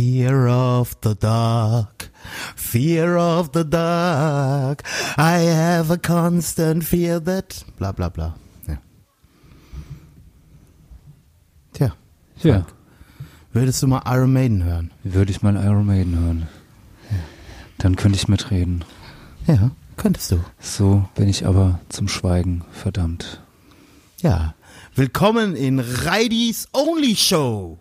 Fear 0.00 0.48
of 0.48 0.96
the 1.02 1.14
dark, 1.14 2.08
fear 2.56 3.18
of 3.18 3.50
the 3.52 3.64
dark. 3.64 4.82
I 5.18 5.40
have 5.40 5.90
a 5.90 5.98
constant 5.98 6.84
fear 6.84 7.20
that. 7.20 7.62
Bla 7.76 7.92
bla 7.92 8.08
bla. 8.08 8.34
Ja. 8.66 8.78
Tja, 11.74 11.92
Ja, 12.42 12.64
würdest 13.52 13.82
du 13.82 13.88
mal 13.88 14.00
Iron 14.06 14.32
Maiden 14.32 14.64
hören? 14.64 14.90
würde 15.04 15.32
ich 15.32 15.42
mal 15.42 15.54
Iron 15.62 15.84
Maiden 15.84 16.18
hören. 16.18 16.48
Dann 17.76 17.96
könnte 17.96 18.16
ich 18.16 18.26
mitreden. 18.26 18.86
Ja, 19.46 19.70
könntest 19.98 20.30
du. 20.32 20.42
So 20.60 21.04
bin 21.14 21.28
ich 21.28 21.44
aber 21.44 21.78
zum 21.90 22.08
Schweigen 22.08 22.64
verdammt. 22.72 23.42
Ja. 24.22 24.54
Willkommen 24.94 25.54
in 25.56 25.78
Reidis 25.78 26.68
Only 26.72 27.14
Show. 27.16 27.76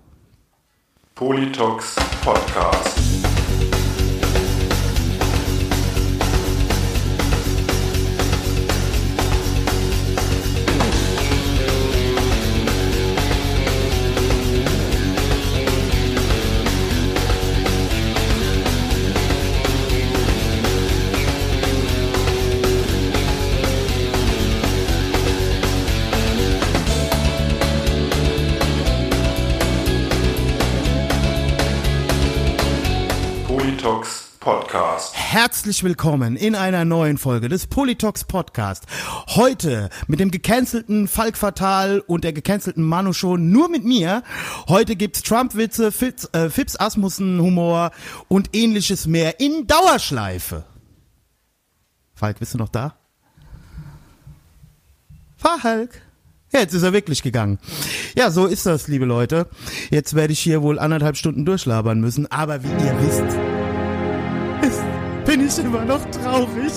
Politox 1.19 1.99
Podcast. 2.23 3.28
Herzlich 35.31 35.83
willkommen 35.83 36.35
in 36.35 36.55
einer 36.55 36.85
neuen 36.85 37.19
Folge 37.19 37.49
des 37.49 37.67
Politox 37.67 38.23
Podcast. 38.23 38.87
Heute 39.27 39.91
mit 40.07 40.19
dem 40.19 40.31
gecancelten 40.31 41.07
Falk 41.07 41.37
Fatal 41.37 41.99
und 41.99 42.23
der 42.23 42.33
gecancelten 42.33 42.83
Manu 42.83 43.13
Show 43.13 43.37
nur 43.37 43.69
mit 43.69 43.83
mir. 43.85 44.23
Heute 44.67 44.95
gibt's 44.95 45.21
Trump-Witze, 45.21 45.91
Fips, 45.91 46.27
äh, 46.33 46.49
Fips 46.49 46.79
Asmussen-Humor 46.79 47.91
und 48.27 48.49
ähnliches 48.53 49.05
mehr 49.05 49.39
in 49.39 49.67
Dauerschleife. 49.67 50.63
Falk, 52.15 52.39
bist 52.39 52.55
du 52.55 52.57
noch 52.57 52.69
da? 52.69 52.95
Falk. 55.37 56.01
Ja, 56.51 56.61
jetzt 56.61 56.73
ist 56.73 56.81
er 56.81 56.91
wirklich 56.91 57.21
gegangen. 57.21 57.59
Ja, 58.15 58.31
so 58.31 58.47
ist 58.47 58.65
das, 58.65 58.87
liebe 58.87 59.05
Leute. 59.05 59.47
Jetzt 59.91 60.15
werde 60.15 60.33
ich 60.33 60.39
hier 60.39 60.63
wohl 60.63 60.79
anderthalb 60.79 61.17
Stunden 61.17 61.45
durchlabern 61.45 62.01
müssen, 62.01 62.25
aber 62.31 62.63
wie 62.63 62.69
ihr 62.69 62.99
wisst, 62.99 63.37
ist, 64.63 64.98
bin 65.29 65.45
ich 65.45 65.59
immer 65.59 65.85
noch 65.85 66.03
traurig, 66.09 66.73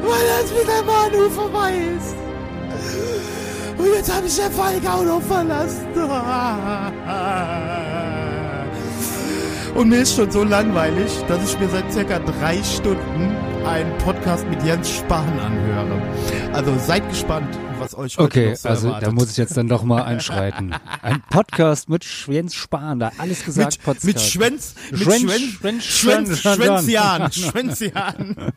weil 0.00 0.24
das 0.30 0.52
mit 0.52 0.68
der 0.68 0.84
Manu 0.84 1.28
vorbei 1.30 1.72
ist. 1.96 2.14
Und 3.76 3.92
jetzt 3.96 4.14
habe 4.14 4.26
ich 4.28 4.36
den 4.36 4.52
Falk 4.52 4.86
auch 4.88 5.02
noch 5.02 5.22
verlassen. 5.22 5.88
Und 9.74 9.88
mir 9.88 10.02
ist 10.02 10.14
schon 10.14 10.30
so 10.30 10.44
langweilig, 10.44 11.10
dass 11.26 11.52
ich 11.52 11.58
mir 11.58 11.68
seit 11.70 11.92
circa 11.92 12.20
drei 12.20 12.62
Stunden 12.62 13.36
einen 13.66 13.98
Podcast 13.98 14.48
mit 14.48 14.62
Jens 14.62 14.88
Spahn 14.90 15.36
anhöre. 15.40 16.00
Also 16.52 16.72
seid 16.78 17.08
gespannt, 17.08 17.58
was 17.80 17.96
euch 17.96 18.18
Okay, 18.18 18.54
so 18.54 18.68
also 18.68 18.88
erwartet. 18.88 19.08
da 19.08 19.12
muss 19.12 19.30
ich 19.30 19.36
jetzt 19.36 19.56
dann 19.56 19.68
doch 19.68 19.82
mal 19.82 20.02
einschreiten. 20.02 20.74
Ein 21.02 21.22
Podcast 21.30 21.88
mit 21.88 22.04
Jens 22.26 22.54
Spahn, 22.54 23.00
da 23.00 23.12
alles 23.18 23.44
gesagt. 23.44 23.78
mit, 23.78 23.82
Podcast. 23.84 24.04
mit 24.06 24.20
Schwänz, 24.20 24.74
mit 24.90 25.02
Schwänz, 25.02 25.82
Schwänz, 25.84 26.38
Schwänzian, 26.40 27.32
Schwänzian. 27.32 28.52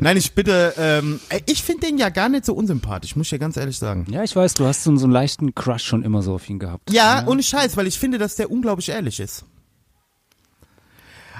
Nein, 0.00 0.16
ich 0.16 0.34
bitte, 0.34 0.74
ähm, 0.78 1.20
ich 1.46 1.62
finde 1.62 1.86
den 1.86 1.98
ja 1.98 2.08
gar 2.08 2.28
nicht 2.28 2.44
so 2.44 2.54
unsympathisch, 2.54 3.16
muss 3.16 3.26
ich 3.26 3.30
dir 3.30 3.38
ganz 3.38 3.56
ehrlich 3.56 3.78
sagen. 3.78 4.06
Ja, 4.10 4.22
ich 4.22 4.34
weiß, 4.34 4.54
du 4.54 4.66
hast 4.66 4.84
so, 4.84 4.94
so 4.96 5.04
einen 5.04 5.12
leichten 5.12 5.54
Crush 5.54 5.84
schon 5.84 6.02
immer 6.02 6.22
so 6.22 6.34
auf 6.34 6.48
ihn 6.48 6.58
gehabt. 6.58 6.90
Ja, 6.90 7.24
ohne 7.26 7.42
Scheiß, 7.42 7.76
weil 7.76 7.86
ich 7.86 7.98
finde, 7.98 8.18
dass 8.18 8.36
der 8.36 8.50
unglaublich 8.50 8.88
ehrlich 8.88 9.20
ist. 9.20 9.44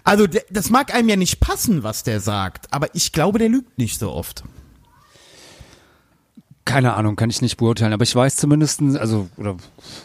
Also, 0.04 0.26
das 0.50 0.68
mag 0.68 0.94
einem 0.94 1.08
ja 1.08 1.16
nicht 1.16 1.40
passen, 1.40 1.82
was 1.82 2.02
der 2.02 2.20
sagt, 2.20 2.72
aber 2.72 2.94
ich 2.94 3.12
glaube, 3.12 3.38
der 3.38 3.48
lügt 3.48 3.78
nicht 3.78 3.98
so 3.98 4.12
oft. 4.12 4.44
Keine 6.64 6.94
Ahnung, 6.94 7.16
kann 7.16 7.28
ich 7.28 7.42
nicht 7.42 7.58
beurteilen, 7.58 7.92
aber 7.92 8.04
ich 8.04 8.16
weiß 8.16 8.36
zumindestens, 8.36 8.96
also, 8.96 9.28
oder, 9.36 9.56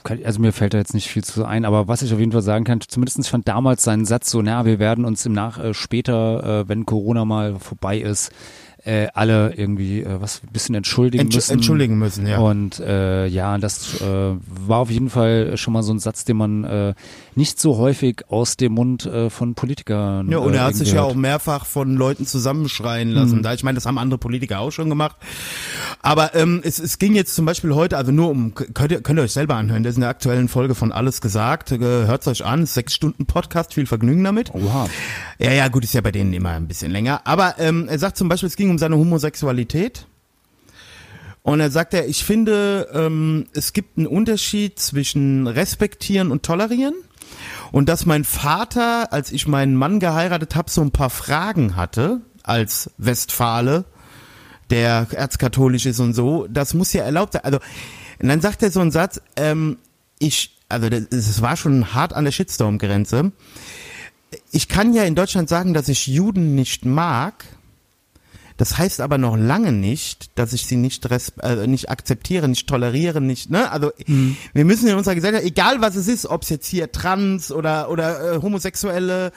kann, 0.03 0.19
also 0.25 0.41
mir 0.41 0.51
fällt 0.51 0.73
da 0.73 0.77
jetzt 0.77 0.93
nicht 0.93 1.07
viel 1.07 1.23
zu 1.23 1.45
ein, 1.45 1.63
aber 1.63 1.87
was 1.87 2.01
ich 2.01 2.13
auf 2.13 2.19
jeden 2.19 2.33
Fall 2.33 2.41
sagen 2.41 2.65
kann, 2.65 2.81
zumindestens 2.85 3.29
fand 3.29 3.47
damals 3.47 3.83
seinen 3.83 4.05
Satz 4.05 4.29
so, 4.29 4.41
na, 4.41 4.65
wir 4.65 4.77
werden 4.77 5.05
uns 5.05 5.25
im 5.25 5.31
Nach, 5.31 5.57
äh, 5.57 5.73
später, 5.73 6.61
äh, 6.61 6.69
wenn 6.69 6.85
Corona 6.85 7.23
mal 7.23 7.59
vorbei 7.59 7.99
ist, 7.99 8.31
äh, 8.85 9.07
alle 9.13 9.53
irgendwie, 9.55 10.01
äh, 10.03 10.21
was, 10.21 10.41
ein 10.41 10.53
bisschen 10.53 10.73
entschuldigen 10.73 11.23
Entsch 11.25 11.35
müssen. 11.35 11.51
entschuldigen 11.51 11.97
müssen, 11.99 12.25
ja. 12.25 12.39
Und 12.39 12.79
äh, 12.79 13.25
ja, 13.27 13.57
das 13.57 13.99
äh, 14.01 14.05
war 14.05 14.79
auf 14.79 14.89
jeden 14.89 15.09
Fall 15.09 15.57
schon 15.57 15.73
mal 15.73 15.83
so 15.83 15.93
ein 15.93 15.99
Satz, 15.99 16.23
den 16.23 16.37
man 16.37 16.63
äh, 16.63 16.93
nicht 17.35 17.59
so 17.59 17.77
häufig 17.77 18.23
aus 18.29 18.55
dem 18.55 18.73
Mund 18.73 19.05
äh, 19.05 19.29
von 19.29 19.53
Politikern 19.53 20.29
Ja, 20.31 20.37
und 20.37 20.53
äh, 20.53 20.57
er 20.57 20.63
hat 20.63 20.75
sich 20.75 20.89
ja 20.89 20.95
gehört. 20.95 21.11
auch 21.11 21.15
mehrfach 21.15 21.65
von 21.65 21.95
Leuten 21.95 22.25
zusammenschreien 22.25 23.09
lassen. 23.11 23.39
Mhm. 23.39 23.43
Da 23.43 23.53
ich 23.53 23.63
meine, 23.63 23.75
das 23.75 23.85
haben 23.85 23.97
andere 23.97 24.17
Politiker 24.17 24.59
auch 24.61 24.71
schon 24.71 24.87
gemacht. 24.87 25.17
Aber 26.01 26.33
ähm, 26.33 26.61
es, 26.63 26.79
es 26.79 26.97
ging 26.97 27.13
jetzt 27.13 27.35
zum 27.35 27.45
Beispiel 27.45 27.75
heute, 27.75 27.97
also 27.97 28.11
nur 28.11 28.29
um, 28.29 28.53
könnt 28.53 28.91
ihr, 28.91 29.01
könnt 29.01 29.19
ihr 29.19 29.23
euch 29.23 29.33
selber 29.33 29.55
anhören, 29.55 29.83
das 29.83 29.91
ist 29.91 29.97
in 29.97 30.01
der 30.01 30.09
aktuellen 30.09 30.47
Folge 30.47 30.73
von 30.73 30.93
Alles 30.93 31.19
gesagt. 31.19 31.73
Äh, 31.73 31.79
Hört's 31.79 32.27
euch 32.27 32.45
an, 32.45 32.65
sechs 32.65 32.93
Stunden 32.93 33.25
Podcast, 33.25 33.73
viel 33.73 33.85
Vergnügen 33.85 34.23
damit. 34.23 34.53
Oha. 34.53 34.87
Ja, 35.39 35.51
ja, 35.51 35.67
gut, 35.67 35.83
ist 35.83 35.93
ja 35.93 36.01
bei 36.01 36.11
denen 36.11 36.31
immer 36.31 36.51
ein 36.51 36.67
bisschen 36.67 36.91
länger. 36.91 37.21
Aber 37.25 37.55
ähm, 37.59 37.87
er 37.89 37.99
sagt 37.99 38.15
zum 38.15 38.29
Beispiel, 38.29 38.47
es 38.47 38.55
ging 38.55 38.69
um 38.69 38.77
seine 38.77 38.95
Homosexualität. 38.95 40.07
Und 41.41 41.59
er 41.59 41.71
sagt 41.71 41.93
ja, 41.93 42.03
ich 42.03 42.23
finde, 42.23 42.87
ähm, 42.93 43.47
es 43.53 43.73
gibt 43.73 43.97
einen 43.97 44.07
Unterschied 44.07 44.79
zwischen 44.79 45.47
respektieren 45.47 46.31
und 46.31 46.43
tolerieren. 46.43 46.93
Und 47.71 47.89
dass 47.89 48.05
mein 48.05 48.23
Vater, 48.23 49.11
als 49.11 49.31
ich 49.31 49.47
meinen 49.47 49.75
Mann 49.75 49.99
geheiratet 49.99 50.55
habe, 50.55 50.69
so 50.69 50.81
ein 50.81 50.91
paar 50.91 51.09
Fragen 51.09 51.75
hatte 51.75 52.21
als 52.43 52.91
Westfale, 52.97 53.85
der 54.69 55.07
erzkatholisch 55.11 55.85
ist 55.85 55.99
und 55.99 56.13
so, 56.13 56.47
das 56.47 56.73
muss 56.73 56.93
ja 56.93 57.03
erlaubt 57.03 57.33
sein. 57.33 57.43
Also, 57.43 57.59
und 58.19 58.27
dann 58.27 58.41
sagt 58.41 58.63
er 58.63 58.71
so 58.71 58.79
einen 58.79 58.91
Satz, 58.91 59.21
ähm, 59.35 59.77
ich, 60.19 60.57
also 60.67 60.89
das 60.89 61.41
war 61.41 61.55
schon 61.57 61.93
hart 61.93 62.13
an 62.13 62.25
der 62.25 62.31
Shitstorm-Grenze. 62.31 63.31
Ich 64.51 64.67
kann 64.67 64.93
ja 64.93 65.03
in 65.03 65.15
Deutschland 65.15 65.49
sagen, 65.49 65.73
dass 65.73 65.87
ich 65.87 66.07
Juden 66.07 66.55
nicht 66.55 66.85
mag. 66.85 67.45
Das 68.59 68.77
heißt 68.77 68.99
aber 68.99 69.17
noch 69.17 69.37
lange 69.37 69.71
nicht, 69.71 70.37
dass 70.37 70.51
ich 70.51 70.65
sie 70.65 70.75
nicht 70.75 71.03
äh, 71.41 71.65
nicht 71.65 71.89
akzeptiere, 71.89 72.49
nicht 72.49 72.67
toleriere, 72.67 73.21
nicht, 73.21 73.49
ne? 73.49 73.71
Also 73.71 73.91
wir 74.53 74.65
müssen 74.65 74.87
in 74.89 74.95
unserer 74.95 75.15
Gesellschaft, 75.15 75.45
egal 75.45 75.79
was 75.79 75.95
es 75.95 76.09
ist, 76.09 76.25
ob 76.25 76.43
es 76.43 76.49
jetzt 76.49 76.67
hier 76.67 76.91
trans 76.91 77.51
oder 77.53 77.89
oder 77.89 78.33
äh, 78.35 78.41
homosexuelle, 78.41 79.31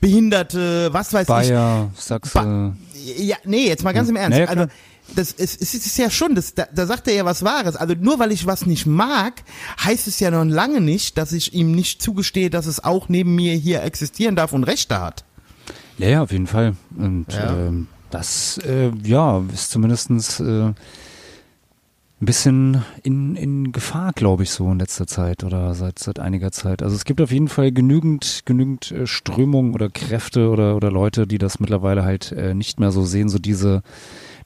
Behinderte, 0.00 0.88
was 0.92 1.12
weiß 1.12 1.22
ich, 1.22 1.26
Bayer, 1.28 1.90
Sachse. 1.96 2.32
Ba- 2.34 2.74
ja, 3.16 3.36
nee, 3.44 3.66
jetzt 3.66 3.82
mal 3.84 3.92
ganz 3.92 4.08
im 4.08 4.16
Ernst. 4.16 4.38
Ja, 4.38 4.44
ja, 4.44 4.50
klar. 4.52 4.64
also, 4.66 4.72
das 5.16 5.32
ist, 5.32 5.60
es 5.62 5.74
ist 5.74 5.96
ja 5.98 6.10
schon, 6.10 6.34
das, 6.34 6.54
da, 6.54 6.66
da 6.72 6.86
sagt 6.86 7.08
er 7.08 7.14
ja 7.14 7.24
was 7.24 7.42
Wahres. 7.42 7.76
Also 7.76 7.94
nur 7.98 8.18
weil 8.18 8.30
ich 8.30 8.46
was 8.46 8.66
nicht 8.66 8.86
mag, 8.86 9.42
heißt 9.82 10.06
es 10.06 10.20
ja 10.20 10.30
noch 10.30 10.44
lange 10.44 10.80
nicht, 10.80 11.16
dass 11.18 11.32
ich 11.32 11.54
ihm 11.54 11.72
nicht 11.72 12.00
zugestehe, 12.02 12.50
dass 12.50 12.66
es 12.66 12.84
auch 12.84 13.08
neben 13.08 13.34
mir 13.34 13.54
hier 13.54 13.82
existieren 13.82 14.36
darf 14.36 14.52
und 14.52 14.64
Rechte 14.64 15.00
hat. 15.00 15.24
Ja, 15.96 16.08
ja, 16.08 16.22
auf 16.22 16.30
jeden 16.30 16.46
Fall. 16.46 16.74
Und 16.96 17.26
Ja. 17.32 17.56
ähm, 17.56 17.88
das, 18.10 18.58
äh, 18.58 18.90
ja, 19.02 19.42
ist 19.52 19.70
zumindestens 19.70 20.40
äh, 20.40 20.72
ein 22.20 22.26
bisschen 22.26 22.82
in, 23.04 23.36
in 23.36 23.70
Gefahr, 23.70 24.12
glaube 24.12 24.42
ich, 24.42 24.50
so 24.50 24.70
in 24.72 24.80
letzter 24.80 25.06
Zeit 25.06 25.44
oder 25.44 25.74
seit, 25.74 26.00
seit 26.00 26.18
einiger 26.18 26.50
Zeit. 26.50 26.82
Also 26.82 26.96
es 26.96 27.04
gibt 27.04 27.20
auf 27.20 27.30
jeden 27.30 27.46
Fall 27.46 27.70
genügend, 27.70 28.42
genügend 28.44 28.90
äh, 28.90 29.06
Strömungen 29.06 29.72
oder 29.72 29.88
Kräfte 29.88 30.50
oder, 30.50 30.74
oder 30.74 30.90
Leute, 30.90 31.28
die 31.28 31.38
das 31.38 31.60
mittlerweile 31.60 32.02
halt 32.02 32.32
äh, 32.32 32.54
nicht 32.54 32.80
mehr 32.80 32.90
so 32.90 33.04
sehen, 33.04 33.28
so 33.28 33.38
diese, 33.38 33.82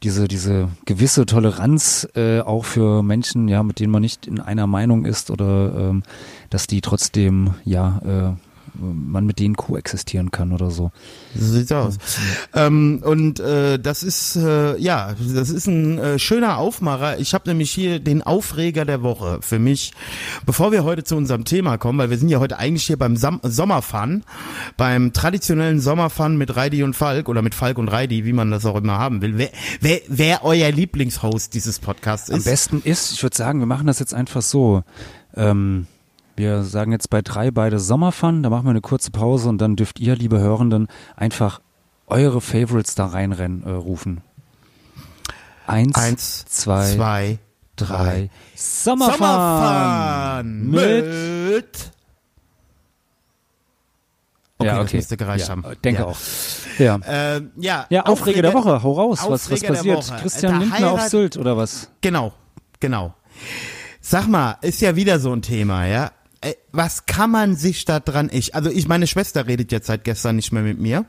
diese, 0.03 0.29
diese 0.29 0.69
gewisse 0.85 1.25
Toleranz 1.25 2.06
äh, 2.15 2.41
auch 2.41 2.67
für 2.67 3.03
Menschen, 3.03 3.49
ja, 3.49 3.62
mit 3.62 3.81
denen 3.81 3.93
man 3.93 4.03
nicht 4.03 4.26
in 4.26 4.38
einer 4.38 4.67
Meinung 4.67 5.06
ist 5.06 5.31
oder 5.31 5.75
ähm, 5.75 6.03
dass 6.50 6.67
die 6.67 6.82
trotzdem, 6.82 7.55
ja, 7.65 8.00
äh, 8.05 8.52
man 8.82 9.25
mit 9.25 9.38
denen 9.38 9.56
koexistieren 9.56 10.31
kann 10.31 10.52
oder 10.52 10.70
so. 10.70 10.90
So 11.34 11.52
sieht's 11.52 11.73
aus. 11.73 11.99
Ähm, 12.55 13.00
und 13.05 13.40
äh, 13.40 13.79
das 13.79 14.02
ist 14.02 14.37
äh, 14.37 14.76
ja, 14.79 15.14
das 15.34 15.50
ist 15.50 15.67
ein 15.67 15.99
äh, 15.99 16.19
schöner 16.19 16.58
Aufmacher. 16.58 17.19
Ich 17.19 17.34
habe 17.34 17.49
nämlich 17.49 17.70
hier 17.70 18.00
den 18.00 18.23
Aufreger 18.23 18.84
der 18.84 19.02
Woche 19.02 19.38
für 19.40 19.58
mich. 19.58 19.93
Bevor 20.46 20.73
wir 20.73 20.84
heute 20.84 21.05
zu 21.05 21.17
unserem 21.17 21.44
Thema 21.44 21.79
kommen, 21.79 21.99
weil 21.99 22.11
wir 22.11 22.19
sind 22.19 22.29
ja 22.29 22.40
heute 22.40 22.58
eigentlich 22.58 22.84
hier 22.84 22.99
beim 22.99 23.17
Sam 23.17 23.40
Sommerfun, 23.43 24.25
beim 24.76 25.12
traditionellen 25.12 25.81
Sommerfun 25.81 26.37
mit 26.37 26.56
Reidi 26.56 26.82
und 26.82 26.94
Falk 26.94 27.29
oder 27.29 27.43
mit 27.43 27.55
Falk 27.55 27.79
und 27.79 27.88
Reidi, 27.88 28.25
wie 28.25 28.32
man 28.32 28.50
das 28.50 28.67
auch 28.67 28.76
immer 28.76 28.99
haben 28.99 29.23
will. 29.23 29.38
Wer, 29.38 29.50
wer, 29.81 30.00
wer 30.08 30.44
euer 30.44 30.70
Lieblingshost 30.70 31.55
dieses 31.55 31.79
Podcasts 31.79 32.31
Am 32.31 32.38
ist? 32.38 32.44
besten 32.44 32.82
ist, 32.84 33.12
ich 33.12 33.23
würde 33.23 33.37
sagen, 33.37 33.61
wir 33.61 33.67
machen 33.67 33.87
das 33.87 33.99
jetzt 33.99 34.14
einfach 34.14 34.43
so. 34.43 34.82
Ähm, 35.34 35.87
Wir 36.37 36.62
sagen 36.64 36.93
jetzt 36.93 37.11
bei 37.11 37.20
drei 37.23 37.50
beide 37.50 37.79
Sommerfun, 37.79 38.43
da 38.43 38.50
machen 38.50 38.64
wir 38.64 38.70
eine 38.70 38.81
kurze 38.81 39.11
Pause 39.11 39.49
und 39.49 39.58
dann 39.58 39.76
dürft 39.76 40.00
ihr, 40.00 40.17
liebe 40.17 40.38
Hörenden, 40.38 40.88
einfach 41.17 41.61
eure 42.06 42.40
Favorites 42.40 42.94
da 42.94 43.06
reinrennen 43.06 43.62
äh, 43.64 43.70
rufen. 43.70 44.23
Eins, 45.67 45.94
Eins, 45.94 46.44
zwei, 46.46 46.94
zwei, 46.94 47.38
drei. 47.76 48.31
Sommerfun, 48.56 49.19
Sommerfun 49.19 50.70
mit, 50.70 51.93
Okay, 54.58 54.69
ja, 54.70 54.76
das 54.79 54.87
okay. 54.88 54.96
müsste 54.96 55.17
gereicht 55.17 55.46
ja, 55.49 55.50
haben. 55.52 55.64
Denke 55.82 56.02
Ja. 56.02 56.06
auch. 56.06 56.17
Ja. 56.79 56.99
Ähm, 57.06 57.50
ja, 57.56 57.87
Ja, 57.90 58.02
Aufreger 58.06 58.43
der 58.43 58.55
Woche, 58.55 58.82
hau 58.82 58.93
raus, 58.93 59.19
was, 59.23 59.50
was 59.50 59.52
Aufreger 59.64 59.75
passiert? 59.75 60.12
Christian 60.20 60.52
Da 60.52 60.58
Lindner 60.61 60.93
auf 60.93 61.00
heirat- 61.00 61.11
Sylt 61.11 61.37
oder 61.37 61.56
was? 61.56 61.90
Genau, 62.00 62.32
genau. 62.81 63.14
Sag 64.00 64.29
mal, 64.29 64.56
ist 64.62 64.81
ja 64.81 64.94
wieder 64.96 65.19
so 65.19 65.32
ein 65.32 65.43
Thema, 65.43 65.87
ja? 65.87 66.11
Äh, 66.43 66.55
Was 66.73 67.06
kann 67.06 67.31
man 67.31 67.56
sich 67.56 67.85
da 67.87 68.00
dran, 68.00 68.29
ich, 68.33 68.55
also 68.55 68.71
ich, 68.71 68.87
meine 68.87 69.06
Schwester 69.06 69.47
redet 69.47 69.73
jetzt 69.73 69.87
seit 69.87 70.05
gestern 70.05 70.37
nicht 70.37 70.53
mehr 70.53 70.62
mit 70.62 70.79
mir. 70.79 71.06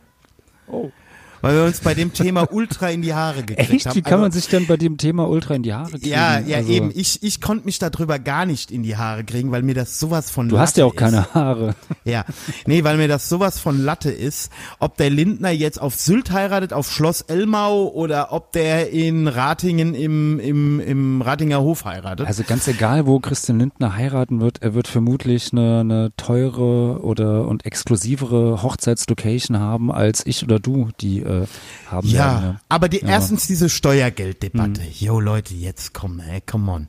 Weil 1.43 1.55
wir 1.57 1.63
uns 1.65 1.81
bei 1.81 1.93
dem 1.93 2.13
Thema 2.13 2.47
ultra 2.53 2.89
in 2.89 3.01
die 3.01 3.13
Haare 3.13 3.43
gekriegt 3.43 3.69
Echt? 3.73 3.85
haben. 3.87 3.95
Wie 3.97 4.01
kann 4.01 4.13
Also- 4.13 4.21
man 4.21 4.31
sich 4.31 4.47
denn 4.47 4.65
bei 4.65 4.77
dem 4.77 4.97
Thema 4.97 5.27
Ultra 5.27 5.55
in 5.55 5.63
die 5.63 5.73
Haare 5.73 5.91
kriegen? 5.91 6.07
Ja, 6.07 6.39
ja, 6.39 6.57
Also, 6.59 6.71
eben. 6.71 6.89
Ich, 6.95 7.21
ich 7.21 7.41
konnte 7.41 7.65
mich 7.65 7.79
darüber 7.79 8.17
gar 8.17 8.45
nicht 8.45 8.71
in 8.71 8.81
die 8.81 8.95
Haare 8.95 9.25
kriegen, 9.25 9.51
weil 9.51 9.61
mir 9.61 9.73
das 9.75 9.99
sowas 9.99 10.29
von 10.31 10.47
Du 10.47 10.55
Latte 10.55 10.61
hast 10.63 10.77
ja 10.77 10.85
auch 10.85 10.93
ist. 10.93 10.99
keine 10.99 11.33
Haare. 11.33 11.75
Ja, 12.05 12.23
nee, 12.65 12.85
weil 12.85 12.95
mir 12.95 13.09
das 13.09 13.27
sowas 13.27 13.59
von 13.59 13.77
Latte 13.83 14.09
ist, 14.09 14.51
ob 14.79 14.95
der 14.95 15.09
Lindner 15.09 15.49
jetzt 15.51 15.81
auf 15.81 15.95
Sylt 15.95 16.31
heiratet, 16.31 16.71
auf 16.71 16.89
Schloss 16.89 17.19
Elmau 17.21 17.89
oder 17.89 18.31
ob 18.31 18.53
der 18.53 18.91
in 18.91 19.27
Ratingen 19.27 19.95
im, 19.95 20.39
im, 20.39 20.79
im 20.79 21.21
Ratinger 21.21 21.59
Hof 21.61 21.83
heiratet. 21.83 22.25
Also 22.25 22.43
ganz 22.47 22.69
egal, 22.69 23.05
wo 23.05 23.19
Christian 23.19 23.59
Lindner 23.59 23.97
heiraten 23.97 24.39
wird, 24.39 24.61
er 24.61 24.73
wird 24.75 24.87
vermutlich 24.87 25.51
eine, 25.51 25.81
eine 25.81 26.11
teure 26.15 27.01
oder 27.03 27.47
und 27.49 27.65
exklusivere 27.65 28.63
Hochzeitslocation 28.63 29.59
haben 29.59 29.91
als 29.91 30.25
ich 30.25 30.41
oder 30.43 30.59
du, 30.59 30.87
die 31.01 31.21
äh, 31.41 31.47
haben 31.89 32.07
ja, 32.07 32.17
werden. 32.19 32.41
ne? 32.49 32.59
aber 32.69 32.89
die, 32.89 33.01
Ja. 33.01 33.07
erstens 33.09 33.47
diese 33.47 33.69
Steuergelddebatte. 33.69 34.81
Hm. 34.81 34.89
Jo 34.99 35.19
Leute, 35.19 35.53
jetzt 35.53 35.93
komm, 35.93 36.19
ey, 36.19 36.41
come 36.41 36.71
on. 36.71 36.87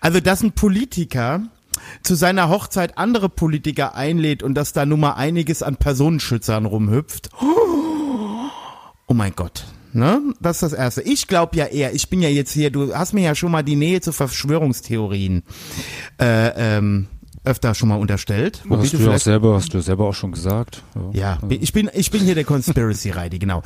Also, 0.00 0.20
dass 0.20 0.42
ein 0.42 0.52
Politiker 0.52 1.42
zu 2.02 2.14
seiner 2.14 2.48
Hochzeit 2.48 2.98
andere 2.98 3.28
Politiker 3.28 3.94
einlädt 3.94 4.42
und 4.42 4.54
dass 4.54 4.72
da 4.72 4.84
nun 4.86 5.00
mal 5.00 5.12
einiges 5.12 5.62
an 5.62 5.76
Personenschützern 5.76 6.66
rumhüpft. 6.66 7.30
Oh 9.06 9.14
mein 9.14 9.32
Gott. 9.34 9.64
Ne? 9.92 10.20
Das 10.40 10.56
ist 10.56 10.62
das 10.62 10.72
Erste. 10.72 11.02
Ich 11.02 11.26
glaube 11.26 11.56
ja 11.56 11.66
eher, 11.66 11.94
ich 11.94 12.08
bin 12.08 12.22
ja 12.22 12.28
jetzt 12.28 12.52
hier, 12.52 12.70
du 12.70 12.94
hast 12.94 13.12
mir 13.12 13.22
ja 13.24 13.34
schon 13.34 13.50
mal 13.50 13.62
die 13.64 13.74
Nähe 13.76 14.00
zu 14.00 14.12
Verschwörungstheorien 14.12 15.42
äh, 16.20 16.76
ähm, 16.78 17.08
öfter 17.44 17.74
schon 17.74 17.88
mal 17.88 17.96
unterstellt. 17.98 18.60
Womit 18.64 18.84
Hast 18.84 18.92
du 18.94 18.98
du, 18.98 19.04
ja 19.04 19.14
auch 19.14 19.18
selber, 19.18 19.54
hast 19.54 19.72
du 19.72 19.80
selber 19.80 20.06
auch 20.08 20.14
schon 20.14 20.32
gesagt. 20.32 20.82
ja, 21.12 21.38
ich 21.48 21.72
bin, 21.72 21.90
ich 21.94 22.10
bin 22.10 22.20
hier 22.22 22.34
der 22.34 22.44
Conspiracy 22.44 23.10
Reidi, 23.10 23.38
genau. 23.38 23.62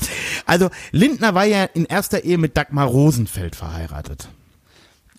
Also, 0.46 0.70
Lindner 0.92 1.34
war 1.34 1.44
ja 1.44 1.64
in 1.64 1.84
erster 1.84 2.24
Ehe 2.24 2.38
mit 2.38 2.56
Dagmar 2.56 2.86
Rosenfeld 2.86 3.56
verheiratet. 3.56 4.28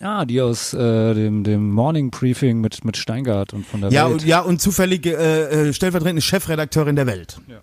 Ah, 0.00 0.24
die 0.26 0.40
aus 0.42 0.74
äh, 0.74 1.14
dem, 1.14 1.42
dem 1.42 1.70
Morning 1.70 2.10
Briefing 2.10 2.60
mit, 2.60 2.84
mit 2.84 2.96
Steingart 2.98 3.54
und 3.54 3.66
von 3.66 3.80
der 3.80 3.90
Ja, 3.90 4.04
Welt. 4.04 4.12
und, 4.22 4.26
ja, 4.26 4.40
und 4.40 4.60
zufällige 4.60 5.16
äh, 5.16 5.68
äh, 5.68 5.72
stellvertretende 5.72 6.20
Chefredakteurin 6.20 6.96
der 6.96 7.06
Welt. 7.06 7.38
Ja. 7.48 7.60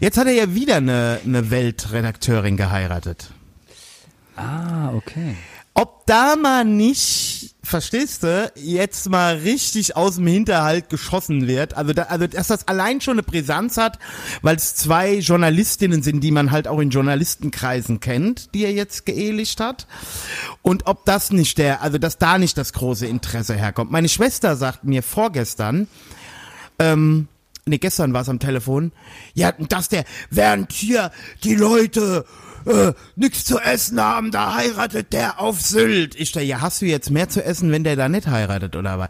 Jetzt 0.00 0.18
hat 0.18 0.26
er 0.26 0.32
ja 0.32 0.54
wieder 0.54 0.76
eine, 0.76 1.20
eine 1.24 1.50
Weltredakteurin 1.50 2.56
geheiratet. 2.56 3.30
Ah, 4.36 4.92
okay. 4.94 5.36
Ob 5.74 6.06
da 6.06 6.34
mal 6.36 6.64
nicht, 6.64 7.33
verstehst 7.64 8.22
du, 8.22 8.52
jetzt 8.54 9.08
mal 9.10 9.36
richtig 9.38 9.96
aus 9.96 10.16
dem 10.16 10.26
Hinterhalt 10.26 10.90
geschossen 10.90 11.48
wird. 11.48 11.76
Also, 11.76 11.92
da, 11.92 12.04
also 12.04 12.26
dass 12.26 12.48
das 12.48 12.68
allein 12.68 13.00
schon 13.00 13.14
eine 13.14 13.22
Brisanz 13.22 13.76
hat, 13.76 13.98
weil 14.42 14.56
es 14.56 14.76
zwei 14.76 15.14
Journalistinnen 15.14 16.02
sind, 16.02 16.20
die 16.20 16.30
man 16.30 16.50
halt 16.50 16.68
auch 16.68 16.78
in 16.78 16.90
Journalistenkreisen 16.90 18.00
kennt, 18.00 18.54
die 18.54 18.64
er 18.64 18.72
jetzt 18.72 19.06
geehelicht 19.06 19.60
hat. 19.60 19.86
Und 20.62 20.86
ob 20.86 21.04
das 21.04 21.32
nicht 21.32 21.58
der, 21.58 21.82
also 21.82 21.98
dass 21.98 22.18
da 22.18 22.38
nicht 22.38 22.56
das 22.56 22.72
große 22.72 23.06
Interesse 23.06 23.54
herkommt. 23.54 23.90
Meine 23.90 24.08
Schwester 24.08 24.56
sagt 24.56 24.84
mir 24.84 25.02
vorgestern, 25.02 25.88
ähm, 26.78 27.28
nee, 27.66 27.78
gestern 27.78 28.12
war 28.12 28.22
es 28.22 28.28
am 28.28 28.38
Telefon, 28.38 28.92
ja, 29.34 29.52
dass 29.52 29.88
der, 29.88 30.04
während 30.30 30.72
hier 30.72 31.10
die 31.42 31.54
Leute 31.54 32.24
äh, 32.66 32.92
nichts 33.16 33.44
zu 33.44 33.58
essen 33.58 34.00
haben, 34.00 34.30
da 34.30 34.54
heiratet 34.54 35.12
der 35.12 35.40
auf 35.40 35.60
Sylt. 35.60 36.14
Ich 36.14 36.32
dachte, 36.32 36.46
ja, 36.46 36.60
hast 36.60 36.82
du 36.82 36.86
jetzt 36.86 37.10
mehr 37.10 37.28
zu 37.28 37.44
essen, 37.44 37.70
wenn 37.70 37.84
der 37.84 37.96
da 37.96 38.08
nicht 38.08 38.26
heiratet 38.26 38.76
oder 38.76 38.98
was? 38.98 39.08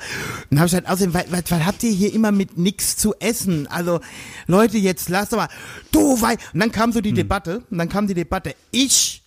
Dann 0.51 0.61
habe 0.61 0.67
ich 0.67 0.73
gesagt, 0.73 0.89
außerdem, 0.89 1.15
was, 1.15 1.25
was, 1.31 1.51
was 1.51 1.67
habt 1.67 1.83
ihr 1.83 1.93
hier 1.93 2.13
immer 2.15 2.33
mit 2.33 2.59
nichts 2.59 2.97
zu 2.97 3.15
essen? 3.19 3.67
Also, 3.67 4.01
Leute, 4.47 4.79
jetzt 4.79 5.09
lass 5.09 5.31
doch 5.31 5.39
mal, 5.39 5.49
du 5.91 6.21
wei 6.21 6.37
Und 6.53 6.61
dann 6.61 6.73
kam 6.73 6.93
so 6.93 7.01
die 7.01 7.13
Debatte, 7.13 7.63
und 7.71 7.79
dann 7.79 7.89
kam 7.89 8.07
die 8.07 8.15
Debatte, 8.15 8.55
ich 8.71 9.24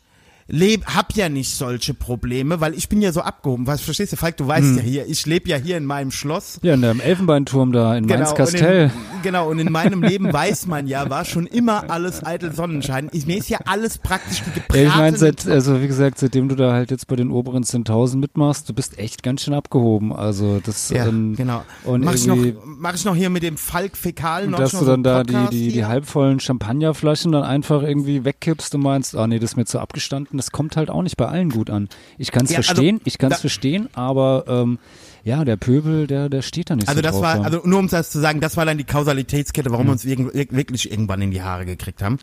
leb, 0.47 0.85
hab 0.85 1.13
ja 1.15 1.29
nicht 1.29 1.55
solche 1.55 1.93
Probleme, 1.93 2.61
weil 2.61 2.73
ich 2.73 2.89
bin 2.89 3.01
ja 3.01 3.11
so 3.11 3.21
abgehoben. 3.21 3.67
Was 3.67 3.81
verstehst 3.81 4.13
du, 4.13 4.17
Falk, 4.17 4.37
du 4.37 4.47
weißt 4.47 4.77
ja 4.77 4.81
hier, 4.81 5.05
ich 5.07 5.25
lebe 5.25 5.49
ja 5.49 5.57
hier 5.57 5.77
in 5.77 5.85
meinem 5.85 6.11
Schloss. 6.11 6.59
Ja, 6.61 6.73
in 6.73 6.81
dem 6.81 6.99
Elfenbeinturm 6.99 7.71
da 7.71 7.95
in 7.95 8.05
und 8.05 8.09
Mainz-Kastell. 8.09 8.85
in, 8.85 9.21
genau, 9.23 9.49
und 9.49 9.59
in 9.59 9.71
meinem 9.71 10.03
Leben 10.03 10.31
weiß 10.33 10.67
man 10.67 10.87
ja, 10.87 11.09
war 11.09 11.25
schon 11.25 11.47
immer 11.47 11.89
alles 11.89 12.25
eitel 12.25 12.53
Sonnenschein. 12.53 13.09
Ich, 13.11 13.25
mir 13.25 13.37
ist 13.37 13.49
ja 13.49 13.59
alles 13.65 13.97
praktisch 13.97 14.41
die. 14.55 14.77
Ja, 14.77 14.87
ich 14.87 14.95
meine, 14.95 15.17
seit, 15.17 15.47
also 15.47 15.81
wie 15.81 15.87
gesagt, 15.87 16.19
seitdem 16.19 16.49
du 16.49 16.55
da 16.55 16.73
halt 16.73 16.91
jetzt 16.91 17.07
bei 17.07 17.15
den 17.15 17.31
oberen 17.31 17.63
10.000 17.63 18.17
mitmachst, 18.17 18.69
du 18.69 18.73
bist 18.73 18.97
echt 18.97 19.23
ganz 19.23 19.43
schön 19.43 19.53
abgehoben. 19.53 20.13
Also 20.13 20.59
das 20.63 20.89
ja, 20.89 21.07
ähm, 21.07 21.35
genau. 21.35 21.63
Und 21.83 22.03
mach, 22.03 22.13
ich 22.13 22.25
noch, 22.25 22.37
mach 22.65 22.95
ich 22.95 23.05
noch 23.05 23.15
hier 23.15 23.29
mit 23.29 23.43
dem 23.43 23.57
Falk 23.57 23.97
Fäkal 23.97 24.47
noch 24.47 24.59
dass 24.59 24.71
du 24.71 24.77
so 24.77 24.85
dann 24.85 25.03
da 25.03 25.19
einen 25.19 25.49
die, 25.49 25.67
die, 25.67 25.71
die 25.71 25.85
halbvollen 25.85 26.39
Champagnerflaschen 26.39 27.31
dann 27.31 27.43
einfach 27.43 27.81
irgendwie 27.81 28.23
wegkippst 28.25 28.73
und 28.75 28.81
meinst, 28.81 29.15
ah 29.15 29.27
nee, 29.27 29.39
das 29.39 29.51
ist 29.51 29.57
mir 29.57 29.65
zu 29.65 29.79
abgestanden, 29.79 30.36
das 30.37 30.51
kommt 30.51 30.77
halt 30.77 30.89
auch 30.89 31.01
nicht 31.01 31.17
bei 31.17 31.27
allen 31.27 31.49
gut 31.49 31.69
an. 31.69 31.89
Ich 32.17 32.31
kann 32.31 32.45
es 32.45 32.51
Ja, 32.51 32.57
also, 32.57 32.67
verstehen, 32.69 33.01
ich 33.05 33.17
kann 33.17 33.31
es 33.31 33.37
da- 33.37 33.41
verstehen, 33.41 33.89
aber 33.93 34.45
ähm, 34.47 34.79
ja, 35.23 35.43
der 35.43 35.57
Pöbel, 35.57 36.07
der, 36.07 36.29
der 36.29 36.41
steht 36.41 36.69
da 36.69 36.75
nicht 36.75 36.87
Also 36.87 36.99
so 36.99 37.01
das 37.01 37.11
drauf. 37.13 37.21
war, 37.23 37.43
also 37.43 37.61
nur 37.65 37.79
um 37.79 37.87
das 37.89 38.11
zu 38.11 38.19
sagen, 38.19 38.39
das 38.39 38.55
war 38.55 38.65
dann 38.65 38.77
die 38.77 38.85
Kausalitätskette, 38.85 39.71
warum 39.71 39.87
wir 39.87 39.91
uns 39.91 40.05
irg 40.05 40.19
ir- 40.33 40.51
wirklich 40.55 40.89
irgendwann 40.89 41.21
in 41.21 41.31
die 41.31 41.41
Haare 41.41 41.65
gekriegt 41.65 42.01
haben. 42.01 42.17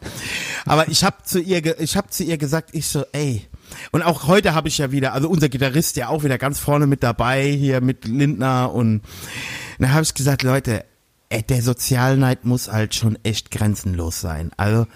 Aber 0.64 0.88
ich 0.88 1.04
habe 1.04 1.16
zu 1.24 1.38
ihr, 1.40 1.78
ich 1.80 1.96
habe 1.96 2.08
zu 2.08 2.24
ihr 2.24 2.38
gesagt, 2.38 2.70
ich 2.72 2.86
so, 2.86 3.04
ey. 3.12 3.42
Und 3.92 4.02
auch 4.02 4.26
heute 4.26 4.54
habe 4.54 4.68
ich 4.68 4.78
ja 4.78 4.90
wieder, 4.92 5.12
also 5.12 5.28
unser 5.28 5.48
Gitarrist 5.48 5.96
ja 5.96 6.08
auch 6.08 6.22
wieder 6.24 6.38
ganz 6.38 6.58
vorne 6.60 6.86
mit 6.86 7.02
dabei 7.02 7.50
hier 7.50 7.80
mit 7.80 8.06
Lindner 8.06 8.72
und 8.72 9.02
dann 9.78 9.92
habe 9.92 10.02
ich 10.02 10.14
gesagt, 10.14 10.42
Leute, 10.42 10.84
ey, 11.30 11.42
der 11.42 11.62
Sozialneid 11.62 12.44
muss 12.44 12.70
halt 12.70 12.94
schon 12.94 13.18
echt 13.22 13.50
grenzenlos 13.50 14.20
sein. 14.20 14.50
Also, 14.56 14.86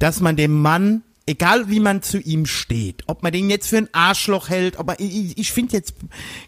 dass 0.00 0.20
man 0.20 0.36
dem 0.36 0.60
Mann 0.60 1.02
Egal 1.28 1.68
wie 1.68 1.78
man 1.78 2.00
zu 2.00 2.18
ihm 2.18 2.46
steht, 2.46 3.02
ob 3.06 3.22
man 3.22 3.32
den 3.32 3.50
jetzt 3.50 3.68
für 3.68 3.76
ein 3.76 3.92
Arschloch 3.92 4.48
hält, 4.48 4.78
aber 4.78 4.98
ich, 4.98 5.36
ich 5.36 5.52
finde 5.52 5.74
jetzt, 5.74 5.92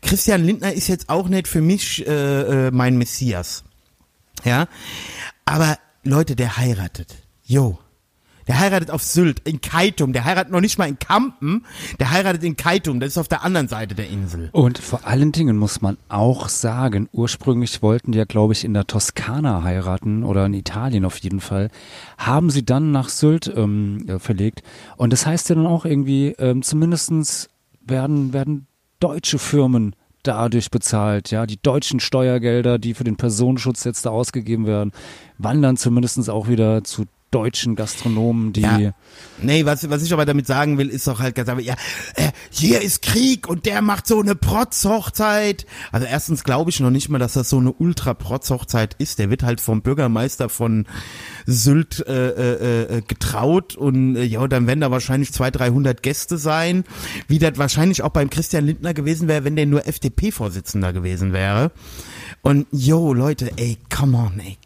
Christian 0.00 0.42
Lindner 0.42 0.72
ist 0.72 0.88
jetzt 0.88 1.10
auch 1.10 1.28
nicht 1.28 1.48
für 1.48 1.60
mich 1.60 2.06
äh, 2.06 2.68
äh, 2.68 2.70
mein 2.70 2.96
Messias. 2.96 3.62
Ja, 4.42 4.68
aber 5.44 5.78
Leute, 6.02 6.34
der 6.34 6.56
heiratet. 6.56 7.14
Jo. 7.44 7.78
Der 8.50 8.58
heiratet 8.58 8.90
auf 8.90 9.04
Sylt, 9.04 9.46
in 9.46 9.60
Keitum. 9.60 10.12
Der 10.12 10.24
heiratet 10.24 10.52
noch 10.52 10.60
nicht 10.60 10.76
mal 10.76 10.88
in 10.88 10.98
Kampen. 10.98 11.64
Der 12.00 12.10
heiratet 12.10 12.42
in 12.42 12.56
Keitum. 12.56 12.98
Das 12.98 13.10
ist 13.10 13.18
auf 13.18 13.28
der 13.28 13.44
anderen 13.44 13.68
Seite 13.68 13.94
der 13.94 14.10
Insel. 14.10 14.48
Und 14.50 14.78
vor 14.78 15.06
allen 15.06 15.30
Dingen 15.30 15.56
muss 15.56 15.82
man 15.82 15.98
auch 16.08 16.48
sagen, 16.48 17.08
ursprünglich 17.12 17.80
wollten 17.80 18.10
die 18.10 18.18
ja, 18.18 18.24
glaube 18.24 18.52
ich, 18.52 18.64
in 18.64 18.74
der 18.74 18.88
Toskana 18.88 19.62
heiraten 19.62 20.24
oder 20.24 20.46
in 20.46 20.54
Italien 20.54 21.04
auf 21.04 21.18
jeden 21.18 21.38
Fall, 21.38 21.70
haben 22.18 22.50
sie 22.50 22.64
dann 22.64 22.90
nach 22.90 23.08
Sylt 23.08 23.46
ähm, 23.54 24.04
äh, 24.08 24.18
verlegt. 24.18 24.64
Und 24.96 25.12
das 25.12 25.26
heißt 25.26 25.48
ja 25.50 25.54
dann 25.54 25.66
auch 25.68 25.84
irgendwie, 25.84 26.34
ähm, 26.40 26.62
zumindestens 26.62 27.50
werden, 27.86 28.32
werden 28.32 28.66
deutsche 28.98 29.38
Firmen 29.38 29.94
dadurch 30.24 30.72
bezahlt, 30.72 31.30
ja, 31.30 31.46
die 31.46 31.62
deutschen 31.62 32.00
Steuergelder, 32.00 32.80
die 32.80 32.94
für 32.94 33.04
den 33.04 33.16
Personenschutz 33.16 33.84
jetzt 33.84 34.06
da 34.06 34.10
ausgegeben 34.10 34.66
werden, 34.66 34.90
wandern 35.38 35.76
zumindestens 35.76 36.28
auch 36.28 36.48
wieder 36.48 36.82
zu 36.82 37.06
deutschen 37.30 37.76
Gastronomen, 37.76 38.52
die 38.52 38.62
Ja. 38.62 38.92
Nee, 39.42 39.64
was, 39.64 39.88
was 39.88 40.02
ich 40.02 40.12
aber 40.12 40.26
damit 40.26 40.46
sagen 40.46 40.78
will, 40.78 40.88
ist 40.88 41.06
doch 41.06 41.20
halt 41.20 41.34
ganz 41.34 41.48
einfach, 41.48 41.62
ja, 41.62 41.74
äh, 42.16 42.30
hier 42.50 42.82
ist 42.82 43.02
Krieg 43.02 43.48
und 43.48 43.66
der 43.66 43.82
macht 43.82 44.06
so 44.06 44.20
eine 44.20 44.34
Protzhochzeit. 44.34 45.66
Also 45.92 46.06
erstens 46.06 46.44
glaube 46.44 46.70
ich 46.70 46.80
noch 46.80 46.90
nicht 46.90 47.08
mal, 47.08 47.18
dass 47.18 47.34
das 47.34 47.48
so 47.48 47.58
eine 47.58 47.72
Ultra-Protz-Hochzeit 47.72 48.94
ist. 48.98 49.18
Der 49.18 49.30
wird 49.30 49.42
halt 49.42 49.60
vom 49.60 49.82
Bürgermeister 49.82 50.48
von 50.48 50.86
Sylt 51.46 52.04
äh, 52.06 52.28
äh, 52.30 52.96
äh, 52.98 53.02
getraut 53.02 53.76
und 53.76 54.16
äh, 54.16 54.24
ja, 54.24 54.46
dann 54.46 54.66
werden 54.66 54.80
da 54.80 54.90
wahrscheinlich 54.90 55.32
200, 55.32 55.60
300 55.60 56.02
Gäste 56.02 56.38
sein, 56.38 56.84
wie 57.28 57.38
das 57.38 57.56
wahrscheinlich 57.56 58.02
auch 58.02 58.10
beim 58.10 58.30
Christian 58.30 58.66
Lindner 58.66 58.94
gewesen 58.94 59.28
wäre, 59.28 59.44
wenn 59.44 59.56
der 59.56 59.66
nur 59.66 59.86
FDP-Vorsitzender 59.86 60.92
gewesen 60.92 61.32
wäre. 61.32 61.70
Und 62.42 62.66
yo, 62.72 63.12
Leute, 63.12 63.52
ey, 63.56 63.78
come 63.94 64.16
on, 64.16 64.40
ey, 64.40 64.58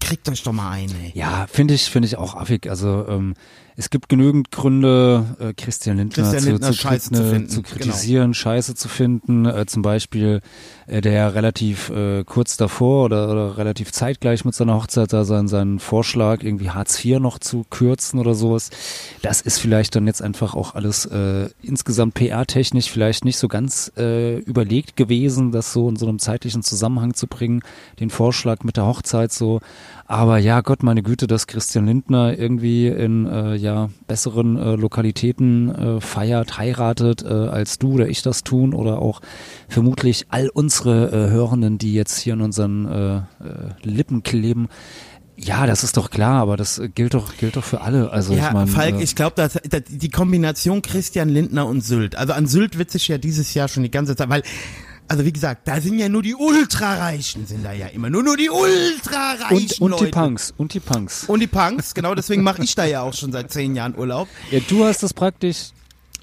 kriegt 0.00 0.28
euch 0.28 0.42
doch 0.42 0.52
mal 0.52 0.70
ein, 0.70 0.90
ey. 1.02 1.12
Ja, 1.14 1.46
finde 1.50 1.74
ich, 1.74 1.90
finde 1.90 2.06
ich 2.06 2.16
auch 2.16 2.34
affig. 2.34 2.68
Also 2.68 3.06
ähm, 3.08 3.34
es 3.76 3.90
gibt 3.90 4.08
genügend 4.08 4.50
Gründe, 4.50 5.36
äh, 5.38 5.54
Christian 5.54 5.96
Lindner, 5.96 6.22
Christian 6.22 6.42
zu, 6.42 6.50
Lindner 6.50 6.72
zu, 6.72 6.78
Scheiße 6.78 7.10
zu 7.12 7.22
ne, 7.22 7.30
finden, 7.30 7.48
zu 7.48 7.62
genau. 7.62 7.74
kritisieren, 7.74 8.34
Scheiße 8.34 8.74
zu 8.74 8.88
finden. 8.88 9.46
Äh, 9.46 9.66
zum 9.66 9.82
Beispiel, 9.82 10.40
der 10.90 11.12
ja 11.12 11.28
relativ 11.28 11.88
äh, 11.90 12.24
kurz 12.24 12.56
davor 12.56 13.04
oder, 13.04 13.30
oder 13.30 13.56
relativ 13.56 13.92
zeitgleich 13.92 14.44
mit 14.44 14.54
seiner 14.54 14.74
Hochzeit 14.74 15.12
da 15.12 15.24
seinen, 15.24 15.46
seinen 15.46 15.78
Vorschlag, 15.78 16.42
irgendwie 16.42 16.70
Hartz 16.70 17.04
IV 17.04 17.20
noch 17.20 17.38
zu 17.38 17.64
kürzen 17.70 18.18
oder 18.18 18.34
sowas. 18.34 18.70
Das 19.22 19.40
ist 19.40 19.58
vielleicht 19.58 19.94
dann 19.94 20.06
jetzt 20.06 20.22
einfach 20.22 20.54
auch 20.54 20.74
alles 20.74 21.06
äh, 21.06 21.48
insgesamt 21.62 22.14
PR-technisch 22.14 22.90
vielleicht 22.90 23.24
nicht 23.24 23.38
so 23.38 23.46
ganz 23.46 23.92
äh, 23.96 24.38
überlegt 24.38 24.96
gewesen, 24.96 25.52
das 25.52 25.72
so 25.72 25.88
in 25.88 25.96
so 25.96 26.08
einem 26.08 26.18
zeitlichen 26.18 26.62
Zusammenhang 26.62 27.14
zu 27.14 27.28
bringen, 27.28 27.62
den 28.00 28.10
Vorschlag 28.10 28.64
mit 28.64 28.76
der 28.76 28.86
Hochzeit 28.86 29.32
so. 29.32 29.60
Aber 30.10 30.38
ja, 30.38 30.60
Gott, 30.60 30.82
meine 30.82 31.04
Güte, 31.04 31.28
dass 31.28 31.46
Christian 31.46 31.86
Lindner 31.86 32.36
irgendwie 32.36 32.88
in 32.88 33.26
äh, 33.26 33.54
ja 33.54 33.90
besseren 34.08 34.56
äh, 34.56 34.74
Lokalitäten 34.74 35.72
äh, 35.72 36.00
feiert, 36.00 36.58
heiratet, 36.58 37.22
äh, 37.22 37.28
als 37.28 37.78
du 37.78 37.92
oder 37.92 38.08
ich 38.08 38.22
das 38.22 38.42
tun 38.42 38.74
oder 38.74 38.98
auch 38.98 39.20
vermutlich 39.68 40.26
all 40.30 40.48
unsere 40.80 41.26
äh, 41.26 41.30
Hörenden, 41.30 41.78
die 41.78 41.94
jetzt 41.94 42.18
hier 42.18 42.34
in 42.34 42.40
unseren 42.40 42.86
äh, 42.86 43.16
äh, 43.16 43.22
Lippen 43.82 44.22
kleben. 44.22 44.68
Ja, 45.36 45.66
das 45.66 45.84
ist 45.84 45.96
doch 45.96 46.10
klar, 46.10 46.42
aber 46.42 46.56
das 46.56 46.82
gilt 46.94 47.14
doch 47.14 47.36
gilt 47.38 47.56
doch 47.56 47.64
für 47.64 47.80
alle. 47.80 48.10
Also 48.10 48.34
ja, 48.34 48.48
ich 48.48 48.52
meine, 48.52 48.70
Falk, 48.70 48.96
äh, 48.96 49.02
ich 49.02 49.14
glaube, 49.14 49.48
die 49.88 50.10
Kombination 50.10 50.82
Christian 50.82 51.30
Lindner 51.30 51.66
und 51.66 51.82
Sylt, 51.82 52.14
also 52.14 52.34
an 52.34 52.46
Sylt 52.46 52.76
wird 52.76 52.90
sich 52.90 53.08
ja 53.08 53.16
dieses 53.16 53.54
Jahr 53.54 53.68
schon 53.68 53.82
die 53.82 53.90
ganze 53.90 54.16
Zeit, 54.16 54.28
weil, 54.28 54.42
also 55.08 55.24
wie 55.24 55.32
gesagt, 55.32 55.66
da 55.66 55.80
sind 55.80 55.98
ja 55.98 56.10
nur 56.10 56.22
die 56.22 56.34
Ultrareichen, 56.34 57.46
sind 57.46 57.64
da 57.64 57.72
ja 57.72 57.86
immer 57.86 58.10
nur 58.10 58.22
nur 58.22 58.36
die 58.36 58.50
Ultrareichen 58.50 59.56
und, 59.56 59.80
und 59.80 59.90
Leute. 59.92 60.04
die 60.06 60.10
Punks 60.10 60.52
und 60.56 60.74
die 60.74 60.80
Punks. 60.80 61.24
Und 61.24 61.40
die 61.40 61.46
Punks, 61.46 61.94
genau 61.94 62.14
deswegen 62.14 62.42
mache 62.42 62.62
ich 62.62 62.74
da 62.74 62.84
ja 62.84 63.00
auch 63.00 63.14
schon 63.14 63.32
seit 63.32 63.50
zehn 63.50 63.74
Jahren 63.74 63.96
Urlaub. 63.96 64.28
Ja, 64.50 64.60
du 64.68 64.84
hast 64.84 65.02
das 65.02 65.14
praktisch 65.14 65.70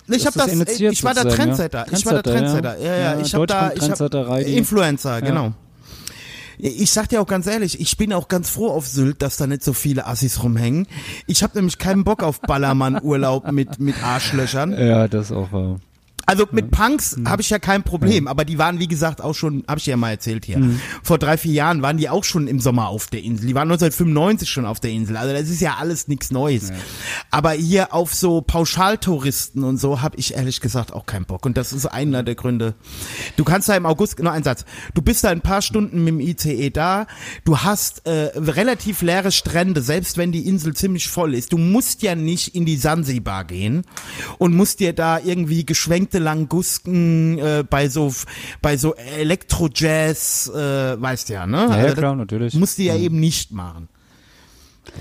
Ich 0.10 0.26
habe 0.26 0.38
das, 0.38 0.48
initiiert 0.48 0.94
ich 0.94 1.04
war 1.04 1.14
der 1.14 1.24
sozusagen, 1.24 1.50
ja. 1.50 1.56
Trendsetter. 1.56 1.86
Ich 1.92 2.06
war 2.06 2.14
der 2.14 2.24
Trendsetter, 2.24 2.62
Trendsetter. 2.62 2.80
Ja, 2.80 2.96
ja, 2.96 3.14
ja. 3.16 3.20
ich 3.20 3.34
habe 3.34 3.46
da, 3.46 3.72
ich 3.74 3.90
hab, 3.90 4.48
Influencer, 4.48 5.22
genau. 5.22 5.54
Ich 6.60 6.90
sag 6.90 7.08
dir 7.10 7.22
auch 7.22 7.28
ganz 7.28 7.46
ehrlich, 7.46 7.80
ich 7.80 7.98
bin 7.98 8.12
auch 8.14 8.28
ganz 8.28 8.50
froh 8.50 8.70
auf 8.70 8.88
Sylt, 8.88 9.22
dass 9.22 9.38
da 9.38 9.46
nicht 9.46 9.64
so 9.64 9.74
viele 9.74 10.08
Assis 10.08 10.42
rumhängen. 10.42 10.88
Ich 11.28 11.44
habe 11.44 11.56
nämlich 11.56 11.78
keinen 11.78 12.04
Bock 12.04 12.24
auf 12.24 12.42
Ballermann-Urlaub 12.42 13.52
mit, 13.52 13.80
mit 13.80 14.02
Arschlöchern. 14.04 14.72
Ja, 14.72 15.08
das 15.08 15.32
auch 15.32 15.52
war. 15.52 15.80
Also 16.28 16.46
mit 16.52 16.72
Punks 16.72 17.18
Mhm. 17.18 17.30
habe 17.30 17.42
ich 17.42 17.50
ja 17.50 17.58
kein 17.58 17.84
Problem, 17.84 18.28
aber 18.28 18.46
die 18.46 18.58
waren 18.58 18.80
wie 18.80 18.88
gesagt 18.88 19.22
auch 19.22 19.34
schon, 19.34 19.64
habe 19.68 19.80
ich 19.80 19.86
ja 19.86 19.98
mal 19.98 20.12
erzählt 20.12 20.46
hier. 20.46 20.60
Mhm. 20.60 20.80
Vor 21.02 21.18
drei, 21.18 21.38
vier 21.38 21.54
Jahren 21.54 21.82
waren 21.82 21.98
die 21.98 22.10
auch 22.10 22.24
schon 22.26 22.48
im 22.48 22.60
Sommer 22.60 22.90
auf 22.90 23.08
der 23.08 23.24
Insel. 23.24 23.48
Die 23.48 23.56
waren 23.56 23.70
1995 23.72 24.50
schon 24.50 24.66
auf 24.66 24.80
der 24.80 24.92
Insel. 24.92 25.18
Also 25.18 25.34
das 25.34 25.50
ist 25.50 25.62
ja 25.62 25.78
alles 25.80 26.08
nichts 26.08 26.30
Neues. 26.30 26.72
Aber 27.32 27.52
hier 27.54 27.94
auf 27.94 28.14
so 28.14 28.42
Pauschaltouristen 28.42 29.64
und 29.64 29.78
so 29.80 30.02
habe 30.02 30.18
ich 30.18 30.34
ehrlich 30.36 30.62
gesagt 30.62 30.94
auch 30.94 31.06
keinen 31.06 31.26
Bock. 31.26 31.46
Und 31.46 31.58
das 31.58 31.74
ist 31.74 31.86
einer 31.86 32.24
der 32.24 32.36
Gründe. 32.36 32.76
Du 33.38 33.44
kannst 33.44 33.70
da 33.70 33.76
im 33.76 33.86
August, 33.86 34.20
nur 34.20 34.32
ein 34.32 34.44
Satz, 34.44 34.66
du 34.94 35.02
bist 35.02 35.24
da 35.24 35.30
ein 35.30 35.42
paar 35.42 35.62
Stunden 35.62 36.00
mit 36.04 36.10
dem 36.10 36.20
ICE 36.20 36.70
da, 36.70 37.08
du 37.46 37.60
hast 37.60 38.06
äh, 38.06 38.32
relativ 38.36 39.02
leere 39.02 39.32
Strände, 39.32 39.82
selbst 39.82 40.18
wenn 40.18 40.32
die 40.32 40.46
Insel 40.48 40.74
ziemlich 40.76 41.08
voll 41.08 41.34
ist. 41.34 41.54
Du 41.54 41.58
musst 41.58 42.02
ja 42.02 42.16
nicht 42.16 42.54
in 42.54 42.66
die 42.66 42.76
Sansibar 42.78 43.46
gehen 43.46 43.84
und 44.38 44.56
musst 44.56 44.80
dir 44.80 44.94
da 44.94 45.20
irgendwie 45.20 45.66
geschwenkte 45.66 46.17
Langusken 46.20 47.38
äh, 47.40 47.64
bei 47.70 47.90
so 47.90 48.12
bei 48.62 48.78
so 48.78 48.96
Elektro-Jazz, 48.96 50.52
äh, 50.54 51.02
weißt 51.02 51.30
ja, 51.30 51.46
ne? 51.46 51.58
Ja, 51.58 51.78
ja 51.78 51.84
Also 51.86 51.96
klar, 51.96 52.16
natürlich. 52.16 52.54
Musst 52.56 52.78
du 52.78 52.84
ja 52.84 52.96
eben 52.96 53.20
nicht 53.20 53.52
machen. 53.52 53.90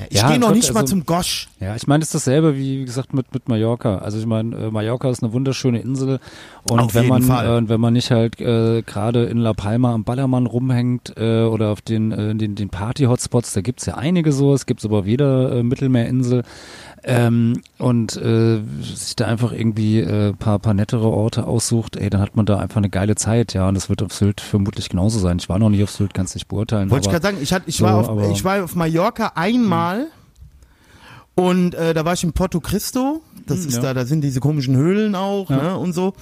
Ja, 0.01 0.07
Ich 0.11 0.17
Ja, 0.21 0.29
gehe 0.29 0.39
noch 0.39 0.53
nicht 0.53 0.75
mal 0.75 0.81
also- 0.81 0.91
zum 0.91 1.07
Gosch. 1.07 1.49
Ja, 1.61 1.75
ich 1.77 1.87
meine, 1.87 2.03
es 2.03 2.09
ist 2.09 2.15
dasselbe 2.27 2.57
wie, 2.57 2.81
wie 2.81 2.85
gesagt, 2.85 3.15
mit, 3.15 3.33
mit 3.33 3.49
Mallorca. 3.49 3.99
Also 3.99 4.19
ich 4.19 4.27
meine, 4.27 4.55
äh, 4.57 4.71
Mallorca 4.71 5.09
ist 5.09 5.23
eine 5.23 5.33
wunderschöne 5.33 5.79
Insel 5.81 6.19
und 6.69 6.81
Auf 6.81 6.95
wenn 6.95 7.07
man 7.07 7.23
äh, 7.23 7.69
wenn 7.69 7.81
man 7.81 7.93
nicht 7.95 8.11
halt 8.11 8.39
äh, 8.41 8.83
gerade 8.83 9.25
in 9.27 9.39
La 9.39 9.55
Palma 9.55 9.95
am 9.95 10.05
Ballermann 10.05 10.47
rumhängt 10.47 11.15
äh, 11.17 11.43
oder 11.45 11.71
auf 11.71 11.81
den 11.81 12.13
äh, 12.13 12.35
den, 12.35 12.57
den 12.57 12.69
Party-Hotspots, 12.69 13.53
da 13.55 13.61
gibt's 13.63 13.87
ja 13.87 13.95
einige 13.95 14.33
so, 14.33 14.53
es 14.53 14.67
gibt's 14.67 14.85
aber 14.85 14.99
auf 14.99 15.07
jeder 15.07 15.53
äh, 15.53 15.63
Mittelmeerinsel 15.63 16.43
ähm, 17.07 17.63
und 17.79 18.17
äh, 18.17 18.61
sich 18.83 19.15
da 19.17 19.27
einfach 19.27 19.53
irgendwie 19.53 20.01
äh, 20.01 20.33
paar 20.33 20.59
paar 20.59 20.75
nettere 20.75 21.09
Orte 21.09 21.47
aussucht, 21.47 21.97
ey, 21.97 22.11
dann 22.11 22.21
hat 22.21 22.35
man 22.37 22.47
da 22.47 22.59
einfach 22.59 22.79
eine 22.79 22.91
geile 22.91 23.15
Zeit, 23.15 23.55
ja, 23.55 23.69
und 23.69 23.75
das 23.75 23.89
wird 23.89 24.03
auf 24.03 24.13
Sylt 24.13 24.41
vermutlich 24.41 24.89
genauso 24.89 25.19
sein. 25.19 25.39
Ich 25.39 25.49
war 25.49 25.59
noch 25.59 25.71
nie 25.71 25.83
auf 25.85 25.91
Sylt, 25.91 26.15
kann's 26.15 26.35
nicht 26.35 26.49
beurteilen. 26.49 26.91
Wollte 26.91 27.07
ich 27.07 27.13
gerade 27.13 27.23
sagen, 27.23 27.39
ich, 27.41 27.53
hatte, 27.53 27.69
ich, 27.69 27.77
so, 27.77 27.85
war 27.85 27.95
auf, 28.11 28.31
ich 28.33 28.45
war 28.45 28.65
auf 28.65 28.75
Mallorca 28.75 29.33
einmal 29.37 30.09
und 31.35 31.75
äh, 31.75 31.95
da 31.95 32.05
war 32.05 32.15
ich 32.15 32.25
in 32.25 32.33
Porto 32.33 32.61
Cristo. 32.61 33.23
Das 33.47 33.61
Hm, 33.61 33.69
ist 33.69 33.75
ja. 33.77 33.83
da, 33.83 33.95
da 33.95 34.05
sind 34.05 34.23
diese 34.23 34.41
komischen 34.41 34.75
Höhlen 34.77 35.15
auch 35.15 35.49
Ja. 35.51 35.57
ne, 35.63 35.79
und 35.79 35.93
so. 35.93 36.15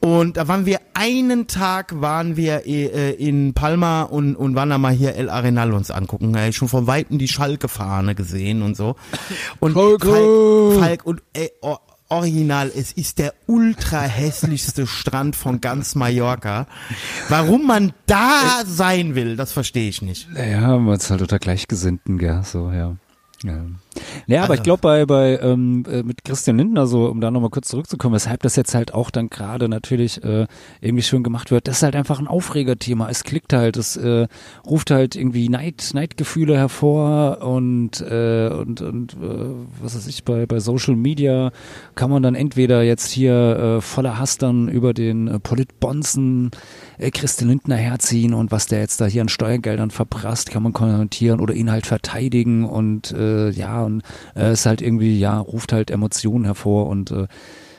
Und 0.00 0.38
da 0.38 0.48
waren 0.48 0.64
wir 0.64 0.80
einen 0.94 1.46
Tag 1.46 2.00
waren 2.00 2.36
wir 2.36 2.66
äh, 2.66 3.12
in 3.12 3.52
Palma 3.52 4.02
und, 4.02 4.34
und 4.34 4.54
waren 4.54 4.70
da 4.70 4.78
mal 4.78 4.92
hier 4.92 5.14
El 5.14 5.28
Arenal 5.28 5.72
uns 5.72 5.90
angucken. 5.90 6.32
Da 6.32 6.46
ich 6.46 6.56
schon 6.56 6.68
von 6.68 6.86
Weitem 6.86 7.18
die 7.18 7.28
Schalke-Fahne 7.28 8.14
gesehen 8.14 8.62
und 8.62 8.76
so. 8.76 8.96
Und! 9.60 9.74
Falk, 9.74 10.02
Falk 10.02 11.06
und 11.06 11.22
ey, 11.34 11.50
Original, 12.10 12.72
es 12.74 12.92
ist 12.92 13.18
der 13.18 13.34
ultra 13.46 14.00
hässlichste 14.00 14.86
Strand 14.88 15.36
von 15.36 15.60
ganz 15.60 15.94
Mallorca. 15.94 16.66
Warum 17.28 17.66
man 17.66 17.92
da 18.06 18.62
sein 18.66 19.14
will, 19.14 19.36
das 19.36 19.52
verstehe 19.52 19.88
ich 19.88 20.02
nicht. 20.02 20.28
Ja, 20.34 20.76
man 20.78 20.96
ist 20.96 21.08
halt 21.10 21.22
unter 21.22 21.38
Gleichgesinnten, 21.38 22.18
gell, 22.18 22.42
so, 22.42 22.72
ja. 22.72 22.96
Ja, 23.42 23.64
ja 24.26 24.42
aber 24.42 24.50
Also- 24.50 24.54
ich 24.60 24.62
glaube 24.64 24.80
bei, 24.82 25.06
bei 25.06 25.38
ähm, 25.38 25.84
äh, 25.90 26.02
mit 26.02 26.24
Christian 26.24 26.58
Lindner 26.58 26.86
so, 26.86 27.06
um 27.06 27.20
da 27.22 27.30
nochmal 27.30 27.48
kurz 27.50 27.68
zurückzukommen, 27.68 28.14
weshalb 28.14 28.42
das 28.42 28.54
jetzt 28.56 28.74
halt 28.74 28.92
auch 28.92 29.10
dann 29.10 29.30
gerade 29.30 29.68
natürlich 29.68 30.22
äh, 30.22 30.46
irgendwie 30.82 31.02
schön 31.02 31.22
gemacht 31.22 31.50
wird, 31.50 31.66
das 31.66 31.78
ist 31.78 31.82
halt 31.82 31.96
einfach 31.96 32.18
ein 32.18 32.26
Aufregerthema. 32.26 33.08
Es 33.08 33.24
klickt 33.24 33.52
halt, 33.54 33.76
es 33.78 33.96
äh, 33.96 34.28
ruft 34.66 34.90
halt 34.90 35.16
irgendwie 35.16 35.48
Neid, 35.48 35.90
Neidgefühle 35.94 36.56
hervor 36.56 37.40
und 37.40 38.00
äh, 38.02 38.50
und 38.50 38.82
und 38.82 39.14
äh, 39.14 39.16
was 39.82 39.96
weiß 39.96 40.06
ich, 40.06 40.24
bei, 40.24 40.44
bei 40.44 40.60
Social 40.60 40.96
Media 40.96 41.50
kann 41.94 42.10
man 42.10 42.22
dann 42.22 42.34
entweder 42.34 42.82
jetzt 42.82 43.10
hier 43.10 43.78
äh, 43.78 43.80
voller 43.80 44.18
Hass 44.18 44.36
dann 44.36 44.68
über 44.68 44.92
den 44.92 45.28
äh, 45.28 45.40
Politbonzen 45.40 46.50
äh, 47.00 47.10
Christian 47.10 47.48
Lindner 47.50 47.76
herziehen 47.76 48.34
und 48.34 48.50
was 48.52 48.66
der 48.66 48.80
jetzt 48.80 49.00
da 49.00 49.06
hier 49.06 49.22
an 49.22 49.28
Steuergeldern 49.28 49.90
verprasst, 49.90 50.50
kann 50.50 50.62
man 50.62 50.72
kommentieren 50.72 51.40
oder 51.40 51.54
ihn 51.54 51.70
halt 51.70 51.86
verteidigen 51.86 52.64
und 52.64 53.10
äh, 53.12 53.50
ja, 53.50 53.82
und 53.82 54.02
äh, 54.36 54.50
es 54.50 54.66
halt 54.66 54.82
irgendwie, 54.82 55.18
ja, 55.18 55.38
ruft 55.38 55.72
halt 55.72 55.90
Emotionen 55.90 56.44
hervor 56.44 56.86
und 56.86 57.10
äh, 57.10 57.26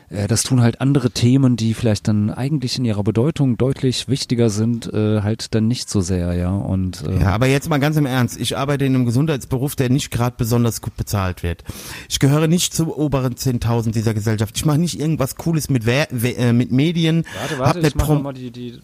äh, 0.10 0.28
das 0.28 0.44
tun 0.44 0.62
halt 0.62 0.82
andere 0.82 1.10
Themen, 1.12 1.56
die 1.56 1.74
vielleicht 1.74 2.08
dann 2.10 2.30
eigentlich 2.30 2.78
in 2.78 2.84
ihrer 2.84 3.04
Bedeutung 3.04 3.58
deutlich 3.58 4.08
wichtiger 4.10 4.50
sind, 4.50 4.92
äh, 4.94 5.22
halt 5.22 5.56
dann 5.56 5.68
nicht 5.70 5.90
so 5.90 6.02
sehr, 6.02 6.34
ja. 6.34 6.50
Und 6.52 7.04
äh, 7.08 7.20
Ja, 7.22 7.30
aber 7.32 7.48
jetzt 7.48 7.70
mal 7.70 7.78
ganz 7.80 7.96
im 7.96 8.06
Ernst. 8.06 8.38
Ich 8.40 8.58
arbeite 8.58 8.84
in 8.86 8.94
einem 8.96 9.06
Gesundheitsberuf, 9.06 9.76
der 9.78 9.90
nicht 9.90 10.12
gerade 10.12 10.36
besonders 10.38 10.82
gut 10.82 10.98
bezahlt 10.98 11.44
wird. 11.44 11.64
Ich 12.10 12.20
gehöre 12.20 12.48
nicht 12.48 12.74
zu 12.74 12.94
oberen 12.98 13.36
10.000 13.36 13.92
dieser 13.92 14.14
Gesellschaft. 14.14 14.58
Ich 14.58 14.66
mache 14.66 14.80
nicht 14.80 15.00
irgendwas 15.00 15.38
Cooles 15.38 15.70
mit, 15.70 15.86
Wer 15.86 16.08
We- 16.12 16.36
äh, 16.36 16.52
mit 16.52 16.72
Medien. 16.74 17.24
warte, 17.40 17.60
warte, 17.60 17.88
ich 17.88 17.96
mach 17.96 18.10
nochmal 18.10 18.34
die, 18.34 18.52
die, 18.52 18.80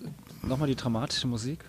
noch 0.47 0.57
mal 0.57 0.67
die 0.67 0.75
dramatische 0.75 1.27
Musik. 1.27 1.59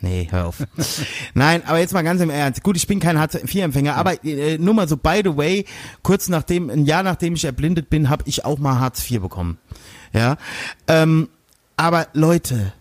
Nee, 0.00 0.26
hör 0.30 0.46
auf. 0.46 0.56
Nein, 1.34 1.62
aber 1.64 1.78
jetzt 1.78 1.94
mal 1.94 2.02
ganz 2.02 2.20
im 2.20 2.30
Ernst. 2.30 2.62
Gut, 2.64 2.76
ich 2.76 2.88
bin 2.88 2.98
kein 2.98 3.18
Hartz-IV-Empfänger, 3.18 3.94
aber 3.94 4.24
äh, 4.24 4.58
nur 4.58 4.74
mal 4.74 4.88
so, 4.88 4.96
by 4.96 5.22
the 5.24 5.36
way, 5.36 5.64
kurz 6.02 6.28
nachdem, 6.28 6.70
ein 6.70 6.86
Jahr 6.86 7.04
nachdem 7.04 7.34
ich 7.34 7.44
erblindet 7.44 7.88
bin, 7.88 8.10
habe 8.10 8.24
ich 8.26 8.44
auch 8.44 8.58
mal 8.58 8.80
Hartz 8.80 9.08
IV 9.08 9.20
bekommen. 9.22 9.58
Ja, 10.12 10.36
ähm, 10.88 11.28
aber 11.76 12.08
Leute, 12.14 12.72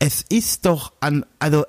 es 0.00 0.22
ist 0.22 0.66
doch 0.66 0.92
an, 0.98 1.24
also, 1.38 1.64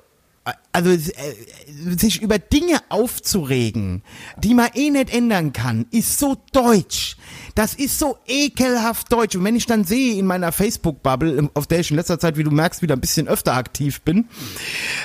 also 0.76 0.90
äh, 0.90 1.96
sich 1.96 2.20
über 2.20 2.38
Dinge 2.38 2.80
aufzuregen, 2.90 4.02
die 4.36 4.52
man 4.52 4.68
eh 4.74 4.90
nicht 4.90 5.10
ändern 5.10 5.54
kann, 5.54 5.86
ist 5.90 6.18
so 6.18 6.36
deutsch. 6.52 7.16
Das 7.54 7.72
ist 7.72 7.98
so 7.98 8.18
ekelhaft 8.26 9.10
deutsch. 9.10 9.36
Und 9.36 9.44
wenn 9.44 9.56
ich 9.56 9.64
dann 9.64 9.84
sehe 9.84 10.18
in 10.18 10.26
meiner 10.26 10.52
Facebook-Bubble, 10.52 11.48
auf 11.54 11.66
der 11.66 11.80
ich 11.80 11.90
in 11.90 11.96
letzter 11.96 12.18
Zeit, 12.18 12.36
wie 12.36 12.44
du 12.44 12.50
merkst, 12.50 12.82
wieder 12.82 12.94
ein 12.94 13.00
bisschen 13.00 13.26
öfter 13.26 13.54
aktiv 13.54 14.02
bin, 14.02 14.28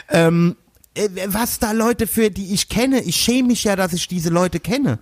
ähm, 0.10 0.58
äh, 0.94 1.08
was 1.28 1.60
da 1.60 1.72
Leute 1.72 2.06
für, 2.06 2.32
die 2.32 2.54
ich 2.54 2.68
kenne, 2.68 3.02
ich 3.04 3.16
schäme 3.16 3.48
mich 3.48 3.64
ja, 3.64 3.78
dass 3.78 3.94
ich 3.94 4.10
diese 4.10 4.30
Leute 4.30 4.60
kenne. 4.60 5.00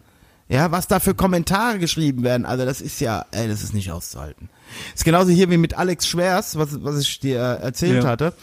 Ja, 0.52 0.72
was 0.72 0.88
da 0.88 1.00
für 1.00 1.14
Kommentare 1.14 1.78
geschrieben 1.78 2.24
werden, 2.24 2.46
also 2.46 2.66
das 2.66 2.82
ist 2.82 3.00
ja, 3.02 3.24
ey, 3.32 3.48
das 3.48 3.62
ist 3.62 3.76
nicht 3.76 3.92
auszuhalten. 3.92 4.50
Ist 4.94 5.04
genauso 5.06 5.32
hier 5.32 5.50
wie 5.50 5.58
mit 5.58 5.76
Alex 5.78 6.08
Schwers, 6.08 6.56
was, 6.58 6.84
was 6.84 7.00
ich 7.02 7.20
dir 7.20 7.40
erzählt 7.40 8.04
Ja. 8.04 8.10
hatte. 8.10 8.34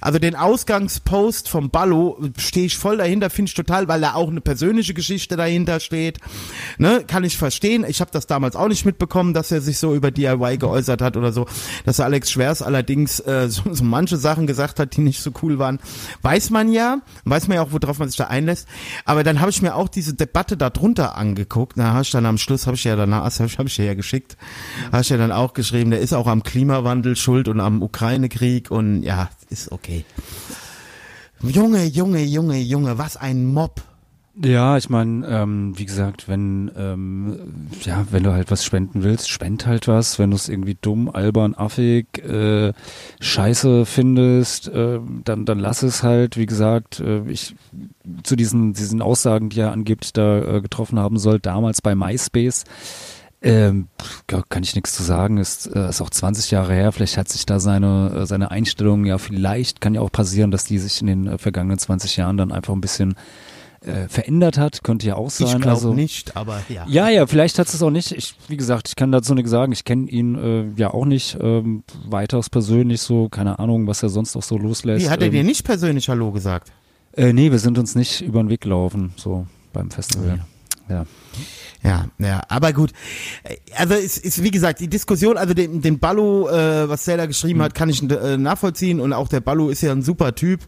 Also 0.00 0.18
den 0.18 0.34
Ausgangspost 0.34 1.48
vom 1.48 1.68
Ballo 1.70 2.18
stehe 2.38 2.66
ich 2.66 2.76
voll 2.78 2.96
dahinter, 2.96 3.28
finde 3.28 3.50
ich 3.50 3.54
total, 3.54 3.86
weil 3.88 4.00
da 4.00 4.14
auch 4.14 4.30
eine 4.30 4.40
persönliche 4.40 4.94
Geschichte 4.94 5.36
dahinter 5.36 5.80
steht. 5.80 6.20
Ne, 6.78 7.04
kann 7.06 7.22
ich 7.24 7.36
verstehen. 7.36 7.84
Ich 7.86 8.00
habe 8.00 8.10
das 8.10 8.26
damals 8.26 8.56
auch 8.56 8.68
nicht 8.68 8.86
mitbekommen, 8.86 9.34
dass 9.34 9.50
er 9.52 9.60
sich 9.60 9.78
so 9.78 9.94
über 9.94 10.10
DIY 10.10 10.56
geäußert 10.58 11.02
hat 11.02 11.18
oder 11.18 11.32
so. 11.32 11.46
Dass 11.84 12.00
Alex 12.00 12.30
Schwers 12.30 12.62
allerdings 12.62 13.20
äh, 13.20 13.48
so, 13.50 13.62
so 13.74 13.84
manche 13.84 14.16
Sachen 14.16 14.46
gesagt 14.46 14.80
hat, 14.80 14.96
die 14.96 15.02
nicht 15.02 15.22
so 15.22 15.32
cool 15.42 15.58
waren, 15.58 15.78
weiß 16.22 16.48
man 16.48 16.72
ja, 16.72 17.00
weiß 17.24 17.48
man 17.48 17.56
ja 17.56 17.62
auch, 17.62 17.72
worauf 17.72 17.98
man 17.98 18.08
sich 18.08 18.16
da 18.16 18.24
einlässt. 18.24 18.66
Aber 19.04 19.22
dann 19.22 19.40
habe 19.40 19.50
ich 19.50 19.60
mir 19.60 19.74
auch 19.74 19.88
diese 19.88 20.14
Debatte 20.14 20.56
darunter 20.56 21.16
angeguckt 21.16 21.53
geguckt. 21.54 21.76
Na, 21.76 21.94
hast 21.94 22.12
dann 22.14 22.26
am 22.26 22.36
Schluss, 22.36 22.66
habe 22.66 22.76
ich 22.76 22.84
ja 22.84 22.96
danach, 22.96 23.24
habe 23.38 23.68
ich, 23.68 23.78
ja 23.78 23.94
geschickt, 23.94 24.36
hast 24.92 25.10
ja 25.10 25.16
dann 25.16 25.32
auch 25.32 25.54
geschrieben, 25.54 25.90
der 25.90 26.00
ist 26.00 26.12
auch 26.12 26.26
am 26.26 26.42
Klimawandel 26.42 27.16
schuld 27.16 27.48
und 27.48 27.60
am 27.60 27.82
Ukraine-Krieg 27.82 28.70
und 28.70 29.02
ja, 29.02 29.30
ist 29.50 29.70
okay. 29.72 30.04
Junge, 31.40 31.84
Junge, 31.84 32.22
Junge, 32.22 32.58
Junge, 32.58 32.98
was 32.98 33.16
ein 33.16 33.46
Mob. 33.46 33.82
Ja, 34.42 34.76
ich 34.76 34.90
meine, 34.90 35.24
ähm, 35.28 35.78
wie 35.78 35.84
gesagt, 35.84 36.26
wenn 36.26 36.68
ähm, 36.76 37.68
ja, 37.84 38.04
wenn 38.10 38.24
du 38.24 38.32
halt 38.32 38.50
was 38.50 38.64
spenden 38.64 39.04
willst, 39.04 39.28
spend 39.30 39.64
halt 39.64 39.86
was. 39.86 40.18
Wenn 40.18 40.30
du 40.30 40.36
es 40.36 40.48
irgendwie 40.48 40.76
dumm, 40.80 41.08
albern, 41.08 41.54
affig, 41.54 42.18
äh, 42.18 42.72
scheiße 43.20 43.86
findest, 43.86 44.66
äh, 44.68 44.98
dann 45.24 45.44
dann 45.44 45.60
lass 45.60 45.84
es 45.84 46.02
halt. 46.02 46.36
Wie 46.36 46.46
gesagt, 46.46 46.98
äh, 46.98 47.22
ich 47.30 47.54
zu 48.24 48.34
diesen 48.34 48.72
diesen 48.72 49.02
Aussagen, 49.02 49.50
die 49.50 49.60
er 49.60 49.70
angeblich 49.70 50.12
da 50.12 50.56
äh, 50.56 50.60
getroffen 50.60 50.98
haben 50.98 51.16
soll, 51.18 51.38
damals 51.38 51.80
bei 51.80 51.94
MySpace. 51.94 52.64
Ähm, 53.40 53.88
kann 54.26 54.62
ich 54.62 54.74
nichts 54.74 54.94
zu 54.94 55.02
sagen, 55.02 55.36
ist, 55.36 55.66
äh, 55.66 55.90
ist 55.90 56.00
auch 56.00 56.08
20 56.08 56.50
Jahre 56.50 56.72
her, 56.72 56.92
vielleicht 56.92 57.18
hat 57.18 57.28
sich 57.28 57.44
da 57.44 57.60
seine, 57.60 58.20
äh, 58.22 58.26
seine 58.26 58.50
Einstellung, 58.50 59.04
ja 59.04 59.18
vielleicht 59.18 59.82
kann 59.82 59.94
ja 59.94 60.00
auch 60.00 60.10
passieren, 60.10 60.50
dass 60.50 60.64
die 60.64 60.78
sich 60.78 61.02
in 61.02 61.08
den 61.08 61.26
äh, 61.26 61.36
vergangenen 61.36 61.78
20 61.78 62.16
Jahren 62.16 62.38
dann 62.38 62.52
einfach 62.52 62.72
ein 62.72 62.80
bisschen 62.80 63.16
äh, 63.86 64.08
verändert 64.08 64.58
hat, 64.58 64.82
könnte 64.82 65.06
ja 65.06 65.16
auch 65.16 65.30
sein. 65.30 65.48
Ich 65.48 65.54
glaube 65.54 65.70
also, 65.70 65.94
nicht, 65.94 66.36
aber 66.36 66.62
ja. 66.68 66.84
Ja, 66.88 67.08
ja, 67.08 67.26
vielleicht 67.26 67.58
hat 67.58 67.68
es 67.68 67.82
auch 67.82 67.90
nicht. 67.90 68.12
Ich, 68.12 68.34
wie 68.48 68.56
gesagt, 68.56 68.88
ich 68.88 68.96
kann 68.96 69.12
dazu 69.12 69.34
nichts 69.34 69.50
sagen. 69.50 69.72
Ich 69.72 69.84
kenne 69.84 70.08
ihn 70.08 70.34
äh, 70.34 70.80
ja 70.80 70.92
auch 70.92 71.04
nicht 71.04 71.36
ähm, 71.40 71.84
weiteres 72.06 72.50
persönlich 72.50 73.00
so, 73.00 73.28
keine 73.28 73.58
Ahnung, 73.58 73.86
was 73.86 74.02
er 74.02 74.08
sonst 74.08 74.36
auch 74.36 74.42
so 74.42 74.58
loslässt. 74.58 75.04
Wie, 75.04 75.10
hat 75.10 75.20
er 75.20 75.26
ähm, 75.26 75.32
dir 75.32 75.44
nicht 75.44 75.64
persönlich 75.64 76.08
Hallo 76.08 76.32
gesagt? 76.32 76.72
Äh, 77.16 77.32
nee, 77.32 77.50
wir 77.50 77.58
sind 77.58 77.78
uns 77.78 77.94
nicht 77.94 78.22
über 78.22 78.42
den 78.42 78.48
Weg 78.48 78.62
gelaufen, 78.62 79.12
so 79.16 79.46
beim 79.72 79.90
Festival. 79.90 80.40
Ja. 80.88 81.06
Ja, 81.82 82.06
ja, 82.18 82.42
aber 82.48 82.72
gut. 82.72 82.92
Also 83.76 83.94
es 83.94 84.16
ist, 84.16 84.42
wie 84.42 84.50
gesagt, 84.50 84.80
die 84.80 84.88
Diskussion, 84.88 85.36
also 85.36 85.52
den, 85.52 85.82
den 85.82 85.98
Ballo, 85.98 86.48
äh, 86.48 86.88
was 86.88 87.04
der 87.04 87.18
da 87.18 87.26
geschrieben 87.26 87.60
hat, 87.60 87.74
kann 87.74 87.90
ich 87.90 88.02
äh, 88.10 88.38
nachvollziehen 88.38 89.00
und 89.00 89.12
auch 89.12 89.28
der 89.28 89.40
Ballo 89.40 89.68
ist 89.68 89.82
ja 89.82 89.92
ein 89.92 90.02
super 90.02 90.34
Typ. 90.34 90.60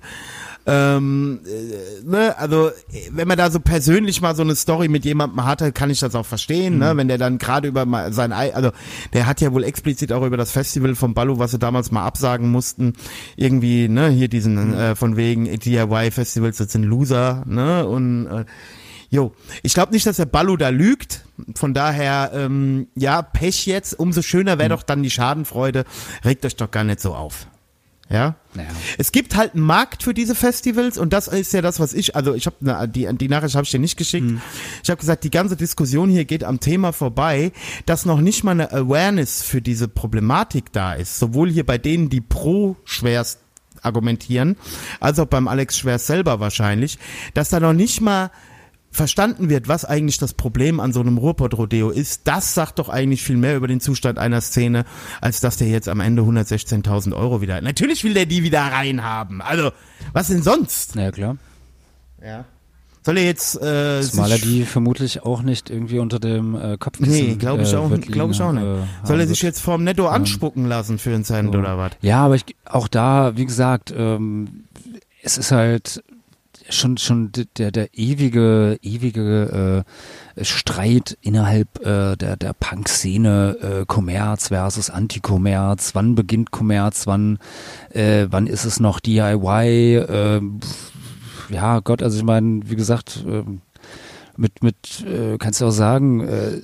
Ähm, 0.69 1.41
äh, 1.47 2.05
ne, 2.05 2.37
also 2.39 2.71
wenn 3.13 3.29
man 3.29 3.39
da 3.39 3.51
so 3.51 3.61
persönlich 3.61 4.21
mal 4.21 4.35
so 4.35 4.43
eine 4.43 4.57
Story 4.57 4.89
mit 4.89 5.05
jemandem 5.05 5.45
hatte, 5.45 5.71
kann 5.71 5.91
ich 5.91 6.01
das 6.01 6.17
auch 6.17 6.27
verstehen, 6.27 6.79
ne, 6.79 6.97
wenn 6.97 7.07
der 7.07 7.19
dann 7.19 7.39
gerade 7.39 7.69
über 7.69 7.87
mal 7.87 8.13
sein, 8.13 8.33
Ei- 8.33 8.53
also 8.53 8.73
der 9.13 9.27
hat 9.27 9.41
ja 9.41 9.53
wohl 9.53 9.63
explizit 9.63 10.13
auch 10.13 10.27
über 10.27 10.37
das 10.37 10.51
Festival 10.51 10.97
von 10.97 11.15
Ballo, 11.15 11.39
was 11.39 11.53
sie 11.53 11.61
damals 11.61 11.93
mal 11.93 12.05
absagen 12.05 12.51
mussten, 12.51 12.95
irgendwie, 13.37 13.89
ne, 13.89 14.09
hier 14.09 14.27
diesen 14.27 14.75
äh, 14.75 14.97
von 14.97 15.17
wegen 15.17 15.45
DIY 15.45 16.11
Festivals, 16.11 16.57
das 16.57 16.73
sind 16.73 16.83
Loser, 16.83 17.45
ne, 17.47 17.87
und 17.87 18.27
äh, 18.27 18.45
Jo, 19.09 19.33
ich 19.63 19.73
glaube 19.73 19.93
nicht, 19.93 20.05
dass 20.05 20.17
der 20.17 20.27
Ballo 20.27 20.57
da 20.57 20.71
lügt. 20.71 21.25
Von 21.55 21.75
daher, 21.75 22.33
ähm, 22.35 22.89
ja, 22.97 23.23
Pech 23.23 23.65
jetzt. 23.67 23.97
Umso 23.97 24.21
schöner 24.21 24.59
wäre 24.59 24.71
doch 24.71 24.83
dann 24.83 25.05
die 25.05 25.11
Schadenfreude. 25.13 25.85
Regt 26.25 26.45
euch 26.45 26.57
doch 26.57 26.73
gar 26.73 26.83
nicht 26.83 27.01
so 27.01 27.15
auf. 27.15 27.47
Ja? 28.09 28.37
Naja. 28.55 28.69
Es 28.99 29.11
gibt 29.11 29.35
halt 29.37 29.55
einen 29.55 29.65
Markt 29.65 30.03
für 30.03 30.15
diese 30.15 30.35
Festivals 30.35 30.97
und 30.97 31.13
das 31.13 31.27
ist 31.29 31.53
ja 31.53 31.61
das, 31.61 31.81
was 31.81 31.93
ich, 31.93 32.15
also 32.15 32.35
ich 32.35 32.47
habe 32.47 32.89
die, 32.89 33.09
die 33.13 33.29
Nachricht 33.29 33.55
habe 33.57 33.65
ich 33.65 33.71
dir 33.71 33.81
nicht 33.81 33.97
geschickt. 33.97 34.27
Ich 34.83 34.91
habe 34.91 35.01
gesagt, 35.01 35.25
die 35.25 35.31
ganze 35.31 35.57
Diskussion 35.57 36.09
hier 36.09 36.25
geht 36.25 36.45
am 36.45 36.61
Thema 36.61 36.93
vorbei, 36.93 37.53
dass 37.85 38.07
noch 38.07 38.21
nicht 38.21 38.45
mal 38.45 38.53
eine 38.53 38.73
Awareness 38.73 39.43
für 39.43 39.61
diese 39.61 39.89
Problematik 39.89 40.73
da 40.73 40.93
ist. 40.95 41.19
Sowohl 41.19 41.51
hier 41.51 41.67
bei 41.67 41.79
denen, 41.79 42.09
die 42.09 42.21
pro 42.21 42.77
schwerst 42.85 43.41
argumentieren, 43.83 44.57
als 45.01 45.19
auch 45.19 45.27
beim 45.27 45.49
Alex 45.49 45.79
Schwer 45.79 45.99
selber 45.99 46.41
wahrscheinlich, 46.41 46.99
dass 47.35 47.51
da 47.51 47.61
noch 47.61 47.73
nicht 47.73 48.01
mal 48.01 48.31
verstanden 48.91 49.49
wird, 49.51 49.69
was 49.69 49.85
eigentlich 49.85 50.19
das 50.19 50.33
Problem 50.33 50.81
an 50.81 50.93
so 50.93 51.01
einem 51.01 51.19
Ruhrpott-Rodeo 51.19 51.91
ist, 51.91 52.23
das 52.25 52.55
sagt 52.55 52.79
doch 52.79 52.89
eigentlich 52.89 53.23
viel 53.23 53.37
mehr 53.37 53.57
über 53.57 53.69
den 53.69 53.81
Zustand 53.81 54.19
einer 54.19 54.41
Szene, 54.41 54.85
als 55.21 55.41
dass 55.41 55.57
der 55.59 55.69
jetzt 55.69 55.89
am 55.89 56.01
Ende 56.01 56.23
116.000 56.23 57.15
Euro 57.15 57.41
wieder. 57.41 57.61
Natürlich 57.61 58.05
will 58.05 58.15
der 58.15 58.27
die 58.27 58.43
wieder 58.43 58.61
reinhaben. 58.63 59.43
Also, 59.43 59.71
was 60.13 60.29
denn 60.29 60.43
sonst? 60.43 60.95
Ja, 60.95 61.11
klar. 61.13 61.37
Ja. 62.25 62.45
Soll 63.05 63.19
er 63.19 63.25
jetzt 63.25 63.63
äh, 63.63 64.01
Zumal 64.03 64.33
er 64.33 64.39
die 64.39 64.65
vermutlich 64.65 65.23
auch 65.23 65.43
nicht 65.43 65.71
irgendwie 65.71 66.01
unter 66.01 66.19
dem 66.19 66.57
äh, 66.57 66.77
Kopfkissen 66.77 67.13
Nee, 67.13 67.35
glaube 67.37 67.63
ich 67.63 67.73
äh, 67.73 67.77
auch, 67.77 67.89
wird 67.91 68.03
glaube 68.09 68.33
ich 68.33 68.43
auch 68.43 68.51
nicht. 68.51 68.65
äh, 68.65 68.79
Soll 69.07 69.21
er 69.21 69.29
sich 69.29 69.43
jetzt 69.43 69.61
vorm 69.61 69.85
Netto 69.85 70.09
anspucken 70.09 70.67
lassen 70.67 70.99
für 70.99 71.15
einen 71.15 71.23
Cent 71.23 71.53
So. 71.53 71.59
oder 71.61 71.79
was? 71.79 71.93
Ja, 72.01 72.25
aber 72.25 72.35
ich, 72.35 72.45
auch 72.65 72.89
da, 72.89 73.37
wie 73.37 73.47
gesagt, 73.47 73.95
ähm, 73.97 74.65
es 75.23 75.39
ist 75.39 75.53
halt 75.53 76.03
schon 76.69 76.97
schon 76.97 77.31
der 77.59 77.71
der 77.71 77.89
ewige 77.93 78.79
ewige 78.83 79.85
äh, 80.37 80.45
Streit 80.45 81.17
innerhalb 81.21 81.79
äh, 81.81 82.17
der 82.17 82.37
der 82.37 82.53
Punk-Szene 82.53 83.57
äh, 83.61 83.85
Kommerz 83.87 84.49
versus 84.49 84.91
Anti-Kommerz. 84.91 85.95
Wann 85.95 86.15
beginnt 86.15 86.51
Kommerz? 86.51 87.07
Wann 87.07 87.39
äh, 87.91 88.27
wann 88.31 88.47
ist 88.47 88.65
es 88.65 88.81
noch 88.81 89.01
DIY? 89.01 89.97
Äh, 89.97 90.41
ja, 91.51 91.81
Gott, 91.81 92.03
also 92.03 92.19
ich 92.19 92.25
meine, 92.25 92.63
wie 92.69 92.77
gesagt, 92.77 93.25
ähm, 93.27 93.61
mit 94.37 94.63
mit 94.63 95.05
äh, 95.07 95.39
kannst 95.39 95.61
du 95.61 95.67
auch 95.67 95.71
sagen. 95.71 96.21
Äh, 96.21 96.63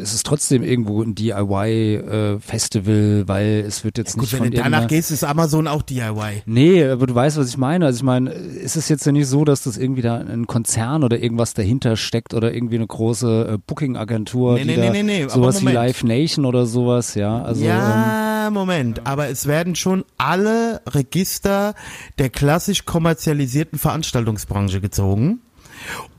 es 0.00 0.14
ist 0.14 0.26
trotzdem 0.26 0.62
irgendwo 0.62 1.02
ein 1.02 1.14
DIY-Festival, 1.14 3.24
weil 3.26 3.64
es 3.66 3.84
wird 3.84 3.98
jetzt 3.98 4.14
Gut, 4.14 4.22
nicht 4.22 4.32
wenn 4.32 4.38
von 4.38 4.50
du 4.50 4.56
danach 4.56 4.88
gehst, 4.88 5.10
ist 5.10 5.24
Amazon 5.24 5.68
auch 5.68 5.82
DIY. 5.82 6.42
Nee, 6.46 6.84
aber 6.84 7.06
du 7.06 7.14
weißt, 7.14 7.36
was 7.36 7.48
ich 7.48 7.56
meine. 7.56 7.86
Also 7.86 7.98
ich 7.98 8.02
meine, 8.02 8.30
ist 8.30 8.76
es 8.76 8.88
jetzt 8.88 9.06
ja 9.06 9.12
nicht 9.12 9.28
so, 9.28 9.44
dass 9.44 9.62
das 9.62 9.76
irgendwie 9.76 10.02
da 10.02 10.16
ein 10.16 10.46
Konzern 10.46 11.04
oder 11.04 11.18
irgendwas 11.18 11.54
dahinter 11.54 11.96
steckt 11.96 12.34
oder 12.34 12.54
irgendwie 12.54 12.76
eine 12.76 12.86
große 12.86 13.54
äh, 13.54 13.58
Booking-Agentur, 13.66 14.54
Nee, 14.54 14.62
die 14.62 14.66
nee, 14.68 14.76
da 14.76 14.90
nee, 14.90 15.02
nee, 15.02 15.28
sowas 15.28 15.64
wie. 15.64 15.72
Live 15.72 16.04
Nation 16.04 16.44
oder 16.44 16.66
sowas, 16.66 17.14
ja. 17.14 17.42
Also 17.42 17.62
ähm, 17.62 17.68
ja, 17.68 18.50
Moment, 18.52 19.06
aber 19.06 19.28
es 19.28 19.46
werden 19.46 19.74
schon 19.74 20.04
alle 20.18 20.80
Register 20.86 21.74
der 22.18 22.30
klassisch 22.30 22.84
kommerzialisierten 22.84 23.78
Veranstaltungsbranche 23.78 24.80
gezogen. 24.80 25.40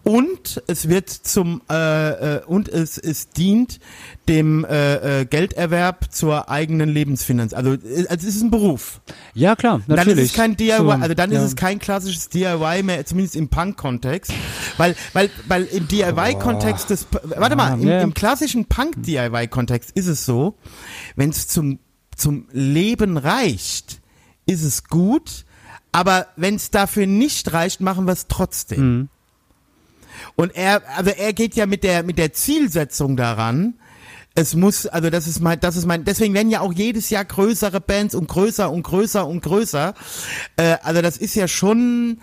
Und 0.04 0.62
es 0.68 0.88
wird 0.88 1.10
zum 1.10 1.64
äh, 1.68 2.36
äh, 2.36 2.44
und 2.46 2.70
es, 2.70 3.00
es 3.00 3.30
dient 3.30 3.80
dem 4.30 4.64
äh, 4.64 5.22
äh, 5.22 5.26
Gelderwerb 5.26 6.14
zur 6.14 6.48
eigenen 6.48 6.90
Lebensfinanz. 6.90 7.54
Also, 7.54 7.74
äh, 7.74 8.06
also 8.08 8.28
es 8.28 8.36
ist 8.36 8.44
ein 8.44 8.52
Beruf. 8.52 9.02
ja 9.34 9.56
klar, 9.56 9.82
natürlich. 9.88 10.06
Dann 10.06 10.18
ist 10.20 10.30
es 10.30 10.34
kein 10.34 10.58
DIY, 10.58 10.78
So, 10.78 10.92
also 10.92 11.14
dann 11.16 11.32
ja. 11.32 11.40
ist 11.40 11.46
es 11.46 11.56
kein 11.56 11.80
klassisches 11.80 12.30
DIY 12.30 12.84
mehr, 12.84 13.04
zumindest 13.08 13.36
im 13.36 13.50
Punk-Kontext, 13.50 14.32
weil 14.78 14.96
weil 15.14 15.32
weil 15.48 15.64
im 15.64 15.88
DIY-Kontext 15.88 16.92
des, 16.92 17.08
warte 17.24 17.56
mal, 17.56 17.82
im, 17.82 17.90
im 17.90 18.14
klassischen 18.14 18.66
Punk-DIY-Kontext 18.66 19.90
ist 19.96 20.08
es 20.08 20.24
so, 20.24 20.56
wenn 21.16 21.32
es 21.32 21.48
zum 21.48 21.80
zum 22.16 22.48
Leben 22.52 23.18
reicht, 23.18 24.02
ist 24.46 24.64
es 24.64 24.84
gut, 24.84 25.46
aber 25.92 26.28
wenn 26.36 26.56
es 26.56 26.70
dafür 26.70 27.08
nicht 27.08 27.54
reicht, 27.54 27.82
machen 27.82 28.06
wir 28.06 28.14
es 28.14 28.28
trotzdem. 28.28 28.98
Mhm. 28.98 29.10
Und 30.36 30.56
er, 30.56 30.82
also 30.98 31.12
er 31.12 31.34
geht 31.34 31.56
ja 31.56 31.66
mit 31.66 31.84
der 31.84 32.04
mit 32.04 32.18
der 32.18 32.34
Zielsetzung 32.34 33.16
daran. 33.16 33.76
Es 34.38 34.54
muss, 34.54 34.86
also 34.86 35.10
das 35.10 35.28
ist 35.28 35.40
mein, 35.40 35.62
das 35.62 35.78
ist 35.78 35.86
mein, 35.86 36.04
deswegen 36.04 36.34
werden 36.34 36.50
ja 36.50 36.60
auch 36.60 36.74
jedes 36.74 37.10
Jahr 37.10 37.24
größere 37.24 37.80
Bands 37.80 38.14
und 38.16 38.28
größer 38.28 38.70
und 38.70 38.84
größer 38.84 39.26
und 39.26 39.42
größer. 39.42 39.94
Äh, 40.58 40.76
also 40.84 41.02
das 41.02 41.16
ist 41.16 41.36
ja 41.36 41.48
schon, 41.48 42.20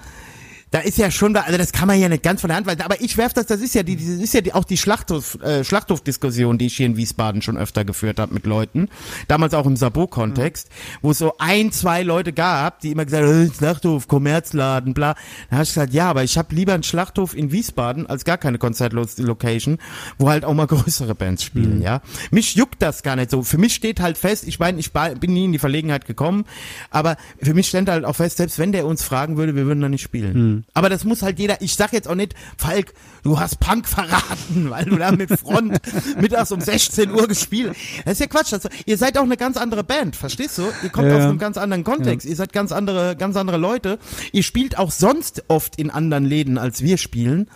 da 0.72 0.80
ist 0.80 0.96
ja 0.96 1.11
schon, 1.11 1.37
also 1.37 1.58
das 1.58 1.72
kann 1.72 1.87
man 1.87 2.00
ja 2.00 2.08
nicht 2.08 2.22
ganz 2.22 2.40
von 2.40 2.48
der 2.48 2.56
Hand 2.56 2.66
weisen. 2.66 2.80
Aber 2.80 2.98
ich 3.00 3.18
werf 3.18 3.35
das, 3.35 3.44
das 3.44 3.61
ist 3.61 3.74
ja 3.74 3.82
die, 3.82 3.94
das 3.94 4.06
ist 4.06 4.32
ja 4.32 4.40
die, 4.40 4.54
auch 4.54 4.64
die 4.64 4.78
Schlachthof, 4.78 5.38
äh, 5.42 5.64
Schlachthofdiskussion, 5.64 6.56
die 6.56 6.66
ich 6.66 6.76
hier 6.78 6.87
in 6.87 6.96
Wiesbaden 6.96 7.42
schon 7.42 7.58
öfter 7.58 7.85
geführt 7.85 8.18
habe 8.18 8.32
mit 8.32 8.46
Leuten. 8.46 8.88
Damals 9.28 9.52
auch 9.52 9.66
im 9.66 9.76
Sabo-Kontext, 9.76 10.70
wo 11.02 11.11
es 11.11 11.18
so 11.18 11.35
ein, 11.38 11.72
zwei 11.72 12.02
Leute 12.02 12.32
gab, 12.32 12.80
die 12.80 12.90
immer 12.90 13.04
gesagt 13.04 13.22
haben, 13.22 13.46
äh, 13.46 13.54
Schlachthof, 13.54 14.08
Kommerzladen, 14.08 14.94
bla. 14.94 15.14
Da 15.50 15.56
habe 15.56 15.64
ich 15.64 15.68
gesagt, 15.68 15.92
ja, 15.92 16.08
aber 16.08 16.24
ich 16.24 16.38
habe 16.38 16.54
lieber 16.54 16.72
einen 16.72 16.85
Schlachthof 16.85 17.37
in 17.37 17.52
Wiesbaden 17.52 18.06
als 18.06 18.24
gar 18.24 18.38
keine 18.38 18.56
Konzertlocation, 18.56 19.76
wo 20.16 20.30
halt 20.30 20.46
auch 20.46 20.54
mal 20.54 20.66
größere 20.66 21.14
Bands 21.14 21.44
spielen, 21.44 21.82
ja. 21.82 22.00
Mich 22.30 22.54
juckt 22.54 22.80
das 22.80 23.02
gar 23.02 23.16
nicht 23.16 23.30
so. 23.30 23.42
Für 23.42 23.58
mich 23.58 23.74
steht 23.74 24.00
halt 24.00 24.16
fest, 24.16 24.48
ich 24.48 24.58
meine, 24.58 24.80
ich 24.80 24.92
bin 24.92 25.35
nie 25.35 25.44
in 25.44 25.52
die 25.52 25.58
Verlegenheit 25.58 26.06
gekommen, 26.06 26.46
aber 26.88 27.18
für 27.42 27.52
mich 27.52 27.68
stand 27.68 27.90
halt 27.90 28.06
auch 28.06 28.16
fest, 28.16 28.38
selbst 28.38 28.58
wenn 28.58 28.72
der 28.72 28.87
uns 28.87 29.02
fragen 29.02 29.37
würde, 29.37 29.54
wir 29.54 29.66
würden 29.66 29.82
da 29.82 29.90
nicht 29.90 30.02
spielen. 30.02 30.62
Aber 30.75 30.88
das 30.88 31.05
muss 31.05 31.22
halt 31.22 31.38
jeder, 31.38 31.61
ich 31.61 31.75
sag 31.75 31.92
jetzt 31.92 32.09
auch 32.09 32.14
nicht, 32.14 32.35
Falk, 32.57 32.94
du 33.22 33.38
hast 33.38 33.61
Punk 33.61 33.87
verraten, 33.87 34.70
weil 34.70 34.85
du 34.85 34.96
da 34.96 35.12
mit 35.12 35.31
Front 35.38 35.79
mittags 36.20 36.53
um 36.53 36.61
16 36.61 37.11
Uhr 37.11 37.29
gespielt. 37.29 37.75
Das 38.05 38.14
ist 38.14 38.20
ja 38.20 38.27
Quatsch. 38.27 38.53
Das, 38.53 38.68
ihr 38.87 38.98
seid 38.98 39.16
auch 39.18 39.22
eine 39.22 39.37
ganz 39.37 39.57
andere 39.57 39.85
Band, 39.85 40.16
verstehst 40.16 40.59
du? 40.59 40.64
Ihr 40.83 40.90
kommt 40.90 41.09
Ja. 41.09 41.16
aus 41.18 41.22
einem 41.25 41.38
ganz 41.38 41.57
anderen 41.57 41.85
Kontext. 41.85 42.27
Ihr 42.27 42.37
seid 42.37 42.53
ganz 42.53 42.72
andere, 42.72 43.16
ganz 43.16 43.37
andere 43.37 43.57
Leute. 43.59 43.98
Ihr 44.33 44.42
spielt 44.42 44.79
auch 44.79 44.90
sonst 44.90 45.44
oft 45.48 45.77
in 45.77 45.90
anderen 45.90 46.25
Läden, 46.25 46.59
als 46.59 46.83
wir 46.83 46.98
spielen. 46.98 47.48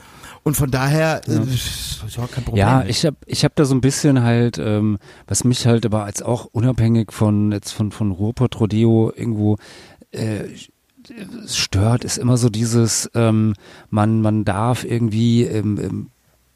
Und 0.42 0.56
von 0.56 0.70
daher, 0.70 1.22
ja. 1.26 1.34
äh, 1.34 1.44
ist 1.54 2.18
auch 2.18 2.30
kein 2.30 2.44
Problem. 2.44 2.60
Ja, 2.60 2.84
ich 2.84 3.04
habe 3.04 3.16
ich 3.26 3.44
hab 3.44 3.56
da 3.56 3.64
so 3.64 3.74
ein 3.74 3.80
bisschen 3.80 4.22
halt, 4.22 4.58
ähm, 4.58 4.98
was 5.26 5.42
mich 5.42 5.66
halt 5.66 5.84
aber 5.84 6.04
als 6.04 6.22
auch 6.22 6.44
unabhängig 6.52 7.12
von 7.12 7.50
jetzt 7.50 7.72
von 7.72 7.90
von 7.90 8.12
Ruhrpott 8.12 8.60
Rodeo 8.60 9.12
irgendwo 9.16 9.56
äh, 10.12 10.44
stört, 11.46 12.04
ist 12.04 12.18
immer 12.18 12.36
so 12.36 12.48
dieses, 12.48 13.10
ähm, 13.14 13.54
man 13.90 14.20
man 14.22 14.44
darf 14.44 14.84
irgendwie 14.84 15.42
im, 15.44 15.78
im 15.78 16.06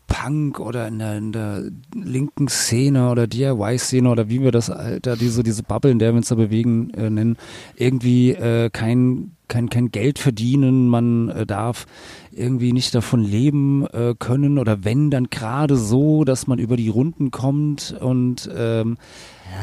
Punk 0.07 0.59
oder 0.59 0.89
in 0.89 0.99
der, 0.99 1.17
in 1.19 1.31
der 1.33 1.63
linken 1.95 2.49
Szene 2.49 3.11
oder 3.11 3.29
DIY-Szene 3.29 4.11
oder 4.11 4.29
wie 4.29 4.43
wir 4.43 4.51
das 4.51 4.67
da 4.67 5.15
diese, 5.15 5.45
diese 5.45 5.63
Bubble, 5.63 5.93
in 5.93 6.01
der 6.01 6.13
wir 6.13 6.17
uns 6.17 6.29
da 6.29 6.35
bewegen, 6.35 6.91
äh, 6.95 7.09
nennen, 7.11 7.37
irgendwie 7.77 8.33
äh, 8.33 8.71
kein, 8.71 9.37
kein, 9.47 9.71
kein 9.71 9.93
Geld 9.93 10.19
verdienen, 10.19 10.89
man 10.89 11.29
äh, 11.29 11.47
darf 11.47 11.87
irgendwie 12.33 12.73
nicht 12.73 12.93
davon 12.93 13.23
leben 13.23 13.87
äh, 13.87 14.15
können 14.19 14.59
oder 14.59 14.83
wenn, 14.83 15.11
dann 15.13 15.31
gerade 15.31 15.77
so, 15.77 16.25
dass 16.25 16.49
man 16.49 16.59
über 16.59 16.77
die 16.77 16.89
Runden 16.89 17.31
kommt 17.31 17.97
und 18.01 18.51
ähm, 18.53 18.99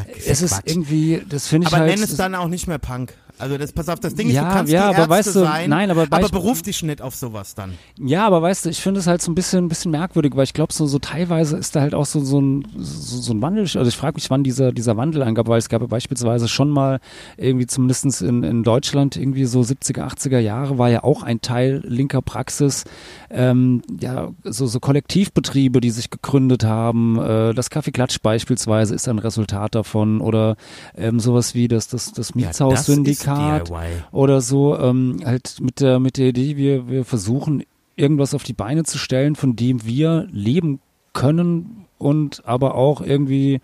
Ja, 0.07 0.13
es 0.31 0.41
ist 0.41 0.53
Quatsch. 0.53 0.63
irgendwie, 0.71 1.21
das 1.27 1.47
finde 1.47 1.67
ich 1.67 1.73
Aber 1.73 1.81
halt. 1.83 1.93
nenn 1.93 2.03
es 2.03 2.15
dann 2.15 2.35
auch 2.35 2.47
nicht 2.47 2.67
mehr 2.67 2.79
Punk. 2.79 3.13
Also 3.39 3.57
das, 3.57 3.71
pass 3.71 3.87
auf, 3.87 3.99
das 3.99 4.15
Ding 4.15 4.27
ist, 4.29 4.33
Ja, 4.33 4.49
du 4.49 4.55
kannst 4.55 4.73
ja, 4.73 4.85
aber 4.85 4.97
Ärzte 4.97 5.09
weißt 5.09 5.27
du, 5.27 5.39
sein, 5.41 5.69
nein, 5.69 5.91
aber 5.91 6.07
aber 6.09 6.29
beruf 6.29 6.63
dich 6.63 6.81
nicht 6.81 7.01
auf 7.01 7.15
sowas 7.15 7.53
dann. 7.53 7.73
Ja, 7.99 8.25
aber 8.25 8.41
weißt 8.41 8.65
du, 8.65 8.69
ich 8.69 8.81
finde 8.81 8.99
es 8.99 9.05
halt 9.05 9.21
so 9.21 9.31
ein 9.31 9.35
bisschen, 9.35 9.65
ein 9.65 9.69
bisschen 9.69 9.91
merkwürdig, 9.91 10.35
weil 10.35 10.43
ich 10.43 10.53
glaube, 10.53 10.73
so, 10.73 10.87
so 10.87 10.97
teilweise 10.97 11.57
ist 11.57 11.75
da 11.75 11.81
halt 11.81 11.93
auch 11.93 12.07
so, 12.07 12.19
so, 12.19 12.41
ein, 12.41 12.67
so, 12.77 13.17
so 13.17 13.33
ein 13.33 13.41
Wandel. 13.41 13.61
Also 13.61 13.83
ich 13.83 13.95
frage 13.95 14.15
mich, 14.15 14.29
wann 14.31 14.43
dieser, 14.43 14.71
dieser 14.71 14.97
Wandel 14.97 15.21
angab, 15.21 15.47
weil 15.47 15.59
es 15.59 15.69
gab 15.69 15.81
ja 15.81 15.87
beispielsweise 15.87 16.47
schon 16.47 16.69
mal 16.69 16.99
irgendwie 17.37 17.67
zumindestens 17.67 18.21
in, 18.21 18.43
in 18.43 18.63
Deutschland 18.63 19.17
irgendwie 19.17 19.45
so 19.45 19.61
70er, 19.61 20.07
80er 20.07 20.39
Jahre 20.39 20.79
war 20.79 20.89
ja 20.89 21.03
auch 21.03 21.21
ein 21.21 21.41
Teil 21.41 21.83
linker 21.85 22.23
Praxis, 22.23 22.85
ähm, 23.29 23.83
ja, 23.99 24.31
so, 24.45 24.65
so 24.65 24.79
Kollektivbetriebe, 24.79 25.79
die 25.79 25.91
sich 25.91 26.09
gegründet 26.09 26.63
haben. 26.63 27.19
Äh, 27.19 27.53
das 27.53 27.69
Kaffeeklatsch 27.69 28.17
beispielsweise 28.23 28.95
ist 28.95 29.07
ein 29.07 29.19
Resultat 29.19 29.75
davon 29.75 30.21
oder 30.21 30.55
ähm, 30.95 31.19
sowas 31.19 31.53
wie 31.53 31.67
das, 31.67 31.87
das, 31.87 32.13
das 32.13 32.33
Mietshaussyndikat 32.33 33.26
ist 33.27 33.69
DIY. 33.69 33.87
oder 34.11 34.41
so, 34.41 34.77
ähm, 34.77 35.19
halt 35.25 35.57
mit 35.61 35.79
der, 35.81 35.99
mit 35.99 36.17
der 36.17 36.27
Idee, 36.29 36.57
wir, 36.57 36.89
wir 36.89 37.05
versuchen 37.05 37.63
irgendwas 37.95 38.33
auf 38.33 38.43
die 38.43 38.53
Beine 38.53 38.83
zu 38.83 38.97
stellen, 38.97 39.35
von 39.35 39.55
dem 39.55 39.85
wir 39.85 40.27
leben 40.31 40.79
können 41.13 41.85
und 41.97 42.43
aber 42.45 42.75
auch 42.75 43.01
irgendwie 43.01 43.59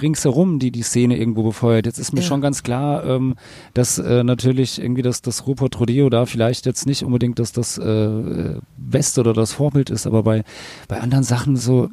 ringsherum 0.00 0.58
die 0.58 0.70
die 0.70 0.82
Szene 0.82 1.18
irgendwo 1.18 1.42
befeuert. 1.42 1.84
Jetzt 1.86 1.98
ist 1.98 2.12
mir 2.12 2.20
Ja. 2.20 2.26
schon 2.26 2.40
ganz 2.40 2.62
klar, 2.62 3.04
ähm, 3.04 3.34
dass 3.74 3.98
äh, 3.98 4.24
natürlich 4.24 4.80
irgendwie 4.80 5.02
das, 5.02 5.20
das 5.20 5.46
Rupert 5.46 5.78
Rodeo 5.78 6.08
da 6.08 6.26
vielleicht 6.26 6.64
jetzt 6.66 6.86
nicht 6.86 7.04
unbedingt 7.04 7.38
das, 7.38 7.52
das 7.52 7.76
äh, 7.78 8.54
Beste 8.78 9.20
oder 9.20 9.32
das 9.34 9.52
Vorbild 9.52 9.90
ist, 9.90 10.06
aber 10.06 10.22
bei, 10.22 10.44
bei 10.88 11.00
anderen 11.00 11.24
Sachen 11.24 11.56
so, 11.56 11.88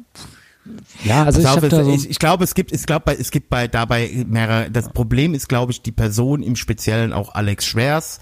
ja, 1.04 1.24
also 1.24 1.42
Pass 1.42 1.56
ich 1.56 1.64
auf, 1.64 1.68
da 1.68 1.84
so, 1.84 1.92
ich, 1.92 2.08
ich 2.10 2.18
glaube, 2.18 2.44
es 2.44 2.54
gibt, 2.54 2.72
ich 2.72 2.84
glaube, 2.86 3.16
es 3.18 3.30
gibt 3.30 3.50
bei 3.50 3.68
dabei 3.68 4.24
mehrere. 4.26 4.70
Das 4.70 4.90
Problem 4.90 5.34
ist, 5.34 5.48
glaube 5.48 5.72
ich, 5.72 5.82
die 5.82 5.92
Person 5.92 6.42
im 6.42 6.56
Speziellen 6.56 7.12
auch 7.12 7.34
Alex 7.34 7.66
Schwers, 7.66 8.20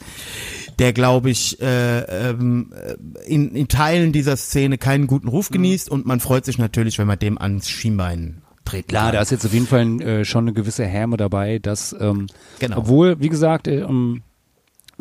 der, 0.79 0.93
glaube 0.93 1.31
ich, 1.31 1.61
äh, 1.61 2.01
ähm, 2.31 2.73
äh, 2.75 2.95
in, 3.33 3.55
in 3.55 3.69
Teilen 3.69 4.13
dieser 4.13 4.37
Szene 4.37 4.79
keinen 4.79 5.07
guten 5.07 5.29
Ruf 5.29 5.51
Mhm. 5.51 5.55
genießt 5.55 5.91
und 5.91 6.07
man 6.07 6.21
freut 6.21 6.45
sich 6.45 6.59
natürlich, 6.59 6.99
wenn 6.99 7.07
man 7.07 7.19
dem 7.19 7.39
ans 7.39 7.69
Schienbein 7.69 8.43
treten 8.65 8.89
Klar, 8.89 9.07
kann. 9.07 9.15
da 9.15 9.23
ist 9.23 9.31
jetzt 9.31 9.45
auf 9.45 9.53
jeden 9.53 9.67
Fall 9.67 10.01
äh, 10.01 10.25
schon 10.25 10.45
eine 10.45 10.53
gewisse 10.53 10.85
Häme 10.85 11.17
dabei, 11.17 11.59
dass, 11.59 11.95
ähm, 11.99 12.27
Genau. 12.59 12.79
obwohl, 12.79 13.21
wie 13.21 13.29
gesagt, 13.29 13.67
äh, 13.69 13.85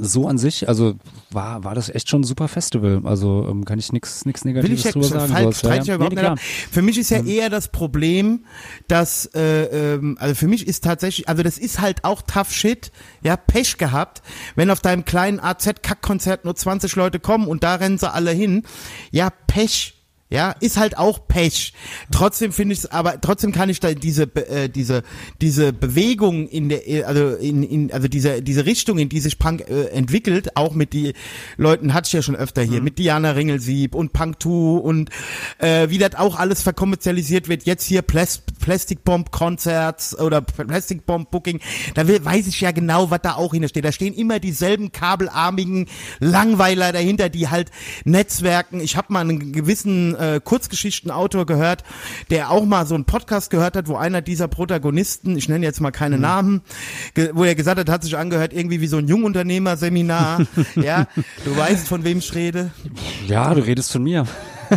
so 0.04 0.28
an 0.28 0.40
sich, 0.40 0.68
also 0.68 0.96
war, 1.30 1.64
war 1.64 1.76
das 1.76 1.90
echt 1.90 2.10
schon 2.10 2.22
ein 2.22 2.24
super 2.24 2.48
Festival. 2.48 3.02
Also 3.04 3.48
ähm, 3.50 3.66
kann 3.66 3.78
ich 3.78 3.94
nichts 3.94 4.26
nix 4.26 4.44
Negatives 4.44 4.84
ja, 4.84 4.92
drüber 4.92 5.08
sagen. 5.08 5.32
Falk, 5.32 5.54
sowas. 5.54 5.80
ich 5.80 5.86
ja 5.86 5.96
überhaupt 5.96 6.16
nee, 6.16 6.30
nicht. 6.30 6.42
Für 6.42 6.82
mich 6.82 6.98
ist 6.98 7.12
ja 7.12 7.24
eher 7.24 7.50
das 7.50 7.68
Problem, 7.68 8.46
dass, 8.88 9.28
äh, 9.36 9.94
ähm, 9.94 10.18
also 10.20 10.34
für 10.36 10.48
mich 10.48 10.68
ist 10.68 10.84
tatsächlich, 10.84 11.30
also 11.30 11.44
das 11.44 11.58
ist 11.60 11.80
halt 11.80 12.04
auch 12.04 12.24
tough 12.24 12.52
shit, 12.52 12.92
ja, 13.22 13.38
Pech 13.38 13.78
gehabt, 13.78 14.24
wenn 14.56 14.72
auf 14.72 14.80
deinem 14.80 15.06
kleinen 15.06 15.40
AZ-Kack-Konzert 15.40 16.46
nur 16.46 16.56
20 16.56 16.96
Leute 16.96 17.20
kommen 17.20 17.48
und 17.48 17.64
da 17.64 17.76
rennen 17.76 18.00
sie 18.00 18.12
alle 18.12 18.32
hin. 18.32 18.64
Ja, 19.12 19.30
Pech. 19.30 20.01
Ja, 20.32 20.56
ist 20.62 20.78
halt 20.78 20.98
auch 20.98 21.28
Pech. 21.28 21.74
Trotzdem 22.10 22.54
finde 22.54 22.72
ich 22.72 22.80
es, 22.80 22.86
aber 22.86 23.20
trotzdem 23.20 23.52
kann 23.52 23.70
ich 23.70 23.82
da 23.82 23.94
diese 23.94 24.24
äh, 24.24 24.70
diese 24.70 25.04
diese 25.42 25.74
Bewegung 25.74 26.48
in 26.48 26.70
der 26.70 26.88
äh, 26.88 27.04
also 27.04 27.36
in, 27.36 27.64
in 27.64 27.92
also 27.92 28.08
diese 28.08 28.42
diese 28.42 28.66
Richtung, 28.66 28.98
in 28.98 29.10
die 29.10 29.20
sich 29.20 29.40
Punk 29.40 29.70
äh, 29.70 29.88
entwickelt, 29.88 30.56
auch 30.56 30.74
mit 30.74 30.94
die 30.94 31.12
Leuten 31.58 31.94
hatte 31.94 32.08
ich 32.08 32.14
ja 32.14 32.22
schon 32.22 32.38
öfter 32.38 32.62
hier 32.62 32.82
mit 32.82 32.98
Diana 32.98 33.32
Ringelsieb 33.32 33.94
und 33.94 34.14
Punk 34.14 34.42
2 34.42 34.50
und 34.50 35.10
äh, 35.58 35.90
wie 35.90 35.98
das 35.98 36.16
auch 36.16 36.40
alles 36.40 36.62
verkommerzialisiert 36.62 37.50
wird. 37.50 37.64
Jetzt 37.64 37.84
hier 37.84 38.02
Plas 38.02 38.42
Plastic 38.62 39.04
Bomb 39.04 39.32
Concerts 39.32 40.18
oder 40.18 40.40
Plastic 40.40 41.06
Bomb 41.06 41.30
Booking, 41.30 41.60
da 41.94 42.08
will, 42.08 42.24
weiß 42.24 42.48
ich 42.48 42.62
ja 42.62 42.72
genau, 42.72 43.12
was 43.12 43.20
da 43.22 43.34
auch 43.34 43.52
hintersteht. 43.52 43.84
Da 43.84 43.92
stehen 43.92 44.14
immer 44.14 44.40
dieselben 44.40 44.94
kabelarmigen 44.94 45.88
Langweiler 46.20 46.94
dahinter, 46.94 47.28
die 47.28 47.50
halt 47.50 47.70
Netzwerken. 48.06 48.80
Ich 48.80 48.96
habe 48.96 49.12
mal 49.12 49.20
einen 49.20 49.52
gewissen 49.52 50.16
äh, 50.22 50.40
Kurzgeschichtenautor 50.44 51.46
gehört, 51.46 51.84
der 52.30 52.52
auch 52.52 52.66
mal 52.66 52.86
so 52.86 52.96
einen 52.96 53.06
Podcast 53.06 53.50
gehört 53.50 53.76
hat, 53.76 53.88
wo 53.88 53.96
einer 53.96 54.22
dieser 54.22 54.48
Protagonisten, 54.48 55.38
ich 55.38 55.50
nenne 55.50 55.66
jetzt 55.66 55.82
mal 55.82 55.92
keine 55.92 56.18
Namen, 56.18 56.62
ge 57.14 57.32
wo 57.34 57.44
er 57.44 57.56
gesagt 57.56 57.80
hat, 57.80 57.90
hat 57.90 58.04
sich 58.04 58.18
angehört 58.18 58.54
irgendwie 58.54 58.82
wie 58.82 58.88
so 58.88 58.98
ein 58.98 59.08
Jungunternehmerseminar. 59.08 60.46
ja, 60.76 61.08
du 61.46 61.56
weißt, 61.56 61.88
von 61.88 62.04
wem 62.04 62.20
ich 62.20 62.34
rede. 62.36 62.72
Ja, 63.28 63.54
du 63.54 63.62
redest 63.62 63.92
von 63.92 64.04
mir. 64.04 64.26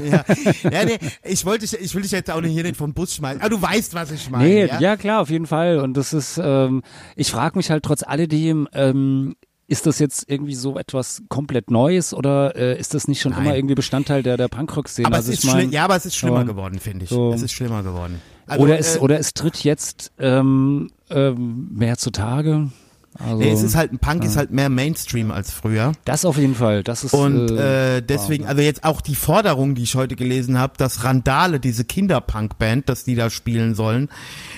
Ja, 0.02 0.24
ja 0.70 0.85
nee, 0.85 0.98
ich 1.22 1.44
wollte 1.44 1.64
ich 1.64 1.94
will 1.94 2.02
dich 2.02 2.11
jetzt 2.11 2.30
auch 2.30 2.40
nicht 2.40 2.52
hier 2.52 2.64
nicht 2.64 2.76
vom 2.76 2.94
Bus 2.94 3.14
schmeißen. 3.14 3.40
Aber 3.40 3.50
du 3.50 3.61
weißt, 3.61 3.94
was 3.94 4.11
ich 4.11 4.30
meine. 4.30 4.44
Nee, 4.44 4.66
ja? 4.66 4.80
ja? 4.80 4.96
klar, 4.96 5.20
auf 5.20 5.30
jeden 5.30 5.46
Fall. 5.46 5.78
Und 5.78 5.96
das 5.96 6.12
ist, 6.12 6.40
ähm, 6.42 6.83
ich 7.16 7.30
frage 7.30 7.57
mich 7.57 7.70
halt 7.70 7.85
trotz 7.85 8.02
alledem, 8.02 8.68
ähm, 8.72 9.37
ist 9.66 9.87
das 9.87 9.98
jetzt 9.98 10.24
irgendwie 10.29 10.55
so 10.55 10.79
etwas 10.79 11.22
komplett 11.29 11.70
Neues 11.70 12.12
oder 12.12 12.55
äh, 12.57 12.79
ist 12.79 12.94
das 12.94 13.09
nicht 13.09 13.20
schon 13.20 13.33
Nein. 13.33 13.44
immer 13.46 13.57
irgendwie 13.57 13.74
Bestandteil 13.74 14.22
der, 14.22 14.37
der 14.37 14.48
Punkrock-Szene? 14.48 15.07
Aber 15.07 15.16
also 15.16 15.33
es 15.33 15.38
ist 15.38 15.44
ich 15.44 15.53
mein, 15.53 15.70
ja, 15.70 15.85
aber 15.85 15.96
es 15.96 16.07
ist 16.07 16.16
schlimmer 16.16 16.40
aber 16.40 16.44
geworden, 16.46 16.79
finde 16.79 17.05
ich. 17.05 17.11
so- 17.11 17.33
es 17.33 17.42
ist 17.42 17.53
schlimmer 17.53 17.83
geworden. 17.83 18.20
Also, 18.46 18.62
oder, 18.62 18.79
es, 18.79 18.96
äh, 18.96 18.98
oder 19.00 19.18
es 19.18 19.33
tritt 19.33 19.64
jetzt 19.64 20.12
ähm, 20.18 20.90
ähm, 21.11 21.68
mehr 21.74 21.96
zutage. 21.96 22.70
Also, 23.16 23.37
nee, 23.38 23.50
es 23.53 23.62
ist 23.62 23.77
halt, 23.77 23.92
ein 23.92 24.00
Punk 24.00 24.24
ist 24.24 24.37
halt 24.37 24.50
mehr 24.50 24.68
Mainstream 24.68 25.31
als 25.31 25.53
früher. 25.53 25.92
das 26.05 26.24
auf 26.24 26.37
jeden 26.37 26.57
Fall. 26.57 26.83
Das 26.83 27.05
ist 27.05 27.14
Und 27.14 27.48
äh, 27.53 27.98
äh, 27.98 28.03
deswegen, 28.03 28.44
also 28.46 28.61
jetzt 28.61 28.83
auch 28.83 29.00
die 29.00 29.14
Forderung, 29.14 29.77
die 29.77 29.85
ich 29.85 29.94
heute 29.94 30.16
gelesen 30.16 30.59
habe, 30.59 30.74
dass 30.79 31.05
Randale, 31.05 31.61
diese 31.61 31.85
Kinderpunk-Band, 31.85 32.88
dass 32.88 33.05
die 33.05 33.14
da 33.14 33.31
spielen 33.31 33.77
sollen. 33.77 34.09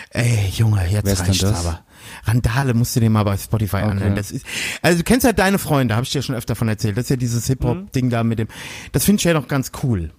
Ey, 0.09 0.49
Junge, 0.55 0.87
jetzt 0.89 1.21
reicht's 1.21 1.45
aber. 1.45 1.81
Randale 2.27 2.75
musst 2.75 2.97
du 2.97 3.01
dir 3.01 3.11
mal 3.11 3.25
bei 3.25 3.37
Spotify 3.37 3.77
anhören. 3.77 4.15
Das 4.17 4.31
ist, 4.31 4.45
also 4.83 4.99
du 4.99 5.05
kennst 5.05 5.25
ja 5.25 5.33
deine 5.33 5.59
Freunde, 5.59 5.95
habe 5.95 6.05
ich 6.05 6.11
dir 6.11 6.23
schon 6.23 6.35
öfter 6.35 6.55
von 6.57 6.69
erzählt. 6.69 6.97
Das 6.97 7.05
ist 7.05 7.11
ja 7.11 7.17
dieses 7.17 7.47
Hip-Hop-Ding 7.47 8.11
da 8.11 8.25
mit 8.25 8.39
dem. 8.39 8.49
Das 8.93 9.05
finde 9.05 9.21
ich 9.21 9.25
ja 9.25 9.33
noch 9.35 9.49
ganz 9.49 9.73
cool. 9.83 10.11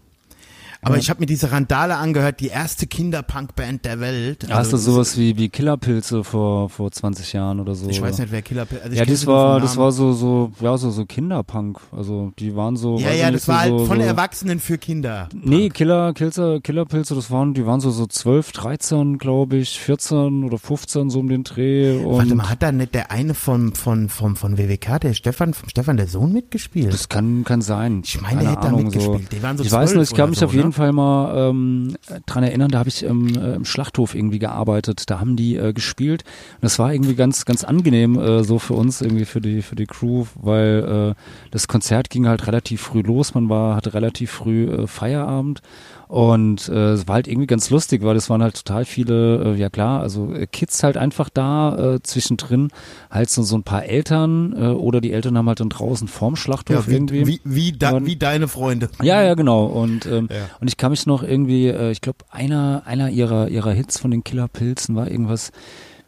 Aber 0.88 0.98
ich 0.98 1.10
habe 1.10 1.20
mir 1.20 1.26
diese 1.26 1.52
Randale 1.52 1.98
angehört, 1.98 2.40
die 2.40 2.48
erste 2.48 2.88
Kinderpunk-Band 2.88 3.86
der 3.86 4.00
Welt. 4.00 4.48
Hast 4.50 4.72
du 4.72 4.78
Also, 4.78 4.92
sowas 4.92 5.18
wie, 5.18 5.38
wie 5.38 5.50
Killerpilze 5.50 6.24
vor, 6.24 6.70
vor 6.70 6.92
20 6.92 7.34
Jahren 7.34 7.60
oder 7.60 7.76
so? 7.76 7.90
Ich 7.90 8.02
weiß 8.02 8.20
nicht, 8.20 8.32
wer 8.32 8.42
Killer 8.42 8.68
also 8.84 8.96
ja, 8.96 9.06
das 9.06 9.28
war, 9.28 9.60
das 9.60 9.78
war 9.78 9.92
so, 9.92 10.14
so, 10.14 10.52
ja, 10.60 10.78
so, 10.78 10.92
so 10.92 11.06
Kinderpunk. 11.06 11.80
Also, 11.92 12.32
die 12.40 12.56
waren 12.56 12.76
so. 12.76 12.98
Ja, 12.98 13.12
ja, 13.12 13.32
nicht, 13.32 13.42
das 13.42 13.48
war 13.48 13.68
so, 13.68 13.78
halt 13.80 13.88
von 13.88 13.98
so, 13.98 14.04
Erwachsenen 14.04 14.60
für 14.60 14.78
Kinder. 14.78 15.30
Nee, 15.34 15.70
Killer, 15.70 16.14
Kilzer, 16.14 16.60
Killerpilze, 16.62 17.16
das 17.16 17.32
waren, 17.32 17.54
die 17.54 17.66
waren 17.66 17.80
so, 17.80 17.92
so 17.92 18.06
12, 18.06 18.52
13, 18.52 19.18
glaube 19.18 19.58
ich, 19.58 19.80
14 19.80 20.44
oder 20.44 20.58
15, 20.58 21.10
so 21.10 21.20
um 21.20 21.30
den 21.30 21.44
Dreh. 21.44 22.00
Warte 22.04 22.36
mal, 22.36 22.50
hat 22.50 22.64
da 22.64 22.72
nicht 22.72 22.94
der 22.94 23.12
eine 23.12 23.34
von, 23.34 23.74
von, 23.74 24.10
von, 24.10 24.36
von 24.36 24.58
WWK, 24.58 25.00
der 25.00 25.14
Stefan, 25.14 25.54
vom 25.54 25.70
Stefan 25.70 25.98
der 25.98 26.08
Sohn 26.08 26.34
mitgespielt? 26.34 26.94
Das 26.94 27.10
kann, 27.10 27.44
kann 27.44 27.62
sein. 27.62 28.02
Ich 28.04 28.22
meine, 28.22 28.42
der 28.42 28.52
hätte 28.52 28.62
da 28.62 28.72
mitgespielt. 28.72 29.24
So. 29.24 29.30
Die 29.32 29.44
waren 29.44 29.58
so 29.58 29.64
ich 29.64 29.72
weiß 29.72 29.96
nicht, 29.96 30.12
ich 30.12 30.18
kann 30.18 30.30
mich 30.30 30.40
so, 30.40 30.46
auf 30.46 30.54
jeden 30.54 30.70
ne? 30.70 30.74
Fall 30.78 30.94
mal 30.94 31.50
ähm, 31.50 31.96
dran 32.26 32.44
erinnern, 32.44 32.70
da 32.70 32.80
habe 32.80 32.90
ich 32.90 33.04
ähm, 33.04 33.36
äh, 33.36 33.56
im 33.56 33.66
Schlachthof 33.66 34.16
irgendwie 34.16 34.40
gearbeitet. 34.40 35.10
Da 35.10 35.20
haben 35.20 35.36
die 35.36 35.58
äh, 35.58 35.74
gespielt. 35.74 36.24
Und 36.56 36.64
das 36.64 36.80
war 36.80 36.94
irgendwie 36.94 37.16
ganz, 37.16 37.46
ganz 37.46 37.64
angenehm 37.64 38.18
äh, 38.18 38.44
so 38.44 38.60
für 38.60 38.74
uns, 38.74 39.02
irgendwie 39.02 39.26
für 39.26 39.42
die, 39.42 39.62
für 39.62 39.76
die 39.76 39.86
Crew, 39.86 40.26
weil 40.36 41.16
äh, 41.16 41.22
das 41.52 41.68
Konzert 41.68 42.10
ging 42.10 42.28
halt 42.28 42.48
relativ 42.48 42.82
früh 42.82 43.02
los. 43.02 43.34
Man 43.34 43.50
war, 43.50 43.76
hatte 43.76 43.94
relativ 43.94 44.32
früh 44.32 44.66
äh, 44.66 44.88
Feierabend. 44.88 45.62
Und 46.08 46.70
äh, 46.70 46.92
es 46.94 47.08
war 47.08 47.16
halt 47.16 47.28
irgendwie 47.28 47.48
ganz 47.48 47.70
lustig, 47.70 48.02
weil 48.04 48.16
es 48.16 48.30
waren 48.30 48.42
halt 48.42 48.56
total 48.56 48.86
viele, 48.86 49.56
äh, 49.56 49.60
ja 49.60 49.70
klar, 49.70 50.00
also 50.02 50.34
äh, 50.34 50.48
Kids 50.48 50.82
halt 50.84 50.96
einfach 50.96 51.30
da, 51.30 51.96
äh, 51.96 52.02
zwischendrin 52.02 52.70
halt 53.12 53.30
so, 53.30 53.44
so 53.44 53.58
ein 53.58 53.64
paar 53.64 53.84
Eltern 53.86 54.54
äh, 54.58 54.68
oder 54.68 55.02
die 55.02 55.12
Eltern 55.12 55.38
haben 55.38 55.48
halt 55.50 55.60
dann 55.60 55.68
draußen 55.70 56.08
vorm 56.08 56.38
Schlachthof 56.38 56.86
Ja, 56.86 56.88
wie, 56.88 56.94
irgendwie. 56.96 57.28
wie, 57.28 57.42
wie, 57.44 57.72
da, 57.74 57.92
Und- 57.92 58.06
wie 58.06 58.16
deine 58.16 58.48
Freunde. 58.48 58.90
Ja, 59.02 59.22
ja, 59.22 59.34
genau. 59.34 59.66
Und 59.66 60.06
ähm, 60.06 60.30
Ja. 60.32 60.50
und 60.62 60.68
ich 60.70 60.78
kann 60.78 60.92
mich 60.92 61.06
noch 61.08 61.24
irgendwie, 61.24 61.68
äh, 61.68 61.92
ich 61.92 62.00
glaube, 62.02 62.20
einer 62.30 62.84
einer 62.86 63.10
ihrer 63.10 63.50
ihrer 63.50 63.72
Hits 63.74 64.00
von 64.00 64.12
den 64.12 64.24
Killerpilzen 64.24 64.96
war 64.96 65.12
irgendwas 65.12 65.52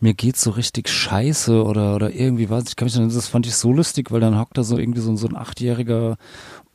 mir 0.01 0.13
geht's 0.13 0.41
so 0.41 0.51
richtig 0.51 0.87
scheiße 0.87 1.61
oder, 1.61 1.93
oder 1.93 2.13
irgendwie 2.15 2.49
was. 2.49 2.69
Ich 2.69 2.77
kann 2.77 2.85
mich 2.85 2.93
dann, 2.95 3.09
das 3.13 3.27
fand 3.27 3.45
ich 3.47 3.53
so 3.55 3.73
lustig, 3.73 4.11
weil 4.11 4.21
dann 4.21 4.39
hockt 4.39 4.57
da 4.57 4.63
so 4.63 4.77
irgendwie 4.77 5.01
so, 5.01 5.13
so 5.17 5.27
ein 5.27 5.35
achtjähriger 5.35 6.15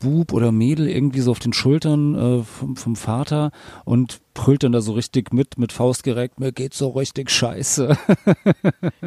Bub 0.04 0.32
oder 0.32 0.52
Mädel 0.52 0.88
irgendwie 0.88 1.20
so 1.20 1.30
auf 1.32 1.38
den 1.40 1.52
Schultern 1.52 2.14
äh, 2.14 2.44
vom, 2.44 2.76
vom 2.76 2.94
Vater 2.94 3.50
und 3.84 4.20
brüllt 4.34 4.62
dann 4.62 4.72
da 4.72 4.80
so 4.80 4.92
richtig 4.92 5.32
mit, 5.32 5.58
mit 5.58 5.72
Faust 5.72 6.04
gereckt, 6.04 6.38
mir 6.38 6.52
geht's 6.52 6.78
so 6.78 6.90
richtig 6.90 7.30
scheiße. 7.30 7.96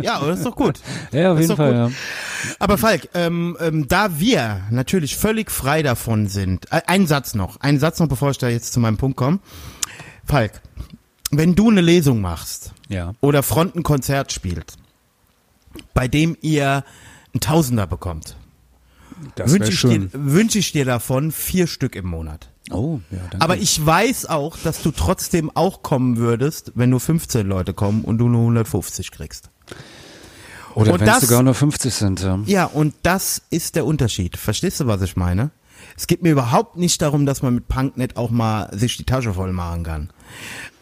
Ja, 0.01 0.15
aber 0.17 0.27
das 0.27 0.39
ist 0.39 0.45
doch 0.45 0.55
gut. 0.55 0.79
ja, 1.11 1.31
auf 1.31 1.37
Das 1.39 1.47
jeden 1.47 1.57
Fall, 1.57 1.73
ja. 1.73 1.91
Aber 2.59 2.77
Falk, 2.77 3.09
ähm, 3.13 3.57
ähm, 3.59 3.87
da 3.87 4.19
wir 4.19 4.61
natürlich 4.69 5.15
völlig 5.17 5.49
frei 5.51 5.81
davon 5.83 6.27
sind, 6.27 6.71
äh, 6.71 6.81
ein 6.87 7.07
Satz 7.07 7.33
noch, 7.33 7.57
ein 7.61 7.79
Satz 7.79 7.99
noch, 7.99 8.07
bevor 8.07 8.29
ich 8.31 8.37
da 8.37 8.47
jetzt 8.49 8.73
zu 8.73 8.79
meinem 8.79 8.97
Punkt 8.97 9.17
komme. 9.17 9.39
Falk, 10.25 10.61
wenn 11.31 11.55
du 11.55 11.69
eine 11.69 11.81
Lesung 11.81 12.21
machst 12.21 12.73
Ja. 12.89 13.13
oder 13.21 13.43
Front 13.43 13.75
ein 13.75 13.83
Konzert 13.83 14.31
spielt, 14.31 14.73
bei 15.93 16.07
dem 16.07 16.37
ihr 16.41 16.83
einen 17.33 17.41
Tausender 17.41 17.87
bekommt, 17.87 18.35
wünsche 19.37 19.71
ich, 19.71 19.81
dir, 19.81 20.09
wünsch 20.13 20.55
ich 20.55 20.71
dir 20.71 20.85
davon 20.85 21.31
vier 21.31 21.67
Stück 21.67 21.95
im 21.95 22.07
Monat. 22.07 22.49
Oh, 22.71 22.99
ja, 23.11 23.19
danke. 23.19 23.41
Aber 23.41 23.57
ich 23.57 23.83
weiß 23.85 24.25
auch, 24.27 24.57
dass 24.57 24.81
du 24.81 24.91
trotzdem 24.91 25.51
auch 25.55 25.83
kommen 25.83 26.17
würdest, 26.17 26.73
wenn 26.75 26.89
nur 26.89 26.99
15 26.99 27.47
Leute 27.47 27.73
kommen 27.73 28.03
und 28.03 28.17
du 28.17 28.27
nur 28.27 28.41
150 28.41 29.11
kriegst. 29.11 29.49
Oder 30.75 30.99
wenn 30.99 31.07
es 31.07 31.21
sogar 31.21 31.41
nur 31.41 31.55
50 31.55 31.93
sind, 31.93 32.21
ja. 32.21 32.39
Ja, 32.45 32.65
und 32.65 32.93
das 33.01 33.41
ist 33.49 33.75
der 33.75 33.85
Unterschied. 33.85 34.37
Verstehst 34.37 34.79
du, 34.79 34.87
was 34.87 35.01
ich 35.01 35.15
meine? 35.15 35.49
Es 35.95 36.05
geht 36.05 36.21
mir 36.21 36.31
überhaupt 36.31 36.77
nicht 36.77 37.01
darum, 37.01 37.25
dass 37.25 37.41
man 37.41 37.55
mit 37.55 37.67
Punknet 37.67 38.17
auch 38.17 38.29
mal 38.29 38.69
sich 38.77 38.97
die 38.97 39.03
Tasche 39.03 39.33
voll 39.33 39.53
machen 39.53 39.83
kann. 39.83 40.09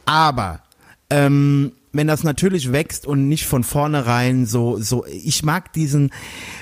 Aber 0.05 0.61
ähm, 1.09 1.71
wenn 1.95 2.07
das 2.07 2.23
natürlich 2.23 2.71
wächst 2.71 3.05
und 3.05 3.27
nicht 3.29 3.45
von 3.45 3.63
vornherein 3.63 4.45
so 4.45 4.77
so 4.79 5.05
ich 5.05 5.43
mag 5.43 5.73
diesen 5.73 6.11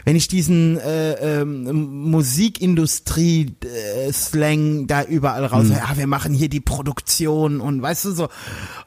wenn 0.06 0.15
ich 0.15 0.28
diesen 0.28 0.78
äh, 0.78 1.41
ähm, 1.41 2.10
Musikindustrie 2.10 3.56
äh, 3.63 4.12
Slang 4.12 4.88
da 4.88 5.04
überall 5.04 5.46
raus 5.46 5.67
ja 5.69 5.98
wir 5.98 6.08
machen 6.08 6.34
hier 6.34 6.50
die 6.50 6.62
Produktion 6.62 7.60
und 7.60 7.82
weißt 7.82 8.06
du 8.06 8.12
so 8.12 8.30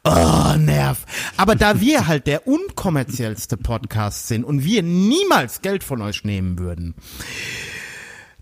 oh 0.04 0.54
nerv. 0.58 1.04
Aber 1.36 1.54
da 1.54 1.80
wir 1.80 2.06
halt 2.06 2.26
der 2.26 2.46
unkommerziellste 2.46 3.56
Podcast 3.56 4.28
sind 4.28 4.44
und 4.44 4.64
wir 4.64 4.82
niemals 4.82 5.62
Geld 5.62 5.84
von 5.84 6.02
euch 6.02 6.24
nehmen 6.24 6.58
würden 6.58 6.94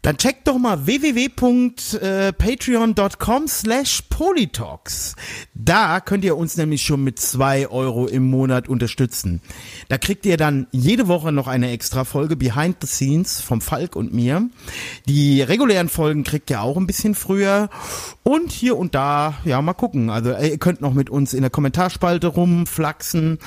dann 0.05 0.17
checkt 0.19 0.47
doch 0.47 0.59
mal 0.59 0.85
www.patreon.com 0.85 3.49
slash 3.49 4.03
polytalks. 4.11 5.17
Da 5.55 6.01
könnt 6.01 6.27
ihr 6.27 6.37
uns 6.37 6.59
nämlich 6.59 6.83
schon 6.83 7.03
mit 7.03 7.19
zwei 7.19 7.69
Euro 7.69 8.07
im 8.07 8.29
Monat 8.29 8.69
unterstützen. 8.69 9.41
Da 9.89 9.97
kriegt 9.97 10.27
ihr 10.27 10.37
dann 10.37 10.67
jede 10.73 11.09
Woche 11.09 11.33
noch 11.33 11.49
eine 11.49 11.71
extra 11.71 12.05
Folge 12.05 12.37
Behind 12.37 12.77
the 12.83 12.87
Scenes 12.87 13.41
vom 13.41 13.63
Falk 13.63 13.97
und 13.97 14.13
mir. 14.13 14.51
Die 15.07 15.41
regulären 15.41 15.89
Folgen 15.89 16.23
kriegt 16.23 16.51
ihr 16.51 16.61
auch 16.61 16.77
ein 16.77 16.87
bisschen 16.87 17.15
früher. 17.15 17.71
Und 18.23 18.53
hier 18.53 18.77
und 18.77 18.95
da, 18.95 19.39
ja, 19.47 19.63
mal 19.63 19.73
gucken. 19.73 20.11
Also 20.11 20.33
äh, 20.33 20.49
ihr 20.49 20.59
könnt 20.59 20.83
noch 20.83 20.93
mit 20.93 21.09
uns 21.09 21.33
in 21.33 21.41
der 21.41 21.51
Kommentarspalte 21.51 22.27
rumflaxen. 22.27 23.39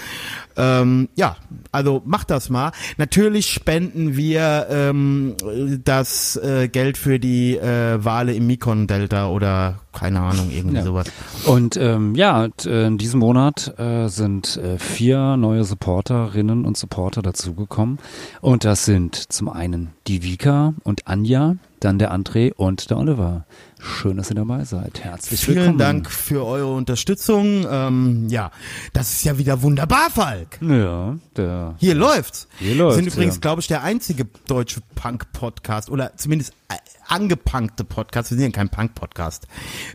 Ähm, 0.56 1.10
ja, 1.16 1.38
also 1.72 2.02
macht 2.04 2.32
das 2.32 2.50
mal. 2.50 2.72
Natürlich 2.98 3.54
spenden 3.54 4.18
wir 4.18 4.66
ähm, 4.72 5.36
das 5.84 6.36
äh, 6.48 6.68
Geld 6.70 6.98
für 6.98 7.20
die 7.20 7.58
äh, 7.58 8.04
Wale 8.04 8.34
im 8.34 8.48
Mikon-Delta 8.48 9.28
oder 9.30 9.80
keine 9.92 10.22
Ahnung, 10.22 10.50
irgendwie 10.52 10.78
Ja. 10.78 10.84
sowas. 10.84 11.08
Und 11.46 11.76
ähm, 11.78 12.16
ja, 12.16 12.48
äh, 12.66 12.88
in 12.88 12.98
diesem 12.98 13.20
Monat 13.20 13.74
äh, 13.80 14.08
sind 14.08 14.58
äh, 14.58 14.78
vier 14.80 15.38
neue 15.38 15.64
Supporterinnen 15.64 16.66
und 16.66 16.78
Supporter 16.78 17.22
dazugekommen. 17.22 18.00
Und 18.42 18.64
das 18.66 18.86
sind 18.86 19.16
zum 19.16 19.50
einen 19.50 19.90
die 20.08 20.24
Vika 20.24 20.74
und 20.84 21.08
Anja, 21.08 21.56
dann 21.80 22.00
der 22.00 22.14
André 22.14 22.54
und 22.54 22.90
der 22.90 22.98
Oliver. 22.98 23.46
Schön, 23.80 24.18
dass 24.18 24.30
ihr 24.32 24.36
dabei 24.36 24.64
seid. 24.64 25.04
Herzlich 25.04 25.40
Vielen 25.42 25.58
willkommen. 25.58 25.78
Dank 25.78 26.10
für 26.12 26.44
eure 26.46 26.74
Unterstützung. 26.74 27.66
Ähm, 27.70 28.28
ja, 28.28 28.50
das 28.94 29.12
ist 29.14 29.24
ja 29.24 29.38
wieder 29.38 29.62
wunderbar, 29.62 30.10
Falk. 30.10 30.60
Ja, 30.62 31.16
der. 31.36 31.76
Hier 31.78 31.94
läuft's. 31.94 32.48
Hier 32.58 32.70
Wir 32.70 32.74
sind 32.74 32.78
läuft's, 32.80 33.14
übrigens, 33.16 33.36
ja. 33.36 33.42
glaube 33.42 33.62
ich, 33.62 33.68
der 33.68 33.84
einzige 33.84 34.26
deutsche 34.48 34.82
Punk-Podcast 34.96 35.92
oder 35.92 36.16
zumindest 36.18 36.54
äh, 36.70 36.76
angepunkte 37.08 37.84
Podcast. 37.84 38.32
Wir 38.32 38.38
sind 38.38 38.48
ja 38.48 38.52
kein 38.52 38.70
Punk-Podcast. 38.70 39.48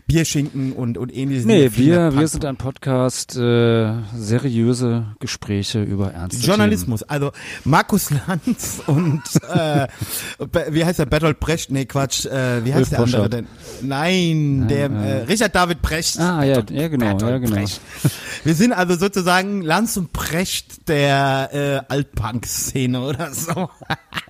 Bierschinken 0.07 0.71
und, 0.73 0.97
und 0.97 1.15
ähnliches. 1.15 1.45
Nee, 1.45 1.69
wir, 1.75 2.17
wir 2.17 2.27
sind 2.29 2.45
ein 2.45 2.55
Podcast, 2.55 3.35
äh, 3.35 3.93
seriöse 4.15 5.07
Gespräche 5.19 5.83
über 5.83 6.11
ernste 6.13 6.45
Journalismus. 6.45 7.03
Also 7.03 7.31
Markus 7.65 8.09
Lanz 8.11 8.81
und 8.87 9.21
äh, 9.53 9.87
wie 10.71 10.85
heißt 10.85 10.99
der 10.99 11.05
Bertolt 11.05 11.39
Brecht? 11.41 11.69
Nee, 11.69 11.85
Quatsch. 11.85 12.25
Äh, 12.25 12.63
wie 12.65 12.73
heißt 12.73 12.79
Ulf 12.79 12.89
der 12.89 12.99
andere 12.99 13.17
Poschardt. 13.29 13.33
denn? 13.33 13.47
Nein, 13.83 14.67
der 14.67 14.89
äh, 14.89 15.23
Richard 15.23 15.53
David. 15.55 15.79
Themen. 15.83 16.03
Ah, 16.19 16.43
ja, 16.43 16.55
Bertolt- 16.59 16.71
ja, 16.71 16.87
genau, 16.87 17.05
Bertolt 17.05 17.31
ja, 17.31 17.37
genau. 17.39 17.55
Brecht. 17.55 17.81
Wir 18.43 18.55
sind 18.55 18.73
also 18.73 18.95
sozusagen 18.95 19.61
Lanz 19.61 19.97
und 19.97 20.13
Brecht 20.13 20.87
der 20.87 21.49
äh, 21.89 21.91
Altpunk-Szene 21.93 23.01
oder 23.01 23.33
so. 23.33 23.69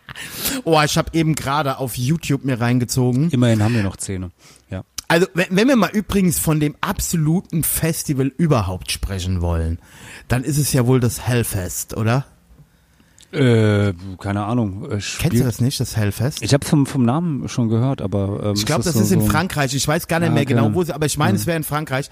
oh, 0.63 0.81
ich 0.83 0.97
habe 0.97 1.09
eben 1.13 1.35
gerade 1.35 1.77
auf 1.77 1.97
YouTube 1.97 2.43
mir 2.45 2.59
reingezogen. 2.59 3.29
Immerhin 3.31 3.63
haben 3.63 3.75
wir 3.75 3.83
noch 3.83 3.97
Zähne. 3.97 4.31
Ja. 4.69 4.83
Also, 5.07 5.27
wenn, 5.33 5.47
wenn 5.51 5.67
wir 5.67 5.75
mal 5.75 5.91
übrigens 5.91 6.39
von 6.39 6.59
dem 6.59 6.75
absoluten 6.81 7.63
Festival 7.63 8.27
überhaupt 8.37 8.91
sprechen 8.91 9.41
wollen, 9.41 9.79
dann 10.27 10.43
ist 10.43 10.57
es 10.57 10.73
ja 10.73 10.87
wohl 10.87 10.99
das 10.99 11.21
Hellfest, 11.21 11.95
oder? 11.95 12.25
Äh, 13.33 13.93
keine 14.19 14.43
Ahnung. 14.45 14.85
äh, 14.85 14.99
Kennst 14.99 15.23
du 15.39 15.43
das 15.43 15.59
nicht, 15.59 15.79
das 15.79 15.97
Hellfest? 15.97 16.41
Ich 16.43 16.53
habe 16.53 16.65
vom, 16.65 16.85
vom 16.85 17.03
Namen 17.03 17.49
schon 17.49 17.67
gehört, 17.69 18.01
aber 18.01 18.41
ähm, 18.43 18.53
Ich 18.55 18.65
glaube, 18.65 18.83
das 18.83 18.93
so, 18.93 18.99
ist 19.01 19.11
in 19.11 19.21
so- 19.21 19.27
Frankreich. 19.27 19.73
Ich 19.73 19.87
weiß 19.87 20.07
gar 20.07 20.19
nicht 20.19 20.29
Ah, 20.29 20.33
mehr 20.33 20.43
okay. 20.43 20.53
genau, 20.53 20.73
wo 20.73 20.83
sie, 20.83 20.93
aber 20.93 21.05
ich 21.07 21.17
meine, 21.17 21.35
es 21.37 21.45
wäre 21.47 21.57
in 21.57 21.63
Frankreich. 21.63 22.09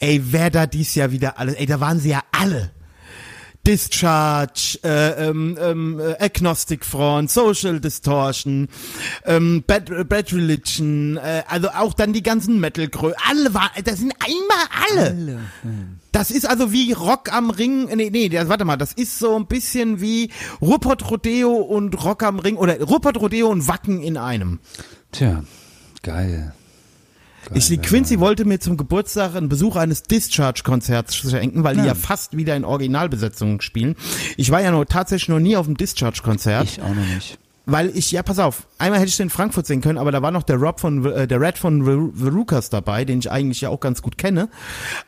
Ey, 0.00 0.20
wer 0.30 0.50
da 0.50 0.66
dies 0.66 0.94
Jahr 0.94 1.12
wieder 1.12 1.38
alles, 1.38 1.54
ey, 1.54 1.66
da 1.66 1.78
waren 1.80 1.98
sie 2.00 2.10
ja 2.10 2.20
alle. 2.32 2.72
Discharge, 3.66 4.78
äh, 4.84 5.28
ähm, 5.28 5.58
ähm, 5.60 5.98
äh, 5.98 6.14
Agnostic 6.24 6.84
Front, 6.84 7.30
Social 7.32 7.80
Distortion, 7.80 8.68
ähm, 9.24 9.64
Bad, 9.66 9.90
äh, 9.90 10.04
Bad 10.04 10.32
Religion, 10.32 11.16
äh, 11.16 11.42
also 11.48 11.70
auch 11.70 11.92
dann 11.92 12.12
die 12.12 12.22
ganzen 12.22 12.60
metal 12.60 12.88
alle 13.28 13.54
waren, 13.54 13.70
das 13.84 13.98
sind 13.98 14.12
einmal 14.20 15.10
alle. 15.12 15.40
Das 16.16 16.30
ist 16.30 16.48
also 16.48 16.72
wie 16.72 16.92
Rock 16.92 17.30
am 17.30 17.50
Ring, 17.50 17.90
nee, 17.94 18.08
nee, 18.08 18.30
warte 18.32 18.64
mal, 18.64 18.78
das 18.78 18.94
ist 18.94 19.18
so 19.18 19.36
ein 19.36 19.46
bisschen 19.46 20.00
wie 20.00 20.30
Ruppert 20.62 21.10
Rodeo 21.10 21.52
und 21.52 22.02
Rock 22.02 22.22
am 22.22 22.38
Ring, 22.38 22.56
oder 22.56 22.80
Ruppert 22.80 23.20
Rodeo 23.20 23.48
und 23.48 23.68
Wacken 23.68 24.00
in 24.00 24.16
einem. 24.16 24.60
Tja, 25.12 25.44
geil. 26.02 26.54
geil 27.44 27.58
Ich, 27.58 27.82
Quincy 27.82 28.18
wollte 28.18 28.46
mir 28.46 28.58
zum 28.60 28.78
Geburtstag 28.78 29.34
einen 29.34 29.50
Besuch 29.50 29.76
eines 29.76 30.04
Discharge-Konzerts 30.04 31.16
schenken, 31.16 31.64
weil 31.64 31.74
die 31.74 31.82
Ja. 31.82 31.88
ja 31.88 31.94
fast 31.94 32.34
wieder 32.34 32.56
in 32.56 32.64
Originalbesetzung 32.64 33.60
spielen. 33.60 33.94
Ich 34.38 34.50
war 34.50 34.62
ja 34.62 34.70
noch 34.70 34.86
tatsächlich 34.86 35.28
noch 35.28 35.38
nie 35.38 35.54
auf 35.54 35.66
dem 35.66 35.76
Discharge-Konzert, 35.76 36.64
Ich 36.64 36.80
auch 36.80 36.94
noch 36.94 37.14
nicht. 37.14 37.38
Weil 37.66 37.90
ich, 37.96 38.12
ja 38.12 38.22
pass 38.22 38.38
auf, 38.38 38.66
einmal 38.78 39.00
hätte 39.00 39.08
ich 39.08 39.16
den 39.16 39.24
in 39.24 39.30
Frankfurt 39.30 39.66
sehen 39.66 39.80
können, 39.80 39.98
aber 39.98 40.12
da 40.12 40.22
war 40.22 40.30
noch 40.30 40.44
der 40.44 40.56
Rob 40.56 40.78
von, 40.80 41.04
äh, 41.04 41.26
der 41.26 41.40
Red 41.40 41.58
von 41.58 41.84
Ver- 41.84 42.10
Verucas 42.14 42.70
dabei, 42.70 43.04
den 43.04 43.18
ich 43.18 43.30
eigentlich 43.30 43.60
ja 43.60 43.68
auch 43.70 43.80
ganz 43.80 44.02
gut 44.02 44.16
kenne. 44.18 44.48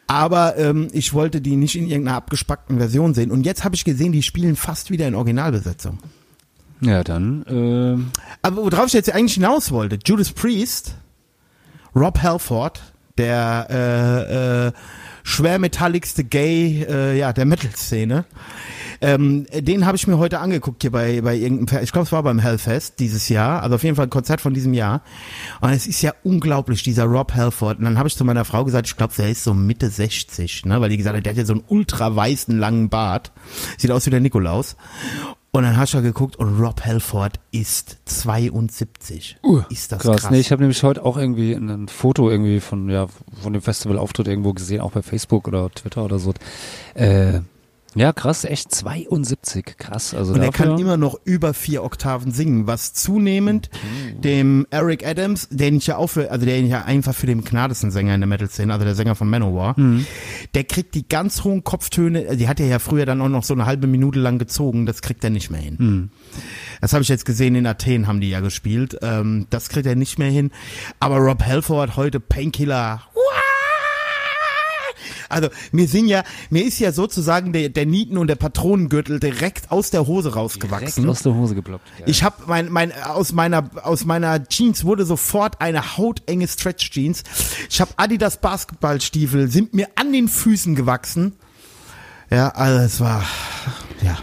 Aber 0.08 0.56
ähm, 0.58 0.88
ich 0.92 1.14
wollte 1.14 1.40
die 1.40 1.56
nicht 1.56 1.76
in 1.76 1.86
irgendeiner 1.86 2.16
abgespackten 2.16 2.78
Version 2.78 3.14
sehen. 3.14 3.30
Und 3.30 3.46
jetzt 3.46 3.64
habe 3.64 3.74
ich 3.76 3.84
gesehen, 3.84 4.10
die 4.12 4.22
spielen 4.24 4.56
fast 4.56 4.90
wieder 4.90 5.06
in 5.06 5.14
Originalbesetzung. 5.14 5.98
Ja, 6.80 7.02
dann, 7.04 7.44
äh, 7.46 8.18
Aber 8.42 8.56
worauf 8.64 8.86
ich 8.86 8.92
jetzt 8.92 9.12
eigentlich 9.12 9.34
hinaus 9.34 9.70
wollte, 9.72 9.98
Judas 10.04 10.32
Priest, 10.32 10.94
Rob 11.94 12.20
Halford, 12.22 12.80
der 13.16 13.66
äh, 13.70 14.66
äh, 14.68 14.72
schwermetalligste 15.28 16.24
Gay 16.24 16.86
äh, 16.88 17.18
ja, 17.18 17.34
der 17.34 17.44
Metal-Szene, 17.44 18.24
ähm, 19.00 19.46
den 19.52 19.84
habe 19.84 19.96
ich 19.96 20.06
mir 20.06 20.18
heute 20.18 20.40
angeguckt 20.40 20.82
hier 20.82 20.90
bei, 20.90 21.20
bei 21.20 21.36
irgendeinem, 21.36 21.84
ich 21.84 21.92
glaube 21.92 22.06
es 22.06 22.12
war 22.12 22.22
beim 22.22 22.38
Hellfest 22.38 22.98
dieses 22.98 23.28
Jahr, 23.28 23.62
also 23.62 23.76
auf 23.76 23.84
jeden 23.84 23.94
Fall 23.94 24.06
ein 24.06 24.10
Konzert 24.10 24.40
von 24.40 24.54
diesem 24.54 24.72
Jahr. 24.72 25.02
Und 25.60 25.70
es 25.70 25.86
ist 25.86 26.00
ja 26.00 26.14
unglaublich, 26.24 26.82
dieser 26.82 27.04
Rob 27.04 27.34
Halford. 27.34 27.78
Und 27.78 27.84
dann 27.84 27.98
habe 27.98 28.08
ich 28.08 28.16
zu 28.16 28.24
meiner 28.24 28.46
Frau 28.46 28.64
gesagt, 28.64 28.88
ich 28.88 28.96
glaube, 28.96 29.12
der 29.16 29.28
ist 29.28 29.44
so 29.44 29.52
Mitte 29.52 29.90
60, 29.90 30.64
ne? 30.64 30.80
weil 30.80 30.88
die 30.88 30.96
gesagt 30.96 31.16
hat, 31.16 31.24
der 31.24 31.32
hat 31.32 31.38
ja 31.38 31.44
so 31.44 31.52
einen 31.52 31.64
ultra 31.68 32.16
weißen, 32.16 32.58
langen 32.58 32.88
Bart. 32.88 33.30
Sieht 33.76 33.90
aus 33.90 34.06
wie 34.06 34.10
der 34.10 34.20
Nikolaus. 34.20 34.76
Und 35.58 35.64
dann 35.64 35.76
hast 35.76 35.92
du 35.92 35.96
ja 35.96 36.02
geguckt 36.04 36.36
und 36.36 36.60
Rob 36.60 36.84
Halford 36.84 37.40
ist 37.50 37.96
72. 38.04 39.38
ist 39.70 39.90
das 39.90 40.02
krass. 40.02 40.20
krass. 40.20 40.30
Nee, 40.30 40.38
ich 40.38 40.52
habe 40.52 40.62
nämlich 40.62 40.80
heute 40.84 41.04
auch 41.04 41.16
irgendwie 41.16 41.52
ein 41.52 41.88
Foto 41.88 42.30
irgendwie 42.30 42.60
von, 42.60 42.88
ja, 42.88 43.08
von 43.42 43.54
dem 43.54 43.60
Festivalauftritt 43.60 44.28
irgendwo 44.28 44.52
gesehen, 44.52 44.80
auch 44.80 44.92
bei 44.92 45.02
Facebook 45.02 45.48
oder 45.48 45.68
Twitter 45.70 46.04
oder 46.04 46.20
so. 46.20 46.32
Äh, 46.94 47.40
Ja, 47.94 48.12
krass, 48.12 48.44
echt 48.44 48.70
72, 48.74 49.76
krass. 49.78 50.14
Also 50.14 50.34
Und 50.34 50.42
er 50.42 50.52
kann 50.52 50.78
immer 50.78 50.96
noch 50.98 51.18
über 51.24 51.54
vier 51.54 51.82
Oktaven 51.82 52.32
singen, 52.32 52.66
was 52.66 52.92
zunehmend 52.92 53.70
dem 54.12 54.66
Eric 54.70 55.06
Adams, 55.06 55.48
den 55.50 55.78
ich 55.78 55.86
ja 55.86 55.96
auch 55.96 56.08
für, 56.08 56.30
also 56.30 56.44
den 56.44 56.66
ich 56.66 56.70
ja 56.70 56.84
einfach 56.84 57.14
für 57.14 57.26
den 57.26 57.42
gnadesten 57.42 57.90
Sänger 57.90 58.14
in 58.14 58.20
der 58.20 58.28
Metal-Szene, 58.28 58.72
also 58.72 58.84
der 58.84 58.94
Sänger 58.94 59.14
von 59.14 59.28
Manowar, 59.30 59.74
der 60.54 60.64
kriegt 60.64 60.94
die 60.94 61.08
ganz 61.08 61.44
hohen 61.44 61.64
Kopftöne, 61.64 62.36
die 62.36 62.46
hat 62.46 62.60
er 62.60 62.66
ja 62.66 62.78
früher 62.78 63.06
dann 63.06 63.22
auch 63.22 63.28
noch 63.28 63.42
so 63.42 63.54
eine 63.54 63.64
halbe 63.64 63.86
Minute 63.86 64.18
lang 64.20 64.38
gezogen, 64.38 64.84
das 64.84 65.00
kriegt 65.00 65.24
er 65.24 65.30
nicht 65.30 65.50
mehr 65.50 65.60
hin. 65.60 66.10
Das 66.80 66.92
habe 66.92 67.02
ich 67.02 67.08
jetzt 67.08 67.24
gesehen, 67.24 67.54
in 67.54 67.66
Athen 67.66 68.06
haben 68.06 68.20
die 68.20 68.30
ja 68.30 68.40
gespielt, 68.40 68.98
ähm, 69.02 69.46
das 69.50 69.70
kriegt 69.70 69.86
er 69.86 69.96
nicht 69.96 70.18
mehr 70.18 70.30
hin. 70.30 70.50
Aber 71.00 71.16
Rob 71.16 71.42
Halford 71.44 71.96
heute 71.96 72.20
Painkiller, 72.20 73.02
also 75.28 75.48
mir 75.72 75.86
sind 75.88 76.08
ja, 76.08 76.22
mir 76.50 76.64
ist 76.64 76.78
ja 76.78 76.92
sozusagen 76.92 77.52
der, 77.52 77.68
der 77.68 77.86
Nieten- 77.86 78.18
und 78.18 78.28
der 78.28 78.36
Patronengürtel 78.36 79.20
direkt 79.20 79.70
aus 79.70 79.90
der 79.90 80.06
Hose 80.06 80.28
direkt 80.28 80.36
rausgewachsen. 80.36 81.08
aus 81.08 81.22
der 81.22 81.34
Hose 81.34 81.54
geploppt. 81.54 81.86
Ja. 81.98 82.06
Ich 82.06 82.22
habe 82.22 82.36
mein, 82.46 82.70
mein 82.70 82.92
aus 82.92 83.32
meiner 83.32 83.70
aus 83.82 84.04
meiner 84.04 84.46
Jeans 84.48 84.84
wurde 84.84 85.04
sofort 85.04 85.60
eine 85.60 85.96
hautenge 85.96 86.48
Stretch 86.48 86.90
Jeans. 86.90 87.22
Ich 87.68 87.80
habe 87.80 87.92
Adidas 87.96 88.38
Basketballstiefel 88.38 89.50
sind 89.50 89.74
mir 89.74 89.88
an 89.94 90.12
den 90.12 90.28
Füßen 90.28 90.74
gewachsen. 90.74 91.34
Ja, 92.30 92.48
also 92.50 92.78
es 92.80 93.00
war 93.00 93.24
ja. 94.02 94.18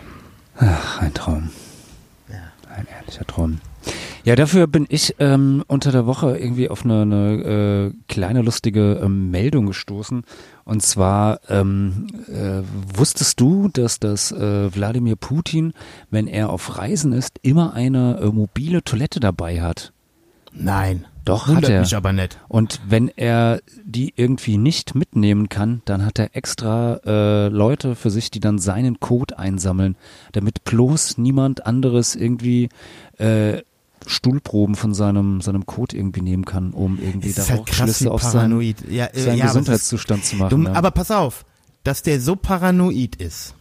Ach, 0.58 1.02
ein 1.02 1.13
Traum. 1.13 1.50
Ein 2.76 2.88
ehrlicher 2.88 3.26
Traum. 3.26 3.60
Ja, 4.26 4.36
dafür 4.36 4.66
bin 4.66 4.88
ich 4.90 5.18
ähm, 5.20 5.64
unter 5.68 5.92
der 5.92 6.08
Woche 6.08 6.36
irgendwie 6.36 6.68
auf 6.68 6.84
eine, 6.84 7.04
eine 7.04 7.94
äh, 7.94 8.12
kleine 8.12 8.42
lustige 8.42 9.00
ähm, 9.04 9.30
Meldung 9.30 9.68
gestoßen. 9.68 10.24
Und 10.64 10.82
zwar 10.82 11.42
ähm, 11.48 12.08
äh, 12.28 12.64
wusstest 12.98 13.40
du, 13.40 13.68
dass 13.68 14.00
das 14.00 14.32
äh, 14.32 14.74
Wladimir 14.74 15.16
Putin, 15.16 15.74
wenn 16.10 16.26
er 16.26 16.50
auf 16.50 16.80
Reisen 16.80 17.14
ist, 17.14 17.38
immer 17.44 17.74
eine 17.74 18.18
äh, 18.20 18.26
mobile 18.26 18.84
Toilette 18.84 19.20
dabei 19.20 19.62
hat? 19.62 19.94
Nein. 20.52 21.06
Doch, 21.24 21.48
hat 21.48 21.70
er. 21.70 21.82
mich 21.82 21.96
aber 21.96 22.14
nicht. 22.14 22.40
Und 22.48 22.82
wenn 22.88 23.10
er 23.10 23.60
die 23.84 24.14
irgendwie 24.16 24.58
nicht 24.58 24.96
mitnehmen 24.96 25.50
kann, 25.50 25.84
dann 25.86 26.04
hat 26.04 26.18
er 26.18 26.36
extra 26.36 27.00
äh, 27.06 27.48
Leute 27.50 27.96
für 27.96 28.10
sich, 28.10 28.32
die 28.32 28.40
dann 28.40 28.58
seinen 28.58 29.00
Code 29.00 29.38
einsammeln, 29.38 29.98
damit 30.32 30.64
bloß 30.64 31.20
niemand 31.20 31.66
anderes 31.66 32.16
irgendwie 32.16 32.70
äh, 33.18 33.62
Stuhlproben 34.08 34.76
von 34.76 34.94
seinem 34.94 35.41
seinem 35.41 35.65
Code 35.65 35.96
irgendwie 35.98 36.22
nehmen 36.22 36.46
kann, 36.46 36.72
um 36.72 37.00
irgendwie 37.02 37.34
da 37.34 37.48
halt 37.48 37.65
krass, 37.65 37.78
Schlüsse 37.98 38.12
auf 38.12 38.22
seinen. 38.24 38.60
Ja, 38.89 39.06
äh, 39.08 39.20
seinen 39.20 39.38
ja, 39.38 39.46
Gesundheitszustand 39.48 40.24
zu 40.26 40.36
machen. 40.36 40.50
Du, 40.50 40.58
ne? 40.58 40.76
Aber 40.76 40.91
pass 40.91 41.12
auf, 41.12 41.46
dass 41.84 42.04
der 42.04 42.20
so 42.22 42.36
paranoid 42.36 43.15
ist, 43.18 43.54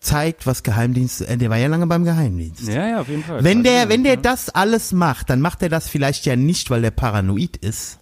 zeigt, 0.00 0.46
was 0.46 0.62
Geheimdienst, 0.62 1.22
äh, 1.22 1.36
der 1.36 1.50
war 1.50 1.56
ja 1.58 1.68
lange 1.68 1.86
beim 1.86 2.04
Geheimdienst. 2.04 2.66
ja, 2.68 2.88
ja, 2.88 3.00
auf 3.00 3.08
jeden 3.08 3.22
Fall. 3.22 3.42
Wenn 3.44 3.62
der, 3.62 3.88
wenn 3.88 4.02
der 4.02 4.14
Ja. 4.14 4.20
das 4.20 4.48
alles 4.50 4.92
macht, 4.92 5.30
dann 5.30 5.40
macht 5.40 5.62
er 5.62 5.68
das 5.68 5.88
vielleicht 5.88 6.26
ja 6.26 6.34
nicht, 6.36 6.70
weil 6.70 6.82
der 6.82 6.90
paranoid 6.90 7.56
ist, 7.58 7.98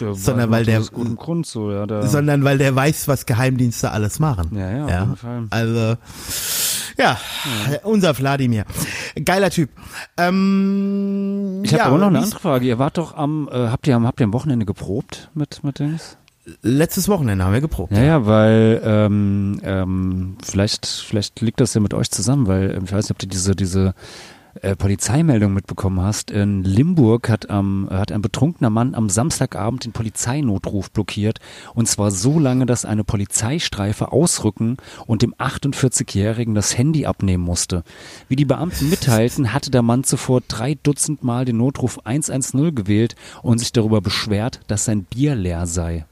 Der 0.00 0.14
sondern 0.14 0.50
weil 0.50 0.64
der- 0.64 0.80
aus 0.80 0.90
gutem 0.90 1.16
Grund 1.16 1.46
so, 1.46 1.70
ja, 1.70 1.86
der, 1.86 2.06
sondern 2.08 2.44
weil 2.44 2.58
der 2.58 2.74
weiß, 2.74 3.08
was 3.08 3.26
Geheimdienste 3.26 3.90
alles 3.90 4.18
machen. 4.20 4.56
Ja, 4.56 4.70
ja, 4.70 4.84
auf 4.84 4.90
jeden 5.00 5.16
Fall. 5.16 5.46
Also, 5.50 5.96
ja, 6.98 7.18
unser 7.82 8.16
Wladimir. 8.18 8.64
Geiler 9.24 9.50
Typ. 9.50 9.70
Ähm, 10.16 11.62
ich 11.64 11.72
habe 11.72 11.82
ja, 11.82 11.86
aber 11.86 11.98
noch 11.98 12.08
eine 12.08 12.20
andere 12.20 12.40
Frage. 12.40 12.66
Ihr 12.66 12.78
wart 12.78 12.98
doch 12.98 13.16
am, 13.16 13.48
äh, 13.50 13.68
habt 13.68 13.86
ihr 13.86 13.96
am, 13.96 14.06
habt 14.06 14.20
ihr 14.20 14.24
am 14.24 14.32
Wochenende 14.32 14.66
geprobt 14.66 15.30
mit 15.34 15.62
mit 15.64 15.78
Dings? 15.78 16.16
Letztes 16.60 17.08
Wochenende 17.08 17.44
haben 17.44 17.54
wir 17.54 17.62
geprobt. 17.62 17.92
Ja, 17.92 18.02
ja, 18.02 18.26
weil 18.26 18.82
ähm, 18.84 19.60
ähm, 19.62 20.36
vielleicht, 20.44 20.84
vielleicht 20.86 21.40
liegt 21.40 21.58
das 21.60 21.72
ja 21.72 21.80
mit 21.80 21.94
euch 21.94 22.10
zusammen, 22.10 22.46
weil 22.46 22.70
ähm, 22.70 22.84
ich 22.84 22.92
weiß 22.92 23.04
nicht, 23.04 23.12
ob 23.12 23.18
du 23.18 23.26
diese, 23.26 23.56
diese 23.56 23.94
äh, 24.60 24.76
Polizeimeldung 24.76 25.52
mitbekommen 25.54 26.00
hast. 26.00 26.30
In 26.30 26.62
Limburg 26.62 27.28
hat, 27.28 27.50
am, 27.50 27.88
hat 27.90 28.12
ein 28.12 28.22
betrunkener 28.22 28.70
Mann 28.70 28.94
am 28.94 29.08
Samstagabend 29.10 29.84
den 29.84 29.92
Polizeinotruf 29.92 30.90
blockiert 30.90 31.40
und 31.74 31.88
zwar 31.88 32.10
so 32.10 32.38
lange, 32.38 32.66
dass 32.66 32.84
eine 32.84 33.04
Polizeistreife 33.04 34.12
ausrücken 34.12 34.76
und 35.06 35.22
dem 35.22 35.34
48-Jährigen 35.34 36.54
das 36.54 36.76
Handy 36.78 37.06
abnehmen 37.06 37.44
musste. 37.44 37.82
Wie 38.28 38.36
die 38.36 38.44
Beamten 38.44 38.90
mitteilten, 38.90 39.52
hatte 39.52 39.70
der 39.70 39.82
Mann 39.82 40.04
zuvor 40.04 40.40
drei 40.46 40.76
Dutzend 40.82 41.24
Mal 41.24 41.44
den 41.44 41.56
Notruf 41.56 42.00
110 42.04 42.74
gewählt 42.74 43.16
und 43.42 43.58
sich 43.58 43.72
darüber 43.72 44.00
beschwert, 44.00 44.60
dass 44.68 44.84
sein 44.84 45.04
Bier 45.04 45.34
leer 45.34 45.66
sei. 45.66 46.06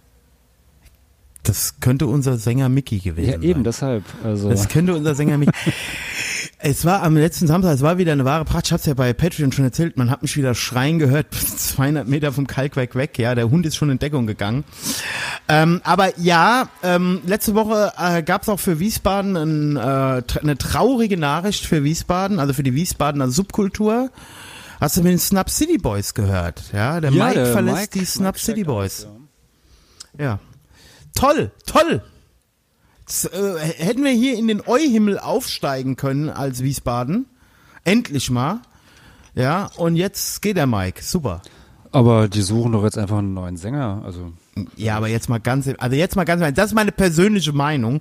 Das 1.42 1.80
könnte 1.80 2.06
unser 2.06 2.36
Sänger 2.38 2.68
Mickey 2.68 2.98
gewesen 2.98 3.26
Ja, 3.26 3.32
sein. 3.32 3.42
eben, 3.42 3.64
deshalb. 3.64 4.04
Also. 4.22 4.48
Das 4.48 4.68
könnte 4.68 4.94
unser 4.94 5.14
Sänger 5.14 5.38
Mickey. 5.38 5.52
es 6.64 6.84
war 6.84 7.02
am 7.02 7.16
letzten 7.16 7.46
Samstag, 7.48 7.74
es 7.74 7.82
war 7.82 7.98
wieder 7.98 8.12
eine 8.12 8.24
wahre 8.24 8.44
Pracht. 8.44 8.66
Ich 8.66 8.72
hab's 8.72 8.86
ja 8.86 8.94
bei 8.94 9.12
Patreon 9.12 9.50
schon 9.52 9.64
erzählt. 9.64 9.96
Man 9.96 10.10
hat 10.10 10.22
mich 10.22 10.36
wieder 10.36 10.54
schreien 10.54 10.98
gehört, 10.98 11.34
200 11.34 12.06
Meter 12.06 12.32
vom 12.32 12.46
Kalkwerk 12.46 12.94
weg. 12.94 13.18
Ja, 13.18 13.34
der 13.34 13.50
Hund 13.50 13.66
ist 13.66 13.76
schon 13.76 13.90
in 13.90 13.98
Deckung 13.98 14.26
gegangen. 14.26 14.64
Ähm, 15.48 15.80
aber 15.84 16.18
ja, 16.20 16.68
ähm, 16.82 17.20
letzte 17.26 17.54
Woche 17.54 17.92
äh, 17.98 18.22
gab's 18.22 18.48
auch 18.48 18.60
für 18.60 18.78
Wiesbaden 18.78 19.36
ein, 19.36 19.76
äh, 19.76 19.80
tra- 19.80 20.38
eine 20.40 20.56
traurige 20.56 21.16
Nachricht 21.16 21.66
für 21.66 21.82
Wiesbaden, 21.82 22.38
also 22.38 22.52
für 22.52 22.62
die 22.62 22.74
Wiesbadener 22.74 23.28
Subkultur. 23.28 24.10
Hast 24.80 24.96
du 24.96 25.02
mit 25.02 25.12
den 25.12 25.18
Snap 25.18 25.50
City 25.50 25.78
Boys 25.78 26.14
gehört? 26.14 26.62
Ja, 26.72 27.00
der 27.00 27.10
Ja, 27.12 27.24
Mike 27.26 27.34
der 27.38 27.46
verlässt 27.52 27.76
Mike- 27.94 27.98
die 27.98 28.04
Snap 28.04 28.34
Mike 28.34 28.44
City 28.44 28.64
Boys. 28.64 29.04
aus, 29.06 29.12
Ja. 30.18 30.38
Toll, 31.14 31.50
toll. 31.66 32.02
Das, 33.06 33.24
äh, 33.24 33.58
hätten 33.58 34.04
wir 34.04 34.12
hier 34.12 34.38
in 34.38 34.48
den 34.48 34.60
Eu-Himmel 34.66 35.18
aufsteigen 35.18 35.96
können 35.96 36.30
als 36.30 36.62
Wiesbaden. 36.62 37.26
Endlich 37.84 38.30
mal. 38.30 38.60
Ja, 39.34 39.70
und 39.76 39.96
jetzt 39.96 40.42
geht 40.42 40.56
der 40.56 40.66
Mike. 40.66 41.02
Super. 41.02 41.42
Aber 41.90 42.28
die 42.28 42.42
suchen 42.42 42.72
doch 42.72 42.84
jetzt 42.84 42.96
einfach 42.96 43.18
einen 43.18 43.34
neuen 43.34 43.56
Sänger. 43.58 44.02
Also 44.04 44.32
Ja, 44.76 44.96
aber 44.96 45.08
jetzt 45.08 45.28
mal 45.28 45.40
ganz, 45.40 45.68
also 45.78 45.96
jetzt 45.96 46.16
mal 46.16 46.24
ganz, 46.24 46.42
das 46.54 46.66
ist 46.70 46.74
meine 46.74 46.92
persönliche 46.92 47.52
Meinung, 47.52 48.00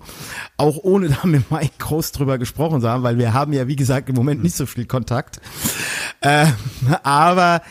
auch 0.56 0.78
ohne 0.84 1.10
da 1.10 1.26
mit 1.26 1.52
Mike 1.52 1.74
groß 1.80 2.14
drüber 2.14 2.38
gesprochen 2.38 2.80
zu 2.80 2.90
haben, 2.90 3.04
weil 3.04 3.18
wir 3.18 3.34
haben 3.34 3.52
ja, 3.52 3.68
wie 3.68 3.76
gesagt, 3.76 4.08
im 4.08 4.16
Moment 4.16 4.44
nicht 4.44 4.56
so 4.56 4.66
viel 4.66 4.86
Kontakt. 4.86 5.42
Äh, 6.22 6.48
aber 7.04 7.62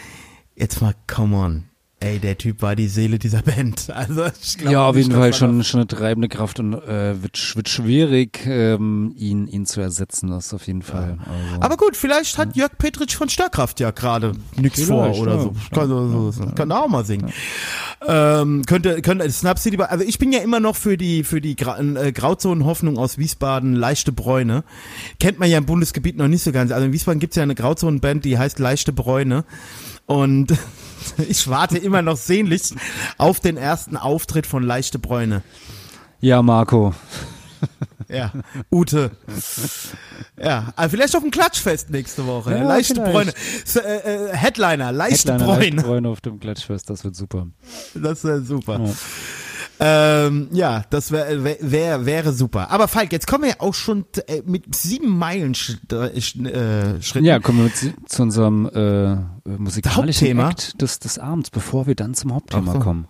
jetzt 0.57 0.83
mal, 0.83 0.95
come 1.07 1.37
on. 1.37 1.70
Ey, 2.03 2.19
der 2.19 2.39
Typ 2.39 2.63
war 2.63 2.77
die 2.77 2.89
Seele 2.89 3.19
dieser 3.19 3.43
Band. 3.43 3.91
Also 3.91 4.25
ich 4.43 4.57
glaub 4.57 4.73
ja, 4.73 4.87
auf 4.89 4.97
jeden 4.97 5.13
Fall 5.13 5.35
schon, 5.35 5.63
schon 5.65 5.81
eine 5.81 5.87
treibende 5.87 6.29
Kraft 6.29 6.59
und 6.59 6.73
äh, 6.73 7.23
wird, 7.23 7.57
wird 7.57 7.69
schwierig, 7.69 8.41
ähm, 8.47 9.13
ihn, 9.17 9.47
ihn 9.47 9.67
zu 9.67 9.83
ersetzen. 9.83 10.31
Das 10.31 10.55
auf 10.55 10.67
jeden 10.67 10.81
Fall. 10.81 11.19
Also. 11.21 11.61
Aber 11.61 11.77
gut, 11.77 11.99
vielleicht 11.99 12.39
hat 12.39 12.57
Jörg 12.57 12.79
Petritsch 12.79 13.17
von 13.17 13.29
Starkraft 13.29 13.81
ja 13.81 13.91
gerade 13.91 14.33
nichts 14.57 14.83
vor 14.85 15.15
oder 15.19 15.35
ja. 15.35 15.43
so. 15.43 15.55
Kann, 15.75 15.89
so, 15.89 16.31
so, 16.31 16.47
kann 16.47 16.73
auch 16.73 16.89
mal 16.89 17.05
singen. 17.05 17.31
Ähm, 18.07 18.65
könnte, 18.65 19.03
könnte 19.03 19.31
Snap 19.31 19.59
City, 19.59 19.77
also 19.77 20.03
ich 20.03 20.19
bin 20.19 20.33
ja 20.33 20.41
immer 20.41 20.59
noch 20.59 20.77
für 20.77 20.97
die 20.97 21.23
für 21.23 21.43
die 21.43 21.55
Gra 21.55 21.79
äh, 21.79 22.13
Grauzonenhoffnung 22.13 22.97
aus 22.97 23.19
Wiesbaden, 23.19 23.75
Leichte 23.75 24.11
Bräune. 24.11 24.65
Kennt 25.19 25.39
man 25.39 25.51
ja 25.51 25.59
im 25.59 25.67
Bundesgebiet 25.67 26.17
noch 26.17 26.29
nicht 26.29 26.43
so 26.43 26.51
ganz. 26.51 26.73
Also 26.73 26.87
in 26.87 26.95
Wiesbaden 26.95 27.21
gibt's 27.21 27.37
ja 27.37 27.43
eine 27.43 27.55
Grauzonenband, 27.55 28.25
die 28.25 28.39
heißt 28.39 28.59
Leichte 28.59 28.95
Bräune. 28.95 29.45
Und 30.11 30.53
ich 31.29 31.49
warte 31.49 31.79
immer 31.79 32.03
noch 32.03 32.17
sehnlichst 32.17 32.75
auf 33.17 33.39
den 33.39 33.57
ersten 33.57 33.97
Auftritt 33.97 34.45
von 34.45 34.65
Leichte 34.65 34.99
Bräune. 34.99 35.43
ja, 36.21 36.43
Marco. 36.43 36.93
Ja, 38.09 38.33
Ute. 38.73 39.13
Ja, 40.37 40.73
aber 40.75 40.91
vielleicht 40.91 41.15
auf 41.15 41.23
dem 41.23 41.31
Klatschfest 41.31 41.91
nächste 41.91 42.27
Woche. 42.27 42.51
Ja, 42.57 42.65
leichte 42.65 42.95
vielleicht. 42.95 43.13
Bräune. 43.13 43.33
S 43.65 43.77
äh, 43.77 43.81
äh, 43.83 44.37
Headliner, 44.37 44.91
leichte 44.91 45.33
Headliner, 45.33 45.53
Leichte 45.53 45.77
Bräune. 45.77 45.83
Bräune 45.83 46.09
auf 46.09 46.21
dem 46.21 46.41
Klatschfest, 46.41 46.91
das 46.91 47.05
wird 47.05 47.15
super. 47.15 47.47
Das 47.95 48.25
wäre 48.25 48.43
super. 48.43 48.81
Ja. 48.81 48.93
Ähm, 49.83 50.49
ja, 50.53 50.85
das 50.91 51.11
wäre 51.11 51.43
wär, 51.43 51.57
wär, 51.61 52.05
wäre 52.05 52.33
super. 52.33 52.71
Aber 52.71 52.87
Falk, 52.87 53.13
jetzt 53.13 53.27
kommen 53.27 53.45
wir 53.45 53.51
ja 53.51 53.57
auch 53.61 53.73
schon 53.73 54.05
äh, 54.27 54.43
mit 54.45 54.75
sieben 54.75 55.17
Meilen 55.17 55.55
Sch 55.55 55.79
äh, 55.91 56.21
Sch 56.21 56.37
Schritten. 57.01 57.25
Ja, 57.25 57.39
kommen 57.39 57.59
wir 57.59 57.65
mit, 57.65 58.11
zu 58.11 58.23
unserem 58.23 58.67
äh, 58.67 59.17
musikalischen 59.59 60.27
Hauptthema? 60.29 60.51
Act 60.51 60.81
des, 60.81 60.99
des 60.99 61.19
Abends, 61.19 61.51
bevor 61.51 61.87
wir 61.87 61.95
dann 61.95 62.15
zum 62.15 62.35
Hauptthema 62.35 62.73
so. 62.75 62.79
kommen. 62.79 63.07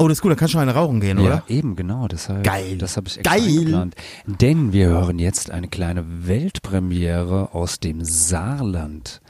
Oh, 0.00 0.06
das 0.06 0.18
ist 0.18 0.22
gut, 0.22 0.30
da 0.30 0.36
kannst 0.36 0.54
du 0.54 0.58
eine 0.58 0.74
rauchen 0.74 1.00
gehen, 1.00 1.18
Ja, 1.18 1.24
oder? 1.24 1.42
eben, 1.48 1.74
genau. 1.74 2.06
Deshalb, 2.06 2.44
Geil. 2.44 2.78
Das 2.78 2.96
habe 2.96 3.08
ich 3.08 3.18
extra 3.18 3.34
Geil. 3.34 3.48
eingeplant. 3.48 3.96
Denn 4.26 4.72
wir 4.72 4.86
hören 4.86 5.18
jetzt 5.18 5.50
eine 5.50 5.66
kleine 5.66 6.04
Weltpremiere 6.28 7.52
aus 7.52 7.80
dem 7.80 8.04
Saarland. 8.04 9.20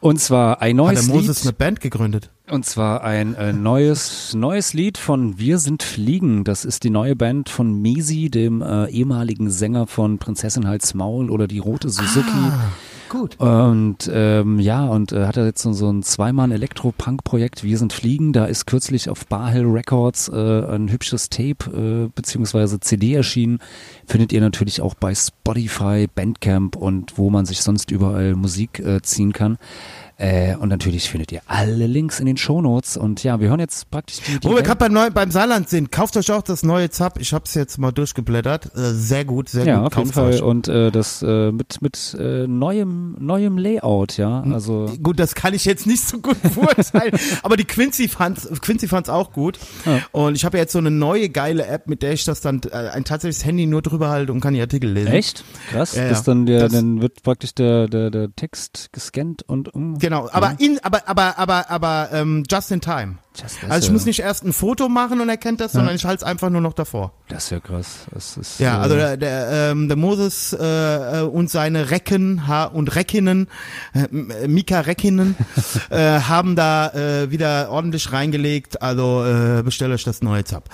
Und 0.00 0.18
zwar 0.20 0.62
ein 0.62 0.70
Hat 0.70 0.76
neues 0.84 1.06
der 1.06 1.14
Moses 1.14 1.42
eine 1.42 1.50
Lied. 1.50 1.58
Band 1.58 1.80
gegründet? 1.80 2.30
Und 2.50 2.66
zwar 2.66 3.04
ein 3.04 3.34
äh, 3.36 3.52
neues, 3.52 4.34
neues 4.34 4.72
Lied 4.72 4.98
von 4.98 5.38
Wir 5.38 5.58
sind 5.58 5.84
Fliegen. 5.84 6.42
Das 6.42 6.64
ist 6.64 6.82
die 6.82 6.90
neue 6.90 7.14
Band 7.14 7.48
von 7.48 7.80
Mesi, 7.80 8.30
dem 8.30 8.62
äh, 8.62 8.86
ehemaligen 8.90 9.48
Sänger 9.50 9.86
von 9.86 10.18
Prinzessin 10.18 10.66
Hals 10.66 10.92
Maul 10.94 11.30
oder 11.30 11.46
die 11.46 11.58
Rote 11.60 11.88
Suzuki. 11.88 12.26
Ah. 12.32 12.72
Gut. 13.10 13.40
Und 13.40 14.08
ähm, 14.14 14.60
ja, 14.60 14.86
und 14.86 15.10
äh, 15.10 15.26
hat 15.26 15.36
er 15.36 15.44
jetzt 15.44 15.62
so, 15.62 15.72
so 15.72 15.90
ein 15.90 16.04
zweimal 16.04 16.52
Elektro-Punk-Projekt, 16.52 17.64
Wir 17.64 17.76
sind 17.76 17.92
Fliegen. 17.92 18.32
Da 18.32 18.44
ist 18.44 18.66
kürzlich 18.66 19.10
auf 19.10 19.26
Barhill 19.26 19.66
Records 19.66 20.28
äh, 20.28 20.32
ein 20.32 20.88
hübsches 20.88 21.28
Tape 21.28 22.06
äh, 22.06 22.08
beziehungsweise 22.14 22.78
CD 22.78 23.14
erschienen. 23.14 23.58
Findet 24.06 24.32
ihr 24.32 24.40
natürlich 24.40 24.80
auch 24.80 24.94
bei 24.94 25.12
Spotify, 25.12 26.06
Bandcamp 26.14 26.76
und 26.76 27.18
wo 27.18 27.30
man 27.30 27.46
sich 27.46 27.62
sonst 27.62 27.90
überall 27.90 28.36
Musik 28.36 28.78
äh, 28.78 29.02
ziehen 29.02 29.32
kann. 29.32 29.58
Äh, 30.20 30.54
und 30.56 30.68
natürlich 30.68 31.08
findet 31.08 31.32
ihr 31.32 31.40
alle 31.46 31.86
Links 31.86 32.20
in 32.20 32.26
den 32.26 32.36
Shownotes. 32.36 32.98
Und 32.98 33.24
ja, 33.24 33.40
wir 33.40 33.48
hören 33.48 33.60
jetzt 33.60 33.90
praktisch 33.90 34.18
die, 34.20 34.38
die 34.38 34.46
Wo 34.46 34.54
wir 34.54 34.62
gerade 34.62 34.76
beim, 34.78 34.92
Neu- 34.92 35.08
beim 35.10 35.30
Saarland 35.30 35.70
sind, 35.70 35.90
kauft 35.90 36.14
euch 36.18 36.30
auch 36.30 36.42
das 36.42 36.62
neue 36.62 36.90
Zap. 36.90 37.18
Ich 37.18 37.32
hab's 37.32 37.54
jetzt 37.54 37.78
mal 37.78 37.90
durchgeblättert. 37.90 38.66
Äh, 38.76 38.92
sehr 38.92 39.24
gut, 39.24 39.48
sehr 39.48 39.64
Ja, 39.64 39.78
gut. 39.78 39.86
auf 39.92 39.96
jeden 39.98 40.12
Fall. 40.12 40.30
euch. 40.34 40.42
Und 40.42 40.68
äh, 40.68 40.90
das 40.90 41.22
äh, 41.22 41.50
mit 41.52 41.80
mit 41.80 42.14
äh, 42.20 42.46
neuem 42.46 43.16
neuem 43.18 43.56
Layout, 43.56 44.18
ja. 44.18 44.44
Hm. 44.44 44.52
Also 44.52 44.92
Gut, 45.02 45.18
das 45.18 45.34
kann 45.34 45.54
ich 45.54 45.64
jetzt 45.64 45.86
nicht 45.86 46.02
so 46.06 46.18
gut 46.18 46.36
beurteilen, 46.54 47.18
aber 47.42 47.56
die 47.56 47.64
Quincy 47.64 48.08
fand's, 48.08 48.46
Quincy 48.60 48.88
fand's 48.88 49.08
auch 49.08 49.32
gut. 49.32 49.58
Ja. 49.86 50.00
Und 50.12 50.34
ich 50.36 50.44
habe 50.44 50.58
jetzt 50.58 50.72
so 50.72 50.78
eine 50.78 50.90
neue 50.90 51.30
geile 51.30 51.64
App, 51.66 51.88
mit 51.88 52.02
der 52.02 52.12
ich 52.12 52.24
das 52.26 52.42
dann 52.42 52.60
äh, 52.70 52.74
ein 52.76 53.04
tatsächliches 53.04 53.46
Handy 53.46 53.64
nur 53.64 53.80
drüber 53.80 54.10
halte 54.10 54.32
und 54.32 54.40
kann 54.40 54.52
die 54.52 54.60
Artikel 54.60 54.90
lesen. 54.92 55.12
echt 55.12 55.44
krass. 55.70 55.94
Ja, 55.96 56.08
ja. 56.10 56.20
Dann 56.20 56.44
der, 56.44 56.60
Das- 56.60 56.72
dann 56.72 57.00
wird 57.00 57.22
praktisch 57.22 57.54
der 57.54 57.88
der 57.88 58.10
der 58.10 58.34
Text 58.36 58.90
gescannt 58.92 59.42
und 59.48 59.72
um. 59.74 59.98
Genau, 59.98 60.09
aber 60.16 60.56
in, 60.58 60.78
aber 60.82 61.08
aber 61.08 61.38
aber 61.38 61.70
aber 61.70 62.08
ähm, 62.12 62.44
just 62.50 62.70
in 62.70 62.80
time. 62.80 63.18
Just, 63.40 63.58
Also 63.68 63.86
ich 63.86 63.92
muss 63.92 64.06
nicht 64.06 64.20
erst 64.20 64.44
ein 64.44 64.52
Foto 64.52 64.88
machen 64.88 65.20
und 65.20 65.28
erkennt 65.28 65.60
das, 65.60 65.72
sondern 65.72 65.94
ich 65.94 66.04
halte 66.04 66.16
es 66.16 66.22
einfach 66.24 66.50
nur 66.50 66.60
noch 66.60 66.72
davor. 66.72 67.12
Das 67.28 67.44
ist 67.44 67.50
ja 67.50 67.60
krass. 67.60 68.06
Das 68.12 68.36
ist, 68.36 68.58
Ja, 68.58 68.78
äh, 68.78 68.80
also 68.80 68.96
der, 68.96 69.16
der, 69.16 69.70
ähm, 69.70 69.86
der 69.88 69.96
Moses 69.96 70.52
äh, 70.52 71.20
äh, 71.20 71.22
und 71.22 71.48
seine 71.48 71.90
Recken 71.90 72.48
ha 72.48 72.64
und 72.64 72.94
Reckinnen, 72.96 73.46
äh, 73.94 74.00
äh, 74.00 74.48
Mika 74.48 74.80
Reckinnen, 74.80 75.36
äh, 75.90 76.20
haben 76.20 76.56
da 76.56 76.88
äh, 76.88 77.30
wieder 77.30 77.70
ordentlich 77.70 78.12
reingelegt. 78.12 78.82
Also 78.82 79.24
äh, 79.24 79.62
bestellt 79.62 79.92
euch 79.92 80.04
das 80.04 80.22
neue 80.22 80.44
Zap. 80.44 80.68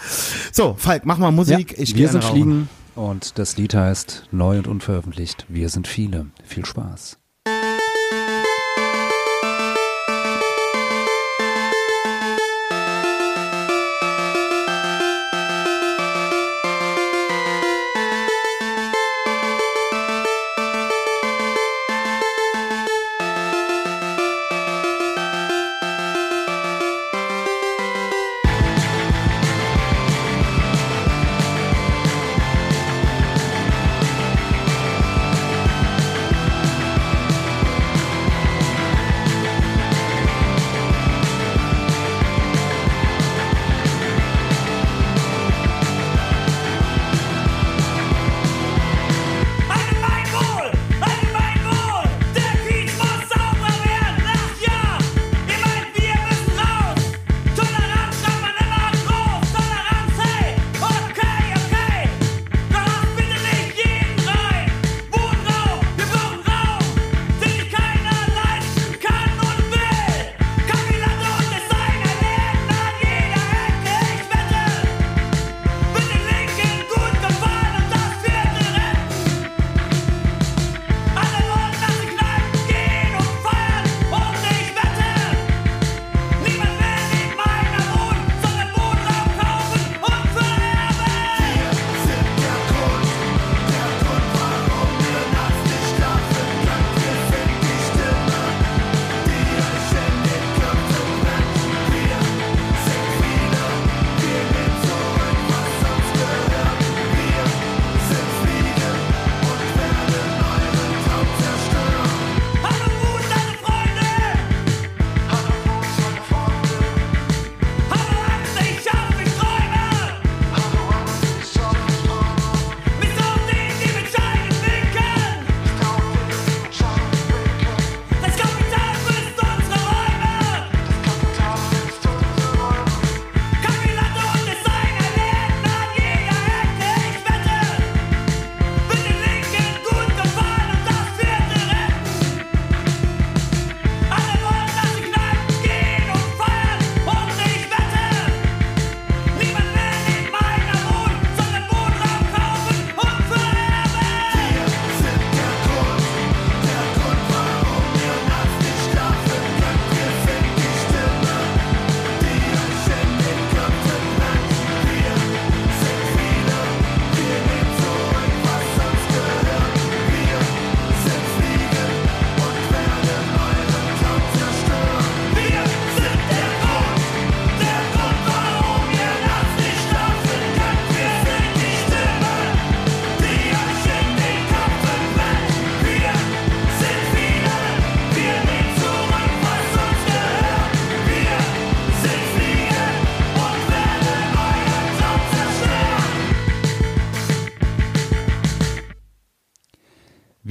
So, 0.50 0.74
Falk, 0.78 1.04
mach 1.04 1.18
mal 1.18 1.26
ja, 1.26 1.32
Musik. 1.32 1.74
ich 1.78 1.94
wir 1.94 2.08
sind 2.08 2.24
rauchen. 2.24 2.32
Fliegen 2.32 2.68
und 2.94 3.38
das 3.38 3.58
Lied 3.58 3.74
heißt 3.74 4.28
neu 4.32 4.56
und 4.56 4.66
unveröffentlicht. 4.66 5.44
Wir 5.48 5.68
sind 5.68 5.86
viele. 5.86 6.26
Viel 6.44 6.64
Spaß. 6.64 7.18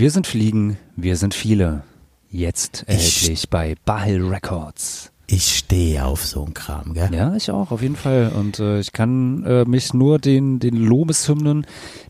Wir 0.05 0.11
sind 0.11 0.27
Fliegen, 0.27 0.77
wir 0.95 1.15
sind 1.15 1.33
viele. 1.33 1.81
Jetzt 2.29 2.83
erhältlich 2.85 3.49
bei 3.49 3.73
Bahil 3.85 4.21
Records. 4.21 5.11
Ich 5.25 5.57
stehe 5.57 6.05
auf 6.05 6.23
so 6.23 6.45
einen 6.45 6.53
Kram, 6.53 6.93
gell? 6.93 7.09
Ja, 7.11 7.35
ich 7.35 7.49
auch, 7.49 7.71
auf 7.71 7.81
jeden 7.81 7.95
Fall. 7.95 8.31
Und 8.35 8.59
äh, 8.59 8.79
ich 8.79 8.93
kann 8.93 9.43
äh, 9.45 9.65
mich 9.65 9.95
nur 9.95 10.19
den, 10.19 10.59
den 10.59 10.75
Lobeshymnen, 10.75 11.65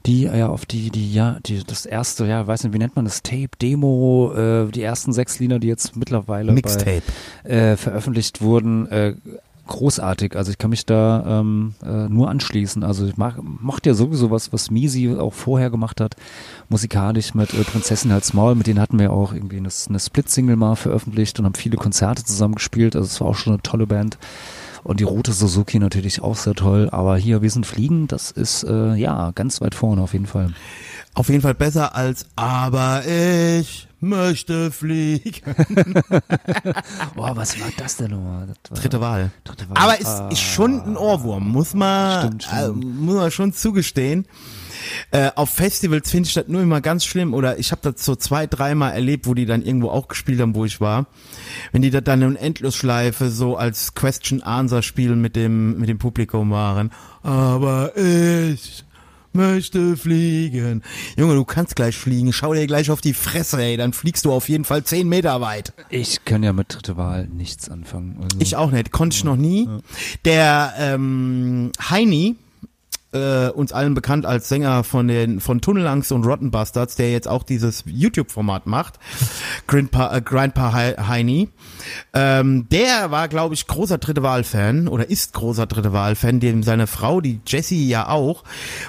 die 0.05 0.25
äh, 0.25 0.39
ja 0.39 0.49
auf 0.49 0.65
die, 0.65 0.89
die, 0.89 1.13
ja, 1.13 1.37
die, 1.45 1.63
das 1.63 1.85
erste, 1.85 2.25
ja, 2.25 2.45
weiß 2.45 2.65
nicht, 2.65 2.73
wie 2.73 2.79
nennt 2.79 2.97
man 2.97 3.05
das, 3.05 3.23
Tape, 3.23 3.51
Demo, 3.61 4.33
äh, 4.35 4.69
die 4.69 4.81
ersten 4.81 5.13
sechs 5.13 5.39
Lieder, 5.39 5.59
die 5.59 5.69
jetzt 5.69 5.95
mittlerweile 5.95 6.51
Mixtape. 6.51 7.01
Bei, 7.45 7.49
äh, 7.49 7.77
veröffentlicht 7.77 8.41
wurden, 8.41 8.87
äh, 8.91 9.15
großartig. 9.68 10.36
Also 10.36 10.51
ich 10.51 10.57
kann 10.57 10.70
mich 10.70 10.86
da 10.86 11.39
ähm, 11.39 11.74
äh, 11.84 12.09
nur 12.09 12.30
anschließen. 12.30 12.84
Also 12.84 13.05
ich 13.05 13.18
mag, 13.18 13.38
mochte 13.41 13.89
ja 13.89 13.95
sowieso 13.95 14.32
was, 14.32 14.53
was 14.53 14.72
Misi 14.72 15.16
auch 15.18 15.34
vorher 15.34 15.70
gemacht 15.70 16.01
hat, 16.01 16.16
musikalisch 16.70 17.34
mit 17.34 17.53
äh, 17.53 17.63
Prinzessin 17.63 18.11
Hals 18.11 18.34
Maul. 18.34 18.55
Mit 18.55 18.68
denen 18.68 18.80
hatten 18.80 18.99
wir 18.99 19.11
auch 19.11 19.34
irgendwie 19.34 19.57
eine, 19.57 19.70
eine 19.89 19.99
Split-Single 19.99 20.55
mal 20.55 20.76
veröffentlicht 20.76 21.39
und 21.39 21.45
haben 21.45 21.55
viele 21.55 21.78
Konzerte 21.78 22.24
zusammen 22.24 22.55
gespielt. 22.55 22.95
Also 22.95 23.07
es 23.07 23.22
war 23.22 23.28
auch 23.28 23.36
schon 23.36 23.53
eine 23.53 23.61
tolle 23.61 23.88
Band. 23.88 24.18
Und 24.84 24.99
die 24.99 25.03
Rote 25.03 25.34
Suzuki 25.34 25.80
natürlich 25.80 26.22
auch 26.22 26.36
sehr 26.36 26.53
toll. 26.53 26.89
Aber 26.91 27.18
hier, 27.18 27.41
wir 27.41 27.49
sind 27.49 27.66
fliegen, 27.66 28.07
das 28.07 28.30
ist 28.30 28.63
äh, 28.63 28.93
ja 28.93 29.32
ganz 29.34 29.59
weit 29.59 29.74
vorne 29.74 30.01
auf 30.01 30.13
jeden 30.13 30.28
Fall. 30.28 30.53
Auf 31.16 31.30
jeden 31.30 31.41
Fall 31.41 31.55
besser 31.55 31.95
als 31.95 32.28
Aber 32.36 33.03
ich 33.07 33.88
möchte 34.06 34.72
fliegen. 34.72 35.41
Boah, 37.16 37.36
was 37.36 37.60
war 37.60 37.68
das 37.78 37.97
denn 37.97 38.12
nochmal? 38.12 38.47
Dritte 38.74 39.01
Wahl. 39.01 39.32
Dritte 39.43 39.70
Wahl. 39.70 39.78
Aber 39.78 39.99
es 39.99 40.34
ist 40.38 40.41
schon 40.41 40.82
ein 40.82 40.97
Ohrwurm, 40.97 41.47
muss 41.49 41.74
man, 41.74 42.20
Stimmt, 42.22 42.43
stimmt. 42.43 42.84
Äh, 42.84 42.88
muss 42.88 43.16
man 43.16 43.32
schon 43.32 43.53
zugestehen. 43.53 44.26
Äh, 45.12 45.32
auf 45.36 45.49
Festivals 45.49 46.10
finde 46.12 46.28
ich 46.28 46.34
das 46.34 46.47
nur 46.47 46.62
immer 46.62 46.82
ganz 46.82 47.06
schlimm 47.06 47.34
oder 47.34 47.58
ich 47.58 47.72
habe 47.72 47.82
das 47.82 48.06
so 48.06 48.16
zwei, 48.16 48.47
dreimal 48.47 48.93
erlebt, 48.93 49.28
wo 49.28 49.34
die 49.34 49.45
dann 49.45 49.64
irgendwo 49.64 49.89
auch 49.89 50.08
gespielt 50.08 50.39
haben, 50.39 50.56
wo 50.56 50.66
ich 50.66 50.82
war. 50.82 51.08
Wenn 51.72 51.82
die 51.82 51.89
das 51.89 52.03
dann 52.03 52.22
in 52.22 52.36
Endlosschleife 52.36 53.30
so 53.30 53.58
als 53.58 53.95
Question 53.95 54.43
Answer 54.43 54.82
Spiel 54.82 55.16
mit 55.16 55.36
dem 55.36 55.80
mit 55.80 55.89
dem 55.89 55.97
Publikum 55.97 56.51
waren. 56.51 56.91
Aber 57.24 57.97
ich 57.97 58.86
möchte 59.36 59.97
fliegen. 59.97 60.81
Junge, 61.17 61.36
du 61.36 61.45
kannst 61.45 61.75
gleich 61.75 61.95
fliegen. 61.97 62.33
Schau 62.33 62.53
dir 62.53 62.65
gleich 62.67 62.89
auf 62.89 63.01
die 63.01 63.13
Fresse, 63.13 63.61
ey. 63.61 63.77
Dann 63.77 63.93
fliegst 63.93 64.25
du 64.25 64.31
auf 64.31 64.49
jeden 64.49 64.65
Fall 64.65 64.83
zehn 64.83 65.07
Meter 65.07 65.41
weit. 65.41 65.73
Ich 65.89 66.25
kann 66.25 66.41
ja 66.43 66.53
mit 66.53 66.73
dritte 66.73 66.97
Wahl 66.97 67.27
nichts 67.27 67.69
anfangen. 67.69 68.17
Also, 68.23 68.38
Ich 68.39 68.55
auch 68.55 68.71
nicht, 68.71 68.91
konnte 68.91 69.15
ich 69.15 69.23
noch 69.23 69.36
nie. 69.36 69.67
Der 70.23 70.73
ähm, 70.79 71.71
Heini, 71.89 72.38
äh, 73.16 73.49
uns 73.49 73.72
allen 73.72 73.93
bekannt 73.93 74.26
als 74.26 74.49
Sänger 74.49 74.84
von 74.84 75.07
den 75.07 75.39
von 75.39 75.61
Tunnelangst 75.61 76.11
und 76.11 76.26
Rotten 76.26 76.51
Bastards, 76.51 76.95
der 76.95 77.11
jetzt 77.11 77.28
auch 77.28 77.43
dieses 77.43 77.84
YouTube-Format 77.88 78.68
macht, 78.68 78.99
Grindpa, 79.68 80.16
äh, 80.16 80.22
Grindpa 80.22 80.74
Hei- 80.74 80.95
Heini, 81.07 81.49
ähm, 82.13 82.68
der 82.70 83.11
war, 83.11 83.28
glaube 83.28 83.53
ich, 83.55 83.68
großer 83.68 83.97
dritte 83.97 84.22
Wahl-Fan 84.22 84.88
oder 84.88 85.09
ist 85.09 85.34
großer 85.34 85.66
dritte 85.66 85.93
Wahl-Fan, 85.93 86.39
dem 86.39 86.61
seine 86.63 86.88
Frau, 86.88 87.22
die 87.22 87.39
Jessie 87.47 87.88
ja 87.88 88.09
auch. 88.09 88.43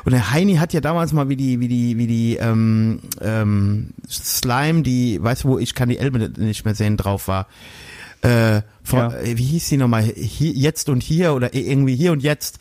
Und 0.05 0.13
der 0.13 0.33
Heini 0.33 0.57
hat 0.57 0.73
ja 0.73 0.81
damals 0.81 1.13
mal 1.13 1.29
wie 1.29 1.37
die, 1.37 1.61
wie 1.61 1.69
die, 1.69 1.97
wie 1.97 2.07
die 2.07 2.37
ähm, 2.37 3.01
ähm, 3.21 3.91
Slime, 4.11 4.83
die, 4.83 5.23
weißt 5.23 5.45
du 5.45 5.49
wo, 5.49 5.59
ich 5.59 5.75
kann 5.75 5.89
die 5.89 5.99
Elbe 5.99 6.19
nicht 6.39 6.65
mehr 6.65 6.75
sehen, 6.75 6.97
drauf 6.97 7.29
war. 7.29 7.47
Äh, 8.23 8.63
von, 8.83 8.99
Ja. 8.99 9.13
äh, 9.19 9.37
wie 9.37 9.45
hieß 9.45 9.69
die 9.69 9.77
nochmal? 9.77 10.03
Hier, 10.03 10.53
jetzt 10.53 10.89
und 10.89 11.03
hier 11.03 11.35
oder 11.35 11.55
irgendwie 11.55 11.95
hier 11.95 12.13
und 12.13 12.23
jetzt. 12.23 12.59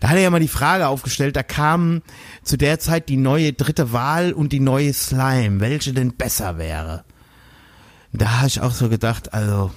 Da 0.00 0.08
hat 0.08 0.16
er 0.16 0.22
ja 0.22 0.30
mal 0.30 0.40
die 0.40 0.48
Frage 0.48 0.88
aufgestellt, 0.88 1.36
da 1.36 1.42
kam 1.42 2.02
zu 2.42 2.56
der 2.56 2.78
Zeit 2.80 3.08
die 3.08 3.16
neue 3.18 3.52
dritte 3.52 3.92
Wahl 3.92 4.32
und 4.32 4.52
die 4.52 4.60
neue 4.60 4.92
Slime, 4.94 5.60
welche 5.60 5.92
denn 5.92 6.14
besser 6.14 6.56
wäre. 6.58 7.04
Da 8.12 8.38
habe 8.38 8.48
ich 8.48 8.60
auch 8.60 8.72
so 8.72 8.88
gedacht, 8.88 9.32
also 9.34 9.70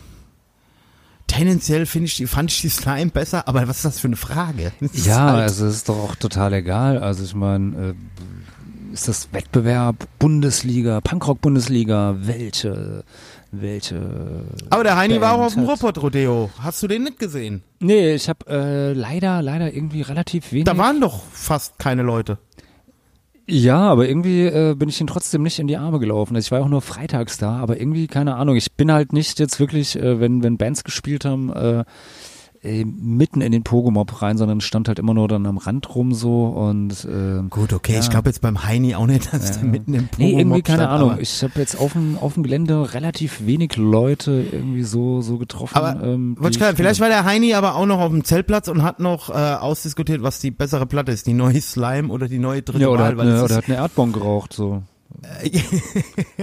tendenziell 1.27 1.85
finde 1.85 2.07
ich 2.07 2.15
die, 2.15 2.27
fand 2.27 2.51
ich 2.51 2.61
die 2.61 2.69
Slime 2.69 3.11
besser, 3.11 3.47
aber 3.47 3.67
was 3.67 3.77
ist 3.77 3.85
das 3.85 3.99
für 3.99 4.07
eine 4.07 4.15
Frage? 4.15 4.71
Ja, 4.93 5.31
halt- 5.31 5.41
also 5.41 5.65
es 5.67 5.75
ist 5.77 5.89
doch 5.89 5.97
auch 5.97 6.15
total 6.15 6.53
egal. 6.53 6.97
Also 6.99 7.23
ich 7.23 7.33
meine, 7.35 7.89
äh, 7.89 8.93
ist 8.93 9.07
das 9.07 9.29
Wettbewerb 9.33 10.07
Bundesliga, 10.19 11.01
Punkrock-Bundesliga, 11.01 12.15
welche, 12.19 13.03
welche? 13.61 14.43
aber 14.69 14.83
der 14.83 14.97
Heini 14.97 15.21
war 15.21 15.33
auch 15.33 15.37
Band 15.37 15.47
auf 15.47 15.53
dem 15.53 15.63
Ruppert-Rodeo. 15.63 16.49
Hast 16.59 16.81
du 16.81 16.87
den 16.87 17.03
nicht 17.03 17.19
gesehen? 17.19 17.63
Nee, 17.79 18.13
ich 18.13 18.27
habe 18.29 18.45
äh, 18.47 18.93
leider, 18.93 19.41
leider 19.41 19.73
irgendwie 19.73 20.01
relativ 20.01 20.51
wenig. 20.51 20.65
Da 20.65 20.77
waren 20.77 20.99
doch 20.99 21.21
fast 21.31 21.77
keine 21.79 22.01
Leute. 22.01 22.39
Ja, 23.45 23.79
aber 23.79 24.07
irgendwie 24.07 24.45
äh, 24.45 24.73
bin 24.73 24.87
ich 24.87 25.01
ihn 25.01 25.07
trotzdem 25.07 25.43
nicht 25.43 25.59
in 25.59 25.67
die 25.67 25.77
Arme 25.77 25.99
gelaufen. 25.99 26.35
Also 26.35 26.47
ich 26.47 26.51
war 26.51 26.61
auch 26.61 26.69
nur 26.69 26.81
freitags 26.81 27.37
da, 27.37 27.57
aber 27.57 27.79
irgendwie, 27.79 28.07
keine 28.07 28.35
Ahnung. 28.35 28.55
Ich 28.55 28.71
bin 28.73 28.91
halt 28.91 29.11
nicht 29.11 29.39
jetzt 29.39 29.59
wirklich, 29.59 29.97
äh, 29.97 30.19
wenn, 30.19 30.43
wenn 30.43 30.57
Bands 30.57 30.83
gespielt 30.83 31.25
haben, 31.25 31.51
äh, 31.51 31.83
äh, 32.63 32.85
mitten 32.85 33.41
in 33.41 33.51
den 33.51 33.63
Pogomob 33.63 34.21
rein, 34.21 34.37
sondern 34.37 34.61
stand 34.61 34.87
halt 34.87 34.97
immer 34.99 35.13
nur 35.13 35.27
dann 35.27 35.45
am 35.45 35.57
Rand 35.57 35.93
rum 35.93 36.13
so 36.13 36.45
und 36.45 37.05
äh, 37.05 37.41
Gut, 37.49 37.73
okay, 37.73 37.93
Ja. 37.93 37.99
ich 37.99 38.09
glaube 38.09 38.29
jetzt 38.29 38.41
beim 38.41 38.63
Heini 38.65 38.95
auch 38.95 39.05
nicht, 39.05 39.33
dass 39.33 39.59
der 39.59 39.63
mitten 39.69 39.93
im 39.93 40.09
Nee, 40.17 40.31
irgendwie 40.31 40.43
Pogo-Mob 40.61 40.63
keine 40.65 40.83
stand, 40.83 40.91
Ahnung. 41.01 41.17
Ich 41.19 41.43
habe 41.43 41.53
jetzt 41.59 41.79
auf 41.79 41.93
dem, 41.93 42.17
auf 42.17 42.35
dem 42.35 42.43
Gelände 42.43 42.93
relativ 42.93 43.45
wenig 43.45 43.75
Leute 43.77 44.45
irgendwie 44.51 44.83
so, 44.83 45.21
so 45.21 45.37
getroffen. 45.37 45.75
Aber 45.75 46.01
ähm, 46.03 46.37
ich 46.41 46.57
ich- 46.59 46.63
vielleicht 46.75 46.99
war 47.01 47.09
der 47.09 47.25
Heini 47.25 47.53
aber 47.53 47.75
auch 47.75 47.85
noch 47.85 47.99
auf 47.99 48.09
dem 48.11 48.23
Zeltplatz 48.23 48.67
und 48.69 48.81
hat 48.83 48.99
noch 48.99 49.29
äh, 49.29 49.33
ausdiskutiert, 49.33 50.23
was 50.23 50.39
die 50.39 50.51
bessere 50.51 50.85
Platte 50.85 51.11
ist, 51.11 51.27
die 51.27 51.33
neue 51.33 51.59
Slime 51.61 52.07
oder 52.09 52.27
die 52.27 52.39
neue 52.39 52.61
dritte 52.61 52.79
ja, 52.83 52.87
oder, 52.87 52.99
Wahl. 53.03 53.11
hat 53.11 53.19
eine, 53.19 53.43
oder 53.43 53.55
hat 53.57 53.65
eine 53.65 53.75
Erdbombe 53.75 54.17
geraucht, 54.19 54.53
so. 54.53 54.83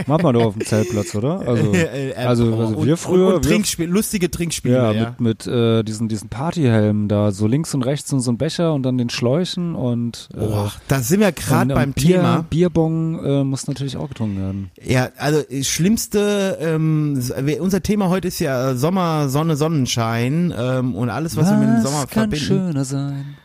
Macht 0.06 0.22
man 0.22 0.34
doch 0.34 0.44
auf 0.44 0.54
dem 0.54 0.64
Zeltplatz, 0.64 1.14
oder? 1.14 1.40
Also, 1.46 1.72
Äh, 1.74 2.10
äh, 2.10 2.14
also, 2.14 2.54
also 2.54 2.84
wir 2.86 2.96
früher. 2.96 3.36
und, 3.36 3.44
Trinkspiel, 3.44 3.86
lustige 3.88 4.30
Trinkspiele, 4.30 4.74
Ja, 4.74 4.92
ja. 4.92 5.14
mit, 5.18 5.46
mit 5.46 5.46
äh, 5.46 5.82
diesen, 5.82 6.08
diesen 6.08 6.28
Partyhelmen 6.28 7.08
da, 7.08 7.32
so 7.32 7.46
links 7.46 7.74
und 7.74 7.82
rechts 7.82 8.12
und 8.12 8.20
so 8.20 8.32
ein 8.32 8.38
Becher 8.38 8.72
und 8.74 8.82
dann 8.82 8.98
den 8.98 9.10
Schläuchen 9.10 9.74
und 9.74 10.28
äh, 10.34 10.38
Boah, 10.38 10.72
da 10.88 11.00
sind 11.00 11.20
wir 11.20 11.32
gerade 11.32 11.74
beim 11.74 11.92
Bier, 11.92 12.16
Thema. 12.16 12.44
Bierbong 12.48 13.24
äh, 13.24 13.44
muss 13.44 13.66
natürlich 13.66 13.96
auch 13.96 14.08
getrunken 14.08 14.38
werden. 14.38 14.70
Ja, 14.82 15.10
also 15.16 15.42
das 15.50 15.66
schlimmste, 15.66 16.58
ähm, 16.60 17.20
unser 17.60 17.82
Thema 17.82 18.08
heute 18.08 18.28
ist 18.28 18.40
ja 18.40 18.74
Sommer, 18.74 19.28
Sonne, 19.28 19.56
Sonnenschein 19.56 20.52
ähm, 20.56 20.94
und 20.94 21.10
alles, 21.10 21.36
was, 21.36 21.50
wir 21.50 21.56
mit 21.58 21.68
dem 21.68 21.82
Sommer 21.82 22.00
kann 22.06 22.30
verbinden. 22.30 22.44
schöner 22.44 22.84
sein? 22.84 23.36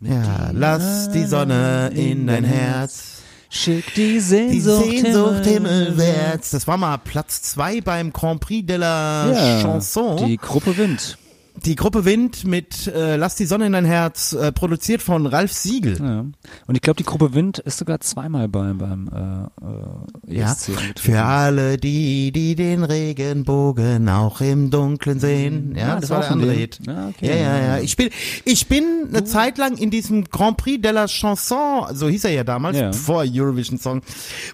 Ja, 0.00 0.50
lass 0.52 1.10
die 1.10 1.24
Sonne 1.24 1.90
in 1.94 2.26
dein 2.26 2.44
Herz. 2.44 3.22
Schick 3.50 3.94
die 3.94 4.14
Die 4.14 4.20
Sehnsucht, 4.20 4.84
Sehnsucht 4.84 5.44
himmelwärts. 5.46 6.50
Das 6.50 6.66
war 6.66 6.76
mal 6.76 6.98
Platz 6.98 7.42
zwei 7.42 7.80
beim 7.80 8.12
Grand 8.12 8.40
Prix 8.40 8.66
de 8.66 8.76
la 8.76 9.32
Ja, 9.32 9.62
Chanson. 9.62 10.26
Die 10.26 10.36
Gruppe 10.36 10.76
Wind. 10.76 11.16
Die 11.64 11.74
Gruppe 11.74 12.04
Wind 12.04 12.44
mit 12.46 12.86
äh, 12.88 13.16
Lass 13.16 13.34
die 13.36 13.44
Sonne 13.46 13.66
in 13.66 13.72
dein 13.72 13.84
Herz, 13.84 14.32
äh, 14.32 14.52
produziert 14.52 15.02
von 15.02 15.26
Ralf 15.26 15.52
Siegel. 15.52 15.96
Ja. 15.98 16.20
Und 16.66 16.74
ich 16.74 16.80
glaube, 16.80 16.96
die 16.98 17.04
Gruppe 17.04 17.34
Wind 17.34 17.58
ist 17.58 17.78
sogar 17.78 18.00
zweimal 18.00 18.48
beim, 18.48 18.78
beim 18.78 19.08
äh, 19.08 20.32
äh, 20.32 20.38
Ja, 20.38 20.52
ESC 20.52 20.68
angetreten. 20.70 20.98
für 21.00 21.22
alle 21.22 21.76
die, 21.76 22.32
die 22.32 22.54
den 22.54 22.84
Regenbogen 22.84 24.08
auch 24.08 24.40
im 24.40 24.70
Dunkeln 24.70 25.20
sehen. 25.20 25.74
Ja, 25.76 25.80
Ja, 25.88 25.94
das, 25.96 26.02
das 26.02 26.10
war 26.10 26.20
der 26.20 26.30
andere. 26.30 26.52
Hit. 26.52 26.80
Ja, 26.86 27.08
okay. 27.08 27.28
Ja, 27.28 27.34
ja, 27.36 27.58
ja. 27.76 27.78
Ich 27.78 27.96
bin, 27.96 28.10
ich 28.44 28.66
bin 28.68 28.84
eine 29.08 29.24
Zeit 29.24 29.58
lang 29.58 29.76
in 29.76 29.90
diesem 29.90 30.24
Grand 30.24 30.56
Prix 30.56 30.80
de 30.82 30.92
la 30.92 31.06
Chanson, 31.06 31.86
so 31.94 32.08
hieß 32.08 32.24
er 32.24 32.32
ja 32.32 32.44
damals, 32.44 32.76
Ja. 32.78 32.92
vor 32.92 33.24
Eurovision 33.26 33.78
Song, 33.78 34.02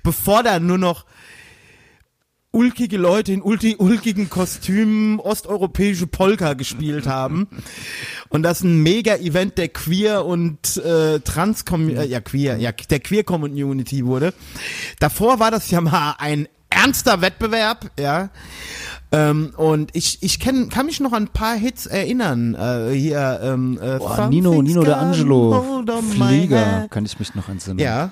bevor 0.03 0.43
da 0.43 0.59
nur 0.61 0.79
noch 0.79 1.05
ulkige 2.55 2.97
Leute 2.97 3.33
in 3.33 3.43
ulti, 3.43 3.77
ulkigen 3.79 4.31
Kostümen 4.31 5.19
osteuropäische 5.19 6.07
Polka 6.07 6.55
gespielt 6.55 7.07
haben 7.07 7.49
und 8.29 8.43
das 8.43 8.63
ein 8.63 8.83
Mega-Event 8.83 9.59
der 9.59 9.69
Queer 9.69 10.25
und 10.25 10.77
äh, 10.77 11.21
Trans 11.21 11.65
äh, 11.71 12.07
ja 12.07 12.21
Queer 12.21 12.57
ja 12.57 12.73
der 12.73 13.01
Queer 13.01 13.25
Community 13.25 14.07
wurde. 14.07 14.33
Davor 15.01 15.41
war 15.41 15.51
das 15.51 15.71
ja 15.71 15.81
mal 15.81 16.15
ein 16.19 16.49
ernster 16.71 17.21
Wettbewerb, 17.21 17.91
ja. 17.99 18.31
Ähm, 19.13 19.53
und 19.57 19.95
ich 19.95 20.23
ich 20.23 20.41
kenn, 20.41 20.69
kann 20.69 20.87
mich 20.87 21.01
noch 21.01 21.13
an 21.13 21.25
ein 21.25 21.29
paar 21.29 21.55
Hits 21.55 21.87
erinnern. 21.87 22.55
Äh, 22.55 22.93
hier 22.95 23.41
ähm, 23.43 23.79
äh, 23.81 23.99
Boah, 23.99 24.29
Nino, 24.29 24.63
Nino 24.63 24.83
D'Angelo, 24.83 26.03
Flieger, 26.03 26.89
kann 26.91 27.05
ich 27.05 27.19
mich 27.19 27.35
noch 27.35 27.49
entsinnen. 27.49 27.79
Ja. 27.79 28.11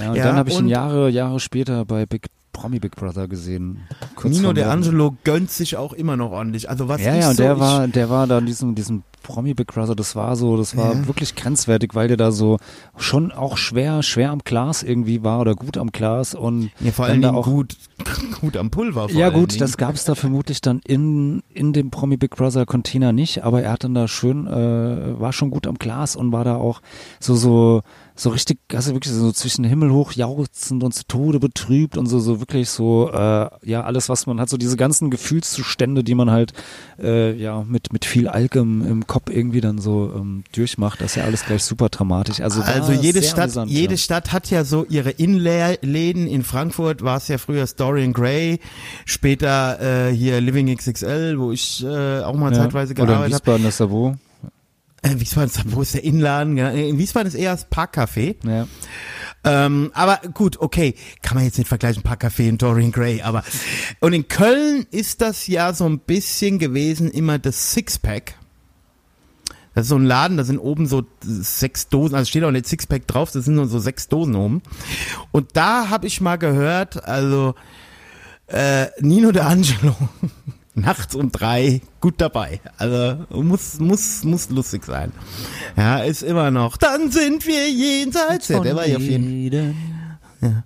ja 0.00 0.10
und 0.10 0.16
Ja, 0.16 0.24
dann 0.24 0.36
habe 0.36 0.50
ich 0.50 0.58
ihn 0.58 0.68
Jahre, 0.68 1.08
Jahre 1.08 1.40
später 1.40 1.84
bei 1.84 2.06
Big 2.06 2.26
Promi 2.52 2.78
Big 2.78 2.96
Brother 2.96 3.28
gesehen. 3.28 3.80
Nino 4.24 4.54
Werden. 4.54 4.82
D'Angelo 4.84 5.14
gönnt 5.24 5.50
sich 5.50 5.76
auch 5.76 5.92
immer 5.92 6.16
noch 6.16 6.30
ordentlich. 6.32 6.68
Also 6.68 6.88
was 6.88 7.00
Ja, 7.02 7.14
ich 7.14 7.20
ja, 7.22 7.30
und 7.30 7.36
so, 7.36 7.42
der 7.42 7.58
war, 7.60 7.88
der 7.88 8.10
war 8.10 8.26
da 8.26 8.38
in 8.38 8.46
diesem, 8.46 8.74
diesem 8.74 9.02
Promi 9.22 9.54
Big 9.54 9.68
Brother, 9.68 9.94
das 9.94 10.16
war 10.16 10.34
so, 10.34 10.56
das 10.56 10.76
war 10.76 10.94
Ja. 10.94 11.06
wirklich 11.06 11.34
grenzwertig, 11.36 11.94
weil 11.94 12.08
der 12.08 12.16
da 12.16 12.32
so 12.32 12.58
schon 12.96 13.32
auch 13.32 13.56
schwer, 13.58 14.02
schwer 14.02 14.30
am 14.30 14.40
Glas 14.40 14.82
irgendwie 14.82 15.22
war 15.22 15.40
oder 15.40 15.54
gut 15.54 15.76
am 15.78 15.90
Glas 15.92 16.34
und 16.34 16.70
ja, 16.80 16.90
vor 16.90 17.06
da 17.06 17.12
Dingen 17.12 17.24
auch 17.26 17.44
gut, 17.44 17.76
gut 18.40 18.56
am 18.56 18.70
Pulver. 18.70 19.08
Vor 19.08 19.18
ja 19.18 19.28
gut, 19.28 19.52
Dingen. 19.52 19.60
das 19.60 19.76
gab's 19.76 20.04
da 20.04 20.14
vermutlich 20.14 20.60
dann 20.62 20.80
in, 20.86 21.42
in 21.52 21.72
dem 21.72 21.90
Promi 21.90 22.16
Big 22.16 22.34
Brother 22.36 22.66
Container 22.66 23.12
nicht, 23.12 23.44
aber 23.44 23.62
er 23.62 23.72
hat 23.72 23.84
dann 23.84 23.94
da 23.94 24.08
schön, 24.08 24.46
äh, 24.46 25.20
war 25.20 25.32
schon 25.32 25.50
gut 25.50 25.66
am 25.66 25.76
Glas 25.78 26.16
und 26.16 26.32
war 26.32 26.44
da 26.44 26.56
auch 26.56 26.80
so, 27.20 27.34
so, 27.36 27.82
so 28.20 28.30
richtig, 28.30 28.58
also 28.74 28.92
wirklich 28.94 29.12
so 29.12 29.30
zwischen 29.32 29.64
Himmel 29.64 29.90
hoch 29.92 30.12
jauchzend 30.12 30.82
und 30.82 30.92
zu 30.92 31.04
Tode 31.06 31.38
betrübt 31.38 31.96
und 31.96 32.06
so, 32.06 32.18
so 32.18 32.40
wirklich 32.40 32.70
so, 32.70 33.10
äh, 33.12 33.48
ja, 33.62 33.82
alles, 33.82 34.08
was 34.08 34.26
man 34.26 34.40
hat, 34.40 34.48
so 34.48 34.56
diese 34.56 34.76
ganzen 34.76 35.10
Gefühlszustände, 35.10 36.02
die 36.02 36.14
man 36.14 36.30
halt, 36.30 36.52
äh, 36.98 37.34
ja, 37.34 37.62
mit, 37.62 37.92
mit 37.92 38.04
viel 38.04 38.28
Alk 38.28 38.56
im, 38.56 38.86
im 38.86 39.06
Kopf 39.06 39.30
irgendwie 39.30 39.60
dann 39.60 39.78
so 39.78 40.12
ähm, 40.14 40.44
durchmacht, 40.52 41.00
das 41.00 41.12
ist 41.12 41.16
ja 41.16 41.24
alles 41.24 41.44
gleich 41.44 41.64
super 41.64 41.88
dramatisch. 41.90 42.40
Also, 42.40 42.62
Also 42.62 42.92
jede 42.92 43.22
Stadt, 43.22 43.52
jede 43.66 43.94
ja. 43.94 43.98
Stadt 43.98 44.32
hat 44.32 44.50
ja 44.50 44.64
so 44.64 44.84
ihre 44.88 45.10
Innenläden. 45.10 46.26
In 46.26 46.44
Frankfurt 46.44 47.02
war 47.02 47.18
es 47.18 47.28
ja 47.28 47.38
früher 47.38 47.66
Story 47.66 47.90
Dorian 47.90 48.12
Gray, 48.12 48.60
später 49.04 50.08
äh, 50.08 50.14
hier 50.14 50.40
Living 50.40 50.74
XXL, 50.74 51.38
wo 51.38 51.50
ich 51.52 51.84
äh, 51.84 52.20
auch 52.20 52.34
mal 52.36 52.52
Ja. 52.52 52.58
zeitweise 52.58 52.92
Oder 52.92 53.02
in 53.02 53.06
gearbeitet 53.08 53.22
habe. 53.22 53.32
Wiesbaden 53.32 53.64
das 53.64 53.76
Savo. 53.76 54.14
Äh, 55.02 55.18
Wiesbaden, 55.18 55.48
ist- 55.50 55.72
wo 55.74 55.82
ist 55.82 55.94
der 55.94 56.04
Inladen? 56.04 56.56
Genau, 56.56 56.70
In 56.72 56.98
Wiesbaden 56.98 57.28
ist 57.28 57.34
eher 57.34 57.52
das 57.52 57.70
Parkcafé. 57.70 58.36
Ja. 58.46 58.66
Ähm, 59.42 59.90
aber 59.94 60.20
gut, 60.34 60.58
okay, 60.60 60.94
kann 61.22 61.36
man 61.36 61.44
jetzt 61.44 61.56
nicht 61.56 61.68
vergleichen, 61.68 62.02
Parkcafé 62.02 62.50
und 62.50 62.60
Dorian 62.60 62.92
Gray, 62.92 63.22
aber 63.22 63.42
und 64.00 64.12
in 64.12 64.28
Köln 64.28 64.86
ist 64.90 65.22
das 65.22 65.46
ja 65.46 65.72
so 65.72 65.86
ein 65.88 65.98
bisschen 66.00 66.58
gewesen 66.58 67.10
immer 67.10 67.38
das 67.38 67.72
Sixpack. 67.72 68.34
Das 69.74 69.84
ist 69.84 69.88
so 69.88 69.96
ein 69.96 70.04
Laden, 70.04 70.36
da 70.36 70.44
sind 70.44 70.58
oben 70.58 70.86
so 70.86 71.04
sechs 71.22 71.88
Dosen, 71.88 72.16
also 72.16 72.28
steht 72.28 72.44
auch 72.44 72.50
nicht 72.50 72.66
Sixpack 72.66 73.06
drauf, 73.06 73.30
das 73.30 73.46
sind 73.46 73.54
nur 73.54 73.66
so 73.66 73.78
sechs 73.78 74.08
Dosen 74.08 74.34
oben. 74.34 74.60
Und 75.30 75.56
da 75.56 75.88
habe 75.88 76.06
ich 76.06 76.20
mal 76.20 76.36
gehört, 76.36 77.02
also 77.04 77.54
äh, 78.48 78.88
Nino 79.00 79.32
De 79.32 79.40
Angelo 79.42 79.96
nachts 80.74 81.14
um 81.14 81.30
drei 81.32 81.80
gut 82.00 82.14
dabei. 82.18 82.60
Also 82.76 83.26
muss 83.30 83.78
muss 83.78 84.24
muss 84.24 84.50
lustig 84.50 84.84
sein. 84.84 85.12
Ja, 85.76 85.98
ist 85.98 86.22
immer 86.22 86.50
noch. 86.50 86.76
Dann 86.76 87.10
sind 87.10 87.46
wir 87.46 87.70
jenseits. 87.70 88.48
Ja, 88.48 88.60
der 88.60 88.76
war 88.76 88.86
ja 88.86 88.96
auf 88.96 89.02
jeden 89.02 89.74
ja, 90.42 90.62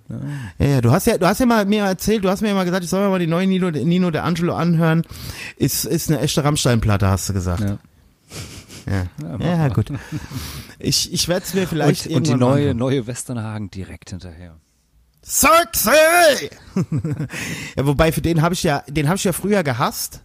ja, 0.57 0.79
du 0.79 0.91
hast 0.91 1.05
ja, 1.05 1.17
du 1.17 1.27
hast 1.27 1.39
ja 1.39 1.45
mal 1.45 1.65
mir 1.65 1.83
erzählt, 1.83 2.23
du 2.23 2.29
hast 2.29 2.41
mir 2.41 2.47
ja 2.47 2.53
mal 2.53 2.63
gesagt, 2.63 2.85
ich 2.85 2.89
soll 2.89 3.03
mir 3.03 3.09
mal 3.09 3.19
die 3.19 3.27
neue 3.27 3.45
Nino, 3.45 3.69
Nino 3.71 4.09
de 4.09 4.21
Angelo 4.21 4.55
anhören. 4.55 5.03
Ist, 5.57 5.83
ist 5.83 6.09
eine 6.09 6.21
echte 6.21 6.45
Rammstein-Platte, 6.45 7.07
hast 7.07 7.27
du 7.27 7.33
gesagt. 7.33 7.61
Ja. 7.61 7.77
Ja, 8.87 9.07
ja, 9.39 9.67
gut. 9.69 9.91
Ich, 10.79 11.11
ich 11.11 11.27
werde 11.27 11.43
es 11.45 11.53
mir 11.53 11.67
vielleicht 11.67 12.07
Und, 12.07 12.15
und 12.15 12.27
die 12.27 12.35
neue, 12.35 12.53
anhören. 12.53 12.77
neue 12.77 13.07
Westernhagen 13.07 13.69
direkt 13.71 14.11
hinterher. 14.11 14.55
Sexy! 15.27 16.51
ja, 17.75 17.85
wobei 17.87 18.11
für 18.11 18.21
den 18.21 18.43
habe 18.43 18.53
ich 18.53 18.61
ja, 18.61 18.83
den 18.87 19.07
habe 19.07 19.17
ich 19.17 19.23
ja 19.23 19.33
früher 19.33 19.63
gehasst. 19.63 20.21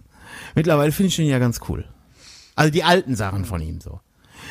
Mittlerweile 0.55 0.92
finde 0.92 1.09
ich 1.09 1.18
ihn 1.18 1.26
ja 1.26 1.38
ganz 1.38 1.61
cool. 1.68 1.86
Also 2.55 2.70
die 2.70 2.84
alten 2.84 3.16
Sachen 3.16 3.46
von 3.46 3.62
ihm 3.62 3.80
so. 3.80 4.01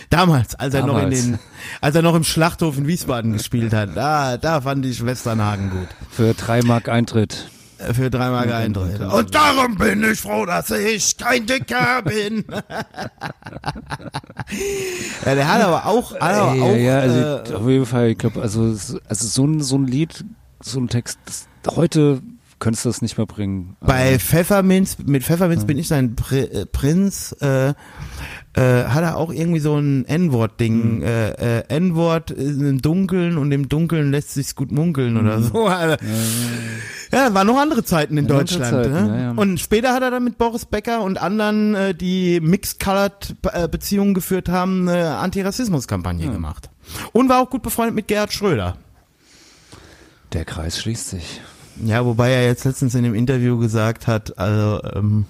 Damals, 0.10 0.56
als 0.56 0.74
er 0.74 0.86
noch 0.88 1.00
in 1.04 1.12
den, 1.12 1.40
als 1.82 1.96
er 1.96 2.02
noch 2.02 2.16
im 2.16 2.24
Schlachthof 2.24 2.78
in 2.80 2.88
Wiesbaden 2.88 3.34
gespielt 3.34 3.74
hat, 3.74 3.96
da, 3.96 4.38
da 4.38 4.62
fand 4.62 4.86
ich 4.88 5.06
Westernhagen 5.06 5.70
gut. 5.70 5.88
Für 6.10 6.34
drei 6.34 6.62
Mark 6.64 6.90
Eintritt. 6.90 7.50
Äh, 7.78 7.94
Für 7.94 8.10
drei 8.10 8.30
Mark 8.30 8.52
Eintritt. 8.52 9.00
Und 9.02 9.36
darum 9.36 9.76
bin 9.78 10.04
ich 10.04 10.20
froh, 10.20 10.46
dass 10.48 10.72
ich 10.72 11.16
kein 11.18 11.46
Dicker 11.46 12.02
bin. 12.02 12.44
ja, 15.26 15.36
der 15.36 15.48
hat 15.48 15.62
aber 15.62 15.86
auch, 15.86 16.14
hat 16.16 16.22
aber 16.22 16.52
auch 16.64 16.76
ja, 16.76 17.00
also 17.00 17.54
äh, 17.54 17.56
auf 17.56 17.68
jeden 17.68 17.86
Fall, 17.86 18.10
ich 18.10 18.18
glaube, 18.18 18.42
also, 18.42 18.68
es- 18.68 18.98
also 19.08 19.28
so 19.28 19.46
ein, 19.46 19.62
so 19.62 19.78
ein 19.78 19.86
Lied, 19.88 20.26
so 20.62 20.80
ein 20.80 20.88
Text, 20.88 21.20
das, 21.26 21.48
heute 21.76 22.22
könntest 22.60 22.86
du 22.86 22.90
das 22.90 23.02
nicht 23.02 23.18
mehr 23.18 23.26
bringen. 23.26 23.78
Bei 23.80 24.20
Pfefferminz, 24.20 24.98
mit 25.06 25.24
Pfefferminz 25.24 25.66
bin 25.66 25.78
ich 25.78 25.88
sein 25.88 26.16
Pri 26.16 26.42
äh, 26.42 26.66
Prinz, 26.66 27.34
äh, 27.42 27.70
äh, 27.70 27.74
hat 28.54 29.04
er 29.04 29.16
auch 29.18 29.32
irgendwie 29.32 29.60
so 29.60 29.78
ein 29.78 30.06
N-Wort-Ding. 30.06 31.02
Äh, 31.02 31.60
äh, 31.60 31.64
N-Wort 31.70 32.32
ist 32.32 32.60
im 32.60 32.82
Dunkeln 32.82 33.38
und 33.38 33.52
im 33.52 33.70
Dunkeln 33.70 34.12
lässt 34.12 34.34
sich's 34.34 34.56
gut 34.56 34.72
munkeln 34.72 35.18
oder 35.18 35.42
so. 35.42 35.70
Also, 35.80 35.96
ja, 37.12 37.34
waren 37.34 37.48
noch 37.48 37.58
andere 37.58 37.84
Zeiten 37.84 38.18
in 38.18 38.28
Ja, 38.28 38.36
Deutschland. 38.38 38.66
Zeiten, 38.72 38.92
ne? 38.92 39.08
ja, 39.08 39.22
ja. 39.22 39.32
Und 39.32 39.60
später 39.60 39.94
hat 39.94 40.04
er 40.04 40.12
dann 40.12 40.24
mit 40.24 40.38
Boris 40.38 40.66
Becker 40.66 41.02
und 41.02 41.20
anderen, 41.20 41.74
äh, 41.74 41.96
die 41.96 42.40
Mixed-Colored-Beziehungen 42.42 44.14
geführt 44.14 44.50
haben, 44.50 44.88
eine 44.88 45.16
Antirassismus-Kampagne 45.18 46.30
gemacht. 46.30 46.70
Und 47.14 47.30
war 47.30 47.42
auch 47.42 47.50
gut 47.50 47.62
befreundet 47.64 47.96
mit 47.96 48.08
Gerhard 48.08 48.34
Schröder. 48.34 48.78
Der 50.34 50.46
Kreis 50.46 50.80
schließt 50.80 51.10
sich. 51.10 51.42
Ja, 51.84 52.06
wobei 52.06 52.32
er 52.32 52.46
jetzt 52.46 52.66
letztens 52.66 52.94
in 52.94 53.04
dem 53.04 53.16
Interview 53.16 53.58
gesagt 53.58 54.06
hat, 54.08 54.38
also 54.38 54.84
ähm, 54.94 55.26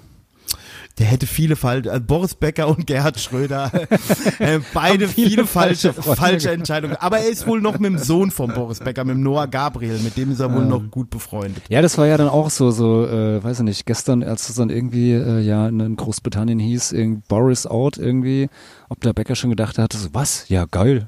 der 0.98 1.06
hätte 1.06 1.26
viele 1.26 1.56
falsche, 1.56 1.90
also 1.90 2.04
Boris 2.04 2.34
Becker 2.34 2.68
und 2.68 2.86
Gerhard 2.86 3.18
Schröder, 3.18 3.70
äh, 4.38 4.60
beide 4.74 5.08
viele 5.08 5.30
viele, 5.30 5.46
falsche, 5.46 5.94
falsche. 5.94 6.50
Entscheidungen. 6.50 6.96
Aber 6.96 7.18
er 7.18 7.28
ist 7.30 7.46
wohl 7.46 7.62
noch 7.62 7.78
mit 7.78 7.92
dem 7.92 7.98
Sohn 7.98 8.30
von 8.30 8.52
Boris 8.52 8.80
Becker, 8.80 9.04
mit 9.04 9.14
dem 9.14 9.22
Noah 9.22 9.46
Gabriel, 9.46 9.98
mit 10.00 10.16
dem 10.18 10.32
ist 10.32 10.40
er 10.40 10.52
wohl 10.52 10.66
noch 10.66 10.90
gut 10.90 11.08
befreundet. 11.08 11.62
Ja, 11.70 11.80
das 11.80 11.96
war 11.96 12.06
ja 12.06 12.18
dann 12.18 12.28
auch 12.28 12.50
so, 12.50 12.70
so, 12.70 13.06
äh, 13.06 13.42
weiß 13.42 13.60
ich 13.60 13.64
nicht, 13.64 13.86
gestern, 13.86 14.22
als 14.22 14.50
es 14.50 14.56
dann 14.56 14.68
irgendwie, 14.68 15.12
äh, 15.12 15.40
ja, 15.40 15.68
in 15.68 15.96
Großbritannien 15.96 16.58
hieß, 16.58 16.92
irgendwie 16.92 17.22
Boris 17.28 17.66
out 17.66 17.96
irgendwie, 17.96 18.50
ob 18.90 19.00
der 19.00 19.14
Bäcker 19.14 19.36
schon 19.36 19.50
gedacht 19.50 19.78
hatte, 19.78 19.96
so, 19.96 20.08
was? 20.12 20.48
Ja, 20.48 20.66
geil. 20.66 21.06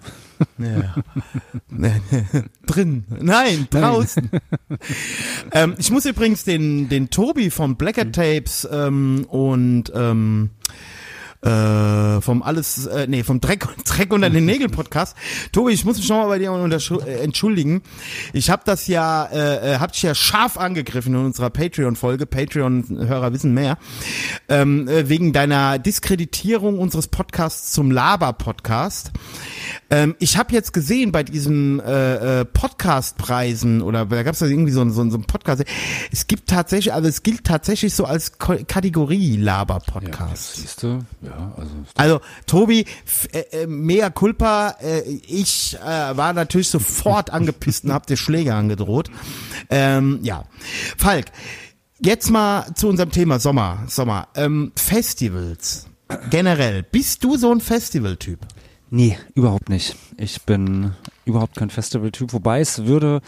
Ja. 0.58 0.94
Drin. 2.66 3.04
Nein, 3.20 3.66
draußen. 3.70 4.30
ähm, 5.52 5.74
ich 5.78 5.90
muss 5.90 6.04
übrigens 6.04 6.44
den, 6.44 6.88
den 6.88 7.10
Tobi 7.10 7.50
vom 7.50 7.76
Blacker 7.76 8.10
Tapes 8.12 8.68
ähm, 8.70 9.26
und 9.28 9.92
ähm, 9.94 10.50
äh, 11.42 12.20
vom 12.20 12.42
alles, 12.42 12.86
äh, 12.86 13.06
nee, 13.08 13.24
vom 13.24 13.40
Dreck, 13.40 13.66
Dreck 13.84 14.12
unter 14.12 14.30
den 14.30 14.44
Nägeln 14.44 14.70
Podcast. 14.70 15.16
Tobi, 15.52 15.72
ich 15.72 15.84
muss 15.84 15.96
mich 15.96 16.08
nochmal 16.08 16.28
bei 16.28 16.38
dir 16.38 16.52
äh, 16.52 17.18
entschuldigen. 17.22 17.82
Ich 18.32 18.48
habe 18.50 18.62
das 18.64 18.86
ja, 18.86 19.24
äh, 19.26 19.74
äh, 19.74 19.78
hab 19.78 19.92
dich 19.92 20.02
ja 20.02 20.14
scharf 20.14 20.56
angegriffen 20.56 21.14
in 21.14 21.24
unserer 21.26 21.50
Patreon-Folge. 21.50 22.26
Patreon-Hörer 22.26 23.32
wissen 23.32 23.54
mehr. 23.54 23.76
Ähm, 24.48 24.86
äh, 24.88 25.08
wegen 25.08 25.32
deiner 25.32 25.78
Diskreditierung 25.80 26.78
unseres 26.78 27.08
Podcasts 27.08 27.72
zum 27.72 27.90
Laber-Podcast. 27.90 29.10
Ähm, 29.90 30.14
ich 30.20 30.36
habe 30.36 30.52
jetzt 30.52 30.72
gesehen 30.72 31.10
bei 31.10 31.24
diesem 31.24 31.80
äh, 31.80 32.44
Podcast-Preisen 32.44 33.82
oder 33.82 34.06
da 34.06 34.22
gab 34.22 34.34
es 34.34 34.42
irgendwie 34.42 34.72
so, 34.72 34.80
ein- 34.82 34.92
so, 34.92 35.08
so 35.10 35.16
ein 35.18 35.24
Podcast. 35.24 35.64
Es 36.12 36.26
gibt 36.28 36.48
tatsächlich, 36.48 36.92
also 36.94 37.08
es 37.08 37.22
gilt 37.22 37.44
tatsächlich 37.44 37.94
so 37.94 38.04
als 38.04 38.38
Kategorie 38.38 39.36
Laber-Podcast. 39.36 40.56
Siehst 40.56 40.82
du? 40.84 41.00
Ja, 41.22 41.31
also. 41.56 41.70
Also 41.94 42.20
Tobi, 42.46 42.86
äh, 43.32 43.62
äh, 43.62 43.66
mea 43.66 44.10
culpa, 44.10 44.76
äh, 44.80 45.00
ich 45.26 45.76
äh, 45.76 46.16
war 46.16 46.32
natürlich 46.32 46.68
sofort 46.68 47.30
angepisst 47.32 47.84
und 47.84 47.92
hab 47.92 48.06
dir 48.06 48.16
Schläge 48.16 48.54
angedroht. 48.54 49.10
Ähm, 49.70 50.20
ja, 50.22 50.44
Falk, 50.96 51.26
jetzt 52.00 52.30
mal 52.30 52.66
zu 52.74 52.88
unserem 52.88 53.10
Thema 53.10 53.38
Sommer. 53.38 53.84
Sommer, 53.86 54.28
ähm, 54.34 54.72
Festivals 54.76 55.86
generell. 56.30 56.82
Bist 56.82 57.24
du 57.24 57.36
so 57.36 57.52
ein 57.52 57.60
Festivaltyp? 57.60 58.40
Nee, 58.90 59.18
überhaupt 59.34 59.70
nicht. 59.70 59.96
Ich 60.18 60.42
bin 60.42 60.92
überhaupt 61.24 61.56
kein 61.56 61.70
Festival-Typ, 61.70 62.34
wobei 62.34 62.60
es 62.60 62.84
würde, 62.84 63.22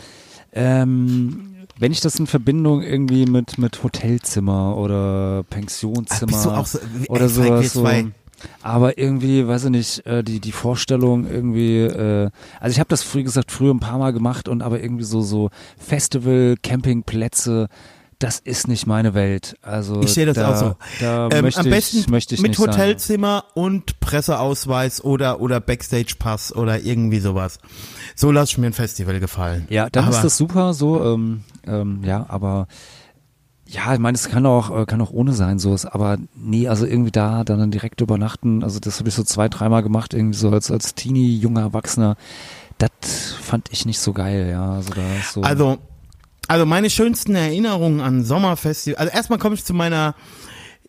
ähm, 0.52 1.53
wenn 1.78 1.92
ich 1.92 2.00
das 2.00 2.18
in 2.18 2.26
Verbindung 2.26 2.82
irgendwie 2.82 3.26
mit, 3.26 3.58
mit 3.58 3.82
Hotelzimmer 3.82 4.76
oder 4.76 5.44
Pensionszimmer 5.50 6.54
Ach, 6.58 6.66
so- 6.66 6.78
ey, 6.78 7.08
oder 7.08 7.28
sowas 7.28 7.72
so. 7.72 7.86
Aber 8.62 8.98
irgendwie, 8.98 9.46
weiß 9.46 9.64
ich 9.64 9.70
nicht, 9.70 10.06
äh, 10.06 10.22
die, 10.22 10.40
die 10.40 10.52
Vorstellung 10.52 11.26
irgendwie, 11.26 11.78
äh, 11.80 12.30
also 12.60 12.72
ich 12.72 12.78
habe 12.78 12.88
das 12.88 13.02
früher 13.02 13.22
gesagt, 13.22 13.50
früher 13.50 13.72
ein 13.72 13.80
paar 13.80 13.98
Mal 13.98 14.12
gemacht 14.12 14.48
und 14.48 14.62
aber 14.62 14.82
irgendwie 14.82 15.04
so, 15.04 15.22
so 15.22 15.50
Festival, 15.78 16.56
Campingplätze, 16.62 17.68
das 18.24 18.38
ist 18.40 18.68
nicht 18.68 18.86
meine 18.86 19.14
Welt. 19.14 19.56
Also 19.62 20.00
Ich 20.02 20.12
sehe 20.14 20.26
das 20.26 20.36
da, 20.36 20.50
auch 20.52 20.56
so. 20.56 20.76
Da 21.00 21.28
Ähm, 21.30 21.42
möchte 21.42 21.60
am 21.60 21.70
besten 21.70 21.98
ich, 21.98 22.08
möchte 22.08 22.34
ich 22.34 22.40
mit 22.42 22.50
nicht 22.50 22.58
sein. 22.60 22.68
Hotelzimmer 22.70 23.44
und 23.54 24.00
Presseausweis 24.00 25.02
oder 25.04 25.40
oder 25.40 25.60
Backstage-Pass 25.60 26.54
oder 26.54 26.80
irgendwie 26.80 27.20
sowas. 27.20 27.58
So 28.16 28.30
lasse 28.32 28.52
ich 28.52 28.58
mir 28.58 28.66
ein 28.66 28.72
Festival 28.72 29.20
gefallen. 29.20 29.66
Ja, 29.70 29.88
dann 29.90 30.04
Aber- 30.06 30.16
ist 30.16 30.22
das 30.24 30.36
super, 30.36 30.74
so, 30.74 31.04
ähm, 31.04 31.42
ähm, 31.66 32.00
ja, 32.04 32.26
aber 32.28 32.66
ja, 33.66 33.92
ich 33.94 33.98
meine, 33.98 34.14
es 34.14 34.28
kann 34.28 34.44
auch, 34.46 34.70
äh, 34.82 34.84
kann 34.84 35.00
auch 35.00 35.10
ohne 35.10 35.32
sein, 35.32 35.58
so 35.58 35.74
ist, 35.74 35.86
aber 35.86 36.18
nee, 36.36 36.68
also 36.68 36.84
irgendwie 36.86 37.10
da 37.10 37.44
dann 37.44 37.70
direkt 37.70 38.00
übernachten, 38.02 38.62
also 38.62 38.78
das 38.78 38.98
habe 38.98 39.08
ich 39.08 39.14
so 39.14 39.22
zwei, 39.24 39.48
dreimal 39.48 39.82
gemacht, 39.82 40.12
irgendwie 40.14 40.36
so 40.36 40.50
als, 40.50 40.70
als 40.70 40.94
Teenie, 40.94 41.36
junger 41.38 41.62
Erwachsener, 41.62 42.16
das 42.78 43.32
fand 43.40 43.68
ich 43.72 43.86
nicht 43.86 43.98
so 44.00 44.12
geil, 44.12 44.48
ja, 44.50 44.72
also 44.74 44.90
da 44.92 45.02
ist 45.18 45.32
so. 45.32 45.40
Also, 45.42 45.78
also 46.48 46.66
meine 46.66 46.90
schönsten 46.90 47.34
Erinnerungen 47.34 48.00
an 48.00 48.24
Sommerfestival. 48.24 48.98
Also 48.98 49.12
erstmal 49.12 49.38
komme 49.38 49.54
ich 49.54 49.64
zu 49.64 49.74
meiner, 49.74 50.14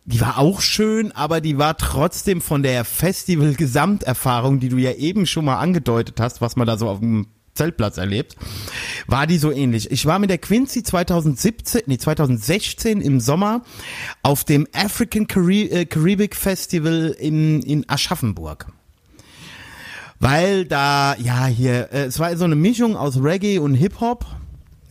die 0.06 0.22
war 0.22 0.38
auch 0.38 0.62
schön, 0.62 1.12
aber 1.12 1.42
die 1.42 1.58
war 1.58 1.78
trotzdem 1.78 2.42
von 2.42 2.64
der 2.64 2.86
Festival-Gesamterfahrung, 2.86 4.60
die 4.60 4.70
du 4.70 4.78
ja 4.78 4.94
eben 4.94 5.26
schon 5.26 5.46
mal 5.46 5.58
angedeutet 5.58 6.20
hast, 6.20 6.42
was 6.42 6.56
man 6.56 6.68
da 6.68 6.78
so 6.78 6.90
auf 6.90 7.00
dem 7.00 7.28
Zeltplatz 7.56 7.98
erlebt, 7.98 8.36
war 9.08 9.28
die 9.28 9.38
so 9.38 9.52
ähnlich. 9.52 9.90
Ich 9.90 10.06
war 10.06 10.20
mit 10.20 10.30
der 10.30 10.38
Quincy 10.38 10.84
2017, 10.84 11.84
nee 11.86 11.98
2016 11.98 13.02
im 13.02 13.20
Sommer 13.20 13.62
auf 14.22 14.44
dem 14.44 14.68
African 14.74 15.26
äh, 15.50 15.86
Caribbean 15.86 16.34
Festival 16.34 17.16
in, 17.18 17.62
in 17.62 17.90
Aschaffenburg. 17.90 18.68
Weil 20.20 20.66
da, 20.66 21.16
ja, 21.18 21.46
hier, 21.46 21.92
äh, 21.92 22.06
es 22.06 22.20
war 22.20 22.36
so 22.38 22.46
eine 22.46 22.56
Mischung 22.56 22.96
aus 22.96 23.22
Reggae 23.22 23.60
und 23.60 23.74
Hip-Hop. 23.76 24.26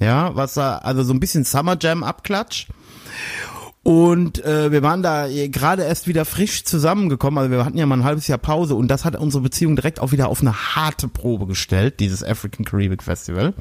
Ja, 0.05 0.37
was 0.37 0.59
also 0.59 1.03
so 1.03 1.15
ein 1.15 1.21
bisschen 1.21 1.45
Summer 1.45 1.77
Jam 1.81 2.03
Abklatsch. 2.03 2.67
Und 3.83 4.43
äh, 4.45 4.73
wir 4.73 4.83
waren 4.83 5.03
da 5.03 5.27
gerade 5.29 5.83
erst 5.83 6.09
wieder 6.09 6.25
frisch 6.25 6.65
zusammengekommen. 6.65 7.39
Also 7.39 7.51
wir 7.51 7.65
hatten 7.65 7.77
ja 7.77 7.85
mal 7.85 7.99
ein 7.99 8.05
halbes 8.05 8.27
Jahr 8.29 8.39
Pause 8.39 8.75
und 8.75 8.89
das 8.89 9.05
hat 9.05 9.17
unsere 9.17 9.43
Beziehung 9.43 9.77
direkt 9.77 10.01
auch 10.01 10.13
wieder 10.13 10.29
auf 10.29 10.41
eine 10.41 10.75
harte 10.75 11.09
Probe 11.09 11.47
gestellt, 11.47 12.01
dieses 12.01 12.23
African 12.23 12.65
Caribbean 12.65 13.01
Festival. 13.01 13.53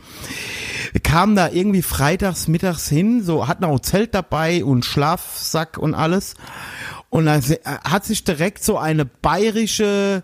Wir 0.91 1.01
kamen 1.01 1.35
da 1.35 1.49
irgendwie 1.49 1.81
freitags, 1.81 2.47
mittags 2.47 2.87
hin, 2.87 3.21
so 3.21 3.49
hatten 3.49 3.65
auch 3.65 3.79
Zelt 3.81 4.13
dabei 4.13 4.63
und 4.63 4.85
Schlafsack 4.85 5.77
und 5.77 5.93
alles. 5.93 6.35
Und 7.09 7.25
da 7.25 7.39
hat 7.83 8.05
sich 8.05 8.23
direkt 8.23 8.63
so 8.63 8.77
eine 8.77 9.05
bayerische 9.05 10.23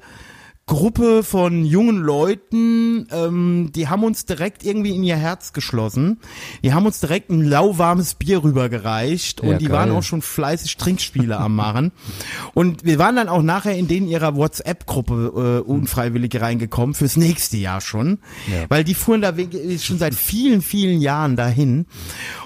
Gruppe 0.69 1.23
von 1.23 1.65
jungen 1.65 1.97
Leuten, 1.97 3.07
ähm, 3.11 3.71
die 3.73 3.87
haben 3.87 4.03
uns 4.03 4.25
direkt 4.25 4.63
irgendwie 4.63 4.91
in 4.95 5.03
ihr 5.03 5.15
Herz 5.15 5.51
geschlossen. 5.51 6.19
Die 6.63 6.75
haben 6.75 6.85
uns 6.85 6.99
direkt 6.99 7.31
ein 7.31 7.43
lauwarmes 7.43 8.13
Bier 8.13 8.43
rübergereicht 8.43 9.41
und 9.41 9.49
Ja, 9.49 9.57
die 9.57 9.65
geil. 9.65 9.73
waren 9.73 9.91
auch 9.91 10.03
schon 10.03 10.21
fleißig 10.21 10.77
Trinkspiele 10.77 11.37
am 11.39 11.55
machen. 11.55 11.91
Und 12.53 12.85
wir 12.85 12.99
waren 12.99 13.15
dann 13.15 13.29
auch 13.29 13.41
nachher 13.41 13.75
in 13.75 13.87
denen 13.87 14.07
ihrer 14.07 14.35
WhatsApp-Gruppe 14.35 15.63
äh, 15.65 15.67
unfreiwillig 15.67 16.39
reingekommen, 16.39 16.93
fürs 16.93 17.17
nächste 17.17 17.57
Jahr 17.57 17.81
schon. 17.81 18.19
Ja. 18.47 18.65
Weil 18.69 18.83
die 18.83 18.93
fuhren 18.93 19.21
da 19.21 19.33
schon 19.79 19.97
seit 19.97 20.13
vielen, 20.13 20.61
vielen 20.61 21.01
Jahren 21.01 21.35
dahin. 21.35 21.87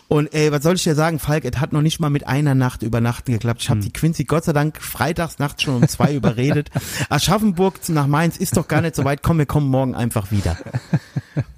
Und 0.07 0.33
ey, 0.33 0.51
was 0.51 0.63
soll 0.63 0.75
ich 0.75 0.83
dir 0.83 0.95
sagen, 0.95 1.17
Falk, 1.19 1.43
es 1.43 1.59
hat 1.59 1.73
noch 1.73 1.81
nicht 1.81 1.99
mal 1.99 2.09
mit 2.11 2.27
einer 2.27 2.53
Nacht 2.55 2.83
übernachten 2.83 3.31
geklappt. 3.31 3.63
Ich 3.63 3.69
habe 3.69 3.79
die 3.79 3.91
Quincy 3.91 4.25
Gott 4.25 4.43
sei 4.45 4.53
Dank 4.53 4.79
freitags 4.81 5.39
nachts 5.39 5.63
schon 5.63 5.75
um 5.75 5.87
zwei 5.87 6.13
überredet. 6.15 6.69
Aschaffenburg 7.09 7.79
nach 7.89 8.05
Mainz 8.13 8.37
ist 8.37 8.57
doch 8.57 8.67
gar 8.67 8.81
nicht 8.81 8.95
so 8.95 9.03
weit. 9.05 9.23
Komm, 9.23 9.39
wir 9.39 9.47
kommen 9.47 9.69
morgen 9.69 9.95
einfach 9.95 10.29
wieder. 10.29 10.55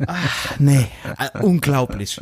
Ach, 0.08 0.58
nee, 0.58 0.88
äh, 1.20 1.38
unglaublich. 1.42 2.22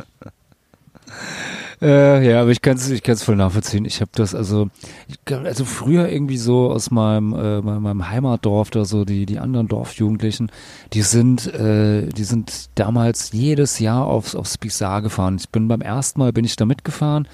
Äh, 1.80 2.28
ja, 2.28 2.40
aber 2.40 2.50
ich 2.50 2.60
kann 2.60 2.76
es 2.76 2.90
ich 2.90 3.04
kann's 3.04 3.22
voll 3.22 3.36
nachvollziehen. 3.36 3.84
Ich 3.84 4.00
habe 4.00 4.10
das 4.12 4.34
also, 4.34 4.70
ich, 5.06 5.36
also 5.36 5.64
früher 5.64 6.08
irgendwie 6.08 6.36
so 6.36 6.68
aus 6.68 6.90
meinem, 6.90 7.32
äh, 7.32 7.60
meinem 7.60 8.10
Heimatdorf 8.10 8.70
da 8.70 8.84
so 8.84 9.04
die 9.04 9.24
die 9.24 9.38
anderen 9.38 9.68
Dorfjugendlichen, 9.68 10.50
die 10.94 11.02
sind 11.02 11.46
äh, 11.54 12.08
die 12.08 12.24
sind 12.24 12.70
damals 12.74 13.30
jedes 13.30 13.78
Jahr 13.78 14.04
aufs 14.04 14.34
aufs 14.34 14.58
Bizarre 14.58 15.02
gefahren. 15.02 15.36
Ich 15.38 15.48
bin 15.50 15.68
beim 15.68 15.80
ersten 15.80 16.18
Mal 16.18 16.32
bin 16.32 16.44
ich 16.44 16.56
da 16.56 16.64
mitgefahren 16.64 17.28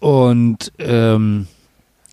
und 0.00 0.70
ähm, 0.80 1.46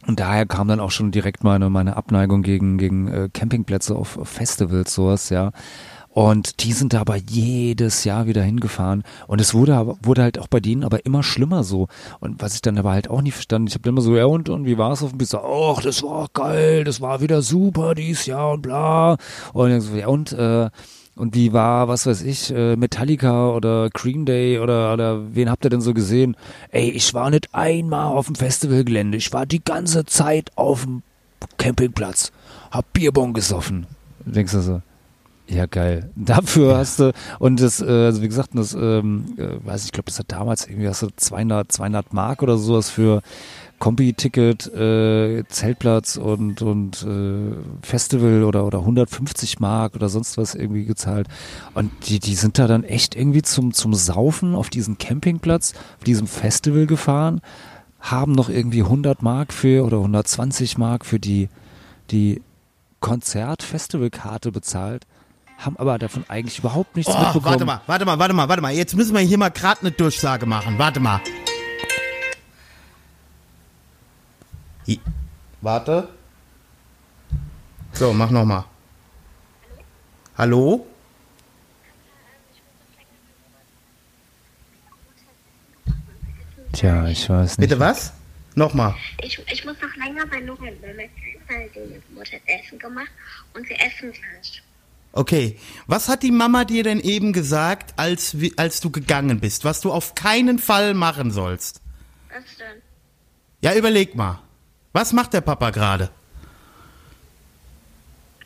und 0.08 0.20
daher 0.20 0.46
kam 0.46 0.68
dann 0.68 0.80
auch 0.80 0.92
schon 0.92 1.12
direkt 1.12 1.44
meine 1.44 1.70
meine 1.70 1.96
Abneigung 1.98 2.42
gegen 2.44 2.78
gegen 2.78 3.08
äh, 3.08 3.30
Campingplätze 3.34 3.96
auf, 3.96 4.18
auf 4.18 4.30
Festivals 4.30 4.94
sowas 4.94 5.30
ja. 5.30 5.52
Und 6.14 6.64
die 6.64 6.74
sind 6.74 6.94
da 6.94 7.02
aber 7.02 7.16
jedes 7.16 8.04
Jahr 8.04 8.28
wieder 8.28 8.44
hingefahren. 8.44 9.04
Und 9.26 9.42
es 9.42 9.56
wurde 9.56 9.98
wurde 10.04 10.22
halt 10.22 10.38
auch 10.38 10.48
bei 10.48 10.60
denen 10.60 10.84
aber 10.84 11.06
immer 11.08 11.24
schlimmer 11.24 11.64
so. 11.64 11.88
Und 12.20 12.40
was 12.40 12.54
ich 12.54 12.62
dann 12.62 12.78
aber 12.78 12.92
halt 12.92 13.10
auch 13.10 13.22
nicht 13.22 13.34
verstanden, 13.34 13.68
ich 13.68 13.74
habe 13.74 13.90
immer 13.90 14.02
so, 14.02 14.16
ja 14.16 14.26
und, 14.26 14.48
und 14.50 14.66
wie 14.66 14.78
war 14.78 14.92
es 14.92 15.02
auf 15.02 15.10
dem 15.10 15.18
Pizza? 15.18 15.42
Ach, 15.44 15.82
das 15.82 16.04
war 16.04 16.28
geil, 16.32 16.84
das 16.84 17.02
war 17.02 17.22
wieder 17.22 17.42
super 17.42 17.96
dies 17.96 18.28
Jahr 18.28 18.52
und 18.52 18.62
bla. 18.62 19.18
Und 19.54 19.70
dann 19.72 19.82
so, 19.82 19.96
ja 19.96 20.08
und, 20.08 20.34
äh, 20.34 20.70
und 21.16 21.36
wie 21.36 21.54
war, 21.54 21.88
was 21.88 22.06
weiß 22.06 22.24
ich, 22.24 22.54
äh, 22.54 22.76
Metallica 22.76 23.50
oder 23.50 23.90
Green 23.90 24.26
Day 24.26 24.60
oder, 24.60 24.94
oder 24.94 25.36
wen 25.36 25.50
habt 25.50 25.66
ihr 25.66 25.70
denn 25.70 25.82
so 25.82 25.94
gesehen? 25.94 26.36
Ey, 26.72 26.90
ich 26.90 27.14
war 27.14 27.30
nicht 27.30 27.54
einmal 27.54 28.08
auf 28.08 28.28
dem 28.28 28.36
Festivalgelände, 28.36 29.18
ich 29.18 29.32
war 29.34 29.46
die 29.46 29.64
ganze 29.64 30.06
Zeit 30.06 30.52
auf 30.56 30.84
dem 30.84 31.04
Campingplatz, 31.58 32.32
hab 32.72 32.92
Bierbon 32.94 33.34
gesoffen. 33.34 33.86
Denkst 34.26 34.54
du 34.54 34.62
so? 34.62 34.82
Ja, 35.48 35.66
geil. 35.66 36.10
Dafür 36.16 36.78
hast 36.78 37.00
du, 37.00 37.12
und 37.40 37.60
das, 37.60 37.82
äh, 37.82 37.86
also 37.86 38.22
wie 38.22 38.28
gesagt, 38.28 38.50
das, 38.54 38.74
ähm, 38.74 39.26
äh, 39.38 39.66
weiß 39.66 39.82
ich, 39.82 39.88
ich 39.88 39.92
glaube, 39.92 40.06
das 40.08 40.20
hat 40.20 40.32
damals 40.32 40.68
irgendwie, 40.68 40.88
hast 40.88 41.02
du 41.02 41.08
200, 41.16 41.72
200 41.72 42.14
Mark 42.14 42.42
oder 42.42 42.58
sowas 42.58 42.90
für 42.90 43.22
Kombi-Ticket, 43.80 44.74
äh, 44.74 45.44
Zeltplatz 45.50 46.16
und, 46.16 46.62
und 46.62 47.04
äh, 47.04 47.86
Festival 47.86 48.46
oder, 48.46 48.66
oder 48.66 48.80
150 48.80 49.60
Mark 49.60 49.96
oder 49.96 50.08
sonst 50.08 50.38
was 50.38 50.56
irgendwie 50.56 50.86
gezahlt. 50.86 51.28
Und 51.74 51.92
die, 52.08 52.20
die 52.20 52.36
sind 52.36 52.58
da 52.58 52.68
dann 52.68 52.86
echt 52.86 53.14
irgendwie 53.14 53.42
zum, 53.42 53.74
zum 53.74 53.94
Saufen 53.94 54.56
auf 54.56 54.70
diesen 54.70 54.98
Campingplatz, 54.98 55.74
auf 55.98 56.06
diesem 56.06 56.28
Festival 56.28 56.86
gefahren, 56.86 57.42
haben 58.00 58.32
noch 58.32 58.48
irgendwie 58.48 58.84
100 58.84 59.22
Mark 59.22 59.52
für 59.52 59.84
oder 59.84 59.98
120 59.98 60.78
Mark 60.78 61.06
für 61.06 61.20
die, 61.20 61.50
die 62.10 62.42
Konzert-Festivalkarte 63.02 64.54
bezahlt, 64.54 65.06
haben 65.58 65.78
aber 65.78 65.98
davon 65.98 66.26
eigentlich 66.28 66.60
überhaupt 66.60 66.96
nichts 66.96 67.12
Oh, 67.14 67.18
mitbekommen. 67.18 67.46
warte 67.46 67.66
mal, 67.66 67.82
warte 67.88 68.06
mal, 68.06 68.20
warte 68.20 68.34
mal, 68.34 68.50
warte 68.50 68.62
mal. 68.62 68.74
Jetzt 68.74 68.96
müssen 68.96 69.14
wir 69.14 69.22
hier 69.22 69.38
mal 69.38 69.50
gerade 69.50 69.82
eine 69.82 69.92
Durchsage 69.92 70.46
machen. 70.46 70.78
Warte 70.78 71.00
mal. 71.00 71.22
Hi. 74.88 75.00
Warte. 75.62 76.10
So, 77.94 78.12
mach 78.14 78.30
noch 78.32 78.44
mal. 78.46 78.66
Hallo? 80.38 80.86
Tja, 86.74 87.08
ich 87.08 87.30
weiß 87.30 87.58
nicht. 87.58 87.70
Bitte 87.70 87.80
was? 87.80 88.14
Nochmal. 88.56 88.96
Ich, 89.22 89.40
ich 89.52 89.66
muss 89.66 89.76
noch 89.82 89.96
länger 89.96 90.26
bei 90.28 90.40
Lorenz, 90.40 90.78
weil 90.82 90.96
meine 90.96 91.10
die 91.70 92.14
Mutter 92.14 92.34
hat 92.34 92.42
Essen 92.46 92.78
gemacht 92.80 93.10
und 93.54 93.68
wir 93.68 93.76
essen 93.82 94.12
gleich. 94.12 94.62
Okay. 95.14 95.58
Was 95.86 96.10
hat 96.10 96.24
die 96.24 96.32
Mama 96.32 96.66
dir 96.66 96.84
denn 96.84 97.00
eben 97.00 97.34
gesagt, 97.34 97.94
als, 97.98 98.36
als 98.58 98.82
du 98.82 98.90
gegangen 98.90 99.40
bist, 99.40 99.64
was 99.64 99.80
du 99.80 99.92
auf 99.92 100.16
keinen 100.16 100.60
Fall 100.60 100.96
machen 100.96 101.32
sollst? 101.32 101.82
Was 102.30 102.58
denn? 102.58 102.82
Ja, 103.62 103.76
überleg 103.76 104.16
mal. 104.16 104.42
Was 104.92 105.14
macht 105.14 105.34
der 105.34 105.42
Papa 105.42 105.70
gerade? 105.70 106.10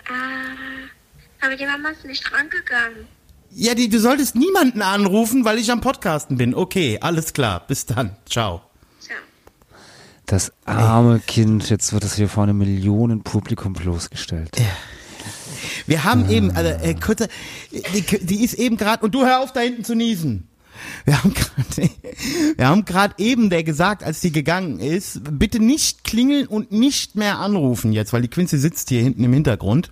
Ah, 0.10 1.46
aber 1.46 1.56
die 1.56 1.66
Mama 1.66 1.90
ist 1.90 2.06
nicht 2.06 2.32
rangegangen. 2.32 3.08
Ja, 3.50 3.74
die, 3.74 3.88
du 3.88 4.00
solltest 4.00 4.36
niemanden 4.36 4.82
anrufen, 4.82 5.46
weil 5.46 5.58
ich 5.58 5.72
am 5.72 5.80
Podcasten 5.80 6.38
bin. 6.38 6.54
Okay, 6.54 7.00
alles 7.02 7.34
klar. 7.34 7.66
Bis 7.66 7.86
dann. 7.86 8.18
Ciao. 8.30 8.62
Tja. 9.02 9.16
Das 10.26 10.52
arme 10.66 11.22
Kind, 11.22 11.70
jetzt 11.70 11.94
wird 11.94 12.04
es 12.04 12.16
hier 12.16 12.28
vor 12.28 12.44
einem 12.44 12.58
Millionenpublikum 12.58 13.72
bloßgestellt. 13.72 14.58
Wir 15.86 16.04
haben 16.04 16.30
eben, 16.30 16.52
also, 16.52 16.70
äh, 16.70 16.94
kurze, 16.96 17.28
die, 17.72 18.02
die 18.02 18.44
ist 18.44 18.54
eben 18.54 18.78
gerade, 18.78 19.04
und 19.04 19.14
du 19.14 19.26
hör 19.26 19.42
auf 19.42 19.54
da 19.54 19.62
hinten 19.62 19.84
zu 19.84 19.96
niesen. 19.96 20.48
Wir 21.06 21.24
haben 21.24 21.34
gerade, 21.34 21.90
wir 22.58 22.68
haben 22.68 22.86
gerade 22.86 23.16
eben 23.18 23.50
der 23.50 23.64
gesagt, 23.64 24.04
als 24.04 24.22
die 24.22 24.32
gegangen 24.32 24.80
ist, 24.80 25.22
bitte 25.32 25.60
nicht 25.60 26.04
klingeln 26.04 26.48
und 26.48 26.72
nicht 26.72 27.16
mehr 27.16 27.40
anrufen 27.40 27.94
jetzt, 27.94 28.14
weil 28.14 28.22
die 28.22 28.28
Quincy 28.28 28.58
sitzt 28.58 28.90
hier 28.90 29.02
hinten 29.02 29.24
im 29.24 29.34
Hintergrund. 29.34 29.92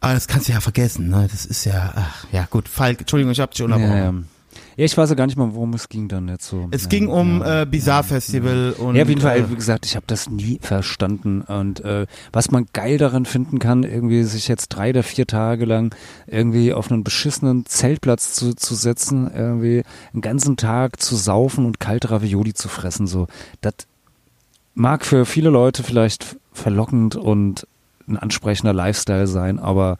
Aber 0.00 0.14
das 0.14 0.28
kannst 0.28 0.48
du 0.48 0.52
ja 0.52 0.60
vergessen, 0.60 1.08
ne? 1.08 1.26
Das 1.30 1.44
ist 1.44 1.64
ja, 1.64 1.92
ach, 1.96 2.26
ja 2.30 2.46
gut, 2.48 2.68
Falk, 2.68 3.00
Entschuldigung, 3.00 3.32
ich 3.32 3.40
hab 3.40 3.50
dich 3.50 3.62
unterbrochen. 3.62 3.96
Ja, 3.96 4.04
ja. 4.04 4.14
Ja, 4.78 4.84
ich 4.84 4.96
weiß 4.96 5.10
ja 5.10 5.16
gar 5.16 5.26
nicht 5.26 5.36
mal, 5.36 5.54
worum 5.54 5.74
es 5.74 5.88
ging 5.88 6.06
dann 6.06 6.28
jetzt 6.28 6.46
so. 6.46 6.68
Es 6.70 6.84
ja, 6.84 6.88
ging 6.88 7.08
um 7.08 7.40
ja. 7.40 7.62
äh, 7.62 7.66
Bizarre 7.66 8.04
Festival 8.04 8.76
und 8.78 8.94
Ja, 8.94 9.02
auf 9.02 9.08
jeden 9.08 9.20
Fall, 9.20 9.40
äh, 9.40 9.50
wie 9.50 9.56
gesagt, 9.56 9.84
ich 9.86 9.96
habe 9.96 10.04
das 10.06 10.30
nie 10.30 10.60
verstanden. 10.62 11.40
Und 11.40 11.80
äh, 11.80 12.06
was 12.32 12.52
man 12.52 12.66
geil 12.72 12.96
daran 12.96 13.24
finden 13.24 13.58
kann, 13.58 13.82
irgendwie 13.82 14.22
sich 14.22 14.46
jetzt 14.46 14.68
drei 14.68 14.90
oder 14.90 15.02
vier 15.02 15.26
Tage 15.26 15.64
lang 15.64 15.92
irgendwie 16.28 16.72
auf 16.72 16.92
einen 16.92 17.02
beschissenen 17.02 17.66
Zeltplatz 17.66 18.34
zu, 18.34 18.54
zu 18.54 18.76
setzen, 18.76 19.28
irgendwie 19.34 19.82
einen 20.12 20.22
ganzen 20.22 20.56
Tag 20.56 21.02
zu 21.02 21.16
saufen 21.16 21.66
und 21.66 21.80
kalte 21.80 22.12
Ravioli 22.12 22.54
zu 22.54 22.68
fressen, 22.68 23.08
so. 23.08 23.26
Das 23.60 23.74
mag 24.76 25.04
für 25.04 25.26
viele 25.26 25.50
Leute 25.50 25.82
vielleicht 25.82 26.36
verlockend 26.52 27.16
und 27.16 27.66
ein 28.06 28.16
ansprechender 28.16 28.72
Lifestyle 28.72 29.26
sein, 29.26 29.58
aber 29.58 29.98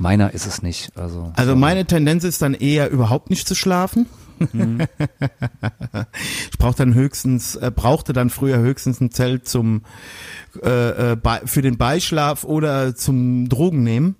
meiner 0.00 0.32
ist 0.34 0.46
es 0.46 0.62
nicht. 0.62 0.96
Also, 0.96 1.32
Also 1.36 1.54
meine 1.54 1.84
Tendenz 1.84 2.24
ist 2.24 2.42
dann 2.42 2.54
eher 2.54 2.90
überhaupt 2.90 3.30
nicht 3.30 3.46
zu 3.46 3.54
schlafen. 3.54 4.06
ich 4.40 4.48
brauchte 6.58 6.84
dann 6.84 6.94
höchstens, 6.94 7.56
äh, 7.56 7.70
brauchte 7.74 8.14
dann 8.14 8.30
früher 8.30 8.58
höchstens 8.58 9.00
ein 9.00 9.10
Zelt 9.10 9.46
zum 9.46 9.82
äh, 10.62 11.12
äh, 11.12 11.16
bei, 11.16 11.42
für 11.44 11.60
den 11.60 11.76
Beischlaf 11.76 12.44
oder 12.44 12.94
zum 12.96 13.48
Drogen 13.50 13.82
nehmen. 13.82 14.16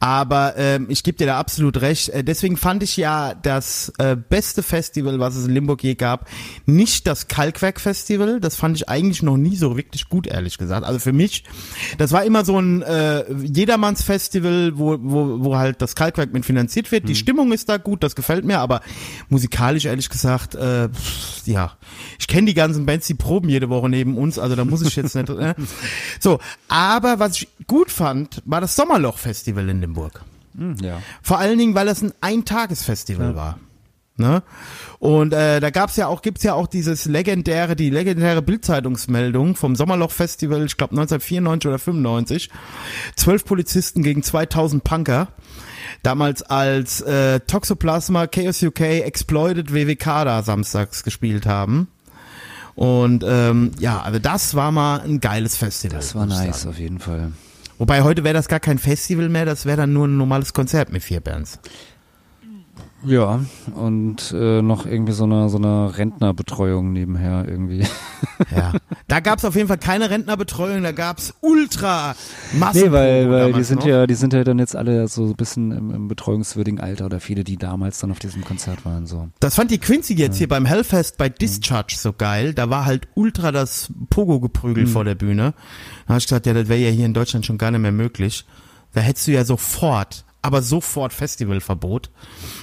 Aber 0.00 0.54
ähm, 0.56 0.86
ich 0.88 1.02
gebe 1.02 1.18
dir 1.18 1.26
da 1.26 1.38
absolut 1.38 1.82
recht. 1.82 2.08
Äh, 2.08 2.24
deswegen 2.24 2.56
fand 2.56 2.82
ich 2.82 2.96
ja 2.96 3.34
das 3.34 3.92
äh, 3.98 4.16
beste 4.16 4.62
Festival, 4.62 5.20
was 5.20 5.36
es 5.36 5.46
in 5.46 5.52
Limburg 5.52 5.84
je 5.84 5.94
gab, 5.94 6.26
nicht 6.64 7.06
das 7.06 7.28
Kalkwerk-Festival. 7.28 8.40
Das 8.40 8.56
fand 8.56 8.78
ich 8.78 8.88
eigentlich 8.88 9.22
noch 9.22 9.36
nie 9.36 9.56
so 9.56 9.76
wirklich 9.76 10.08
gut, 10.08 10.26
ehrlich 10.26 10.56
gesagt. 10.56 10.86
Also 10.86 10.98
für 10.98 11.12
mich, 11.12 11.44
das 11.98 12.12
war 12.12 12.24
immer 12.24 12.46
so 12.46 12.58
ein 12.58 12.80
äh, 12.80 13.30
Jedermanns-Festival, 13.30 14.78
wo, 14.78 14.96
wo, 15.02 15.44
wo 15.44 15.56
halt 15.58 15.82
das 15.82 15.94
Kalkwerk 15.94 16.32
mit 16.32 16.46
finanziert 16.46 16.90
wird. 16.92 17.06
Die 17.06 17.14
Stimmung 17.14 17.52
ist 17.52 17.68
da 17.68 17.76
gut, 17.76 18.02
das 18.02 18.16
gefällt 18.16 18.46
mir, 18.46 18.58
aber 18.58 18.80
musikalisch 19.28 19.84
ehrlich 19.84 20.08
gesagt, 20.08 20.54
äh, 20.54 20.88
pff, 20.88 21.46
ja, 21.46 21.72
ich 22.18 22.26
kenne 22.26 22.46
die 22.46 22.54
ganzen 22.54 22.86
Bands, 22.86 23.06
die 23.06 23.14
proben 23.14 23.50
jede 23.50 23.68
Woche 23.68 23.90
neben 23.90 24.16
uns, 24.16 24.38
also 24.38 24.56
da 24.56 24.64
muss 24.64 24.80
ich 24.80 24.96
jetzt 24.96 25.14
nicht. 25.14 25.28
Äh. 25.28 25.54
So, 26.20 26.38
aber 26.68 27.18
was 27.18 27.36
ich 27.36 27.48
gut 27.66 27.90
fand, 27.90 28.42
war 28.44 28.60
das 28.60 28.76
Sommerloch-Festival 28.76 29.68
in 29.68 29.80
Limburg. 29.80 29.89
Hm, 30.56 30.76
ja. 30.82 31.00
Vor 31.22 31.38
allen 31.38 31.58
Dingen, 31.58 31.74
weil 31.74 31.86
das 31.86 32.02
ein 32.02 32.12
Eintagesfestival 32.20 33.36
war. 33.36 33.58
Ne? 34.20 34.42
Und 34.98 35.32
äh, 35.32 35.60
da 35.60 35.70
gab's 35.70 35.96
ja 35.96 36.06
auch, 36.06 36.20
gibt's 36.20 36.42
ja 36.42 36.52
auch 36.54 36.66
dieses 36.66 37.06
legendäre, 37.06 37.74
die 37.74 37.88
legendäre 37.88 38.42
Bildzeitungsmeldung 38.42 39.56
vom 39.56 39.74
Sommerloch-Festival, 39.74 40.66
ich 40.66 40.76
glaube 40.76 40.92
1994 40.92 41.68
oder 41.68 41.78
95. 41.78 42.50
Zwölf 43.16 43.44
Polizisten 43.44 44.02
gegen 44.02 44.22
2000 44.22 44.84
Punker. 44.84 45.28
Damals 46.02 46.42
als 46.42 47.00
äh, 47.00 47.40
Toxoplasma, 47.40 48.26
Chaos 48.26 48.62
UK, 48.62 48.80
Exploited 48.80 49.72
WWK 49.72 50.24
da 50.24 50.42
samstags 50.42 51.02
gespielt 51.02 51.46
haben. 51.46 51.88
Und 52.74 53.24
ähm, 53.26 53.72
ja, 53.78 54.00
also 54.00 54.18
das 54.18 54.54
war 54.54 54.70
mal 54.70 55.00
ein 55.00 55.20
geiles 55.20 55.56
Festival. 55.56 55.98
Das 55.98 56.14
war 56.14 56.26
nice, 56.26 56.62
sagen. 56.62 56.70
auf 56.70 56.78
jeden 56.78 56.98
Fall. 56.98 57.32
Wobei 57.80 58.02
heute 58.02 58.24
wäre 58.24 58.34
das 58.34 58.48
gar 58.48 58.60
kein 58.60 58.76
Festival 58.76 59.30
mehr, 59.30 59.46
das 59.46 59.64
wäre 59.64 59.78
dann 59.78 59.94
nur 59.94 60.06
ein 60.06 60.18
normales 60.18 60.52
Konzert 60.52 60.92
mit 60.92 61.02
vier 61.02 61.20
Bands. 61.20 61.58
Ja, 63.02 63.40
und 63.74 64.32
äh, 64.32 64.60
noch 64.62 64.84
irgendwie 64.84 65.12
so 65.12 65.24
eine, 65.24 65.48
so 65.48 65.56
eine 65.56 65.96
Rentnerbetreuung 65.96 66.92
nebenher 66.92 67.46
irgendwie. 67.48 67.86
Ja. 68.56 68.72
Da 69.06 69.20
gab's 69.20 69.44
auf 69.44 69.54
jeden 69.54 69.68
Fall 69.68 69.78
keine 69.78 70.10
Rentnerbetreuung, 70.10 70.82
da 70.82 70.92
gab's 70.92 71.34
ultra 71.40 72.14
Massen. 72.58 72.84
Nee, 72.84 72.92
weil, 72.92 73.30
weil 73.30 73.52
die 73.52 73.64
sind 73.64 73.84
ja, 73.84 74.06
die 74.06 74.14
sind 74.14 74.32
ja 74.32 74.44
dann 74.44 74.58
jetzt 74.58 74.74
alle 74.74 75.08
so 75.08 75.26
ein 75.26 75.36
bisschen 75.36 75.72
im, 75.72 75.90
im 75.90 76.08
betreuungswürdigen 76.08 76.80
Alter 76.80 77.06
oder 77.06 77.20
viele, 77.20 77.44
die 77.44 77.56
damals 77.58 77.98
dann 77.98 78.10
auf 78.10 78.18
diesem 78.18 78.44
Konzert 78.44 78.84
waren, 78.84 79.06
so. 79.06 79.28
Das 79.40 79.54
fand 79.56 79.70
die 79.70 79.78
Quincy 79.78 80.14
jetzt 80.14 80.38
hier 80.38 80.48
beim 80.48 80.64
Hellfest 80.64 81.18
bei 81.18 81.28
Discharge 81.28 81.96
so 81.98 82.12
geil. 82.12 82.54
Da 82.54 82.70
war 82.70 82.86
halt 82.86 83.08
ultra 83.14 83.52
das 83.52 83.92
Pogo-Geprügel 84.08 84.86
vor 84.86 85.04
der 85.04 85.14
Bühne. 85.14 85.54
Da 86.06 86.14
hab 86.14 86.18
ich 86.18 86.26
gesagt, 86.26 86.46
ja, 86.46 86.54
das 86.54 86.68
wäre 86.68 86.80
ja 86.80 86.90
hier 86.90 87.06
in 87.06 87.14
Deutschland 87.14 87.44
schon 87.46 87.58
gar 87.58 87.70
nicht 87.70 87.80
mehr 87.80 87.92
möglich. 87.92 88.46
Da 88.92 89.00
hättest 89.00 89.28
du 89.28 89.32
ja 89.32 89.44
sofort, 89.44 90.24
aber 90.42 90.62
sofort 90.62 91.12
Festivalverbot. 91.12 92.10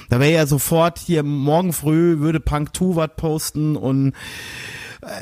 Da 0.08 0.20
wäre 0.20 0.32
ja 0.32 0.46
sofort 0.46 0.98
hier 0.98 1.22
morgen 1.22 1.72
früh 1.72 2.18
würde 2.18 2.40
Punk 2.40 2.76
2 2.76 2.96
was 2.96 3.10
posten 3.16 3.76
und 3.76 4.12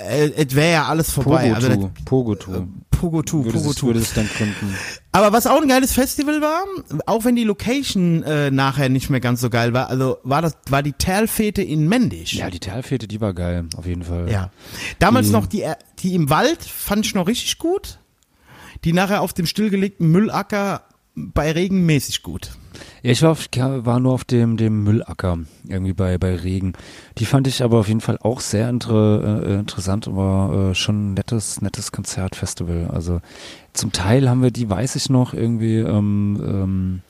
äh, 0.09 0.31
es 0.31 0.55
wäre 0.55 0.73
ja 0.73 0.85
alles 0.87 1.11
vorbei. 1.11 1.55
Also 1.55 1.69
das, 1.69 1.79
Pogotu. 2.05 2.67
Pogo 2.91 3.23
2, 3.23 3.45
Würde 3.45 3.59
Pogo 3.59 3.69
sich, 3.73 3.77
2. 3.81 3.87
würde 3.89 4.01
sich 4.01 4.15
dann 4.15 4.27
gründen. 4.39 4.75
Aber 5.13 5.31
was 5.35 5.47
auch 5.47 5.61
ein 5.61 5.69
geiles 5.69 5.93
Festival 5.93 6.41
war, 6.41 6.65
auch 7.05 7.27
wenn 7.27 7.37
die 7.37 7.45
Location 7.45 8.23
äh, 8.23 8.51
nachher 8.51 8.89
nicht 8.89 9.11
mehr 9.11 9.21
ganz 9.21 9.43
so 9.43 9.51
geil 9.51 9.75
war, 9.75 9.91
also 9.91 10.17
war 10.23 10.41
das 10.41 10.57
war 10.71 10.83
die 10.83 10.95
Terlfete 10.95 11.61
in 11.61 11.89
Mendig. 11.89 12.33
Ja, 12.33 12.49
die 12.49 12.59
Talfete, 12.59 13.07
die 13.07 13.21
war 13.21 13.35
geil, 13.35 13.67
auf 13.77 13.85
jeden 13.85 14.03
Fall. 14.03 14.31
Ja. 14.31 14.51
Damals 14.99 15.27
Die- 15.27 15.33
noch 15.33 15.45
die 15.47 15.65
die 15.99 16.15
im 16.15 16.31
Wald 16.31 16.63
fand 16.63 17.05
ich 17.05 17.15
noch 17.15 17.27
richtig 17.27 17.59
gut. 17.59 17.99
Die 18.85 18.95
nachher 18.95 19.21
auf 19.21 19.35
dem 19.35 19.45
stillgelegten 19.47 20.09
Müllacker 20.11 20.83
bei 21.17 21.51
Regen 21.51 21.87
mäßig 21.87 22.23
gut. 22.23 22.51
Ja, 23.03 23.11
ich 23.11 23.23
war, 23.23 23.31
auf, 23.31 23.49
war 23.57 24.01
nur 24.01 24.13
auf 24.13 24.25
dem, 24.25 24.59
dem 24.59 24.85
Müllacker, 24.85 25.39
irgendwie 25.67 25.95
bei, 25.95 26.19
bei 26.19 26.37
Regen. 26.37 26.75
Die 27.17 27.25
fand 27.25 27.47
ich 27.49 27.63
aber 27.63 27.79
auf 27.79 27.89
jeden 27.89 28.03
Fall 28.03 28.19
auch 28.21 28.41
sehr 28.41 28.69
inter, 28.69 29.43
äh, 29.45 29.55
interessant 29.55 30.07
und 30.07 30.17
war 30.17 30.71
äh, 30.71 30.75
schon 30.75 31.13
ein 31.13 31.15
nettes, 31.15 31.63
nettes 31.63 31.91
Konzertfestival. 31.91 32.89
Also 32.93 33.21
zum 33.73 33.93
Teil 33.93 34.29
haben 34.29 34.43
wir 34.43 34.51
die, 34.51 34.69
weiß 34.69 34.97
ich 34.97 35.09
noch, 35.09 35.33
irgendwie 35.33 35.79
ähm, 35.79 36.43
ähm, 36.47 37.01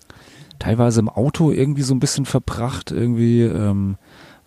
teilweise 0.61 1.01
im 1.01 1.09
Auto 1.09 1.51
irgendwie 1.51 1.83
so 1.83 1.95
ein 1.95 2.01
bisschen 2.01 2.27
verbracht, 2.27 2.93
irgendwie, 2.93 3.43
ähm, 3.43 3.97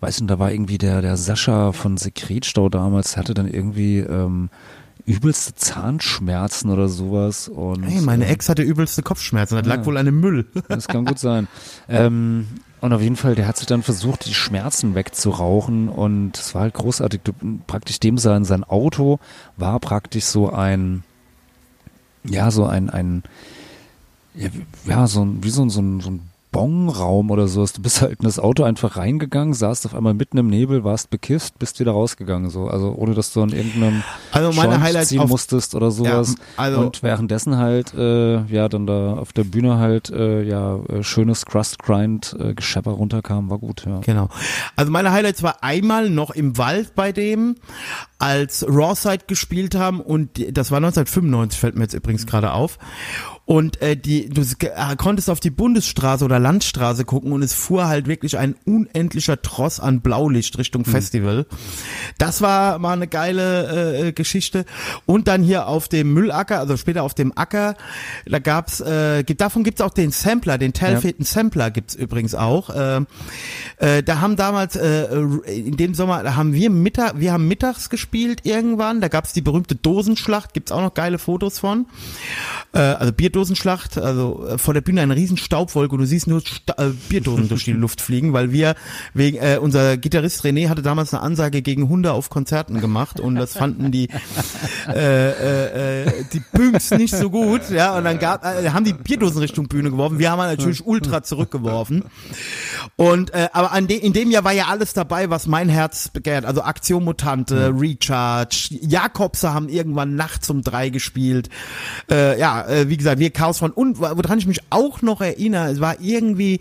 weiß 0.00 0.20
nicht, 0.20 0.30
da 0.30 0.38
war 0.38 0.50
irgendwie 0.52 0.78
der, 0.78 1.02
der 1.02 1.18
Sascha 1.18 1.72
von 1.72 1.98
Sekretstau 1.98 2.70
damals, 2.70 3.12
der 3.12 3.20
hatte 3.20 3.34
dann 3.34 3.46
irgendwie 3.46 3.98
ähm, 3.98 4.48
übelste 5.06 5.54
Zahnschmerzen 5.54 6.70
oder 6.70 6.88
sowas. 6.88 7.48
Und, 7.48 7.82
Hey, 7.84 8.00
meine 8.00 8.24
ähm, 8.26 8.32
Ex 8.32 8.48
hatte 8.48 8.62
übelste 8.62 9.02
Kopfschmerzen, 9.02 9.56
das 9.56 9.66
lag 9.66 9.78
Ja. 9.78 9.86
wohl 9.86 9.96
an 9.96 10.06
dem 10.06 10.20
Müll. 10.20 10.46
das 10.68 10.88
kann 10.88 11.04
gut 11.04 11.18
sein. 11.18 11.48
Ähm, 11.88 12.46
und 12.80 12.92
auf 12.92 13.02
jeden 13.02 13.16
Fall, 13.16 13.34
der 13.34 13.46
hat 13.46 13.58
sich 13.58 13.66
dann 13.66 13.82
versucht, 13.82 14.24
die 14.26 14.34
Schmerzen 14.34 14.94
wegzurauchen 14.94 15.88
und 15.88 16.38
es 16.38 16.54
war 16.54 16.62
halt 16.62 16.74
großartig. 16.74 17.20
Du, 17.24 17.32
praktisch 17.66 18.00
dem 18.00 18.16
sein, 18.16 18.44
sein 18.44 18.64
Auto 18.64 19.18
war 19.58 19.78
praktisch 19.80 20.24
so 20.24 20.50
ein, 20.50 21.02
ja, 22.24 22.50
so 22.50 22.64
ein, 22.66 22.88
ein, 22.88 23.22
ja 24.86 25.06
so 25.06 25.24
ein, 25.24 25.42
wie 25.44 25.50
so 25.50 25.62
ein, 25.62 25.70
so 25.70 25.80
ein, 25.82 26.00
so 26.00 26.10
ein 26.10 26.29
Bonraum 26.52 27.30
oder 27.30 27.46
sowas. 27.48 27.72
Du 27.72 27.80
bist 27.82 28.02
halt 28.02 28.18
in 28.20 28.24
das 28.24 28.38
Auto 28.38 28.64
einfach 28.64 28.96
reingegangen, 28.96 29.54
saßt 29.54 29.86
auf 29.86 29.94
einmal 29.94 30.14
mitten 30.14 30.36
im 30.38 30.48
Nebel, 30.48 30.82
warst 30.84 31.10
bekifft, 31.10 31.58
bist 31.58 31.78
wieder 31.80 31.92
rausgegangen, 31.92 32.50
so. 32.50 32.66
Also 32.66 32.92
ohne, 32.92 33.14
dass 33.14 33.32
du 33.32 33.42
an 33.42 33.50
irgendeinem 33.50 34.02
Also 34.32 34.52
meine 34.52 34.80
Highlights 34.80 35.08
ziehen 35.10 35.20
auf- 35.20 35.28
musstest 35.30 35.74
oder 35.74 35.90
sowas. 35.90 36.34
Ja, 36.38 36.44
also- 36.56 36.80
und 36.80 37.02
währenddessen 37.02 37.56
halt, 37.56 37.94
äh, 37.94 38.42
ja, 38.46 38.68
dann 38.68 38.86
da 38.86 39.14
auf 39.14 39.32
der 39.32 39.44
Bühne 39.44 39.78
halt, 39.78 40.10
äh, 40.10 40.42
ja, 40.42 40.76
äh, 40.88 41.02
schönes 41.02 41.46
Crust-Grind, 41.46 42.36
äh, 42.38 42.54
Geschepper 42.54 42.90
runterkam, 42.92 43.48
war 43.50 43.58
gut, 43.58 43.84
ja. 43.86 44.00
Genau. 44.00 44.28
Also 44.76 44.90
meine 44.90 45.12
Highlights 45.12 45.42
war 45.42 45.62
einmal 45.62 46.10
noch 46.10 46.30
im 46.30 46.58
Wald 46.58 46.94
bei 46.94 47.12
dem, 47.12 47.54
als 48.18 48.66
Rawside 48.68 49.24
gespielt 49.26 49.74
haben 49.74 50.00
und 50.00 50.30
das 50.56 50.70
war 50.70 50.78
1995, 50.80 51.58
fällt 51.60 51.76
mir 51.76 51.82
jetzt 51.84 51.94
übrigens 51.94 52.26
gerade 52.26 52.52
auf. 52.52 52.78
Und 53.50 53.82
äh, 53.82 53.96
die, 53.96 54.28
du 54.28 54.42
äh, 54.42 54.94
konntest 54.94 55.28
auf 55.28 55.40
die 55.40 55.50
Bundesstraße 55.50 56.24
oder 56.24 56.38
Landstraße 56.38 57.04
gucken 57.04 57.32
und 57.32 57.42
es 57.42 57.52
fuhr 57.52 57.88
halt 57.88 58.06
wirklich 58.06 58.38
ein 58.38 58.54
unendlicher 58.64 59.42
Tross 59.42 59.80
an 59.80 60.02
Blaulicht 60.02 60.56
Richtung 60.56 60.84
Festival. 60.84 61.46
Das 62.16 62.42
war 62.42 62.78
mal 62.78 62.92
eine 62.92 63.08
geile 63.08 64.06
äh, 64.06 64.12
Geschichte. 64.12 64.64
Und 65.04 65.26
dann 65.26 65.42
hier 65.42 65.66
auf 65.66 65.88
dem 65.88 66.14
Müllacker, 66.14 66.60
also 66.60 66.76
später 66.76 67.02
auf 67.02 67.14
dem 67.14 67.36
Acker, 67.36 67.74
da 68.24 68.38
gab's, 68.38 68.80
äh, 68.82 69.24
gibt, 69.24 69.40
davon 69.40 69.64
gibt's 69.64 69.80
auch 69.80 69.90
den 69.90 70.12
Sampler, 70.12 70.56
den 70.56 70.72
Telfeten 70.72 71.24
Sampler 71.24 71.72
gibt's 71.72 71.96
übrigens 71.96 72.36
auch. 72.36 72.70
Äh, 72.70 73.00
äh, 73.78 74.04
da 74.04 74.20
haben 74.20 74.36
damals, 74.36 74.76
äh, 74.76 75.06
in 75.46 75.76
dem 75.76 75.94
Sommer, 75.94 76.22
da 76.22 76.36
haben 76.36 76.52
wir 76.52 76.70
Mittag, 76.70 77.18
wir 77.18 77.32
haben 77.32 77.48
mittags 77.48 77.90
gespielt 77.90 78.42
irgendwann, 78.44 79.00
da 79.00 79.08
gab's 79.08 79.32
die 79.32 79.40
berühmte 79.40 79.74
Dosenschlacht, 79.74 80.54
gibt's 80.54 80.70
auch 80.70 80.82
noch 80.82 80.94
geile 80.94 81.18
Fotos 81.18 81.58
von. 81.58 81.86
Äh, 82.72 82.78
also 82.78 83.12
Bierdosenschlacht, 83.40 83.96
also 83.96 84.46
äh, 84.46 84.58
vor 84.58 84.74
der 84.74 84.82
Bühne 84.82 85.00
eine 85.00 85.16
riesen 85.16 85.38
Staubwolke 85.38 85.94
und 85.94 86.00
du 86.00 86.06
siehst 86.06 86.26
nur 86.26 86.42
Sta 86.42 86.74
äh, 86.76 86.90
Bierdosen 87.08 87.48
durch 87.48 87.64
die 87.64 87.72
Luft 87.72 88.02
fliegen, 88.02 88.34
weil 88.34 88.52
wir, 88.52 88.74
wegen, 89.14 89.38
äh, 89.38 89.58
unser 89.60 89.96
Gitarrist 89.96 90.44
René 90.44 90.68
hatte 90.68 90.82
damals 90.82 91.14
eine 91.14 91.22
Ansage 91.22 91.62
gegen 91.62 91.88
Hunde 91.88 92.12
auf 92.12 92.28
Konzerten 92.28 92.80
gemacht 92.80 93.18
und 93.18 93.36
das 93.36 93.54
fanden 93.56 93.90
die 93.90 94.08
äh, 94.88 95.30
äh, 95.30 96.02
äh, 96.02 96.24
die 96.32 96.40
Pünks 96.40 96.90
nicht 96.90 97.14
so 97.14 97.30
gut, 97.30 97.70
ja, 97.70 97.96
und 97.96 98.04
dann 98.04 98.18
gab, 98.18 98.44
äh, 98.44 98.68
haben 98.70 98.84
die 98.84 98.92
Bierdosen 98.92 99.38
Richtung 99.38 99.68
Bühne 99.68 99.90
geworfen. 99.90 100.18
Wir 100.18 100.30
haben 100.30 100.38
natürlich 100.38 100.84
ultra 100.84 101.22
zurückgeworfen. 101.22 102.04
Und 102.96 103.32
äh, 103.32 103.48
aber 103.52 103.72
an 103.72 103.86
de, 103.86 103.96
in 103.96 104.12
dem 104.12 104.30
Jahr 104.30 104.44
war 104.44 104.52
ja 104.52 104.66
alles 104.66 104.92
dabei, 104.92 105.30
was 105.30 105.46
mein 105.46 105.68
Herz 105.70 106.08
begehrt. 106.08 106.44
Also 106.44 106.62
Aktion 106.62 107.04
Mutante, 107.04 107.72
Recharge, 107.74 108.78
Jakobse 108.82 109.54
haben 109.54 109.68
irgendwann 109.68 110.14
nachts 110.14 110.50
um 110.50 110.62
drei 110.62 110.90
gespielt. 110.90 111.48
Äh, 112.10 112.38
ja, 112.38 112.66
äh, 112.66 112.88
wie 112.88 112.96
gesagt, 112.96 113.18
wir 113.18 113.29
Chaos 113.30 113.58
von 113.58 113.70
und 113.70 113.98
woran 113.98 114.38
ich 114.38 114.46
mich 114.46 114.60
auch 114.70 115.02
noch 115.02 115.20
erinnere, 115.20 115.70
es 115.70 115.80
war 115.80 116.00
irgendwie 116.00 116.60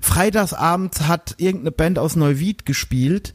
freitagsabends 0.00 1.02
hat 1.02 1.34
irgendeine 1.38 1.72
Band 1.72 1.98
aus 1.98 2.16
Neuwied 2.16 2.66
gespielt. 2.66 3.34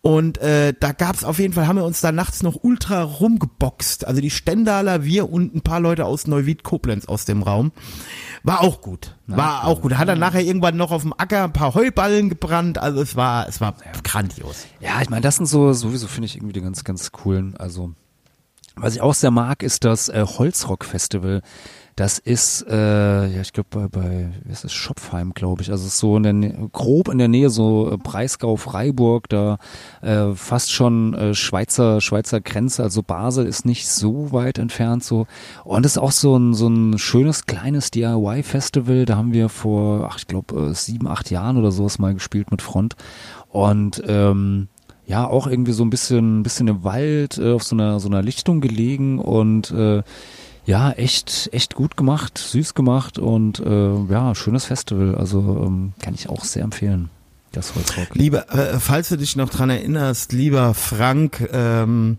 Und 0.00 0.38
äh, 0.38 0.74
da 0.78 0.92
gab's 0.92 1.24
auf 1.24 1.40
jeden 1.40 1.52
Fall, 1.52 1.66
haben 1.66 1.76
wir 1.76 1.84
uns 1.84 2.00
da 2.00 2.12
nachts 2.12 2.42
noch 2.42 2.62
ultra 2.62 3.02
rumgeboxt. 3.02 4.06
Also 4.06 4.20
die 4.20 4.30
Stendaler, 4.30 5.04
wir 5.04 5.30
und 5.30 5.54
ein 5.54 5.60
paar 5.60 5.80
Leute 5.80 6.06
aus 6.06 6.28
Neuwied-Koblenz 6.28 7.06
aus 7.06 7.24
dem 7.24 7.42
Raum. 7.42 7.72
War 8.44 8.60
auch 8.60 8.80
gut. 8.80 9.16
War 9.26 9.66
auch 9.66 9.82
gut. 9.82 9.98
Hat 9.98 10.08
dann 10.08 10.20
nachher 10.20 10.40
irgendwann 10.40 10.76
noch 10.76 10.92
auf 10.92 11.02
dem 11.02 11.12
Acker 11.12 11.44
ein 11.44 11.52
paar 11.52 11.74
Heuballen 11.74 12.28
gebrannt. 12.28 12.78
Also 12.78 13.02
es 13.02 13.16
war, 13.16 13.48
es 13.48 13.60
war 13.60 13.74
grandios. 14.04 14.66
Ja, 14.80 15.02
ich 15.02 15.10
meine, 15.10 15.22
das 15.22 15.36
sind 15.36 15.46
so, 15.46 15.72
sowieso 15.72 16.06
finde 16.06 16.26
ich 16.26 16.36
irgendwie 16.36 16.54
die 16.54 16.62
ganz, 16.62 16.84
ganz 16.84 17.10
coolen, 17.10 17.56
also, 17.56 17.92
was 18.76 18.94
ich 18.94 19.00
auch 19.00 19.14
sehr 19.14 19.32
mag, 19.32 19.64
ist 19.64 19.84
das 19.84 20.08
äh, 20.08 20.24
Holzrock-Festival. 20.24 21.42
Das 21.98 22.20
ist, 22.20 22.64
äh, 22.70 23.26
ja, 23.26 23.40
ich 23.40 23.52
glaube 23.52 23.70
bei, 23.72 23.88
bei, 23.88 24.28
wie 24.44 24.52
ist 24.52 24.70
Schopfheim, 24.70 25.34
glaube 25.34 25.62
ich. 25.62 25.72
Also 25.72 25.84
es 25.84 25.94
ist 25.94 25.98
so 25.98 26.16
in 26.16 26.22
der, 26.22 26.52
grob 26.70 27.08
in 27.08 27.18
der 27.18 27.26
Nähe, 27.26 27.50
so 27.50 27.90
äh, 27.90 27.96
Breisgau, 27.96 28.54
Freiburg, 28.54 29.28
da 29.28 29.58
äh, 30.00 30.32
fast 30.36 30.70
schon 30.70 31.14
äh, 31.14 31.34
Schweizer, 31.34 32.00
Schweizer 32.00 32.40
Grenze. 32.40 32.84
Also 32.84 33.02
Basel 33.02 33.46
ist 33.46 33.66
nicht 33.66 33.88
so 33.88 34.30
weit 34.30 34.58
entfernt, 34.58 35.02
so. 35.02 35.26
Und 35.64 35.84
es 35.84 35.96
ist 35.96 35.98
auch 35.98 36.12
so 36.12 36.38
ein, 36.38 36.54
so 36.54 36.68
ein 36.68 36.98
schönes 36.98 37.46
kleines 37.46 37.90
DIY-Festival. 37.90 39.04
Da 39.04 39.16
haben 39.16 39.32
wir 39.32 39.48
vor, 39.48 40.08
ach, 40.08 40.18
ich 40.18 40.28
glaube, 40.28 40.68
äh, 40.70 40.74
sieben, 40.74 41.08
acht 41.08 41.32
Jahren 41.32 41.56
oder 41.56 41.72
sowas 41.72 41.98
mal 41.98 42.14
gespielt 42.14 42.52
mit 42.52 42.62
Front. 42.62 42.94
Und 43.48 44.00
ähm, 44.06 44.68
ja, 45.04 45.26
auch 45.26 45.48
irgendwie 45.48 45.72
so 45.72 45.82
ein 45.82 45.90
bisschen, 45.90 46.44
bisschen 46.44 46.68
im 46.68 46.84
Wald, 46.84 47.38
äh, 47.38 47.54
auf 47.54 47.64
so 47.64 47.74
einer, 47.74 47.98
so 47.98 48.08
einer 48.08 48.22
Lichtung 48.22 48.60
gelegen 48.60 49.18
und 49.18 49.72
äh, 49.72 50.04
ja, 50.68 50.90
echt, 50.92 51.48
echt 51.52 51.74
gut 51.74 51.96
gemacht, 51.96 52.36
süß 52.36 52.74
gemacht 52.74 53.18
und 53.18 53.58
äh, 53.58 54.04
ja, 54.10 54.34
schönes 54.34 54.66
Festival. 54.66 55.14
Also 55.14 55.64
ähm, 55.64 55.94
kann 55.98 56.12
ich 56.12 56.28
auch 56.28 56.44
sehr 56.44 56.62
empfehlen, 56.62 57.08
das 57.52 57.74
Holzrock. 57.74 58.14
Lieber, 58.14 58.52
äh, 58.52 58.78
falls 58.78 59.08
du 59.08 59.16
dich 59.16 59.34
noch 59.34 59.48
dran 59.48 59.70
erinnerst, 59.70 60.34
lieber 60.34 60.74
Frank, 60.74 61.48
ähm, 61.54 62.18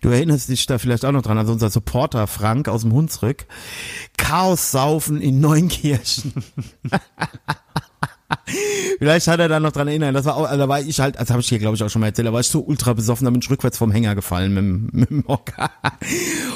du 0.00 0.08
erinnerst 0.08 0.48
dich 0.48 0.64
da 0.64 0.78
vielleicht 0.78 1.04
auch 1.04 1.12
noch 1.12 1.20
dran, 1.20 1.36
also 1.36 1.52
unser 1.52 1.68
Supporter 1.68 2.26
Frank 2.26 2.66
aus 2.66 2.80
dem 2.80 2.94
Hunsrück, 2.94 3.44
Chaos 4.16 4.70
saufen 4.70 5.20
in 5.20 5.40
Neunkirchen. 5.40 6.32
Vielleicht 8.98 9.26
hat 9.28 9.40
er 9.40 9.48
da 9.48 9.60
noch 9.60 9.72
dran 9.72 9.88
erinnert. 9.88 10.14
Das 10.14 10.24
war 10.24 10.36
auch, 10.36 10.44
also 10.44 10.58
da 10.58 10.68
war 10.68 10.80
ich 10.80 11.00
halt, 11.00 11.18
das 11.18 11.30
habe 11.30 11.40
ich 11.40 11.48
hier 11.48 11.58
glaube 11.58 11.76
ich 11.76 11.82
auch 11.82 11.88
schon 11.88 12.00
mal 12.00 12.06
erzählt, 12.06 12.28
da 12.28 12.32
war 12.32 12.40
ich 12.40 12.48
so 12.48 12.60
ultra 12.60 12.92
besoffen, 12.92 13.24
da 13.24 13.30
bin 13.30 13.40
ich 13.42 13.50
rückwärts 13.50 13.78
vom 13.78 13.90
Hänger 13.90 14.14
gefallen 14.14 14.54
mit, 14.54 14.94
mit 14.94 15.10
dem 15.10 15.24
Hocker. 15.26 15.70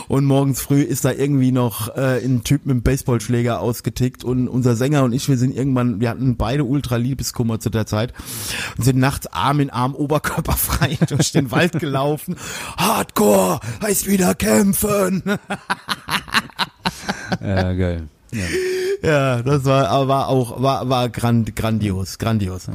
Und 0.08 0.24
morgens 0.24 0.60
früh 0.60 0.82
ist 0.82 1.04
da 1.04 1.12
irgendwie 1.12 1.52
noch 1.52 1.96
äh, 1.96 2.24
ein 2.24 2.44
Typ 2.44 2.66
mit 2.66 2.72
einem 2.72 2.82
Baseballschläger 2.82 3.60
ausgetickt 3.60 4.24
und 4.24 4.48
unser 4.48 4.76
Sänger 4.76 5.04
und 5.04 5.12
ich, 5.12 5.28
wir 5.28 5.36
sind 5.36 5.54
irgendwann, 5.56 6.00
wir 6.00 6.10
hatten 6.10 6.36
beide 6.36 6.64
ultra 6.64 6.96
Liebeskummer 6.96 7.60
zu 7.60 7.70
der 7.70 7.86
Zeit 7.86 8.12
und 8.76 8.84
sind 8.84 8.98
nachts 8.98 9.26
Arm 9.28 9.60
in 9.60 9.70
Arm, 9.70 9.94
oberkörperfrei 9.94 10.98
durch 11.08 11.32
den 11.32 11.50
Wald 11.50 11.78
gelaufen. 11.78 12.36
Hardcore 12.76 13.60
heißt 13.82 14.06
wieder 14.06 14.34
kämpfen. 14.34 15.22
Ja, 17.40 17.72
geil. 17.72 18.08
Ja. 18.32 18.44
Ja, 19.02 19.42
das 19.42 19.64
war, 19.64 20.08
war 20.08 20.28
auch, 20.28 20.62
war, 20.62 20.88
war 20.88 21.08
grand, 21.08 21.54
grandios, 21.54 22.18
grandios. 22.18 22.66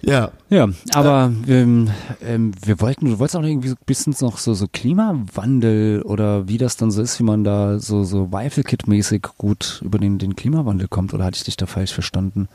Ja. 0.00 0.30
Ja, 0.48 0.68
aber 0.94 1.32
ähm, 1.46 1.90
ähm, 2.22 2.52
wir 2.64 2.80
wollten, 2.80 3.06
du 3.06 3.18
wolltest 3.18 3.36
auch 3.36 3.42
irgendwie 3.42 3.68
so 3.68 3.74
ein 3.74 3.84
bisschen 3.84 4.14
noch 4.20 4.38
so, 4.38 4.54
so 4.54 4.66
Klimawandel 4.72 6.02
oder 6.02 6.48
wie 6.48 6.56
das 6.56 6.76
dann 6.76 6.90
so 6.90 7.02
ist, 7.02 7.18
wie 7.18 7.24
man 7.24 7.44
da 7.44 7.78
so, 7.78 8.04
so 8.04 8.32
Weifel-Kit-mäßig 8.32 9.26
gut 9.36 9.82
über 9.84 9.98
den, 9.98 10.18
den 10.18 10.36
Klimawandel 10.36 10.88
kommt 10.88 11.12
oder 11.12 11.24
hatte 11.24 11.36
ich 11.36 11.44
dich 11.44 11.56
da 11.56 11.66
falsch 11.66 11.92
verstanden? 11.92 12.48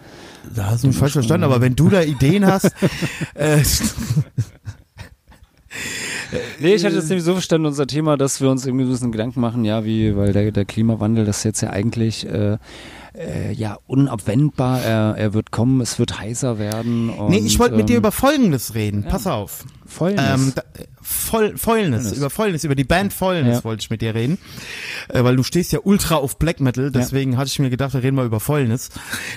Da 0.56 0.68
hast 0.68 0.84
du 0.84 0.88
mich 0.88 0.98
falsch 0.98 1.14
verstanden, 1.14 1.44
aber 1.44 1.62
wenn 1.62 1.76
du 1.76 1.90
da 1.90 2.02
Ideen 2.02 2.48
hast, 2.48 2.72
äh, 3.36 3.62
Nee, 6.60 6.76
ich 6.76 6.86
hatte 6.86 6.98
es 6.98 7.08
nämlich 7.10 7.24
so 7.24 7.34
verstanden, 7.34 7.68
unser 7.68 7.88
Thema, 7.88 8.18
dass 8.18 8.42
wir 8.42 8.50
uns 8.50 8.66
irgendwie 8.66 8.86
so 8.86 8.92
ein 8.92 8.94
bisschen 8.94 9.12
Gedanken 9.12 9.40
machen, 9.42 9.66
ja, 9.66 9.86
wie, 9.86 10.16
weil 10.16 10.34
der, 10.34 10.52
der 10.52 10.66
Klimawandel, 10.66 11.26
das 11.26 11.40
ist 11.40 11.44
jetzt 11.44 11.62
ja 11.62 11.70
eigentlich 11.70 12.28
äh, 12.28 12.58
äh, 13.16 13.52
ja 13.54 13.78
unabwendbar, 13.88 14.82
er, 14.82 15.16
er 15.18 15.34
wird 15.34 15.52
kommen, 15.52 15.82
es 15.82 16.00
wird 16.00 16.20
heißer 16.20 16.58
werden. 16.60 17.10
Und, 17.10 17.30
nee, 17.30 17.40
ich 17.40 17.60
wollte 17.60 17.76
mit 17.76 17.90
dir 17.90 17.94
ähm, 17.94 18.00
über 18.00 18.12
Folgendes 18.12 18.76
reden. 18.76 19.04
Pass 19.04 19.28
auf. 19.28 19.66
Fäulnis. 19.86 20.22
Ähm, 20.26 20.52
da, 20.56 20.64
Voll, 21.06 21.58
Fäulnis, 21.58 22.04
Fäulnis. 22.04 22.18
über 22.18 22.30
Fäulnis, 22.30 22.64
über 22.64 22.76
die 22.76 22.86
Band 22.86 23.12
Fäulnis 23.12 23.58
Ja. 23.58 23.64
wollte 23.66 23.82
ich 23.82 23.90
mit 23.90 24.02
dir 24.02 24.16
reden, 24.16 24.38
äh, 25.10 25.22
weil 25.24 25.36
du 25.36 25.44
stehst 25.44 25.74
ja 25.74 25.80
ultra 25.84 26.16
auf 26.16 26.40
Black 26.40 26.62
Metal, 26.62 26.92
deswegen 26.92 27.36
hatte 27.38 27.50
ich 27.50 27.60
mir 27.60 27.70
gedacht, 27.70 27.94
wir 27.94 28.02
reden 28.02 28.16
mal 28.16 28.26
über 28.26 28.40
Fäulnis. 28.40 28.90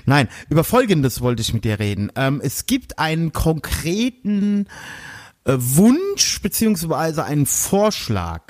Nein, 0.04 0.28
über 0.48 0.62
Folgendes 0.62 1.20
wollte 1.20 1.42
ich 1.42 1.52
mit 1.52 1.64
dir 1.64 1.80
reden. 1.80 2.12
Ähm, 2.14 2.40
es 2.42 2.66
gibt 2.66 3.00
einen 3.00 3.32
konkreten 3.32 4.66
Wunsch 5.54 6.40
beziehungsweise 6.42 7.24
einen 7.24 7.46
Vorschlag, 7.46 8.42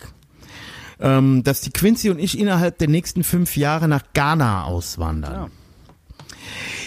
ähm, 0.99 1.45
dass 1.45 1.61
die 1.61 1.71
Quincy 1.71 2.11
und 2.11 2.19
ich 2.19 2.39
innerhalb 2.39 2.79
der 2.79 2.89
nächsten 2.89 3.23
fünf 3.23 3.57
Jahre 3.57 3.89
nach 3.89 4.03
Ghana 4.15 4.65
auswandern. 4.65 5.33
Ja. 5.35 5.51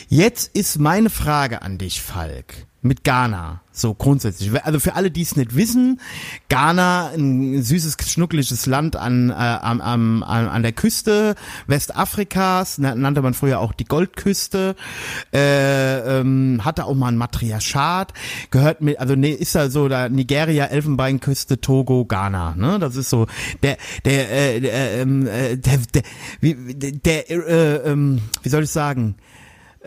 Jetzt 0.10 0.56
ist 0.56 0.80
meine 0.80 1.12
Frage 1.12 1.62
an 1.62 1.78
dich, 1.78 2.02
Falk. 2.02 2.66
Mit 2.82 3.04
Ghana, 3.04 3.60
so 3.74 3.94
grundsätzlich. 3.94 4.54
Also 4.64 4.80
für 4.80 4.96
alle, 4.96 5.12
die 5.12 5.22
es 5.24 5.36
nicht 5.36 5.54
wissen, 5.54 6.00
Ghana, 6.48 7.10
ein 7.10 7.62
süßes, 7.62 7.98
schnuckeliges 8.08 8.66
Land 8.68 8.96
an, 8.96 9.32
äh, 9.32 9.34
am, 9.34 9.82
am, 9.82 10.24
an, 10.24 10.64
der 10.64 10.72
Küste 10.72 11.36
Westafrikas, 11.68 12.78
na- 12.78 12.96
nannte 12.96 13.22
man 13.22 13.34
früher 13.34 13.60
auch 13.60 13.74
die 13.74 13.84
Goldküste, 13.84 14.78
äh, 15.34 16.20
ähm, 16.20 16.62
hatte 16.64 16.86
auch 16.86 16.96
mal 16.96 17.10
ein 17.10 17.18
Matriarchat, 17.18 18.14
gehört 18.50 18.80
mit, 18.80 18.98
also 18.98 19.14
nee, 19.16 19.32
ist 19.32 19.56
da 19.56 19.70
so 19.70 19.90
da 19.90 20.08
Nigeria, 20.08 20.64
Elfenbeinküste, 20.68 21.60
Togo, 21.60 22.06
Ghana, 22.06 22.56
ne? 22.56 22.80
Das 22.80 22.96
ist 22.96 23.10
so 23.10 23.28
der, 23.62 23.78
der, 24.06 24.32
äh, 24.32 25.02
ähm, 25.02 25.28
äh, 25.28 25.58
der, 25.58 25.80
der, 25.94 26.04
wie, 26.40 26.56
der, 26.76 27.30
äh, 27.30 27.92
ähm, 27.92 28.22
wie 28.42 28.50
soll 28.50 28.64
ich 28.64 28.72
sagen? 28.72 29.16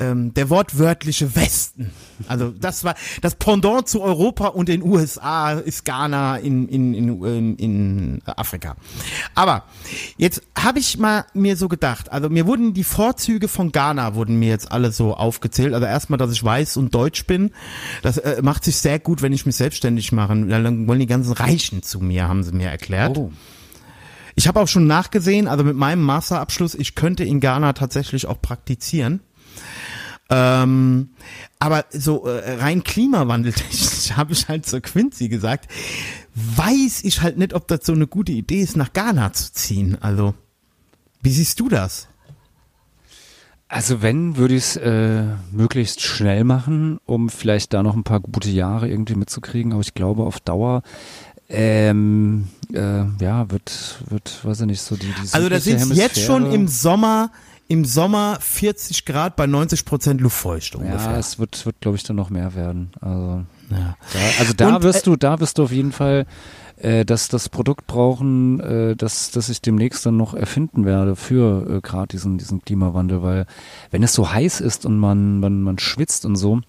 Ähm, 0.02 0.34
der 0.34 0.50
wortwörtliche 0.50 1.34
Westen. 1.36 1.90
Also 2.28 2.50
das 2.50 2.84
war 2.84 2.94
das 3.20 3.34
Pendant 3.34 3.88
zu 3.88 4.02
Europa 4.02 4.48
und 4.48 4.68
den 4.68 4.82
USA 4.82 5.52
ist 5.52 5.84
Ghana 5.84 6.36
in, 6.36 6.68
in, 6.68 6.94
in, 6.94 7.56
in, 7.56 8.22
Afrika. 8.26 8.76
Aber 9.34 9.64
jetzt 10.16 10.42
habe 10.56 10.78
ich 10.78 10.98
mal 10.98 11.24
mir 11.34 11.56
so 11.56 11.68
gedacht, 11.68 12.10
also 12.12 12.28
mir 12.28 12.46
wurden 12.46 12.74
die 12.74 12.84
Vorzüge 12.84 13.48
von 13.48 13.72
Ghana 13.72 14.14
wurden 14.14 14.38
mir 14.38 14.48
jetzt 14.48 14.70
alle 14.72 14.92
so 14.92 15.14
aufgezählt. 15.14 15.74
Also 15.74 15.86
erstmal, 15.86 16.18
dass 16.18 16.32
ich 16.32 16.42
weiß 16.42 16.76
und 16.76 16.94
deutsch 16.94 17.26
bin. 17.26 17.50
Das 18.02 18.18
äh, 18.18 18.42
macht 18.42 18.64
sich 18.64 18.76
sehr 18.76 18.98
gut, 18.98 19.22
wenn 19.22 19.32
ich 19.32 19.46
mich 19.46 19.56
selbstständig 19.56 20.12
mache. 20.12 20.34
Dann 20.34 20.86
wollen 20.86 21.00
die 21.00 21.06
ganzen 21.06 21.32
Reichen 21.32 21.82
zu 21.82 22.00
mir, 22.00 22.28
haben 22.28 22.42
sie 22.42 22.52
mir 22.52 22.68
erklärt. 22.68 23.18
Oh. 23.18 23.32
Ich 24.34 24.48
habe 24.48 24.60
auch 24.60 24.68
schon 24.68 24.86
nachgesehen, 24.86 25.46
also 25.46 25.62
mit 25.62 25.76
meinem 25.76 26.02
Masterabschluss, 26.02 26.74
ich 26.74 26.94
könnte 26.94 27.24
in 27.24 27.40
Ghana 27.40 27.74
tatsächlich 27.74 28.26
auch 28.26 28.40
praktizieren. 28.40 29.20
Ähm, 30.34 31.10
aber 31.58 31.84
so 31.90 32.26
äh, 32.26 32.54
rein 32.54 32.82
klimawandeltechnisch 32.82 34.12
habe 34.16 34.32
ich 34.32 34.48
halt 34.48 34.64
zur 34.64 34.80
Quincy 34.80 35.28
gesagt, 35.28 35.70
weiß 36.34 37.04
ich 37.04 37.20
halt 37.20 37.36
nicht, 37.36 37.52
ob 37.52 37.68
das 37.68 37.80
so 37.84 37.92
eine 37.92 38.06
gute 38.06 38.32
Idee 38.32 38.62
ist, 38.62 38.76
nach 38.76 38.92
Ghana 38.92 39.32
zu 39.34 39.52
ziehen. 39.52 39.98
Also, 40.00 40.34
wie 41.20 41.32
siehst 41.32 41.60
du 41.60 41.68
das? 41.68 42.08
Also 43.68 44.02
wenn, 44.02 44.36
würde 44.36 44.54
ich 44.54 44.64
es 44.64 44.76
äh, 44.76 45.24
möglichst 45.50 46.02
schnell 46.02 46.44
machen, 46.44 46.98
um 47.06 47.30
vielleicht 47.30 47.72
da 47.72 47.82
noch 47.82 47.96
ein 47.96 48.04
paar 48.04 48.20
gute 48.20 48.50
Jahre 48.50 48.88
irgendwie 48.88 49.14
mitzukriegen. 49.14 49.72
Aber 49.72 49.80
ich 49.80 49.94
glaube, 49.94 50.24
auf 50.24 50.40
Dauer, 50.40 50.82
ähm, 51.48 52.48
äh, 52.72 53.04
ja, 53.20 53.50
wird, 53.50 54.02
wird, 54.08 54.44
weiß 54.44 54.60
ich 54.60 54.66
nicht, 54.66 54.80
so 54.82 54.96
die, 54.96 55.06
die 55.06 55.32
Also 55.32 55.48
da 55.48 55.58
südliche 55.58 55.86
sind 55.86 55.96
jetzt 55.96 56.20
schon 56.20 56.52
im 56.52 56.68
Sommer, 56.68 57.30
im 57.68 57.84
Sommer 57.84 58.38
40 58.40 59.04
Grad 59.04 59.36
bei 59.36 59.46
90 59.46 59.84
Prozent 59.84 60.20
Luftfeuchtung 60.20 60.84
Ja, 60.84 60.92
ungefähr. 60.92 61.16
es 61.16 61.38
wird, 61.38 61.64
wird 61.64 61.80
glaube 61.80 61.96
ich, 61.96 62.02
dann 62.04 62.16
noch 62.16 62.30
mehr 62.30 62.54
werden. 62.54 62.90
Also 63.00 63.44
Ja. 63.70 63.96
Da, 64.12 64.18
also 64.40 64.52
da 64.52 64.76
Und, 64.76 64.82
wirst 64.82 65.02
äh, 65.06 65.10
du, 65.10 65.16
da 65.16 65.40
wirst 65.40 65.58
du 65.58 65.62
auf 65.64 65.72
jeden 65.72 65.92
Fall 65.92 66.26
äh, 66.76 67.04
das, 67.04 67.28
das 67.28 67.48
Produkt 67.48 67.86
brauchen, 67.86 68.60
äh, 68.60 68.96
das, 68.96 69.30
das 69.30 69.48
ich 69.48 69.62
demnächst 69.62 70.04
dann 70.04 70.16
noch 70.16 70.34
erfinden 70.34 70.84
werde 70.84 71.16
für 71.16 71.76
äh, 71.78 71.80
gerade 71.80 72.08
diesen, 72.08 72.38
diesen 72.38 72.62
Klimawandel, 72.62 73.22
weil 73.22 73.46
wenn 73.90 74.02
es 74.02 74.12
so 74.12 74.30
heiß 74.32 74.60
ist 74.60 74.84
und 74.84 74.98
man, 74.98 75.40
man, 75.40 75.62
man 75.62 75.78
schwitzt 75.78 76.26
und 76.26 76.36
so, 76.36 76.60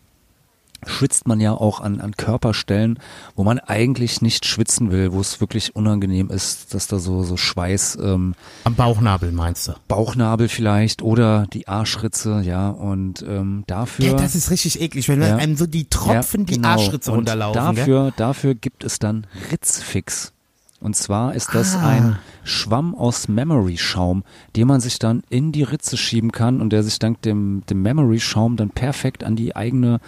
schwitzt 0.88 1.28
man 1.28 1.40
ja 1.40 1.54
auch 1.54 1.80
an, 1.82 2.00
an 2.02 2.16
Körperstellen, 2.18 3.00
wo 3.36 3.44
man 3.44 3.60
eigentlich 3.60 4.22
nicht 4.22 4.46
schwitzen 4.46 4.92
will, 4.92 5.12
wo 5.14 5.20
es 5.20 5.42
wirklich 5.42 5.76
unangenehm 5.76 6.30
ist, 6.30 6.74
dass 6.74 6.88
da 6.88 7.00
so, 7.00 7.24
so 7.24 7.38
Schweiß, 7.38 7.98
ähm, 8.02 8.36
Am 8.64 8.76
Bauchnabel 8.76 9.32
meinst 9.32 9.68
du? 9.68 9.74
Bauchnabel 9.88 10.48
vielleicht 10.50 11.02
oder 11.02 11.48
die 11.54 11.68
Arschritze, 11.68 12.42
ja, 12.46 12.70
und 12.70 13.24
ähm, 13.28 13.64
dafür. 13.68 14.06
Ja, 14.06 14.14
das 14.14 14.36
ist 14.36 14.52
richtig 14.52 14.82
eklig, 14.82 15.08
wenn 15.10 15.22
Ja. 15.22 15.36
einem 15.38 15.56
so 15.56 15.66
die 15.68 15.86
Tropfen 15.86 16.42
Ja, 16.42 16.46
die 16.48 16.56
genau. 16.56 16.68
Arschritze 16.70 17.12
Und 17.12 17.18
runterlaufen. 17.20 17.54
gell? 17.76 17.76
Dafür, 17.76 18.14
dafür 18.16 18.56
gibt 18.56 18.84
es 18.84 19.00
dann 19.00 19.28
Ritzfix. 19.52 20.32
Und 20.80 20.98
zwar 20.98 21.34
ist 21.34 21.56
das 21.56 21.76
Ah. 21.78 21.88
ein 21.88 22.20
Schwamm 22.44 22.94
aus 22.94 23.30
Memory-Schaum, 23.30 24.24
den 24.58 24.68
man 24.68 24.82
sich 24.82 25.00
dann 25.00 25.24
in 25.30 25.54
die 25.54 25.64
Ritze 25.64 25.96
schieben 25.96 26.34
kann 26.34 26.60
und 26.60 26.72
der 26.72 26.84
sich 26.84 27.00
dank 27.00 27.22
dem, 27.22 27.64
dem 27.70 27.82
Memory-Schaum 27.84 28.58
dann 28.58 28.70
perfekt 28.70 29.24
an 29.24 29.38
die 29.38 29.56
eigene 29.56 30.02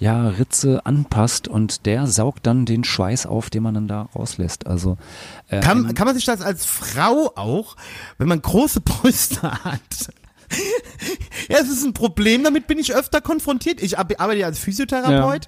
ja, 0.00 0.28
Ritze 0.28 0.84
anpasst 0.86 1.46
und 1.46 1.84
der 1.86 2.06
saugt 2.06 2.46
dann 2.46 2.64
den 2.64 2.84
Schweiß 2.84 3.26
auf, 3.26 3.50
den 3.50 3.62
man 3.62 3.74
dann 3.74 3.86
da 3.86 4.08
rauslässt. 4.16 4.66
Also 4.66 4.96
äh, 5.48 5.60
Kann, 5.60 5.94
kann 5.94 6.06
man 6.06 6.16
sich 6.16 6.24
das 6.24 6.40
als 6.40 6.64
Frau 6.64 7.32
auch, 7.36 7.76
wenn 8.18 8.26
man 8.26 8.40
große 8.40 8.80
Brüste 8.84 9.42
hat? 9.42 10.10
ja, 11.48 11.58
es 11.60 11.70
ist 11.70 11.84
ein 11.84 11.92
Problem, 11.92 12.42
damit 12.42 12.66
bin 12.66 12.78
ich 12.78 12.94
öfter 12.94 13.20
konfrontiert. 13.20 13.80
Ich 13.80 13.98
arbeite 13.98 14.36
ja 14.36 14.46
als 14.46 14.58
Physiotherapeut 14.58 15.46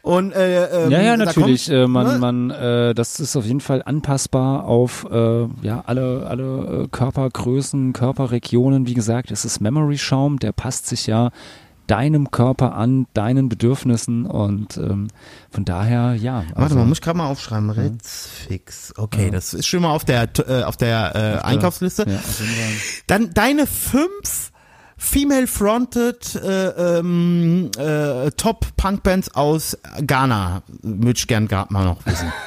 und 0.00 0.32
äh, 0.32 0.84
ähm, 0.84 0.90
Ja, 0.90 1.02
ja, 1.02 1.16
natürlich. 1.16 1.66
kommt, 1.66 1.76
äh, 1.76 1.86
man, 1.86 2.06
ne? 2.06 2.18
man, 2.18 2.50
äh, 2.50 2.94
das 2.94 3.20
ist 3.20 3.36
auf 3.36 3.44
jeden 3.44 3.60
Fall 3.60 3.82
anpassbar 3.84 4.64
auf 4.64 5.06
äh, 5.10 5.46
ja 5.62 5.82
alle 5.84 6.26
alle 6.28 6.84
äh, 6.84 6.88
Körpergrößen, 6.88 7.92
Körperregionen. 7.92 8.86
Wie 8.86 8.94
gesagt, 8.94 9.30
es 9.30 9.44
ist 9.44 9.60
Memory 9.60 9.98
Schaum, 9.98 10.38
der 10.38 10.52
passt 10.52 10.86
sich 10.86 11.06
ja 11.06 11.30
deinem 11.88 12.30
Körper 12.30 12.74
an, 12.76 13.06
deinen 13.14 13.48
Bedürfnissen 13.48 14.24
und 14.26 14.76
ähm, 14.76 15.08
von 15.50 15.64
daher 15.64 16.14
ja. 16.14 16.44
Warte 16.50 16.62
also- 16.62 16.74
mal, 16.76 16.84
muss 16.84 16.98
ich 16.98 17.02
gerade 17.02 17.18
mal 17.18 17.26
aufschreiben. 17.26 17.70
Ritzfix. 17.70 18.94
Okay, 18.96 19.24
Ja. 19.26 19.30
das 19.32 19.54
ist 19.54 19.66
schon 19.66 19.82
mal 19.82 19.90
auf 19.90 20.04
der 20.04 20.28
äh, 20.48 20.62
auf 20.62 20.76
der 20.76 21.40
äh, 21.42 21.44
Einkaufsliste. 21.44 22.04
Ja, 22.08 22.16
auf 22.18 22.40
jeden 22.40 22.52
Fall. 22.52 23.02
Dann 23.08 23.34
deine 23.34 23.66
fünf 23.66 24.52
female-fronted 24.96 26.34
äh, 26.36 26.98
ähm, 26.98 27.70
äh, 27.78 28.30
Top-Punk-Bands 28.32 29.34
aus 29.34 29.78
Ghana. 30.06 30.62
Würde 30.82 31.18
ich 31.18 31.26
gern 31.26 31.48
gerade 31.48 31.72
mal 31.72 31.84
noch 31.84 32.04
wissen. 32.06 32.32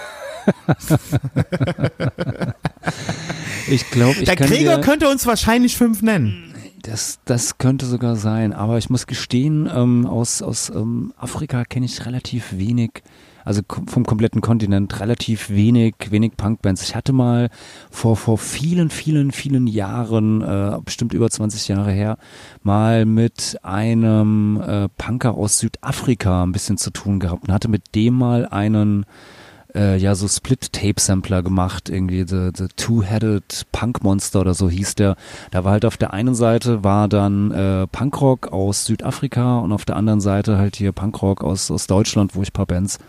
Ich 3.67 3.89
glaube, 3.91 4.17
ich 4.19 4.25
Der 4.25 4.35
Gregor 4.35 4.79
könnte 4.81 5.07
uns 5.07 5.25
wahrscheinlich 5.25 5.77
fünf 5.77 6.01
nennen. 6.01 6.50
Das, 6.81 7.19
das 7.25 7.57
könnte 7.57 7.85
sogar 7.85 8.15
sein, 8.15 8.53
aber 8.53 8.77
ich 8.77 8.89
muss 8.89 9.07
gestehen, 9.07 9.69
ähm, 9.73 10.05
aus, 10.05 10.41
aus 10.41 10.69
ähm, 10.69 11.13
Afrika 11.17 11.65
kenne 11.65 11.85
ich 11.85 12.05
relativ 12.05 12.57
wenig 12.57 13.03
also 13.43 13.61
vom 13.87 14.05
kompletten 14.05 14.41
Kontinent 14.41 14.99
relativ 14.99 15.49
wenig, 15.49 15.95
wenig 16.09 16.37
Punkbands. 16.37 16.83
Ich 16.83 16.95
hatte 16.95 17.13
mal 17.13 17.49
vor, 17.89 18.15
vor 18.15 18.37
vielen, 18.37 18.89
vielen, 18.89 19.31
vielen 19.31 19.67
Jahren, 19.67 20.41
äh, 20.41 20.77
bestimmt 20.83 21.13
über 21.13 21.29
20 21.29 21.67
Jahre 21.67 21.91
her, 21.91 22.17
mal 22.63 23.05
mit 23.05 23.57
einem 23.63 24.61
äh, 24.61 24.89
Punker 24.89 25.35
aus 25.35 25.59
Südafrika 25.59 26.43
ein 26.43 26.51
bisschen 26.51 26.77
zu 26.77 26.91
tun 26.91 27.19
gehabt 27.19 27.47
und 27.47 27.53
hatte 27.53 27.67
mit 27.67 27.95
dem 27.95 28.13
mal 28.13 28.45
einen 28.47 29.05
äh, 29.75 29.97
ja 29.97 30.15
so 30.15 30.27
Split-Tape-Sampler 30.27 31.43
gemacht, 31.43 31.89
irgendwie 31.89 32.25
The, 32.27 32.49
the 32.55 32.67
Two-Headed 32.75 33.67
Punk 33.71 34.03
Monster 34.03 34.41
oder 34.41 34.53
so 34.53 34.69
hieß 34.69 34.95
der. 34.95 35.15
Da 35.51 35.63
war 35.63 35.71
halt 35.73 35.85
auf 35.85 35.97
der 35.97 36.13
einen 36.13 36.35
Seite 36.35 36.83
war 36.83 37.07
dann 37.07 37.51
äh, 37.51 37.87
Punkrock 37.87 38.51
aus 38.51 38.85
Südafrika 38.85 39.59
und 39.59 39.71
auf 39.71 39.85
der 39.85 39.95
anderen 39.95 40.21
Seite 40.21 40.57
halt 40.57 40.75
hier 40.75 40.91
Punkrock 40.91 41.43
aus, 41.43 41.71
aus 41.71 41.87
Deutschland, 41.87 42.35
wo 42.35 42.41
ich 42.41 42.53
paar 42.53 42.65
Bands 42.65 42.99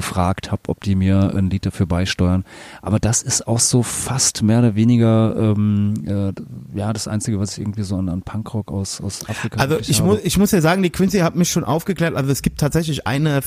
gefragt 0.00 0.50
habe, 0.50 0.62
ob 0.68 0.80
die 0.82 0.94
mir 0.94 1.34
ein 1.36 1.50
Lied 1.50 1.66
dafür 1.66 1.86
beisteuern. 1.86 2.44
Aber 2.80 2.98
das 2.98 3.22
ist 3.22 3.46
auch 3.46 3.60
so 3.60 3.82
fast 3.82 4.42
mehr 4.42 4.60
oder 4.60 4.74
weniger 4.74 5.36
ähm, 5.36 5.94
äh, 6.06 6.78
ja 6.78 6.92
das 6.92 7.06
Einzige, 7.06 7.38
was 7.38 7.52
ich 7.52 7.58
irgendwie 7.58 7.82
so 7.82 7.96
an, 7.96 8.08
an 8.08 8.22
Punkrock 8.22 8.72
aus, 8.72 9.00
aus 9.00 9.28
Afrika 9.28 9.60
Also 9.60 9.78
ich, 9.78 10.00
habe. 10.00 10.10
muss 10.10 10.20
ich 10.24 10.38
muss 10.38 10.52
ja 10.52 10.60
sagen, 10.60 10.82
die 10.82 10.90
Quincy 10.90 11.18
hat 11.18 11.36
mich 11.36 11.50
schon 11.50 11.64
aufgeklärt. 11.64 12.16
Also 12.16 12.30
es 12.32 12.40
gibt 12.40 12.58
tatsächlich 12.60 13.06
eine, 13.06 13.40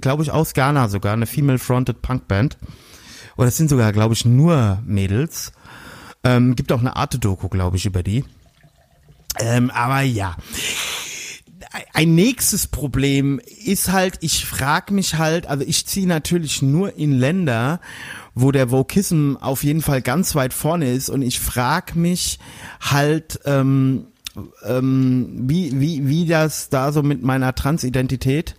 glaube 0.00 0.22
ich, 0.22 0.30
aus 0.30 0.54
Ghana 0.54 0.88
sogar, 0.88 1.12
eine 1.12 1.26
Female-Fronted 1.26 2.00
Punkband. 2.00 2.56
Oder 3.36 3.46
das 3.46 3.56
sind 3.56 3.68
sogar, 3.68 3.92
glaube 3.92 4.14
ich, 4.14 4.24
nur 4.24 4.82
Mädels. 4.86 5.52
Ähm, 6.24 6.56
gibt 6.56 6.72
auch 6.72 6.80
eine 6.80 6.96
Arte-Doku, 6.96 7.48
glaube 7.48 7.76
ich, 7.76 7.86
über 7.86 8.02
die. 8.02 8.24
Ähm, 9.38 9.70
aber 9.70 10.00
ja. 10.00 10.36
Ein 11.92 12.14
nächstes 12.14 12.66
Problem 12.66 13.40
ist 13.64 13.92
halt, 13.92 14.18
ich 14.20 14.46
frage 14.46 14.94
mich 14.94 15.16
halt, 15.16 15.46
also 15.46 15.64
ich 15.66 15.86
ziehe 15.86 16.06
natürlich 16.06 16.62
nur 16.62 16.96
in 16.96 17.12
Länder, 17.12 17.80
wo 18.34 18.52
der 18.52 18.70
Vokism 18.70 19.36
auf 19.40 19.64
jeden 19.64 19.82
Fall 19.82 20.00
ganz 20.00 20.34
weit 20.34 20.54
vorne 20.54 20.90
ist 20.90 21.10
und 21.10 21.22
ich 21.22 21.40
frage 21.40 21.98
mich 21.98 22.38
halt, 22.80 23.40
ähm, 23.44 24.06
ähm, 24.64 25.28
wie, 25.48 25.78
wie, 25.78 26.06
wie 26.08 26.26
das 26.26 26.70
da 26.70 26.92
so 26.92 27.02
mit 27.02 27.22
meiner 27.22 27.54
Transidentität 27.54 28.54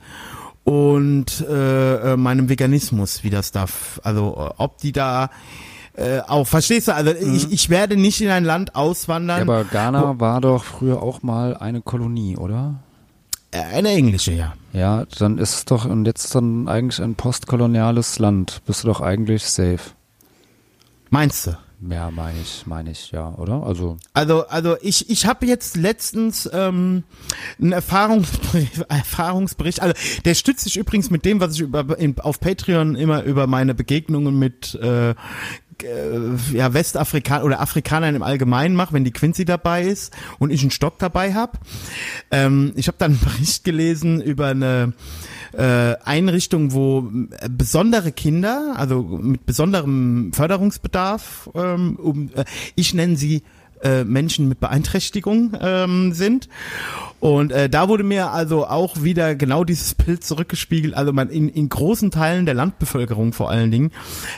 und 0.64 1.41
äh, 1.49 2.14
äh, 2.14 2.18
meinem 2.18 2.49
Veganismus, 2.49 3.24
wie 3.24 3.30
das 3.30 3.51
darf, 3.51 3.99
also 4.03 4.36
äh, 4.38 4.53
ob 4.57 4.78
die 4.78 4.91
da 4.91 5.32
äh, 5.93 6.20
auch, 6.28 6.45
verstehst 6.45 6.89
du, 6.89 6.93
also 6.93 7.12
ich, 7.12 7.51
ich 7.51 7.70
werde 7.70 7.97
nicht 7.97 8.22
in 8.22 8.30
ein 8.30 8.45
Land 8.45 8.76
auswandern, 8.76 9.38
ja, 9.38 9.43
aber 9.43 9.64
Ghana 9.64 10.20
war 10.20 10.41
doch 10.41 10.64
früher 10.64 11.01
auch 11.01 11.24
mal 11.24 11.57
eine 11.57 11.82
Kolonie, 11.82 12.38
oder? 12.38 12.76
Äh, 13.52 13.62
eine 13.62 13.89
englische, 13.89 14.32
ja. 14.34 14.54
Ja, 14.74 15.06
dann 15.18 15.38
ist 15.38 15.56
es 15.56 15.66
doch 15.66 15.86
und 15.86 16.06
jetzt 16.06 16.34
dann 16.36 16.68
eigentlich 16.68 17.02
ein 17.02 17.16
postkoloniales 17.16 18.20
Land. 18.20 18.62
Bist 18.66 18.84
du 18.84 18.88
doch 18.88 19.02
eigentlich 19.02 19.43
safe. 19.43 19.80
Meinst 21.10 21.47
du? 21.47 21.58
Ja, 21.89 22.12
meine 22.12 22.39
ich, 22.41 22.68
meine 22.68 22.91
ich, 22.91 23.12
ja, 23.12 23.34
oder? 23.36 23.64
Also 23.64 23.97
Also, 24.14 24.45
also 24.47 24.76
ich, 24.82 25.10
ich 25.10 25.26
habe 25.26 25.45
jetzt 25.45 25.78
letztens 25.78 26.50
ähm, 26.52 27.04
einen 27.60 27.72
Erfahrungsbericht, 27.72 28.82
Erfahrungsbericht, 28.89 29.82
also 29.82 29.93
der 30.26 30.36
stützt 30.36 30.66
sich 30.66 30.76
übrigens 30.76 31.10
mit 31.10 31.24
dem, 31.24 31.39
was 31.39 31.54
ich 31.54 31.62
über, 31.62 31.97
in, 31.97 32.20
auf 32.20 32.41
Patreon 32.41 32.95
immer 32.95 33.24
über 33.24 33.47
meine 33.47 33.74
Begegnungen 33.76 34.38
mit 34.38 34.76
äh, 34.76 35.16
äh, 35.84 36.55
ja, 36.55 36.73
Westafrikanern 36.73 37.45
oder 37.45 37.61
Afrikanern 37.61 38.15
im 38.15 38.23
Allgemeinen 38.23 38.75
mache, 38.75 38.93
wenn 38.93 39.03
die 39.03 39.11
Quincy 39.11 39.45
dabei 39.45 39.84
ist 39.84 40.15
und 40.38 40.51
ich 40.51 40.61
einen 40.61 40.71
Stock 40.71 40.99
dabei 40.99 41.34
habe. 41.34 41.57
Ähm, 42.32 42.73
ich 42.75 42.88
habe 42.88 42.97
dann 42.97 43.11
einen 43.11 43.19
Bericht 43.19 43.63
gelesen 43.63 44.21
über 44.21 44.47
eine 44.47 44.93
äh, 45.53 45.95
Einrichtung, 46.03 46.73
wo 46.73 47.11
äh, 47.39 47.49
besondere 47.49 48.11
Kinder, 48.11 48.75
also 48.77 49.01
mit 49.01 49.45
besonderem 49.45 50.32
Förderungsbedarf, 50.34 51.49
ähm, 51.55 51.95
um, 51.95 52.30
äh, 52.36 52.45
ich 52.75 52.93
nenne 52.93 53.15
sie 53.15 53.43
äh, 53.84 54.03
Menschen 54.03 54.47
mit 54.47 54.59
Beeinträchtigung 54.59 55.57
ähm, 55.59 56.13
sind. 56.13 56.49
Und 57.19 57.51
äh, 57.51 57.69
da 57.69 57.89
wurde 57.89 58.03
mir 58.03 58.32
also 58.32 58.65
auch 58.65 59.03
wieder 59.03 59.36
genau 59.36 59.63
dieses 59.63 59.93
Bild 59.93 60.23
zurückgespiegelt. 60.23 60.93
Also 60.93 61.11
man 61.11 61.30
in, 61.30 61.49
in 61.49 61.67
großen 61.67 62.11
Teilen 62.11 62.45
der 62.45 62.55
Landbevölkerung 62.55 63.34
vor 63.34 63.49
allen 63.49 63.71
Dingen 63.71 63.91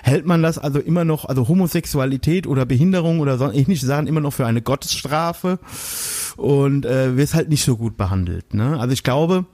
hält 0.04 0.26
man 0.26 0.42
das 0.42 0.58
also 0.58 0.80
immer 0.80 1.06
noch, 1.06 1.26
also 1.26 1.48
Homosexualität 1.48 2.48
oder 2.48 2.66
Behinderung 2.66 3.20
oder 3.20 3.38
so 3.38 3.52
ähnliche 3.52 3.86
Sachen 3.86 4.08
immer 4.08 4.22
noch 4.22 4.34
für 4.34 4.48
eine 4.48 4.62
Gottesstrafe 4.62 5.60
und 6.38 6.86
äh, 6.86 7.18
wird 7.18 7.34
halt 7.34 7.50
nicht 7.50 7.64
so 7.64 7.78
gut 7.78 7.98
behandelt. 7.98 8.54
Ne? 8.54 8.80
Also 8.80 8.94
ich 8.94 9.04
glaube, 9.04 9.46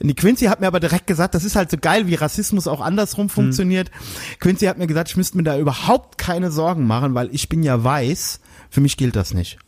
die 0.00 0.14
Quincy 0.14 0.46
hat 0.46 0.60
mir 0.60 0.66
aber 0.66 0.80
direkt 0.80 1.06
gesagt, 1.06 1.34
das 1.34 1.44
ist 1.44 1.56
halt 1.56 1.70
so 1.70 1.76
geil, 1.78 2.06
wie 2.06 2.14
Rassismus 2.14 2.66
auch 2.66 2.80
andersrum 2.80 3.28
funktioniert. 3.28 3.90
Quincy 4.40 4.66
hat 4.66 4.78
mir 4.78 4.86
gesagt, 4.86 5.10
ich 5.10 5.16
müsste 5.16 5.36
mir 5.36 5.42
da 5.44 5.58
überhaupt 5.58 6.18
keine 6.18 6.50
Sorgen 6.50 6.86
machen, 6.86 7.14
weil 7.14 7.28
ich 7.32 7.48
bin 7.48 7.62
ja 7.62 7.82
weiß. 7.82 8.40
Für 8.70 8.80
mich 8.80 8.96
gilt 8.96 9.16
das 9.16 9.34
nicht. 9.34 9.58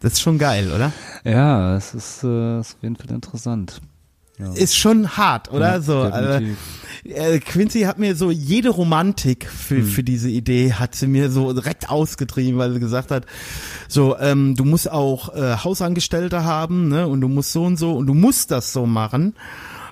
Das 0.00 0.12
ist 0.12 0.20
schon 0.20 0.38
geil, 0.38 0.70
oder? 0.72 0.92
ja, 1.24 1.76
es 1.76 1.92
ist, 1.94 2.22
äh, 2.22 2.60
ist 2.60 2.76
auf 2.76 2.82
jeden 2.82 2.96
Fall 2.96 3.10
interessant. 3.10 3.80
Ja. 4.38 4.52
Ist 4.52 4.76
schon 4.76 5.16
hart, 5.16 5.50
oder? 5.50 5.72
Ja, 5.72 5.80
so, 5.80 5.98
also, 6.02 6.46
äh, 7.04 7.40
Quincy 7.40 7.80
hat 7.80 7.98
mir 7.98 8.14
so 8.14 8.30
jede 8.30 8.68
Romantik 8.68 9.48
für, 9.48 9.82
für 9.82 10.04
diese 10.04 10.28
Idee 10.28 10.74
hat 10.74 10.94
sie 10.94 11.08
mir 11.08 11.32
so 11.32 11.52
direkt 11.52 11.90
ausgetrieben, 11.90 12.56
weil 12.56 12.72
sie 12.72 12.78
gesagt 12.78 13.10
hat, 13.10 13.26
so, 13.88 14.16
ähm, 14.18 14.54
du 14.54 14.64
musst 14.64 14.88
auch 14.88 15.34
äh, 15.34 15.56
Hausangestellte 15.56 16.44
haben, 16.44 16.86
ne, 16.86 17.08
und 17.08 17.20
du 17.20 17.26
musst 17.28 17.50
so 17.50 17.64
und 17.64 17.78
so 17.78 17.96
und 17.96 18.06
du 18.06 18.14
musst 18.14 18.52
das 18.52 18.72
so 18.72 18.86
machen, 18.86 19.34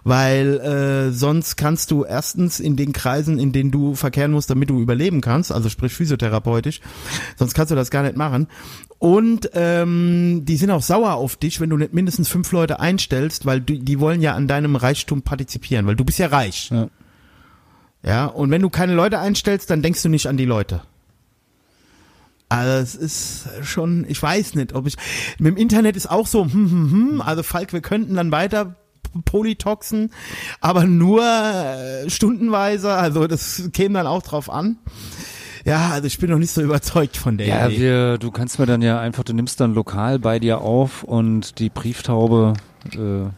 weil 0.06 0.60
äh, 0.60 1.10
sonst 1.10 1.56
kannst 1.56 1.90
du 1.90 2.04
erstens 2.04 2.60
in 2.60 2.76
den 2.76 2.92
Kreisen, 2.92 3.40
in 3.40 3.50
denen 3.50 3.72
du 3.72 3.96
verkehren 3.96 4.30
musst, 4.30 4.48
damit 4.48 4.70
du 4.70 4.80
überleben 4.80 5.20
kannst, 5.20 5.50
also 5.50 5.68
sprich 5.68 5.92
physiotherapeutisch, 5.94 6.80
sonst 7.34 7.54
kannst 7.54 7.72
du 7.72 7.74
das 7.74 7.90
gar 7.90 8.04
nicht 8.04 8.16
machen. 8.16 8.46
Und 9.00 9.50
ähm, 9.54 10.44
die 10.44 10.58
sind 10.58 10.70
auch 10.70 10.82
sauer 10.82 11.14
auf 11.14 11.34
dich, 11.34 11.60
wenn 11.60 11.70
du 11.70 11.76
nicht 11.76 11.92
mindestens 11.92 12.28
fünf 12.28 12.52
Leute 12.52 12.78
einstellst, 12.78 13.46
weil 13.46 13.60
du, 13.60 13.80
die 13.80 13.98
wollen 13.98 14.22
ja 14.22 14.34
an 14.34 14.46
deinem 14.46 14.76
Reichtum 14.76 15.22
partizipieren, 15.22 15.88
weil 15.88 15.96
du 15.96 16.04
bist 16.04 16.20
ja 16.20 16.28
reich. 16.28 16.70
Ja. 16.70 16.88
Ja, 18.04 18.26
und 18.26 18.52
wenn 18.52 18.62
du 18.62 18.70
keine 18.70 18.94
Leute 18.94 19.18
einstellst, 19.18 19.70
dann 19.70 19.82
denkst 19.82 20.04
du 20.04 20.08
nicht 20.08 20.28
an 20.28 20.36
die 20.36 20.44
Leute. 20.44 20.82
Also 22.48 22.70
es 22.70 22.94
ist 22.94 23.48
schon, 23.64 24.06
ich 24.08 24.22
weiß 24.22 24.54
nicht, 24.54 24.72
ob 24.72 24.86
ich, 24.86 24.94
mit 25.40 25.56
dem 25.56 25.56
Internet 25.56 25.96
ist 25.96 26.08
auch 26.08 26.28
so, 26.28 26.44
hm, 26.44 26.52
hm, 26.52 26.92
hm, 26.92 27.20
also 27.20 27.42
Falk, 27.42 27.72
wir 27.72 27.80
könnten 27.80 28.14
dann 28.14 28.30
weiter 28.30 28.76
polytoxen, 29.22 30.10
aber 30.60 30.84
nur 30.84 31.22
äh, 31.22 32.08
stundenweise, 32.10 32.92
also 32.92 33.26
das 33.26 33.70
käme 33.72 33.94
dann 33.98 34.06
auch 34.06 34.22
drauf 34.22 34.50
an. 34.50 34.76
Ja, 35.64 35.90
also 35.90 36.06
ich 36.06 36.18
bin 36.18 36.30
noch 36.30 36.38
nicht 36.38 36.52
so 36.52 36.62
überzeugt 36.62 37.16
von 37.16 37.38
der 37.38 37.46
Ja, 37.48 37.66
Idee. 37.66 37.80
wir, 37.80 38.18
du 38.18 38.30
kannst 38.30 38.58
mir 38.60 38.66
dann 38.66 38.82
ja 38.82 39.00
einfach, 39.00 39.24
du 39.24 39.32
nimmst 39.32 39.58
dann 39.60 39.74
lokal 39.74 40.18
bei 40.20 40.38
dir 40.38 40.60
auf 40.60 41.02
und 41.02 41.58
die 41.58 41.70
Brieftaube 41.70 42.52
äh, 42.92 43.28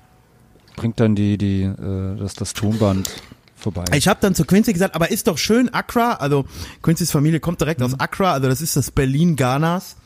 bringt 0.76 1.00
dann 1.00 1.14
die, 1.14 1.38
die, 1.38 1.62
äh, 1.62 2.16
das, 2.18 2.34
das 2.34 2.52
Tonband 2.52 3.08
vorbei. 3.56 3.84
Ich 3.94 4.08
habe 4.08 4.18
dann 4.20 4.34
zu 4.34 4.44
Quincy 4.44 4.74
gesagt, 4.74 4.94
aber 4.94 5.10
ist 5.10 5.26
doch 5.26 5.38
schön 5.38 5.72
Accra, 5.72 6.12
also 6.14 6.44
Quincy's 6.82 7.10
Familie 7.10 7.40
kommt 7.40 7.60
direkt 7.62 7.82
aus 7.82 7.98
Accra, 7.98 8.32
also 8.34 8.46
das 8.48 8.60
ist 8.60 8.76
das 8.76 8.90
Berlin 8.90 9.34
Ghanas. 9.36 9.96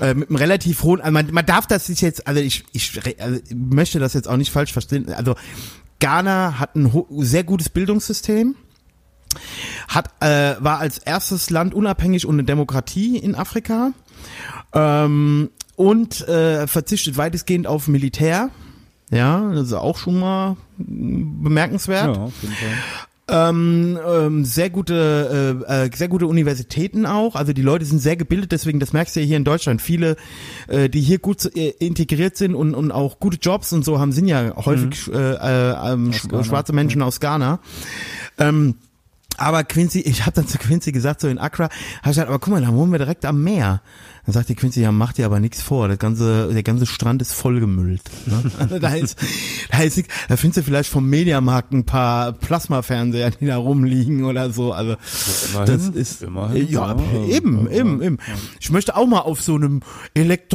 Äh, 0.00 0.14
mit 0.14 0.30
einem 0.30 0.36
relativ 0.36 0.82
hohen, 0.82 1.00
also 1.00 1.12
man, 1.12 1.32
man 1.32 1.44
darf 1.44 1.66
das 1.66 1.88
jetzt, 2.00 2.26
also 2.26 2.40
ich, 2.40 2.64
ich 2.72 2.98
also 3.20 3.40
ich 3.46 3.54
möchte 3.54 3.98
das 3.98 4.14
jetzt 4.14 4.26
auch 4.26 4.36
nicht 4.36 4.50
falsch 4.50 4.72
verstehen. 4.72 5.12
Also 5.12 5.34
Ghana 6.00 6.58
hat 6.58 6.74
ein 6.76 6.90
sehr 7.18 7.44
gutes 7.44 7.68
Bildungssystem, 7.68 8.56
hat 9.88 10.10
äh, 10.20 10.56
war 10.60 10.78
als 10.78 10.98
erstes 10.98 11.50
Land 11.50 11.74
unabhängig 11.74 12.26
und 12.26 12.36
eine 12.36 12.44
Demokratie 12.44 13.18
in 13.18 13.34
Afrika 13.34 13.92
ähm, 14.72 15.50
und 15.76 16.26
äh, 16.26 16.66
verzichtet 16.66 17.18
weitestgehend 17.18 17.66
auf 17.66 17.86
Militär. 17.86 18.48
Ja, 19.10 19.52
das 19.52 19.66
ist 19.66 19.72
auch 19.74 19.98
schon 19.98 20.18
mal 20.18 20.56
mm, 20.78 21.44
bemerkenswert. 21.44 22.16
ja, 22.16 22.22
auf 22.22 22.42
jeden 22.42 22.54
Fall. 22.54 22.70
Ähm, 23.32 23.98
ähm, 24.06 24.44
sehr 24.44 24.68
gute, 24.68 25.64
äh, 25.66 25.86
äh, 25.86 25.90
sehr 25.96 26.08
gute 26.08 26.26
Universitäten 26.26 27.06
auch. 27.06 27.34
Also 27.34 27.54
die 27.54 27.62
Leute 27.62 27.86
sind 27.86 27.98
sehr 27.98 28.14
gebildet, 28.14 28.52
deswegen 28.52 28.78
das 28.78 28.92
merkst 28.92 29.16
du 29.16 29.20
ja 29.20 29.26
hier 29.26 29.38
in 29.38 29.44
Deutschland. 29.44 29.80
Viele, 29.80 30.16
äh, 30.68 30.90
die 30.90 31.00
hier 31.00 31.18
gut 31.18 31.46
äh, 31.56 31.70
integriert 31.78 32.36
sind 32.36 32.54
und, 32.54 32.74
und 32.74 32.92
auch 32.92 33.20
gute 33.20 33.38
Jobs 33.38 33.72
und 33.72 33.86
so 33.86 33.98
haben, 33.98 34.12
sind 34.12 34.26
ja 34.26 34.54
häufig 34.54 35.10
äh, 35.10 35.16
äh, 35.16 35.92
ähm, 35.92 36.12
schwarze 36.12 36.74
Menschen 36.74 37.00
aus 37.00 37.20
Ghana. 37.20 37.60
Ähm, 38.36 38.74
Aber 39.38 39.64
Quincy, 39.64 40.00
ich 40.04 40.26
habe 40.26 40.32
dann 40.32 40.46
zu 40.46 40.58
Quincy 40.58 40.92
gesagt, 40.92 41.22
so 41.22 41.28
in 41.28 41.38
Accra, 41.38 41.64
habe 41.64 41.74
ich 42.02 42.08
gesagt, 42.10 42.28
aber 42.28 42.38
guck 42.38 42.52
mal, 42.52 42.60
dann 42.60 42.74
wohnen 42.76 42.92
wir 42.92 42.98
direkt 42.98 43.24
am 43.24 43.42
Meer. 43.42 43.80
Dann 44.24 44.32
sagt 44.34 44.48
die 44.48 44.54
Quincy, 44.54 44.80
ja, 44.82 44.92
mach 44.92 45.12
dir 45.12 45.26
aber 45.26 45.40
nichts 45.40 45.62
vor, 45.62 45.88
das 45.88 45.98
ganze, 45.98 46.52
der 46.52 46.62
ganze 46.62 46.86
Strand 46.86 47.20
ist 47.22 47.32
vollgemüllt. 47.32 48.02
Ne? 48.26 48.42
Also 48.58 48.78
da 48.80 48.94
ist, 48.94 49.18
da 49.70 49.80
ist, 49.82 50.00
da 50.28 50.36
findest 50.36 50.58
du 50.58 50.62
vielleicht 50.62 50.88
vom 50.90 51.08
Mediamarkt 51.08 51.72
ein 51.72 51.84
paar 51.84 52.32
Plasmafernseher, 52.32 53.30
die 53.32 53.46
da 53.46 53.56
rumliegen 53.56 54.24
oder 54.24 54.50
so. 54.50 54.72
Also 54.72 54.96
immerhin, 55.52 55.66
das 55.66 55.88
ist 55.88 56.22
immerhin, 56.22 56.68
ja, 56.68 56.94
ja, 56.94 57.24
eben, 57.26 57.66
ja, 57.66 57.72
eben, 57.78 58.02
eben. 58.02 58.18
Ich 58.60 58.70
möchte 58.70 58.96
auch 58.96 59.06
mal 59.06 59.20
auf 59.20 59.42
so 59.42 59.56
einem 59.56 59.80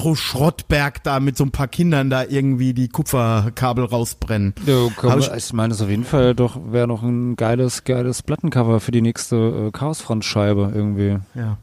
Elektroschrottberg 0.02 1.04
da 1.04 1.20
mit 1.20 1.38
so 1.38 1.44
ein 1.44 1.52
paar 1.52 1.68
Kindern 1.68 2.10
da 2.10 2.24
irgendwie 2.24 2.74
die 2.74 2.88
Kupferkabel 2.88 3.86
rausbrennen. 3.86 4.54
Ja, 4.66 4.88
komm, 4.96 5.20
ich, 5.20 5.30
ich- 5.32 5.54
meine, 5.54 5.74
es 5.74 5.82
auf 5.82 5.90
jeden 5.90 6.04
Fall 6.06 6.36
doch 6.36 6.60
wäre 6.72 6.88
noch 6.88 7.04
ein 7.04 7.36
geiles, 7.36 7.84
geiles 7.84 8.22
Plattencover 8.22 8.80
für 8.80 8.92
die 8.92 9.02
nächste 9.02 9.68
äh, 9.68 9.72
Chaosfront-Scheibe 9.72 10.72
irgendwie. 10.74 11.18
Ja. 11.36 11.58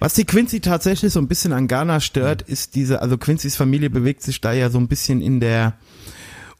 Was 0.00 0.14
die 0.14 0.24
Quincy 0.24 0.60
tatsächlich 0.60 1.12
so 1.12 1.20
ein 1.20 1.28
bisschen 1.28 1.43
an 1.52 1.68
Ghana 1.68 2.00
stört, 2.00 2.42
ist 2.42 2.74
diese, 2.74 3.02
also 3.02 3.18
Quincy's 3.18 3.56
Familie 3.56 3.90
bewegt 3.90 4.22
sich 4.22 4.40
da 4.40 4.52
ja 4.52 4.70
so 4.70 4.78
ein 4.78 4.88
bisschen 4.88 5.20
in 5.20 5.40
der 5.40 5.74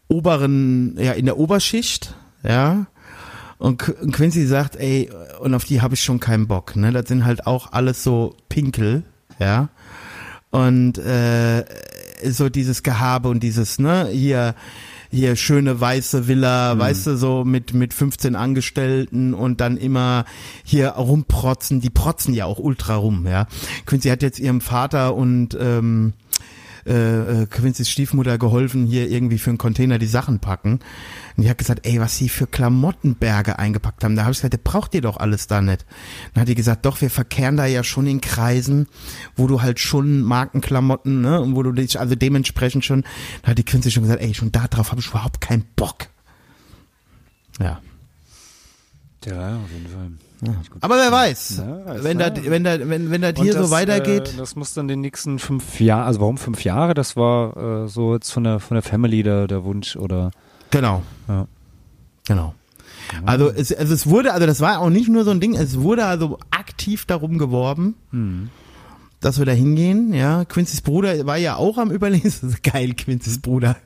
oberen, 0.08 0.96
ja, 0.98 1.12
in 1.12 1.24
der 1.24 1.38
Oberschicht, 1.38 2.14
ja. 2.42 2.86
Und 3.58 3.78
Quincy 3.78 4.46
sagt, 4.46 4.76
ey, 4.76 5.10
und 5.40 5.54
auf 5.54 5.64
die 5.64 5.80
habe 5.80 5.94
ich 5.94 6.02
schon 6.02 6.20
keinen 6.20 6.46
Bock, 6.46 6.76
ne? 6.76 6.92
Das 6.92 7.08
sind 7.08 7.24
halt 7.24 7.46
auch 7.46 7.72
alles 7.72 8.02
so 8.02 8.36
Pinkel, 8.48 9.04
ja. 9.38 9.68
Und 10.50 10.98
äh, 10.98 11.64
so 12.30 12.48
dieses 12.48 12.82
Gehabe 12.82 13.28
und 13.28 13.40
dieses, 13.40 13.78
ne, 13.78 14.08
hier, 14.08 14.54
hier 15.14 15.36
schöne 15.36 15.80
weiße 15.80 16.28
Villa, 16.28 16.78
weißt 16.78 17.06
du, 17.06 17.16
so 17.16 17.44
mit, 17.44 17.72
mit 17.72 17.94
15 17.94 18.34
Angestellten 18.36 19.32
und 19.32 19.60
dann 19.60 19.76
immer 19.76 20.24
hier 20.64 20.90
rumprotzen. 20.90 21.80
Die 21.80 21.90
protzen 21.90 22.34
ja 22.34 22.46
auch 22.46 22.58
ultra 22.58 22.96
rum, 22.96 23.26
ja. 23.26 23.46
Quincy 23.86 24.08
hat 24.08 24.22
jetzt 24.22 24.38
ihrem 24.38 24.60
Vater 24.60 25.14
und 25.14 25.56
ähm, 25.60 26.14
äh, 26.86 27.42
äh, 27.42 27.46
Quincy's 27.46 27.88
Stiefmutter 27.88 28.36
geholfen, 28.36 28.86
hier 28.86 29.08
irgendwie 29.10 29.38
für 29.38 29.50
einen 29.50 29.58
Container 29.58 29.98
die 29.98 30.06
Sachen 30.06 30.40
packen. 30.40 30.80
Und 31.36 31.42
die 31.42 31.50
hat 31.50 31.58
gesagt, 31.58 31.86
ey, 31.86 32.00
was 32.00 32.16
sie 32.16 32.28
für 32.28 32.46
Klamottenberge 32.46 33.58
eingepackt 33.58 34.04
haben. 34.04 34.14
Da 34.14 34.22
habe 34.22 34.32
ich 34.32 34.38
gesagt, 34.38 34.52
der 34.52 34.58
braucht 34.58 34.94
ihr 34.94 35.00
doch 35.00 35.16
alles 35.16 35.46
da 35.46 35.60
nicht. 35.60 35.84
Dann 36.32 36.42
hat 36.42 36.48
die 36.48 36.54
gesagt, 36.54 36.86
doch, 36.86 37.00
wir 37.00 37.10
verkehren 37.10 37.56
da 37.56 37.66
ja 37.66 37.82
schon 37.82 38.06
in 38.06 38.20
Kreisen, 38.20 38.86
wo 39.36 39.46
du 39.46 39.60
halt 39.60 39.80
schon 39.80 40.22
Markenklamotten, 40.22 41.20
ne, 41.22 41.40
und 41.40 41.56
wo 41.56 41.62
du 41.62 41.72
dich, 41.72 41.98
also 41.98 42.14
dementsprechend 42.14 42.84
schon, 42.84 43.04
da 43.42 43.48
hat 43.50 43.58
die 43.58 43.64
Quincy 43.64 43.90
schon 43.90 44.04
gesagt, 44.04 44.22
ey, 44.22 44.32
schon 44.34 44.52
da 44.52 44.68
drauf 44.68 44.90
habe 44.90 45.00
ich 45.00 45.08
überhaupt 45.08 45.40
keinen 45.40 45.64
Bock. 45.76 46.06
Ja. 47.60 47.80
Ja, 49.26 49.56
auf 49.56 49.70
jeden 49.72 49.88
Fall. 49.88 50.10
Aber 50.82 50.96
wer 50.96 51.10
weiß, 51.10 51.58
Ja, 51.58 51.86
weiß, 51.86 52.04
wenn, 52.04 52.20
ja. 52.20 52.30
wenn, 52.44 52.64
da, 52.64 52.88
wenn, 52.88 53.10
wenn 53.10 53.22
das 53.22 53.34
hier 53.40 53.54
das, 53.54 53.66
so 53.66 53.70
weitergeht. 53.70 54.34
Äh, 54.34 54.36
das 54.36 54.56
muss 54.56 54.74
dann 54.74 54.88
den 54.88 55.00
nächsten 55.00 55.38
fünf 55.38 55.80
Jahre, 55.80 56.04
also 56.04 56.20
warum 56.20 56.36
fünf 56.36 56.64
Jahre? 56.64 56.92
Das 56.94 57.16
war 57.16 57.84
äh, 57.84 57.88
so 57.88 58.14
jetzt 58.14 58.30
von 58.30 58.44
der 58.44 58.60
von 58.60 58.74
der 58.74 58.82
Family 58.82 59.22
der, 59.22 59.46
der 59.46 59.64
Wunsch 59.64 59.96
oder 59.96 60.30
Genau. 60.74 61.02
Ja. 61.28 61.46
Genau. 62.26 62.54
Also 63.24 63.48
es, 63.50 63.72
also 63.72 63.94
es 63.94 64.08
wurde, 64.08 64.32
also 64.32 64.46
das 64.46 64.60
war 64.60 64.80
auch 64.80 64.90
nicht 64.90 65.08
nur 65.08 65.24
so 65.24 65.30
ein 65.30 65.38
Ding, 65.38 65.54
es 65.54 65.78
wurde 65.78 66.04
also 66.06 66.38
aktiv 66.50 67.04
darum 67.04 67.38
geworben, 67.38 67.94
dass 69.20 69.38
wir 69.38 69.46
da 69.46 69.52
hingehen, 69.52 70.12
ja. 70.12 70.44
Quincy's 70.44 70.80
Bruder 70.80 71.26
war 71.26 71.36
ja 71.36 71.56
auch 71.56 71.78
am 71.78 71.90
Überlegen, 71.90 72.24
das 72.40 72.42
ist 72.42 72.62
geil, 72.62 72.94
Quincy's 72.94 73.40
Bruder. 73.40 73.76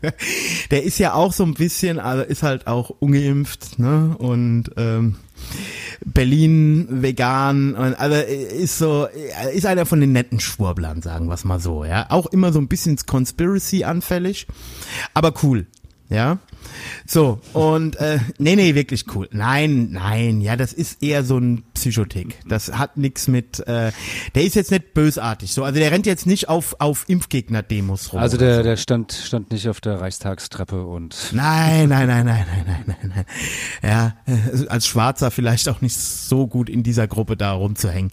Der 0.70 0.82
ist 0.84 0.98
ja 0.98 1.12
auch 1.14 1.32
so 1.32 1.44
ein 1.44 1.54
bisschen, 1.54 1.98
also 1.98 2.22
ist 2.24 2.42
halt 2.42 2.66
auch 2.66 2.90
ungeimpft, 3.00 3.78
ne, 3.78 4.16
und, 4.18 4.70
ähm, 4.76 5.16
Berlin 6.04 6.86
vegan 7.02 7.74
und 7.74 7.94
also 7.94 8.16
ist 8.16 8.78
so 8.78 9.06
ist 9.54 9.66
einer 9.66 9.86
von 9.86 10.00
den 10.00 10.12
netten 10.12 10.40
Schwurblern 10.40 11.00
sagen 11.00 11.26
wir 11.26 11.34
es 11.34 11.44
mal 11.44 11.60
so 11.60 11.84
ja 11.84 12.06
auch 12.10 12.26
immer 12.26 12.52
so 12.52 12.58
ein 12.58 12.66
bisschen 12.66 12.96
Conspiracy 13.06 13.84
anfällig 13.84 14.48
aber 15.14 15.32
cool 15.42 15.66
ja? 16.08 16.38
So 17.06 17.40
und 17.52 17.96
äh, 17.96 18.18
nee 18.38 18.56
nee 18.56 18.74
wirklich 18.74 19.04
cool. 19.14 19.28
Nein 19.32 19.90
nein 19.92 20.40
ja 20.40 20.56
das 20.56 20.72
ist 20.72 21.02
eher 21.02 21.24
so 21.24 21.38
ein 21.38 21.64
Psychotik 21.78 22.36
das 22.48 22.72
hat 22.72 22.96
nichts 22.96 23.28
mit 23.28 23.60
äh, 23.66 23.92
der 24.34 24.44
ist 24.44 24.54
jetzt 24.56 24.70
nicht 24.70 24.94
bösartig 24.94 25.52
so 25.52 25.64
also 25.64 25.78
der 25.78 25.90
rennt 25.90 26.06
jetzt 26.06 26.26
nicht 26.26 26.48
auf 26.48 26.76
auf 26.80 27.04
Impfgegner 27.08 27.62
Demos 27.62 28.12
rum 28.12 28.20
also 28.20 28.36
der 28.36 28.56
so. 28.56 28.62
der 28.62 28.76
stand 28.76 29.12
stand 29.12 29.50
nicht 29.50 29.68
auf 29.68 29.80
der 29.80 30.00
Reichstagstreppe 30.00 30.84
und 30.84 31.16
Nein, 31.32 31.88
nein, 31.88 32.06
nein, 32.06 32.24
nein, 32.26 32.46
nein, 32.48 32.64
nein, 32.66 32.84
nein, 32.86 33.12
nein. 33.14 33.24
Ja, 33.82 34.16
äh, 34.26 34.66
als 34.68 34.86
Schwarzer 34.86 35.30
vielleicht 35.30 35.68
auch 35.68 35.80
nicht 35.80 35.96
so 35.96 36.46
gut 36.46 36.68
in 36.68 36.82
dieser 36.82 37.06
Gruppe 37.06 37.36
da 37.36 37.52
rumzuhängen. 37.52 38.10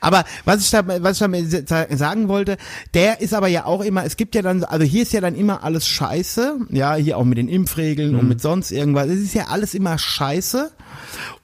Aber 0.00 0.24
was 0.44 0.62
ich 0.62 0.70
da, 0.70 0.86
was 1.02 1.20
ich 1.20 1.68
sa- 1.68 1.86
sagen 1.96 2.28
wollte, 2.28 2.56
der 2.94 3.20
ist 3.20 3.34
aber 3.34 3.48
ja 3.48 3.64
auch 3.64 3.82
immer, 3.82 4.04
es 4.04 4.16
gibt 4.16 4.34
ja 4.34 4.42
dann, 4.42 4.64
also 4.64 4.84
hier 4.84 5.02
ist 5.02 5.12
ja 5.12 5.20
dann 5.20 5.34
immer 5.34 5.62
alles 5.64 5.86
scheiße, 5.86 6.58
ja, 6.70 6.94
hier 6.94 7.18
auch 7.18 7.24
mit 7.24 7.38
den 7.38 7.48
Impfregeln 7.48 8.14
und 8.16 8.28
mit 8.28 8.40
sonst 8.40 8.70
irgendwas. 8.72 9.06
Es 9.08 9.20
ist 9.20 9.34
ja 9.34 9.46
alles 9.48 9.74
immer 9.74 9.98
scheiße. 9.98 10.70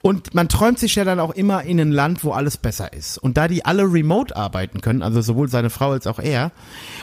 Und 0.05 0.33
man 0.33 0.49
träumt 0.49 0.79
sich 0.79 0.95
ja 0.95 1.05
dann 1.05 1.21
auch 1.21 1.31
immer 1.31 1.63
in 1.63 1.79
ein 1.79 1.93
Land, 1.93 2.25
wo 2.25 2.33
alles 2.33 2.57
besser 2.57 2.91
ist. 2.91 3.17
Und 3.17 3.37
da 3.37 3.47
die 3.47 3.63
alle 3.63 3.83
remote 3.83 4.35
arbeiten 4.35 4.81
können, 4.81 5.01
also 5.01 5.21
sowohl 5.21 5.47
seine 5.47 5.69
Frau 5.69 5.91
als 5.91 6.07
auch 6.07 6.19
er, 6.19 6.51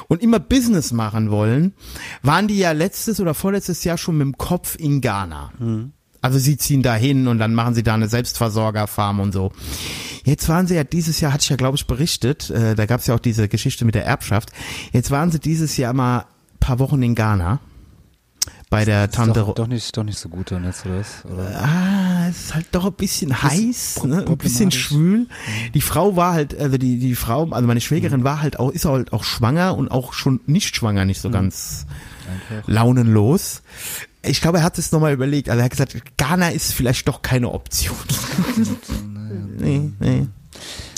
und 0.09 0.23
immer 0.23 0.39
Business 0.39 0.93
machen 0.93 1.31
wollen, 1.31 1.73
waren 2.23 2.47
die 2.47 2.59
ja 2.59 2.73
letztes 2.73 3.19
oder 3.19 3.33
vorletztes 3.33 3.85
Jahr 3.85 3.97
schon 3.97 4.19
mit 4.19 4.27
dem 4.27 4.37
Kopf 4.37 4.77
in 4.79 5.01
Ghana. 5.01 5.51
Also 6.21 6.39
sie 6.39 6.59
ziehen 6.59 6.83
da 6.83 6.95
hin 6.95 7.27
und 7.27 7.39
dann 7.39 7.55
machen 7.55 7.75
sie 7.75 7.83
da 7.83 7.95
eine 7.95 8.07
Selbstversorgerfarm 8.07 9.19
und 9.19 9.33
so. 9.33 9.51
Jetzt 10.27 10.51
waren 10.51 10.67
sie 10.67 10.75
ja 10.75 10.85
dieses 10.85 11.21
Jahr, 11.21 11.33
hatte 11.33 11.45
ich 11.45 11.49
ja 11.49 11.57
glaube 11.57 11.77
ich 11.77 11.87
berichtet, 11.87 12.51
äh, 12.51 12.75
da 12.75 12.85
gab 12.85 13.01
es 13.01 13.07
ja 13.07 13.15
auch 13.15 13.21
diese 13.21 13.49
Geschichte 13.49 13.87
mit 13.87 13.95
der 13.95 14.05
Erbschaft. 14.05 14.51
Jetzt 14.93 15.11
waren 15.11 15.31
sie 15.31 15.41
dieses 15.41 15.79
Jahr 15.79 15.95
mal 15.95 16.27
paar 16.61 16.79
Wochen 16.79 17.03
in 17.03 17.15
Ghana 17.15 17.61
bei 18.71 18.85
der 18.85 19.07
ist 19.07 19.15
Tante. 19.15 19.41
doch, 19.41 19.55
doch 19.55 19.67
nicht 19.67 19.97
doch 19.97 20.05
nicht 20.05 20.19
so 20.19 20.29
gut 20.29 20.53
dann 20.53 20.65
jetzt 20.65 20.87
oder 20.87 21.01
was? 21.01 21.25
Oder? 21.25 21.61
Ah, 21.61 22.29
es 22.29 22.45
ist 22.45 22.55
halt 22.55 22.67
doch 22.71 22.87
ein 22.87 22.93
bisschen 22.93 23.43
heiß, 23.43 24.05
ne? 24.05 24.25
ein 24.27 24.39
bisschen 24.39 24.71
schwül. 24.71 25.27
Die 25.75 25.81
Frau 25.81 26.15
war 26.17 26.33
halt, 26.33 26.59
also 26.59 26.79
die 26.79 26.99
die 26.99 27.17
Frau, 27.17 27.49
also 27.51 27.67
meine 27.67 27.81
Schwägerin 27.81 28.23
war 28.23 28.41
halt 28.41 28.59
auch, 28.59 28.71
ist 28.71 28.85
halt 28.85 29.13
auch 29.13 29.25
schwanger 29.25 29.77
und 29.77 29.91
auch 29.91 30.13
schon 30.13 30.41
nicht 30.47 30.77
schwanger, 30.77 31.05
nicht 31.05 31.21
so 31.21 31.31
ganz 31.31 31.87
launenlos. 32.67 33.63
Ich 34.23 34.41
glaube, 34.41 34.59
er 34.59 34.65
hat 34.65 34.79
es 34.79 34.93
nochmal 34.93 35.15
überlegt. 35.15 35.49
Also 35.49 35.61
er 35.61 35.65
hat 35.65 35.71
gesagt, 35.71 35.97
Ghana 36.17 36.51
ist 36.51 36.73
vielleicht 36.73 37.09
doch 37.09 37.23
keine 37.23 37.51
Option. 37.51 37.97
nee, 39.59 39.91
nee. 39.99 40.27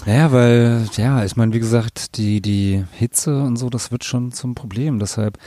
Naja, 0.04 0.32
weil, 0.32 0.88
ja, 0.96 1.24
ich 1.24 1.36
meine, 1.36 1.52
wie 1.52 1.60
gesagt, 1.60 2.16
die, 2.16 2.40
die 2.40 2.84
Hitze 2.92 3.40
und 3.42 3.56
so, 3.56 3.70
das 3.70 3.92
wird 3.92 4.02
schon 4.04 4.32
zum 4.32 4.56
Problem. 4.56 4.98
Deshalb 4.98 5.38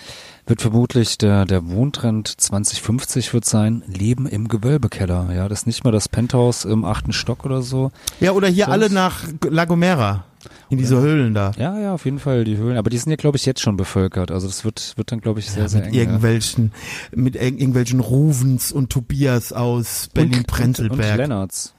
wird 0.47 0.61
vermutlich 0.61 1.17
der, 1.17 1.45
der 1.45 1.67
Wohntrend 1.69 2.27
2050 2.27 3.33
wird 3.33 3.45
sein, 3.45 3.83
Leben 3.87 4.27
im 4.27 4.47
Gewölbekeller. 4.47 5.29
Ja, 5.33 5.47
das 5.49 5.59
ist 5.61 5.65
nicht 5.67 5.83
mal 5.83 5.91
das 5.91 6.07
Penthouse 6.09 6.65
im 6.65 6.85
achten 6.85 7.13
Stock 7.13 7.45
oder 7.45 7.61
so. 7.61 7.91
Ja, 8.19 8.31
oder 8.31 8.47
hier 8.47 8.65
Sonst- 8.65 8.73
alle 8.73 8.89
nach 8.91 9.23
La 9.49 9.65
Gomera. 9.65 10.25
In 10.69 10.77
diese 10.77 10.99
Höhlen 10.99 11.33
da. 11.33 11.51
Ja, 11.57 11.79
ja, 11.79 11.93
auf 11.93 12.05
jeden 12.05 12.19
Fall 12.19 12.43
die 12.43 12.57
Höhlen. 12.57 12.77
Aber 12.77 12.89
die 12.91 12.97
sind 12.97 13.09
ja, 13.09 13.15
glaube 13.15 13.37
ich, 13.37 13.45
jetzt 13.47 13.61
schon 13.61 13.77
bevölkert. 13.77 14.29
Also 14.31 14.45
das 14.47 14.63
wird, 14.65 14.93
wird 14.95 15.11
dann, 15.11 15.19
glaube 15.21 15.39
ich, 15.39 15.49
sehr, 15.49 15.67
sehr 15.69 15.81
mit 15.81 15.89
eng. 15.89 15.93
ja. 15.95 16.01
irgendwelchen, 16.01 16.71
mit 17.15 17.35
irg- 17.35 17.57
irgendwelchen 17.57 17.99
Ruvens 17.99 18.71
und 18.71 18.91
Tobias 18.91 19.53
aus 19.53 20.09
Und, 20.15 20.21
und 20.23 20.29
Berlin-Prenzlberg. 20.29 21.17
Lennarts. 21.17 21.73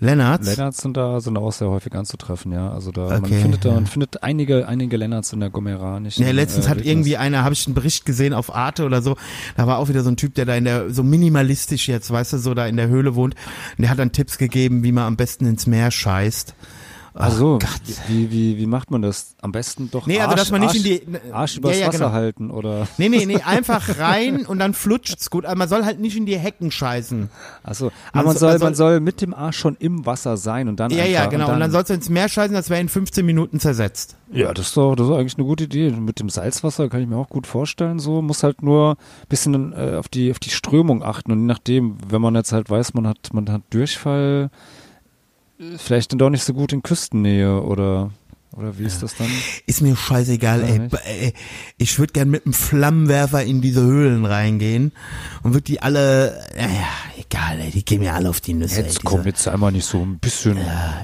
Lennartz? 0.00 0.46
Lennarts 0.46 0.78
sind 0.78 0.96
da, 0.96 1.20
sind 1.20 1.36
auch 1.36 1.50
sehr 1.52 1.68
häufig 1.68 1.94
anzutreffen, 1.94 2.52
ja. 2.52 2.70
Also 2.70 2.92
da, 2.92 3.08
man 3.08 3.24
Okay, 3.24 3.40
findet 3.40 3.64
da, 3.64 3.70
ja. 3.70 3.74
man 3.74 3.86
findet 3.86 4.22
einige, 4.22 4.68
einige 4.68 4.96
Lennarts 4.96 5.32
in 5.32 5.40
der 5.40 5.50
Gomera 5.50 5.98
nicht. 5.98 6.18
Ja, 6.18 6.30
letztens 6.30 6.68
hat 6.68 6.84
irgendwie 6.84 7.16
einer, 7.16 7.42
habe 7.42 7.54
ich 7.54 7.66
einen 7.66 7.74
Bericht 7.74 8.04
gesehen 8.04 8.32
auf 8.32 8.54
Arte 8.54 8.84
oder 8.84 9.02
so, 9.02 9.16
da 9.56 9.66
war 9.66 9.78
auch 9.78 9.88
wieder 9.88 10.02
so 10.02 10.10
ein 10.10 10.16
Typ, 10.16 10.34
der 10.34 10.44
da 10.44 10.54
in 10.54 10.64
der, 10.64 10.90
so 10.90 11.02
minimalistisch 11.02 11.88
jetzt, 11.88 12.10
weißt 12.10 12.34
du, 12.34 12.38
so 12.38 12.54
da 12.54 12.66
in 12.66 12.76
der 12.76 12.88
Höhle 12.88 13.14
wohnt, 13.16 13.34
und 13.76 13.82
der 13.82 13.90
hat 13.90 13.98
dann 13.98 14.12
Tipps 14.12 14.38
gegeben, 14.38 14.84
wie 14.84 14.92
man 14.92 15.04
am 15.04 15.16
besten 15.16 15.46
ins 15.46 15.66
Meer 15.66 15.90
scheißt. 15.90 16.54
Ach 17.20 17.32
so, 17.32 17.58
Gott. 17.58 17.68
wie, 18.06 18.30
wie, 18.30 18.58
wie 18.58 18.66
macht 18.66 18.92
man 18.92 19.02
das? 19.02 19.34
Am 19.40 19.50
besten 19.50 19.90
doch 19.90 20.06
Nee, 20.06 20.20
Arsch, 20.20 20.26
also 20.26 20.36
dass 20.36 20.50
man 20.52 20.60
nicht 20.60 20.68
Arsch, 20.70 20.76
in 20.76 20.82
die, 20.84 21.32
Arsch 21.32 21.56
übers 21.56 21.72
ja, 21.74 21.80
ja, 21.80 21.86
Wasser 21.88 21.98
genau. 21.98 22.12
halten 22.12 22.50
oder. 22.50 22.86
Nee, 22.96 23.08
nee, 23.08 23.26
nee, 23.26 23.40
einfach 23.44 23.98
rein 23.98 24.46
und 24.46 24.60
dann 24.60 24.72
flutscht's 24.72 25.28
gut. 25.28 25.44
Aber 25.44 25.56
man 25.56 25.68
soll 25.68 25.84
halt 25.84 25.98
nicht 25.98 26.16
in 26.16 26.26
die 26.26 26.38
Hecken 26.38 26.70
scheißen. 26.70 27.28
Achso, 27.64 27.86
Man 27.86 27.92
aber 28.12 28.22
man 28.28 28.36
soll- 28.36 28.50
soll, 28.50 28.58
man 28.60 28.66
man 28.68 28.74
soll 28.76 29.00
mit 29.00 29.20
dem 29.20 29.34
Arsch 29.34 29.58
schon 29.58 29.76
im 29.80 30.06
Wasser 30.06 30.36
sein 30.36 30.68
und 30.68 30.78
dann 30.78 30.90
Ja, 30.92 31.02
einfach, 31.04 31.12
ja, 31.12 31.26
genau. 31.26 31.52
Und 31.52 31.58
dann, 31.58 31.70
sollst 31.72 31.90
du 31.90 31.94
ins 31.94 32.08
Meer 32.08 32.28
scheißen, 32.28 32.54
das 32.54 32.70
wäre 32.70 32.80
in 32.80 32.88
15 32.88 33.26
Minuten 33.26 33.58
zersetzt. 33.58 34.16
Ja, 34.32 34.54
das 34.54 34.68
ist 34.68 34.76
doch, 34.76 34.94
das 34.94 35.06
ist 35.08 35.12
eigentlich 35.12 35.36
eine 35.38 35.46
gute 35.46 35.64
Idee. 35.64 35.90
Mit 35.90 36.20
dem 36.20 36.28
Salzwasser 36.28 36.88
kann 36.88 37.00
ich 37.00 37.08
mir 37.08 37.16
auch 37.16 37.28
gut 37.30 37.46
vorstellen. 37.46 37.98
So 37.98 38.22
muss 38.22 38.42
halt 38.42 38.62
nur 38.62 38.92
ein 38.92 39.28
bisschen 39.28 39.72
äh, 39.72 39.96
auf 39.98 40.06
die 40.08 40.30
auf 40.30 40.38
die 40.38 40.50
Strömung 40.50 41.02
achten 41.02 41.32
und 41.32 41.40
je 41.40 41.46
nachdem, 41.46 41.96
wenn 42.08 42.20
man 42.22 42.34
jetzt 42.36 42.52
halt 42.52 42.70
weiß, 42.70 42.94
man 42.94 43.08
hat 43.08 43.30
man 43.32 43.50
hat 43.50 43.62
Durchfall, 43.70 44.50
äh, 44.52 44.56
vielleicht 45.76 46.12
dann 46.12 46.18
doch 46.18 46.30
nicht 46.30 46.44
so 46.44 46.54
gut 46.54 46.72
in 46.72 46.82
Küstennähe 46.82 47.62
oder 47.62 48.10
oder 48.56 48.76
wie 48.78 48.84
ist 48.84 49.02
das 49.02 49.14
dann? 49.14 49.28
Ist 49.66 49.82
mir 49.82 49.94
scheißegal, 49.94 50.62
Ja, 50.62 50.66
ey. 50.66 50.78
nicht? 50.80 50.90
B- 50.90 50.96
ey. 51.04 51.32
Ich 51.76 51.98
würde 51.98 52.12
gern 52.12 52.30
mit 52.30 52.44
einem 52.44 52.54
Flammenwerfer 52.54 53.44
in 53.44 53.60
diese 53.60 53.82
Höhlen 53.82 54.24
reingehen 54.24 54.92
und 55.42 55.52
würde 55.52 55.62
die 55.64 55.80
alle, 55.82 56.44
naja, 56.56 56.86
egal, 57.30 57.60
ey, 57.60 57.70
die 57.70 57.84
gehen 57.84 58.00
mir 58.00 58.14
alle 58.14 58.30
auf 58.30 58.40
die 58.40 58.54
Nüsse. 58.54 58.80
Jetzt 58.80 58.98
ey, 58.98 59.02
komm, 59.04 59.24
jetzt 59.24 59.42
sei 59.42 59.56
mal 59.56 59.70
nicht 59.70 59.84
so 59.84 59.98
ein 59.98 60.18
bisschen, 60.18 60.58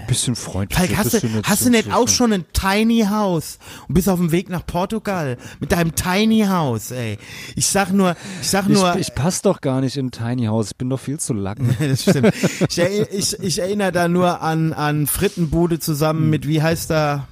bisschen 0.09 0.35
freundlich. 0.35 0.79
Falk, 0.79 0.97
hast 0.97 1.23
du, 1.23 1.43
hast 1.43 1.67
du 1.67 1.71
nicht 1.71 1.93
auch 1.93 2.09
schon 2.09 2.33
ein 2.33 2.45
Tiny 2.53 3.07
House 3.09 3.59
und 3.89 3.95
bist 3.95 4.09
auf 4.09 4.19
dem 4.19 4.33
Weg 4.33 4.49
nach 4.49 4.67
Portugal 4.67 5.37
mit 5.61 5.73
deinem 5.73 5.95
Tiny 5.95 6.41
House, 6.49 6.91
ey. 6.91 7.19
Ich 7.57 7.67
sag 7.67 7.93
nur, 7.93 8.17
ich 8.41 8.49
sag 8.49 8.69
nur, 8.69 8.95
Ich, 8.95 9.09
ich 9.09 9.15
passe 9.15 9.43
doch 9.43 9.61
gar 9.61 9.81
nicht 9.81 9.97
in 9.97 10.11
Tiny 10.11 10.47
House, 10.47 10.71
ich 10.71 10.77
bin 10.77 10.89
doch 10.89 11.01
viel 11.01 11.19
zu 11.19 11.35
lang. 11.35 11.77
das 11.79 12.03
stimmt. 12.03 12.33
Ich, 12.69 12.79
ich, 12.79 13.41
ich 13.41 13.59
erinnere 13.59 13.93
da 13.93 14.09
nur 14.09 14.41
an, 14.41 14.73
an 14.73 15.07
Frittenbude 15.07 15.79
zusammen 15.79 16.31
mit, 16.31 16.49
wie 16.49 16.63
heißt 16.63 16.91
da, 16.91 17.29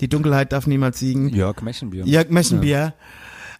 die 0.00 0.08
Dunkelheit 0.08 0.52
darf 0.52 0.66
niemals 0.66 0.98
siegen. 0.98 1.28
Jörg 1.30 1.60
Mechenbier. 1.62 2.04
Jörg 2.04 2.30
Meschenbier. 2.30 2.94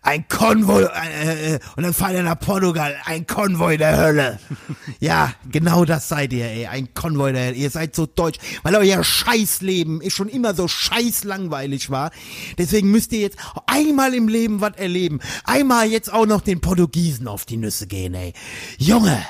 Ein 0.08 0.26
Konvoi, 0.26 0.84
äh, 0.84 1.56
äh, 1.56 1.58
und 1.76 1.82
dann 1.82 1.92
fahren 1.92 2.14
wir 2.14 2.22
nach 2.22 2.40
Portugal, 2.40 2.96
ein 3.04 3.26
Konvoi 3.26 3.76
der 3.76 3.98
Hölle. 3.98 4.38
ja, 5.00 5.34
genau 5.50 5.84
das 5.84 6.08
seid 6.08 6.32
ihr, 6.32 6.46
ey, 6.46 6.66
ein 6.66 6.94
Konvoi 6.94 7.30
der 7.34 7.48
Hölle. 7.48 7.56
Ihr 7.56 7.68
seid 7.68 7.94
so 7.94 8.06
deutsch, 8.06 8.38
weil 8.62 8.74
euer 8.76 9.04
Scheißleben 9.04 10.00
ist 10.00 10.14
schon 10.14 10.30
immer 10.30 10.54
so 10.54 10.66
scheiß 10.66 11.24
langweilig 11.24 11.90
war. 11.90 12.10
Deswegen 12.56 12.90
müsst 12.90 13.12
ihr 13.12 13.20
jetzt 13.20 13.36
einmal 13.66 14.14
im 14.14 14.28
Leben 14.28 14.62
was 14.62 14.76
erleben. 14.76 15.20
Einmal 15.44 15.88
jetzt 15.88 16.10
auch 16.10 16.24
noch 16.24 16.40
den 16.40 16.62
Portugiesen 16.62 17.28
auf 17.28 17.44
die 17.44 17.58
Nüsse 17.58 17.86
gehen, 17.86 18.14
ey. 18.14 18.32
Junge. 18.78 19.22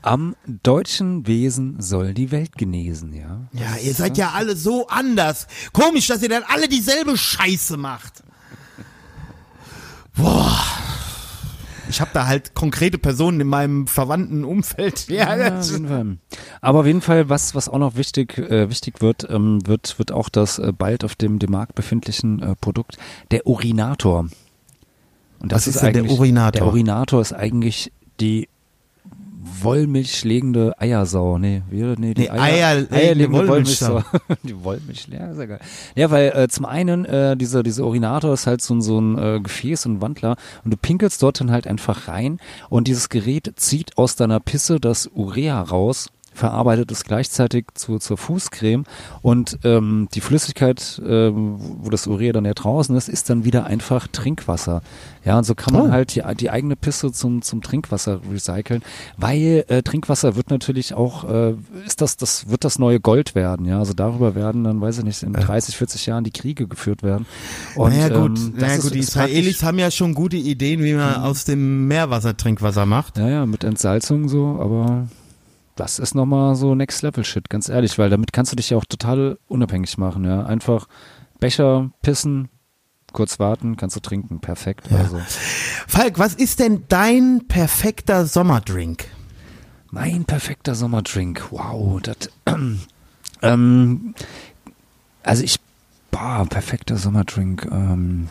Am 0.00 0.34
deutschen 0.46 1.26
Wesen 1.26 1.78
soll 1.78 2.14
die 2.14 2.30
Welt 2.30 2.56
genesen, 2.56 3.12
ja. 3.12 3.48
Ja, 3.52 3.76
ihr 3.84 3.92
seid 3.92 4.16
ja 4.16 4.30
alle 4.30 4.56
so 4.56 4.88
anders. 4.88 5.46
Komisch, 5.74 6.06
dass 6.06 6.22
ihr 6.22 6.30
dann 6.30 6.44
alle 6.48 6.70
dieselbe 6.70 7.18
Scheiße 7.18 7.76
macht. 7.76 8.22
Boah. 10.16 10.58
Ich 11.88 12.00
habe 12.00 12.10
da 12.14 12.26
halt 12.26 12.54
konkrete 12.54 12.96
Personen 12.96 13.40
in 13.40 13.46
meinem 13.48 13.86
verwandten 13.86 14.44
Umfeld. 14.44 15.06
Ja, 15.08 15.36
Ja, 15.36 15.50
das- 15.50 15.66
auf 15.68 15.72
jeden 15.72 15.88
Fall. 15.88 16.16
Aber 16.60 16.80
auf 16.80 16.86
jeden 16.86 17.00
Fall, 17.02 17.28
was, 17.28 17.54
was 17.54 17.68
auch 17.68 17.78
noch 17.78 17.96
wichtig, 17.96 18.38
äh, 18.38 18.70
wichtig 18.70 19.00
wird, 19.02 19.28
ähm, 19.28 19.66
wird, 19.66 19.98
wird 19.98 20.12
auch 20.12 20.28
das 20.28 20.58
äh, 20.58 20.72
bald 20.76 21.04
auf 21.04 21.14
dem, 21.16 21.38
dem 21.38 21.50
Markt 21.50 21.74
befindlichen 21.74 22.40
äh, 22.42 22.54
Produkt, 22.56 22.96
der 23.30 23.46
Urinator. 23.46 24.28
Und 25.40 25.52
Was 25.52 25.66
ist 25.66 25.82
denn 25.82 25.92
der 25.92 26.04
Urinator? 26.10 26.50
Der 26.52 26.66
Urinator 26.66 27.20
ist 27.20 27.32
eigentlich 27.32 27.92
die 28.20 28.48
wollmilchlegende 29.62 30.74
Eiersau. 30.80 31.38
Nee, 31.38 31.62
wie, 31.70 31.82
nee, 31.98 32.14
die 32.14 32.22
Nee, 32.22 32.30
Eier- 32.30 32.86
eierlegende 32.90 33.48
Wollmilchsau. 33.48 34.02
Die 34.42 34.62
Wollmilch, 34.64 35.08
ja, 35.10 35.34
sehr 35.34 35.46
geil. 35.46 35.60
Ja, 35.94 36.10
weil 36.10 36.28
äh, 36.34 36.48
zum 36.48 36.64
einen, 36.66 37.04
äh, 37.04 37.36
dieser, 37.36 37.62
dieser 37.62 37.84
Urinator 37.84 38.32
ist 38.34 38.46
halt 38.46 38.60
so, 38.62 38.74
ein- 38.74 38.82
so 38.82 39.00
ein 39.00 39.18
äh, 39.18 39.40
Gefäß 39.40 39.86
und 39.86 40.00
Wandler 40.00 40.36
und 40.64 40.72
du 40.72 40.76
pinkelst 40.76 41.22
dort 41.22 41.40
dann 41.40 41.50
halt 41.50 41.66
einfach 41.66 42.08
rein 42.08 42.38
und 42.68 42.88
dieses 42.88 43.08
Gerät 43.08 43.52
zieht 43.56 43.98
aus 43.98 44.16
deiner 44.16 44.40
Pisse 44.40 44.78
das 44.80 45.08
Urea 45.14 45.60
raus 45.60 46.08
verarbeitet 46.34 46.90
es 46.92 47.04
gleichzeitig 47.04 47.66
zu, 47.74 47.98
zur 47.98 48.16
Fußcreme 48.16 48.84
und 49.22 49.58
ähm, 49.64 50.08
die 50.14 50.20
Flüssigkeit, 50.20 51.00
ähm, 51.06 51.56
wo 51.58 51.90
das 51.90 52.06
Urea 52.06 52.32
dann 52.32 52.44
ja 52.44 52.54
draußen 52.54 52.96
ist, 52.96 53.08
ist 53.08 53.28
dann 53.30 53.44
wieder 53.44 53.66
einfach 53.66 54.06
Trinkwasser. 54.08 54.82
Ja, 55.24 55.38
und 55.38 55.44
so 55.44 55.54
kann 55.54 55.72
man 55.74 55.82
Oh. 55.82 55.90
halt 55.92 56.14
die, 56.16 56.22
die 56.38 56.50
eigene 56.50 56.74
Pisse 56.74 57.12
zum, 57.12 57.42
zum 57.42 57.62
Trinkwasser 57.62 58.20
recyceln, 58.32 58.82
weil 59.16 59.64
äh, 59.68 59.82
Trinkwasser 59.82 60.34
wird 60.36 60.50
natürlich 60.50 60.94
auch, 60.94 61.24
äh, 61.28 61.54
ist 61.86 62.00
das, 62.00 62.16
das 62.16 62.48
wird 62.48 62.64
das 62.64 62.78
neue 62.78 62.98
Gold 62.98 63.34
werden, 63.34 63.66
ja, 63.66 63.78
also 63.78 63.92
darüber 63.92 64.34
werden 64.34 64.64
dann, 64.64 64.80
weiß 64.80 64.98
ich 64.98 65.04
nicht, 65.04 65.22
in 65.22 65.32
30, 65.32 65.76
40 65.76 66.06
Jahren 66.06 66.24
die 66.24 66.30
Kriege 66.32 66.66
geführt 66.66 67.02
werden. 67.02 67.26
Und, 67.76 67.90
naja 67.92 68.08
gut, 68.08 68.38
ähm, 68.38 68.54
naja, 68.56 68.74
ist- 68.74 68.82
gut 68.82 68.92
die 68.94 68.98
Mhm. 68.98 69.02
Israelis 69.04 69.62
haben 69.62 69.78
ja 69.78 69.90
schon 69.90 70.14
gute 70.14 70.36
Ideen, 70.36 70.82
wie 70.82 70.94
man 70.94 71.16
aus 71.22 71.44
dem 71.44 71.86
Meerwasser 71.86 72.36
Trinkwasser 72.36 72.86
macht. 72.86 73.18
Ja, 73.18 73.28
ja, 73.28 73.46
mit 73.46 73.62
Entsalzung 73.64 74.28
so, 74.28 74.58
aber 74.60 75.06
das 75.76 75.98
ist 75.98 76.14
nochmal 76.14 76.54
so 76.54 76.74
Next 76.74 77.02
Level 77.02 77.24
Shit, 77.24 77.48
ganz 77.48 77.68
ehrlich, 77.68 77.98
weil 77.98 78.10
damit 78.10 78.32
kannst 78.32 78.52
du 78.52 78.56
dich 78.56 78.70
ja 78.70 78.76
auch 78.76 78.84
total 78.84 79.38
unabhängig 79.48 79.98
machen, 79.98 80.24
ja. 80.24 80.44
Einfach 80.44 80.86
Becher, 81.40 81.90
pissen, 82.02 82.48
kurz 83.12 83.38
warten, 83.38 83.76
kannst 83.76 83.96
du 83.96 84.00
trinken, 84.00 84.40
perfekt. 84.40 84.90
Also 84.92 85.20
Falk, 85.86 86.18
was 86.18 86.34
ist 86.34 86.60
denn 86.60 86.84
dein 86.88 87.46
perfekter 87.48 88.26
Sommerdrink? 88.26 89.06
mein 89.92 90.24
perfekter 90.24 90.74
Sommerdrink, 90.74 91.44
wow, 91.50 92.00
das, 92.00 92.30
ähm, 93.42 94.14
also 95.22 95.44
ich, 95.44 95.60
boah, 96.10 96.46
perfekter 96.48 96.96
Sommerdrink, 96.96 97.68
ähm, 97.70 98.28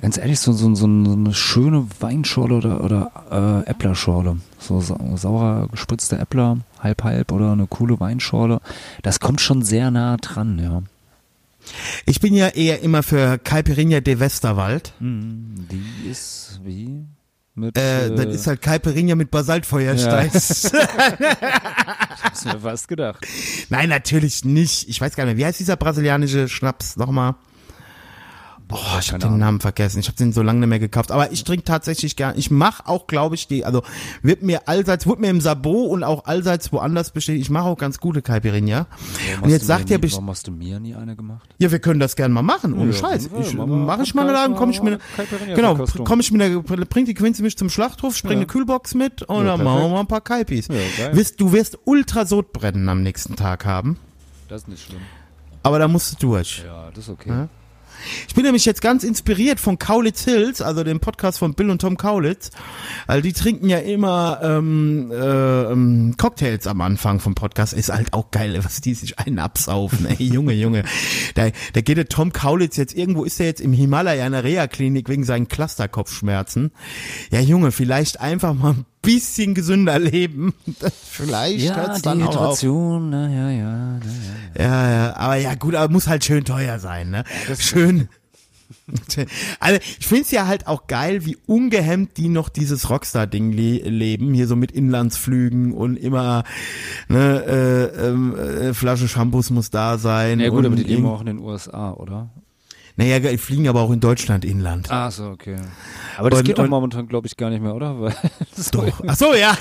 ganz 0.00 0.16
ehrlich, 0.18 0.40
so, 0.40 0.52
so, 0.52 0.74
so 0.74 0.86
eine 0.86 1.34
schöne 1.34 1.86
Weinschorle 2.00 2.54
oder, 2.56 2.84
oder 2.84 3.64
äh, 3.66 3.70
Äpplerschorle. 3.70 4.38
So 4.58 4.80
sa 4.80 4.98
saurer 5.16 5.68
gespritzter 5.68 6.18
Äppler, 6.20 6.58
halb 6.80 7.04
halb 7.04 7.32
oder 7.32 7.52
eine 7.52 7.66
coole 7.66 7.98
Weinschorle. 8.00 8.60
Das 9.02 9.20
kommt 9.20 9.40
schon 9.40 9.62
sehr 9.62 9.90
nah 9.90 10.16
dran, 10.16 10.58
ja. 10.58 10.82
Ich 12.06 12.20
bin 12.20 12.32
ja 12.34 12.48
eher 12.48 12.80
immer 12.82 13.02
für 13.02 13.38
Caipirinha 13.38 14.00
de 14.00 14.20
Westerwald. 14.20 14.92
Die 15.00 16.08
ist 16.10 16.60
wie? 16.64 17.04
Mit, 17.54 17.76
Äh, 17.76 18.14
das 18.14 18.26
ist 18.34 18.46
halt 18.46 18.62
Caipirinha 18.62 19.16
mit 19.16 19.30
Basaltfeuerstein. 19.30 20.30
Hast 20.32 20.72
du 22.44 22.48
mir 22.48 22.60
fast 22.60 22.88
gedacht. 22.88 23.26
Nein, 23.68 23.88
natürlich 23.88 24.44
nicht. 24.44 24.88
Ich 24.88 25.00
weiß 25.00 25.16
gar 25.16 25.24
nicht 25.24 25.34
mehr. 25.34 25.38
Wie 25.38 25.46
heißt 25.46 25.58
dieser 25.60 25.76
brasilianische 25.76 26.48
Schnaps 26.48 26.96
nochmal? 26.96 27.34
Boah, 28.68 28.98
ich 29.00 29.08
habe 29.08 29.18
den 29.20 29.28
Ahnung. 29.28 29.38
Namen 29.40 29.60
vergessen. 29.60 29.98
Ich 29.98 30.08
habe 30.08 30.16
den 30.18 30.32
so 30.32 30.42
lange 30.42 30.60
nicht 30.60 30.68
mehr 30.68 30.78
gekauft. 30.78 31.10
Aber 31.10 31.32
ich 31.32 31.42
trinke 31.42 31.64
tatsächlich 31.64 32.16
gern. 32.16 32.34
Ich 32.36 32.50
mache 32.50 32.86
auch, 32.86 33.06
glaube 33.06 33.34
ich, 33.34 33.48
die, 33.48 33.64
also 33.64 33.82
wird 34.20 34.42
mir 34.42 34.68
allseits, 34.68 35.06
wird 35.06 35.20
mir 35.20 35.30
im 35.30 35.40
Sabot 35.40 35.88
und 35.90 36.04
auch 36.04 36.26
allseits 36.26 36.70
woanders 36.70 37.10
bestätigt. 37.12 37.46
Ich 37.46 37.50
mache 37.50 37.64
auch 37.64 37.78
ganz 37.78 37.98
gute 37.98 38.20
Caipirinha. 38.20 38.86
Warum 39.30 39.42
Und 39.44 39.50
jetzt 39.50 39.66
sagt 39.66 39.88
mir 39.88 39.96
ihr 39.96 40.12
Warum 40.12 40.28
hast 40.28 40.46
du 40.46 40.50
mir 40.50 40.80
nie 40.80 40.94
eine 40.94 41.16
gemacht? 41.16 41.48
Ja, 41.58 41.70
wir 41.70 41.78
können 41.78 41.98
das 41.98 42.14
gerne 42.14 42.34
mal 42.34 42.42
machen, 42.42 42.74
ohne 42.74 42.90
Ja, 42.92 42.98
Scheiß. 42.98 43.22
jeden 43.24 43.40
Ich, 43.42 43.54
mache 43.54 44.02
ich 44.02 44.14
mal 44.14 44.22
eine 44.24 44.32
Laden, 44.32 44.54
komme 44.54 44.72
ich 44.72 44.82
Caipirinha 44.82 45.54
genau, 45.56 45.74
komme 46.04 46.20
ich 46.20 46.30
mit 46.30 46.40
der, 46.42 46.60
bringt 46.84 47.08
die 47.08 47.14
Quincy 47.14 47.42
mich 47.42 47.56
zum 47.56 47.70
Schlachthof, 47.70 48.14
spring 48.16 48.32
Ja. 48.32 48.36
eine 48.38 48.46
Kühlbox 48.46 48.94
mit 48.94 49.22
und 49.22 49.46
Ja, 49.46 49.56
dann 49.56 49.64
machen 49.64 49.80
wir 49.82 49.88
mal 49.88 50.00
ein 50.00 50.06
paar 50.06 50.20
Kaipis. 50.20 50.68
Ja, 50.68 51.08
du 51.38 51.52
wirst 51.52 51.78
ultra 51.86 52.26
Sodbrennen 52.26 52.88
am 52.90 53.02
nächsten 53.02 53.34
Tag 53.34 53.64
haben, 53.64 53.96
Das 54.48 54.62
ist 54.62 54.68
nicht 54.68 54.84
schlimm. 54.84 55.00
aber 55.62 55.78
da 55.78 55.88
musst 55.88 56.12
du 56.12 56.16
durch. 56.26 56.62
Ja, 56.66 56.90
das 56.90 57.04
ist 57.04 57.08
okay. 57.10 57.46
Ich 58.28 58.34
bin 58.34 58.44
nämlich 58.44 58.64
jetzt 58.64 58.82
ganz 58.82 59.04
inspiriert 59.04 59.60
von 59.60 59.78
Kaulitz 59.78 60.24
Hills, 60.24 60.62
also 60.62 60.84
dem 60.84 61.00
Podcast 61.00 61.38
von 61.38 61.54
Bill 61.54 61.70
und 61.70 61.80
Tom 61.80 61.96
Kaulitz. 61.96 62.50
Also 63.06 63.22
die 63.22 63.32
trinken 63.32 63.68
ja 63.68 63.78
immer 63.78 64.40
ähm, 64.42 65.10
äh, 65.10 65.62
ähm, 65.72 66.14
Cocktails 66.16 66.66
am 66.66 66.80
Anfang 66.80 67.20
vom 67.20 67.34
Podcast. 67.34 67.72
Ist 67.72 67.92
halt 67.92 68.12
auch 68.12 68.30
geil, 68.30 68.58
was 68.62 68.80
die 68.80 68.94
sich 68.94 69.18
einen 69.18 69.38
absaufen. 69.38 70.06
Ey, 70.06 70.16
Junge, 70.24 70.54
Junge. 70.54 70.84
Da, 71.34 71.48
da 71.72 71.80
geht 71.80 71.96
der 71.96 72.08
Tom 72.08 72.32
Kaulitz 72.32 72.76
jetzt, 72.76 72.94
irgendwo 72.94 73.24
ist 73.24 73.40
er 73.40 73.46
jetzt 73.46 73.60
im 73.60 73.72
Himalaya 73.72 74.26
in 74.26 74.32
der 74.32 74.44
Reha-Klinik 74.44 75.08
wegen 75.08 75.24
seinen 75.24 75.48
Clusterkopfschmerzen. 75.48 76.72
Ja, 77.30 77.40
Junge, 77.40 77.72
vielleicht 77.72 78.20
einfach 78.20 78.54
mal 78.54 78.76
bisschen 79.08 79.54
gesünder 79.54 79.98
leben. 79.98 80.52
vielleicht 81.10 81.64
Ja, 81.64 81.76
hört's 81.76 82.02
dann 82.02 82.22
auch 82.22 82.36
auf. 82.36 82.60
Dehydration, 82.60 83.10
na 83.10 83.28
ja, 83.28 83.50
ja, 83.50 83.98
na 83.98 84.62
ja. 84.62 84.64
Ja, 84.64 84.90
ja, 84.90 85.16
aber 85.16 85.36
ja 85.36 85.54
gut, 85.54 85.74
aber 85.74 85.90
muss 85.90 86.08
halt 86.08 86.24
schön 86.24 86.44
teuer 86.44 86.78
sein, 86.78 87.10
ne? 87.10 87.24
schön. 87.58 88.08
Also 89.60 89.80
ich 89.98 90.06
find's 90.06 90.30
ja 90.30 90.46
halt 90.46 90.66
auch 90.66 90.86
geil, 90.88 91.24
wie 91.24 91.38
ungehemmt 91.46 92.18
die 92.18 92.28
noch 92.28 92.50
dieses 92.50 92.90
Rockstar-Ding 92.90 93.52
le 93.52 93.78
leben, 93.88 94.34
hier 94.34 94.46
so 94.46 94.56
mit 94.56 94.72
Inlandsflügen 94.72 95.72
und 95.72 95.96
immer 95.96 96.44
ne, 97.08 97.44
äh, 97.46 98.08
ähm, 98.08 98.36
äh, 98.36 98.74
Flasche 98.74 99.08
Shampoos 99.08 99.48
muss 99.48 99.70
da 99.70 99.96
sein. 99.96 100.38
Ja 100.40 100.50
gut, 100.50 100.60
und 100.60 100.66
aber 100.66 100.76
die 100.76 100.82
leben 100.82 101.06
auch 101.06 101.20
in 101.20 101.26
den 101.26 101.38
USA, 101.38 101.92
oder? 101.92 102.30
Naja, 102.98 103.20
die 103.20 103.38
fliegen 103.38 103.68
aber 103.68 103.80
auch 103.82 103.92
in 103.92 104.00
Deutschland 104.00 104.44
Inland. 104.44 104.90
Ah, 104.90 105.08
so, 105.10 105.28
okay. 105.30 105.56
Aber 106.16 106.30
das 106.30 106.40
Und- 106.40 106.46
geht 106.46 106.58
doch 106.58 106.66
momentan, 106.66 107.06
glaube 107.06 107.28
ich, 107.28 107.36
gar 107.36 107.48
nicht 107.48 107.62
mehr, 107.62 107.72
oder? 107.74 107.98
Weil 108.00 108.12
Doch. 108.72 109.00
Ach 109.06 109.14
so, 109.16 109.34
ja. 109.34 109.56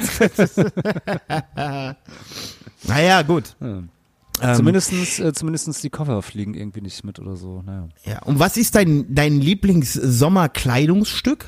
naja, 2.88 3.22
gut. 3.22 3.56
Ja. 3.60 3.84
Ähm, 4.40 4.56
Zumindestens, 4.56 5.20
äh, 5.20 5.34
zumindestens 5.34 5.82
die 5.82 5.90
Koffer 5.92 6.22
fliegen 6.24 6.54
irgendwie 6.56 6.82
nicht 6.82 7.04
mit 7.04 7.20
oder 7.20 7.36
so. 7.36 7.62
Naja. 7.66 7.88
Ja. 8.06 8.20
Und 8.24 8.40
was 8.40 8.56
ist 8.58 8.74
dein, 8.76 9.06
dein 9.14 9.40
Lieblings-Sommerkleidungsstück? 9.40 11.46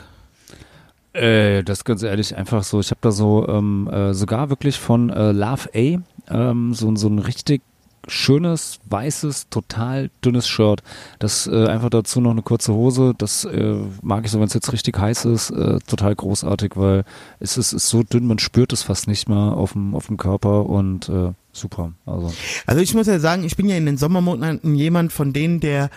Äh, 1.14 1.64
das 1.64 1.80
ist 1.80 1.86
ganz 1.86 2.03
ehrlich 2.03 2.36
einfach 2.36 2.61
so. 2.64 2.80
Ich 2.80 2.91
habe 2.91 2.99
da 3.02 3.10
so 3.11 3.48
ähm, 3.48 3.88
äh, 3.91 4.14
sogar 4.14 4.49
wirklich 4.52 4.78
von 4.80 5.10
äh, 5.10 5.32
Love 5.32 5.70
A 5.76 5.98
ähm, 6.32 6.74
so, 6.76 6.95
so 6.95 7.07
ein 7.10 7.18
richtig 7.20 7.61
schönes, 8.10 8.80
weißes, 8.90 9.49
total 9.49 10.10
dünnes 10.23 10.48
Shirt. 10.48 10.81
Das 11.19 11.48
äh, 11.48 11.68
einfach 11.68 11.90
dazu 11.90 12.22
noch 12.22 12.31
eine 12.31 12.41
kurze 12.41 12.73
Hose. 12.73 13.14
Das 13.18 13.45
äh, 13.45 13.76
mag 14.02 14.26
ich 14.26 14.31
so, 14.31 14.40
wenn 14.40 14.48
es 14.48 14.53
jetzt 14.53 14.73
richtig 14.73 14.98
heiß 14.98 15.26
ist, 15.26 15.52
äh, 15.52 15.80
total 15.88 16.15
großartig, 16.15 16.73
weil 16.76 17.03
es 17.40 17.57
ist, 17.57 17.73
ist 17.73 17.90
so 17.90 18.03
dünn, 18.03 18.27
man 18.27 18.40
spürt 18.40 18.73
es 18.73 18.84
fast 18.84 19.07
nicht 19.07 19.30
mal 19.30 19.53
auf 19.53 19.73
dem 19.73 19.95
auf 19.95 20.07
dem 20.07 20.18
Körper 20.18 20.65
und 20.65 21.10
äh, 21.10 21.31
super. 21.52 21.94
Also 22.06 22.31
Also 22.65 22.81
ich 22.81 22.94
muss 22.94 23.07
ja 23.07 23.19
sagen, 23.19 23.44
ich 23.44 23.56
bin 23.56 23.69
ja 23.69 23.76
in 23.76 23.86
den 23.86 23.98
Sommermonaten 23.98 24.76
jemand 24.76 25.14
von 25.14 25.34
denen, 25.34 25.60
der 25.60 25.90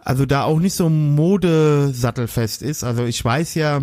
also 0.00 0.26
da 0.26 0.44
auch 0.44 0.58
nicht 0.58 0.74
so 0.74 0.88
modesattelfest 0.88 2.62
ist. 2.62 2.84
Also 2.84 3.04
ich 3.04 3.24
weiß 3.24 3.54
ja, 3.54 3.82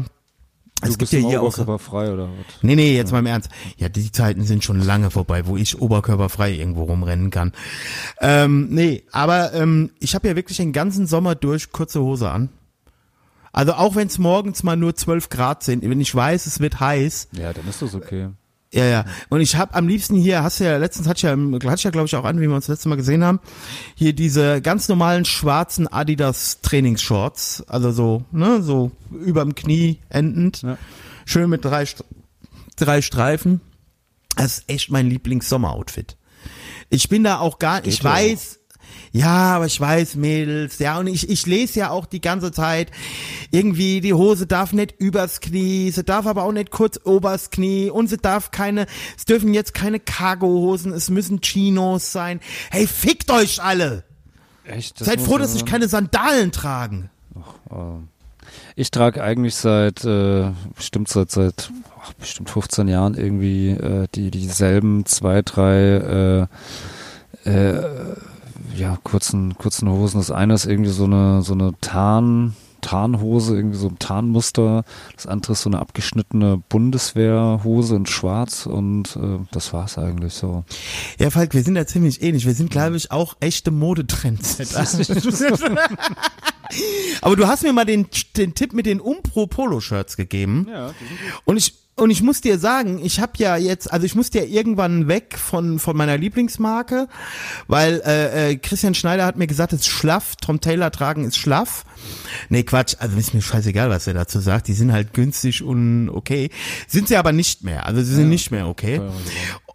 Es 0.82 0.98
gibt 0.98 1.12
ja 1.12 1.20
hier 1.20 1.42
auch 1.42 1.48
oberkörperfrei 1.48 2.14
oder 2.14 2.24
was? 2.30 2.64
Nee, 2.64 2.76
nee, 2.76 2.96
jetzt 2.96 3.12
mal 3.12 3.20
im 3.20 3.26
Ernst. 3.26 3.50
Ja, 3.78 3.90
die 3.90 4.12
Zeiten 4.12 4.44
sind 4.44 4.64
schon 4.64 4.80
lange 4.80 5.12
vorbei, 5.12 5.46
wo 5.46 5.58
ich 5.58 5.82
oberkörperfrei 5.82 6.54
irgendwo 6.54 6.84
rumrennen 6.84 7.32
kann. 7.32 7.52
Ähm, 8.22 8.68
nee, 8.70 9.04
aber 9.12 9.54
ähm, 9.54 9.92
ich 10.00 10.16
habe 10.16 10.28
ja 10.28 10.36
wirklich 10.36 10.58
den 10.58 10.72
ganzen 10.72 11.06
Sommer 11.08 11.36
durch 11.36 11.72
kurze 11.72 12.02
Hose 12.02 12.30
an. 12.30 12.50
Also 13.52 13.74
auch 13.74 13.96
wenn 13.96 14.08
es 14.08 14.20
morgens 14.20 14.64
mal 14.64 14.78
nur 14.78 14.96
12 14.96 15.30
Grad 15.30 15.64
sind, 15.64 15.84
wenn 15.84 16.00
ich 16.00 16.14
weiß, 16.14 16.46
es 16.46 16.60
wird 16.60 16.80
heiß, 16.80 17.30
Ja, 17.34 17.52
dann 17.52 17.68
ist 17.68 17.82
das 17.82 17.96
okay. 17.96 18.30
Ja, 18.72 18.86
ja. 18.86 19.06
Und 19.30 19.42
ich 19.42 19.56
habe 19.56 19.74
am 19.74 19.88
liebsten 19.88 20.16
hier, 20.16 20.44
hast 20.44 20.60
du 20.60 20.66
ja 20.66 20.78
letztens 20.78 21.08
hatte 21.08 21.18
ich 21.18 21.24
ja, 21.24 21.32
hatte 21.70 21.76
ich 21.80 21.84
ja 21.84 21.90
glaube 21.92 22.06
ich 22.08 22.16
auch 22.16 22.26
an, 22.26 22.40
wie 22.40 22.48
wir 22.48 22.56
uns 22.56 22.68
letztes 22.68 22.86
Mal 22.86 22.96
gesehen 22.98 23.24
haben, 23.24 23.40
hier 23.96 24.14
diese 24.14 24.62
ganz 24.62 24.88
normalen 24.90 25.26
schwarzen 25.26 25.88
Adidas 25.88 26.60
Trainingsshorts, 26.62 27.64
also 27.68 27.92
so, 27.92 28.24
ne, 28.32 28.62
so 28.62 28.92
überm 29.12 29.56
Knie 29.56 30.00
endend, 30.10 30.62
Ja. 30.62 30.78
schön 31.26 31.50
mit 31.50 31.66
drei 31.66 31.86
drei 32.76 33.02
Streifen. 33.02 33.62
Das 34.36 34.60
ist 34.60 34.70
echt 34.70 34.90
mein 34.92 35.10
Lieblings-Sommer-Outfit. 35.10 36.16
Ich 36.90 37.10
bin 37.10 37.24
da 37.24 37.40
auch 37.40 37.60
gar, 37.60 37.86
ich 37.86 37.98
ja 38.00 38.06
weiß, 38.06 38.59
ja, 39.12 39.56
aber 39.56 39.66
ich 39.66 39.80
weiß, 39.80 40.16
Mädels, 40.16 40.80
ja, 40.80 41.00
und 41.00 41.08
ich, 41.08 41.30
ich 41.30 41.46
lese 41.46 41.80
ja 41.80 41.90
auch 41.90 42.06
die 42.06 42.22
ganze 42.22 42.52
Zeit, 42.52 42.92
irgendwie, 43.52 44.02
die 44.02 44.14
Hose 44.14 44.48
darf 44.48 44.74
nicht 44.74 44.96
übers 45.00 45.42
Knie, 45.42 45.92
sie 45.92 46.04
darf 46.04 46.26
aber 46.26 46.44
auch 46.44 46.52
nicht 46.52 46.72
kurz 46.72 47.00
oberst 47.04 47.52
Knie 47.52 47.90
und 47.90 48.08
sie 48.08 48.18
darf 48.18 48.52
keine, 48.52 48.86
es 49.18 49.26
dürfen 49.26 49.54
jetzt 49.54 49.74
keine 49.74 50.00
Cargo-Hosen, 50.00 50.94
es 50.94 51.10
müssen 51.10 51.42
Chinos 51.42 52.12
sein. 52.12 52.40
Hey, 52.70 52.88
fickt 52.88 53.32
euch 53.32 53.62
alle! 53.64 54.04
Echt? 54.66 55.00
Seid 55.00 55.20
froh, 55.22 55.38
dass 55.38 55.56
ich 55.56 55.66
keine 55.66 55.88
Sandalen 55.88 56.52
tragen. 56.52 57.10
Ich 58.76 58.92
trage 58.92 59.24
eigentlich 59.24 59.56
seit 59.56 60.06
äh, 60.06 60.52
bestimmt 60.76 61.08
seit 61.10 61.32
seit 61.32 61.72
ach, 62.02 62.14
bestimmt 62.14 62.50
15 62.50 62.88
Jahren 62.88 63.16
irgendwie 63.16 63.72
äh, 63.72 64.08
die 64.14 64.32
dieselben 64.32 65.06
zwei 65.06 65.42
drei 65.42 66.48
äh, 67.46 67.50
äh, 67.50 68.16
ja 68.76 68.98
kurzen 69.04 69.58
kurzen 69.58 69.90
Hosen. 69.90 70.20
Das 70.20 70.32
eine 70.32 70.54
ist 70.54 70.66
irgendwie 70.66 70.92
so 70.92 71.06
eine 71.06 71.42
so 71.42 71.54
eine 71.54 71.74
Tarn 71.82 72.56
Tarnhose, 72.82 73.56
irgendwie 73.56 73.78
so 73.78 73.88
ein 73.88 74.00
Tarnmuster. 74.00 74.84
Das 75.16 75.28
andere 75.28 75.54
ist 75.54 75.62
so 75.62 75.70
eine 75.70 75.80
abgeschnittene 75.80 76.62
Bundeswehrhose 76.70 77.96
in 77.96 78.06
Schwarz 78.06 78.66
und 78.66 79.16
äh, 79.16 79.40
das 79.52 79.74
war's 79.74 79.98
eigentlich 79.98 80.34
so. 80.34 80.64
Ja, 81.20 81.30
Falk, 81.30 81.54
wir 81.54 81.64
sind 81.64 81.76
da 81.76 81.86
ziemlich 81.86 82.22
ähnlich. 82.22 82.46
Wir 82.46 82.54
sind, 82.54 82.72
glaube 82.72 82.98
ich, 82.98 83.12
auch 83.12 83.36
echte 83.40 83.72
Modetrends. 83.72 84.60
Aber 87.22 87.36
du 87.36 87.48
hast 87.48 87.64
mir 87.64 87.74
mal 87.74 87.86
den, 87.86 88.08
den 88.38 88.54
Tipp 88.54 88.74
mit 88.74 88.86
den 88.86 89.02
Umpro 89.02 89.48
Polo-Shirts 89.48 90.18
gegeben. 90.18 90.68
Ja, 90.70 90.92
Und 91.46 91.58
ich 91.58 91.74
und 92.00 92.10
ich 92.10 92.22
muss 92.22 92.42
dir 92.42 92.58
sagen, 92.60 93.00
ich 93.04 93.20
habe 93.20 93.34
ja 93.38 93.58
jetzt, 93.58 93.92
also 93.92 94.06
ich 94.06 94.16
musste 94.16 94.40
ja 94.40 94.46
irgendwann 94.46 95.08
weg 95.08 95.38
von 95.38 95.80
von 95.80 95.96
meiner 95.96 96.18
Lieblingsmarke, 96.18 97.08
weil 97.68 98.02
äh, 98.06 98.52
äh, 98.52 98.56
Christian 98.56 98.96
Schneider 98.96 99.26
hat 99.26 99.38
mir 99.38 99.48
gesagt, 99.48 99.74
es 99.74 99.82
ist 99.82 99.88
schlaff, 99.88 100.36
Tom 100.38 100.62
Taylor 100.62 100.92
tragen 100.92 101.26
ist 101.26 101.38
schlaff. 101.38 101.86
Nee, 102.50 102.64
Quatsch, 102.64 102.96
also 103.00 103.18
ist 103.18 103.34
mir 103.34 103.42
scheißegal, 103.42 103.90
was 103.90 104.08
er 104.08 104.14
dazu 104.14 104.40
sagt. 104.40 104.68
Die 104.68 104.74
sind 104.74 104.92
halt 104.92 105.14
günstig 105.14 105.64
und 105.64 106.10
okay. 106.10 106.50
Sind 106.88 107.08
sie 107.08 107.18
aber 107.18 107.32
nicht 107.32 107.64
mehr. 107.64 107.86
Also 107.86 108.02
sie 108.02 108.16
sind 108.16 108.30
nicht 108.30 108.52
mehr 108.52 108.68
okay. 108.68 109.02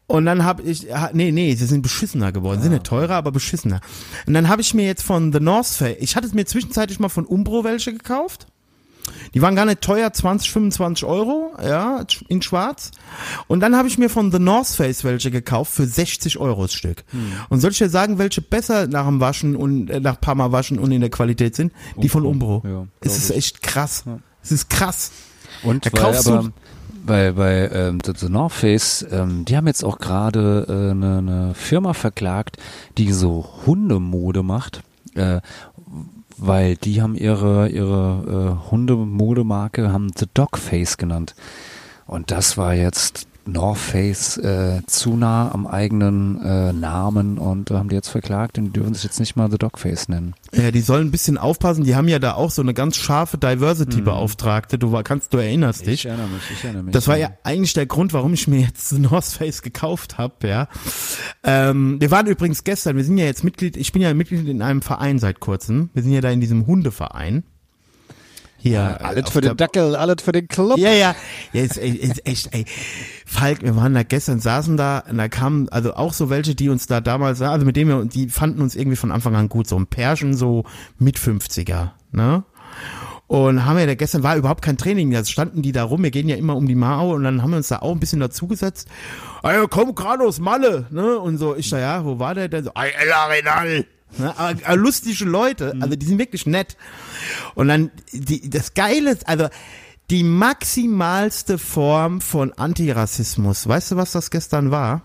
Und 0.06 0.26
dann 0.26 0.44
habe 0.44 0.62
ich, 0.62 0.86
nee, 1.12 1.32
nee, 1.32 1.54
sie 1.54 1.66
sind 1.66 1.82
beschissener 1.82 2.32
geworden. 2.32 2.60
Sind 2.60 2.72
nicht 2.72 2.84
teurer, 2.84 3.14
aber 3.14 3.32
beschissener. 3.32 3.80
Und 4.26 4.34
dann 4.34 4.48
habe 4.48 4.62
ich 4.62 4.74
mir 4.74 4.86
jetzt 4.86 5.02
von 5.02 5.32
The 5.32 5.40
North 5.40 5.66
Face, 5.66 5.96
ich 6.00 6.16
hatte 6.16 6.26
es 6.26 6.34
mir 6.34 6.44
zwischenzeitlich 6.44 7.00
mal 7.00 7.08
von 7.08 7.24
Umbro 7.24 7.64
welche 7.64 7.92
gekauft. 7.92 8.46
Die 9.34 9.42
waren 9.42 9.56
gar 9.56 9.64
nicht 9.64 9.80
teuer, 9.80 10.12
20, 10.12 10.50
25 10.50 11.04
Euro, 11.04 11.52
ja, 11.62 12.04
in 12.28 12.40
schwarz. 12.42 12.90
Und 13.48 13.60
dann 13.60 13.76
habe 13.76 13.88
ich 13.88 13.98
mir 13.98 14.08
von 14.08 14.30
The 14.32 14.38
North 14.38 14.68
Face 14.68 15.04
welche 15.04 15.30
gekauft 15.30 15.72
für 15.72 15.86
60 15.86 16.38
Euro 16.38 16.62
das 16.62 16.72
Stück. 16.74 17.04
Und 17.48 17.60
soll 17.60 17.70
ich 17.72 17.78
dir 17.78 17.88
sagen, 17.88 18.18
welche 18.18 18.42
besser 18.42 18.86
nach 18.86 19.06
dem 19.06 19.20
Waschen 19.20 19.56
und 19.56 19.90
äh, 19.90 20.00
nach 20.00 20.20
paar 20.20 20.34
Mal 20.34 20.52
waschen 20.52 20.78
und 20.78 20.92
in 20.92 21.00
der 21.00 21.10
Qualität 21.10 21.56
sind? 21.56 21.72
Die 21.96 22.08
von 22.08 22.24
Umbro. 22.24 22.62
ja, 22.64 22.86
es 23.00 23.16
ist 23.16 23.30
echt 23.30 23.62
krass. 23.62 24.04
Es 24.42 24.52
ist 24.52 24.70
krass. 24.70 25.10
Und 25.62 25.86
Da 25.86 25.92
weil 25.92 26.02
kaufst 26.02 26.26
du- 26.26 26.32
aber 26.34 26.52
bei, 27.06 27.32
bei 27.32 27.68
ähm, 27.70 27.98
The, 28.04 28.12
The 28.16 28.28
North 28.30 28.52
Face, 28.52 29.04
ähm, 29.10 29.44
die 29.44 29.56
haben 29.56 29.66
jetzt 29.66 29.84
auch 29.84 29.98
gerade 29.98 30.66
äh, 30.68 30.90
eine, 30.92 31.18
eine 31.18 31.54
Firma 31.54 31.92
verklagt, 31.92 32.56
die 32.96 33.12
so 33.12 33.46
Hundemode 33.66 34.42
macht, 34.42 34.82
äh, 35.14 35.40
weil 36.36 36.76
die 36.76 37.02
haben 37.02 37.14
ihre 37.14 37.68
ihre 37.68 38.58
äh, 38.64 38.70
Hundemodemarke 38.70 39.92
haben 39.92 40.10
The 40.16 40.26
Dog 40.32 40.58
Face 40.58 40.96
genannt. 40.96 41.34
Und 42.06 42.30
das 42.30 42.56
war 42.56 42.74
jetzt 42.74 43.26
North 43.46 43.78
Face 43.78 44.36
äh, 44.38 44.80
zu 44.86 45.16
nah 45.16 45.52
am 45.52 45.66
eigenen 45.66 46.40
äh, 46.42 46.72
Namen 46.72 47.38
und 47.38 47.70
da 47.70 47.78
haben 47.78 47.88
die 47.88 47.94
jetzt 47.94 48.08
verklagt 48.08 48.58
und 48.58 48.66
die 48.66 48.72
dürfen 48.72 48.94
sich 48.94 49.04
jetzt 49.04 49.20
nicht 49.20 49.36
mal 49.36 49.50
The 49.50 49.58
Dog 49.58 49.78
Face 49.78 50.08
nennen. 50.08 50.34
Ja, 50.52 50.70
die 50.70 50.80
sollen 50.80 51.08
ein 51.08 51.10
bisschen 51.10 51.38
aufpassen. 51.38 51.84
Die 51.84 51.94
haben 51.96 52.08
ja 52.08 52.18
da 52.18 52.34
auch 52.34 52.50
so 52.50 52.62
eine 52.62 52.74
ganz 52.74 52.96
scharfe 52.96 53.38
Diversity-Beauftragte. 53.38 54.78
Du 54.78 54.92
war, 54.92 55.02
kannst, 55.02 55.34
du 55.34 55.38
erinnerst 55.38 55.86
dich. 55.86 56.06
erinnere 56.06 56.28
mich, 56.28 56.42
ich 56.50 56.64
erinnere 56.64 56.84
mich. 56.84 56.92
Das 56.92 57.08
war 57.08 57.16
ja 57.16 57.30
eigentlich 57.42 57.72
der 57.72 57.86
Grund, 57.86 58.12
warum 58.12 58.32
ich 58.34 58.48
mir 58.48 58.60
jetzt 58.60 58.88
The 58.88 58.98
North 58.98 59.24
Face 59.24 59.62
gekauft 59.62 60.18
habe, 60.18 60.48
ja. 60.48 60.68
Ähm, 61.42 62.00
wir 62.00 62.10
waren 62.10 62.26
übrigens 62.26 62.64
gestern, 62.64 62.96
wir 62.96 63.04
sind 63.04 63.18
ja 63.18 63.24
jetzt 63.24 63.44
Mitglied, 63.44 63.76
ich 63.76 63.92
bin 63.92 64.02
ja 64.02 64.12
Mitglied 64.14 64.46
in 64.48 64.62
einem 64.62 64.82
Verein 64.82 65.18
seit 65.18 65.40
kurzem. 65.40 65.90
Wir 65.92 66.02
sind 66.02 66.12
ja 66.12 66.20
da 66.20 66.30
in 66.30 66.40
diesem 66.40 66.66
Hundeverein. 66.66 67.44
Hier. 68.64 68.96
äh, 68.98 69.04
alles 69.04 69.28
für 69.28 69.42
den 69.42 69.58
Dackel, 69.58 69.94
alles 69.94 70.22
für 70.22 70.32
den 70.32 70.48
Club. 70.48 70.78
Ja, 70.78 70.90
ja. 70.90 71.14
Ja, 71.52 71.62
ist, 71.62 71.76
ist 71.76 72.26
echt, 72.26 72.54
ey. 72.54 72.64
Falk, 73.26 73.60
wir 73.60 73.76
waren 73.76 73.92
da 73.92 74.04
gestern, 74.04 74.40
saßen 74.40 74.78
da, 74.78 75.04
und 75.06 75.18
da 75.18 75.28
kamen 75.28 75.68
also 75.68 75.92
auch 75.92 76.14
so 76.14 76.30
welche, 76.30 76.54
die 76.54 76.70
uns 76.70 76.86
da 76.86 77.02
damals, 77.02 77.42
also 77.42 77.66
mit 77.66 77.76
denen 77.76 77.90
wir, 77.90 78.04
die 78.06 78.30
fanden 78.30 78.62
uns 78.62 78.74
irgendwie 78.74 78.96
von 78.96 79.12
Anfang 79.12 79.36
an 79.36 79.50
gut, 79.50 79.66
so 79.66 79.76
ein 79.76 79.86
Pärchen, 79.86 80.34
so 80.34 80.64
mit 80.98 81.18
50er, 81.18 81.90
ne? 82.12 82.44
Und 83.26 83.66
haben 83.66 83.76
wir 83.76 83.86
da 83.86 83.94
gestern 83.94 84.22
war 84.22 84.36
überhaupt 84.36 84.62
kein 84.62 84.78
Training, 84.78 85.10
da 85.10 85.22
standen 85.26 85.60
die 85.60 85.72
da 85.72 85.84
rum, 85.84 86.02
wir 86.02 86.10
gehen 86.10 86.28
ja 86.30 86.36
immer 86.36 86.56
um 86.56 86.66
die 86.66 86.74
Mao 86.74 87.12
und 87.14 87.24
dann 87.24 87.42
haben 87.42 87.50
wir 87.50 87.58
uns 87.58 87.68
da 87.68 87.80
auch 87.80 87.92
ein 87.92 88.00
bisschen 88.00 88.20
dazugesetzt. 88.20 88.88
Ey, 89.42 89.62
komm 89.68 89.94
gerade 89.94 90.24
aus 90.24 90.40
Malle, 90.40 90.86
ne? 90.90 91.18
Und 91.18 91.36
so, 91.36 91.54
ich 91.54 91.68
da, 91.68 91.78
ja, 91.78 92.04
wo 92.06 92.18
war 92.18 92.34
der 92.34 92.48
denn? 92.48 92.64
So, 92.64 92.70
ey, 92.74 92.92
El 92.98 93.12
Arenal. 93.12 93.84
Ne? 94.18 94.36
Aber, 94.38 94.58
aber 94.64 94.76
lustige 94.76 95.24
Leute, 95.24 95.74
also 95.80 95.96
die 95.96 96.06
sind 96.06 96.18
wirklich 96.18 96.46
nett. 96.46 96.76
Und 97.54 97.68
dann, 97.68 97.90
die, 98.12 98.48
das 98.48 98.74
Geile 98.74 99.12
ist, 99.12 99.28
also 99.28 99.48
die 100.10 100.22
maximalste 100.22 101.58
Form 101.58 102.20
von 102.20 102.52
Antirassismus, 102.52 103.66
weißt 103.66 103.92
du, 103.92 103.96
was 103.96 104.12
das 104.12 104.30
gestern 104.30 104.70
war? 104.70 105.02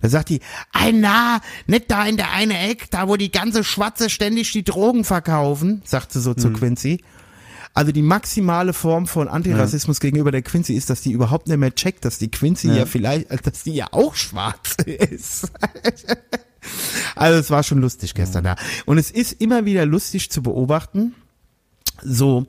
Da 0.00 0.08
sagt 0.08 0.30
die, 0.30 0.40
ein 0.72 1.00
na, 1.00 1.40
nicht 1.66 1.90
da 1.90 2.06
in 2.06 2.16
der 2.16 2.32
eine 2.32 2.58
Eck, 2.70 2.90
da 2.90 3.08
wo 3.08 3.16
die 3.16 3.30
ganze 3.30 3.64
Schwarze 3.64 4.10
ständig 4.10 4.52
die 4.52 4.64
Drogen 4.64 5.04
verkaufen, 5.04 5.82
sagt 5.84 6.12
sie 6.12 6.20
so 6.20 6.34
zu 6.34 6.50
Quincy. 6.52 7.02
Also 7.74 7.90
die 7.90 8.02
maximale 8.02 8.74
Form 8.74 9.06
von 9.06 9.28
Antirassismus 9.28 9.98
gegenüber 10.00 10.30
der 10.30 10.42
Quincy 10.42 10.74
ist, 10.74 10.90
dass 10.90 11.00
die 11.00 11.12
überhaupt 11.12 11.48
nicht 11.48 11.56
mehr 11.56 11.74
checkt, 11.74 12.04
dass 12.04 12.18
die 12.18 12.30
Quincy 12.30 12.68
ja, 12.68 12.84
vielleicht, 12.84 13.30
äh, 13.30 13.38
dass 13.42 13.62
die 13.62 13.74
ja 13.74 13.86
auch 13.92 14.14
schwarz 14.14 14.76
ist. 14.86 15.50
Also 17.16 17.38
es 17.38 17.50
war 17.50 17.62
schon 17.62 17.78
lustig 17.80 18.14
gestern 18.14 18.44
da. 18.44 18.56
Und 18.86 18.98
es 18.98 19.10
ist 19.10 19.32
immer 19.40 19.64
wieder 19.64 19.86
lustig 19.86 20.30
zu 20.30 20.42
beobachten, 20.42 21.14
so 22.02 22.46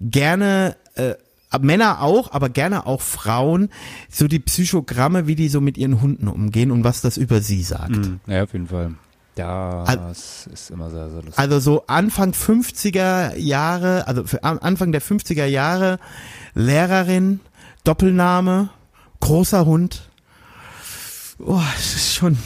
gerne 0.00 0.76
äh, 0.94 1.14
Männer 1.60 2.02
auch, 2.02 2.32
aber 2.32 2.48
gerne 2.50 2.86
auch 2.86 3.00
Frauen, 3.00 3.70
so 4.10 4.28
die 4.28 4.38
Psychogramme, 4.38 5.26
wie 5.26 5.34
die 5.34 5.48
so 5.48 5.60
mit 5.60 5.78
ihren 5.78 6.00
Hunden 6.02 6.28
umgehen 6.28 6.70
und 6.70 6.84
was 6.84 7.00
das 7.00 7.16
über 7.16 7.40
sie 7.40 7.62
sagt. 7.62 7.90
Mhm. 7.96 8.20
Ja, 8.26 8.42
auf 8.44 8.52
jeden 8.52 8.68
Fall. 8.68 8.94
Ja, 9.36 9.84
es 10.10 10.48
ist 10.52 10.70
immer 10.70 10.90
sehr, 10.90 11.08
sehr 11.10 11.18
lustig. 11.22 11.38
Also 11.38 11.60
so 11.60 11.86
Anfang 11.86 12.32
50er 12.32 13.36
Jahre, 13.36 14.06
also 14.08 14.24
für 14.24 14.42
An- 14.42 14.58
Anfang 14.58 14.90
der 14.92 15.00
50er 15.00 15.44
Jahre, 15.46 15.98
Lehrerin, 16.54 17.38
Doppelname, 17.84 18.70
großer 19.20 19.64
Hund. 19.64 20.07
Oh, 21.40 21.60
es 21.76 21.94
ist 21.94 22.14
schon, 22.14 22.36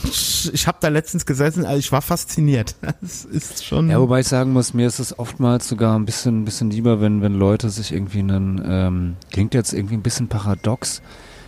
ich 0.52 0.66
habe 0.66 0.77
da 0.81 0.89
letztens 0.89 1.24
gesessen, 1.24 1.64
also 1.64 1.78
ich 1.78 1.90
war 1.93 2.02
fasziniert. 2.02 2.77
Es 3.02 3.24
ist 3.24 3.64
schon. 3.64 3.89
Ja, 3.90 3.98
wobei 4.01 4.20
ich 4.20 4.28
sagen 4.28 4.52
muss, 4.52 4.74
mir 4.74 4.86
ist 4.86 4.98
es 4.98 5.19
oftmals 5.19 5.66
sogar 5.66 5.98
ein 5.98 6.05
bisschen, 6.05 6.43
ein 6.43 6.44
bisschen 6.44 6.70
lieber, 6.70 7.01
wenn, 7.01 7.23
wenn 7.23 7.35
Leute 7.35 7.70
sich 7.70 7.93
irgendwie 7.93 8.19
einen, 8.19 8.62
ähm, 8.64 9.16
klingt 9.31 9.55
jetzt 9.55 9.73
irgendwie 9.73 9.94
ein 9.94 10.02
bisschen 10.02 10.28
paradox, 10.28 11.01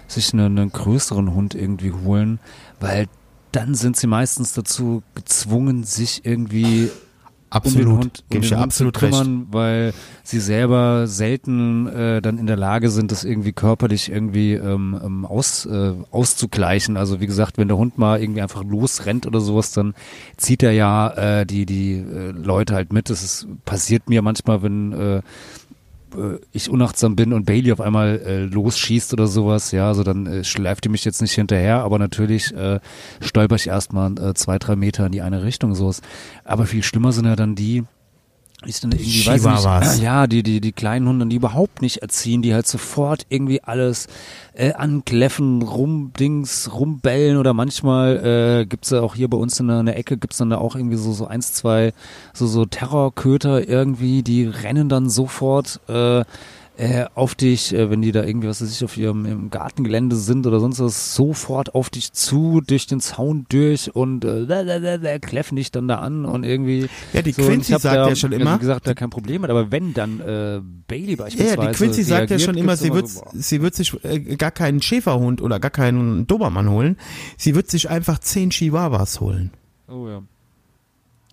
sich 0.08 0.32
einen, 0.32 0.58
einen 0.58 0.72
größeren 0.72 1.34
Hund 1.34 1.54
irgendwie 1.54 1.92
holen, 1.92 2.40
weil 2.80 3.08
dann 3.52 3.74
sind 3.74 3.96
sie 3.96 4.06
meistens 4.06 4.54
dazu 4.54 5.02
gezwungen, 5.14 5.84
sich 5.84 6.24
irgendwie 6.24 6.90
um 7.54 7.62
den 7.62 7.72
absolut, 7.72 7.98
Hund, 7.98 8.24
um 8.28 8.40
den 8.40 8.42
Hund 8.42 8.48
zu 8.48 8.56
absolut 8.56 9.02
recht. 9.02 9.12
kümmern, 9.12 9.46
weil 9.50 9.94
sie 10.22 10.40
selber 10.40 11.06
selten 11.06 11.86
äh, 11.86 12.20
dann 12.20 12.38
in 12.38 12.46
der 12.46 12.56
Lage 12.56 12.90
sind, 12.90 13.12
das 13.12 13.24
irgendwie 13.24 13.52
körperlich 13.52 14.10
irgendwie 14.10 14.54
ähm, 14.54 14.98
ähm, 15.04 15.24
aus, 15.24 15.66
äh, 15.66 15.92
auszugleichen. 16.10 16.96
Also 16.96 17.20
wie 17.20 17.26
gesagt, 17.26 17.58
wenn 17.58 17.68
der 17.68 17.76
Hund 17.76 17.98
mal 17.98 18.20
irgendwie 18.20 18.42
einfach 18.42 18.64
losrennt 18.64 19.26
oder 19.26 19.40
sowas, 19.40 19.72
dann 19.72 19.94
zieht 20.36 20.62
er 20.62 20.72
ja 20.72 21.40
äh, 21.40 21.46
die 21.46 21.66
die 21.66 21.94
äh, 21.94 22.30
Leute 22.30 22.74
halt 22.74 22.92
mit. 22.92 23.10
Das 23.10 23.22
ist, 23.22 23.46
passiert 23.64 24.08
mir 24.08 24.22
manchmal, 24.22 24.62
wenn 24.62 24.92
äh, 24.92 25.22
äh, 26.16 26.38
ich 26.52 26.70
unachtsam 26.70 27.16
bin 27.16 27.32
und 27.32 27.46
Bailey 27.46 27.72
auf 27.72 27.80
einmal 27.80 28.20
äh, 28.24 28.44
losschießt 28.44 29.12
oder 29.12 29.26
sowas, 29.26 29.72
ja, 29.72 29.88
also 29.88 30.02
dann 30.02 30.26
äh, 30.26 30.44
schleift 30.44 30.84
die 30.84 30.88
mich 30.88 31.04
jetzt 31.04 31.22
nicht 31.22 31.34
hinterher, 31.34 31.82
aber 31.82 31.98
natürlich 31.98 32.54
äh, 32.54 32.80
stolper 33.20 33.56
ich 33.56 33.68
erstmal 33.68 34.12
äh, 34.18 34.34
zwei, 34.34 34.58
drei 34.58 34.76
Meter 34.76 35.06
in 35.06 35.12
die 35.12 35.22
eine 35.22 35.42
Richtung 35.42 35.74
so. 35.74 35.92
Aber 36.44 36.66
viel 36.66 36.82
schlimmer 36.82 37.12
sind 37.12 37.26
ja 37.26 37.36
dann 37.36 37.54
die, 37.54 37.84
ist 38.66 38.84
dann 38.84 38.92
irgendwie, 38.92 39.26
weiß 39.26 39.44
ich 39.44 39.50
Chihuahuas. 39.50 39.94
nicht, 39.94 40.02
ja, 40.02 40.26
die, 40.26 40.42
die, 40.42 40.60
die 40.60 40.72
kleinen 40.72 41.08
Hunde, 41.08 41.26
die 41.26 41.36
überhaupt 41.36 41.82
nicht 41.82 41.98
erziehen, 41.98 42.42
die 42.42 42.54
halt 42.54 42.66
sofort 42.66 43.26
irgendwie 43.28 43.62
alles 43.62 44.08
äh, 44.54 44.72
ankläffen, 44.72 45.62
rumdings, 45.62 46.70
rumbellen 46.72 47.36
oder 47.36 47.54
manchmal 47.54 48.62
äh, 48.62 48.66
gibt's 48.66 48.90
ja 48.90 49.00
auch 49.00 49.14
hier 49.14 49.28
bei 49.28 49.36
uns 49.36 49.58
in 49.60 49.68
der, 49.68 49.80
in 49.80 49.86
der 49.86 49.98
Ecke 49.98 50.16
gibt's 50.16 50.38
dann 50.38 50.50
da 50.50 50.58
auch 50.58 50.76
irgendwie 50.76 50.96
so, 50.96 51.12
so 51.12 51.26
eins, 51.26 51.52
zwei, 51.52 51.92
so, 52.32 52.46
so 52.46 52.64
Terrorköter 52.64 53.68
irgendwie, 53.68 54.22
die 54.22 54.46
rennen 54.46 54.88
dann 54.88 55.08
sofort 55.08 55.80
äh, 55.88 56.24
äh, 56.76 57.04
auf 57.14 57.34
dich, 57.34 57.72
äh, 57.72 57.88
wenn 57.88 58.02
die 58.02 58.10
da 58.10 58.24
irgendwie, 58.24 58.48
was 58.48 58.60
weiß 58.60 58.70
ich, 58.70 58.84
auf 58.84 58.96
ihrem 58.96 59.48
Gartengelände 59.50 60.16
sind 60.16 60.46
oder 60.46 60.58
sonst 60.58 60.80
was, 60.80 61.14
sofort 61.14 61.74
auf 61.74 61.88
dich 61.88 62.12
zu, 62.12 62.60
durch 62.66 62.86
den 62.86 63.00
Zaun 63.00 63.46
durch 63.48 63.94
und 63.94 64.24
äh, 64.24 65.18
kläffen 65.20 65.56
dich 65.56 65.70
dann 65.70 65.86
da 65.86 65.96
an 66.00 66.24
und 66.24 66.42
irgendwie. 66.42 66.88
Ja, 67.12 67.22
die 67.22 67.32
so, 67.32 67.42
Quincy 67.42 67.72
sagt 67.72 67.84
da, 67.84 68.08
ja 68.08 68.16
schon 68.16 68.32
also 68.32 68.42
immer- 68.42 68.56
Wie 68.56 68.60
gesagt, 68.60 68.86
da 68.86 68.94
kein 68.94 69.10
Problem 69.10 69.42
hat, 69.42 69.50
aber 69.50 69.70
wenn 69.70 69.94
dann 69.94 70.20
äh, 70.20 70.60
Bailey 70.88 71.16
beispielsweise. 71.16 71.56
Ja, 71.60 71.68
die 71.68 71.76
Quincy 71.76 72.02
sagt 72.02 72.30
ja 72.30 72.38
schon 72.38 72.56
immer, 72.56 72.76
sie 72.76 72.92
wird, 72.92 73.08
so, 73.08 73.22
sie 73.32 73.62
wird 73.62 73.74
sich 73.76 73.94
äh, 74.04 74.18
gar 74.36 74.50
keinen 74.50 74.82
Schäferhund 74.82 75.42
oder 75.42 75.60
gar 75.60 75.70
keinen 75.70 76.26
Dobermann 76.26 76.68
holen. 76.70 76.96
Sie 77.36 77.54
wird 77.54 77.70
sich 77.70 77.88
einfach 77.88 78.18
zehn 78.18 78.50
Chihuahuas 78.50 79.20
holen. 79.20 79.50
Oh 79.88 80.08
ja. 80.08 80.22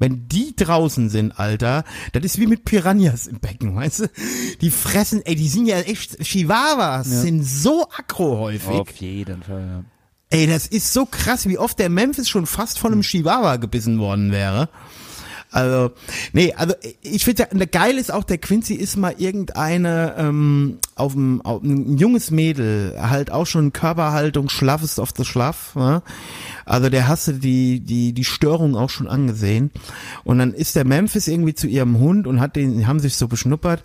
Wenn 0.01 0.27
die 0.27 0.55
draußen 0.55 1.09
sind, 1.11 1.39
Alter, 1.39 1.83
das 2.11 2.23
ist 2.23 2.39
wie 2.39 2.47
mit 2.47 2.65
Piranhas 2.65 3.27
im 3.27 3.39
Becken, 3.39 3.75
weißt 3.75 3.99
du? 3.99 4.09
Die 4.59 4.71
fressen, 4.71 5.21
ey, 5.23 5.35
die 5.35 5.47
sind 5.47 5.67
ja 5.67 5.77
echt, 5.79 6.17
Chihuahuas 6.23 7.07
Ja. 7.11 7.21
sind 7.21 7.43
so 7.43 7.87
aggro 7.95 8.39
häufig. 8.39 8.67
Auf 8.71 8.91
jeden 8.95 9.43
Fall, 9.43 9.61
ja. 9.61 9.83
Ey, 10.31 10.47
das 10.47 10.65
ist 10.65 10.91
so 10.91 11.05
krass, 11.05 11.47
wie 11.47 11.59
oft 11.59 11.77
der 11.77 11.89
Memphis 11.89 12.27
schon 12.29 12.47
fast 12.47 12.79
von 12.79 12.93
einem 12.93 13.03
Chihuahua 13.03 13.57
gebissen 13.57 13.99
worden 13.99 14.31
wäre. 14.31 14.69
Also, 15.53 15.91
nee, 16.31 16.53
also 16.53 16.73
ich 17.01 17.25
finde, 17.25 17.49
ja, 17.53 17.65
geil 17.65 17.97
ist 17.97 18.11
auch, 18.13 18.23
der 18.23 18.37
Quincy 18.37 18.73
ist 18.73 18.95
mal 18.95 19.15
irgendeine 19.17 20.15
ähm, 20.17 20.77
auf 20.95 21.11
dem, 21.11 21.41
auf 21.41 21.61
ein 21.61 21.97
junges 21.97 22.31
Mädel, 22.31 22.95
halt 22.97 23.31
auch 23.31 23.45
schon 23.45 23.73
Körperhaltung, 23.73 24.47
schlaffest 24.47 24.97
of 24.97 25.09
the 25.17 25.25
schlaff. 25.25 25.75
Ne? 25.75 26.03
Also 26.65 26.89
der 26.89 27.09
hast 27.09 27.27
du 27.27 27.33
die, 27.33 27.81
die, 27.81 28.13
die 28.13 28.23
Störung 28.23 28.77
auch 28.77 28.89
schon 28.89 29.09
angesehen. 29.09 29.71
Und 30.23 30.39
dann 30.39 30.53
ist 30.53 30.77
der 30.77 30.85
Memphis 30.85 31.27
irgendwie 31.27 31.53
zu 31.53 31.67
ihrem 31.67 31.99
Hund 31.99 32.27
und 32.27 32.39
hat 32.39 32.55
den, 32.55 32.87
haben 32.87 33.01
sich 33.01 33.17
so 33.17 33.27
beschnuppert. 33.27 33.83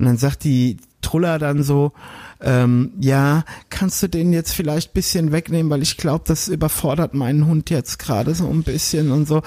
Und 0.00 0.06
dann 0.06 0.16
sagt 0.16 0.42
die 0.42 0.78
Truller 1.04 1.38
dann 1.38 1.62
so, 1.62 1.92
ähm, 2.40 2.92
ja, 3.00 3.44
kannst 3.70 4.02
du 4.02 4.08
den 4.08 4.32
jetzt 4.32 4.52
vielleicht 4.52 4.92
bisschen 4.94 5.30
wegnehmen, 5.32 5.70
weil 5.70 5.82
ich 5.82 5.96
glaube, 5.96 6.24
das 6.26 6.48
überfordert 6.48 7.14
meinen 7.14 7.46
Hund 7.46 7.70
jetzt 7.70 7.98
gerade 7.98 8.34
so 8.34 8.48
ein 8.48 8.62
bisschen 8.64 9.12
und 9.12 9.28
so. 9.28 9.42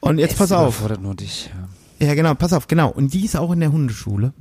Und 0.00 0.18
jetzt 0.18 0.36
pass 0.36 0.50
Es 0.50 0.56
auf. 0.56 0.74
überfordert 0.76 1.00
nur 1.02 1.14
dich. 1.14 1.50
Ja. 1.52 1.68
Ja, 2.08 2.14
genau, 2.14 2.34
pass 2.34 2.52
auf, 2.52 2.66
genau. 2.66 2.90
Und 2.90 3.14
die 3.14 3.24
ist 3.24 3.36
auch 3.36 3.52
in 3.52 3.60
der 3.60 3.70
Hundeschule. 3.70 4.32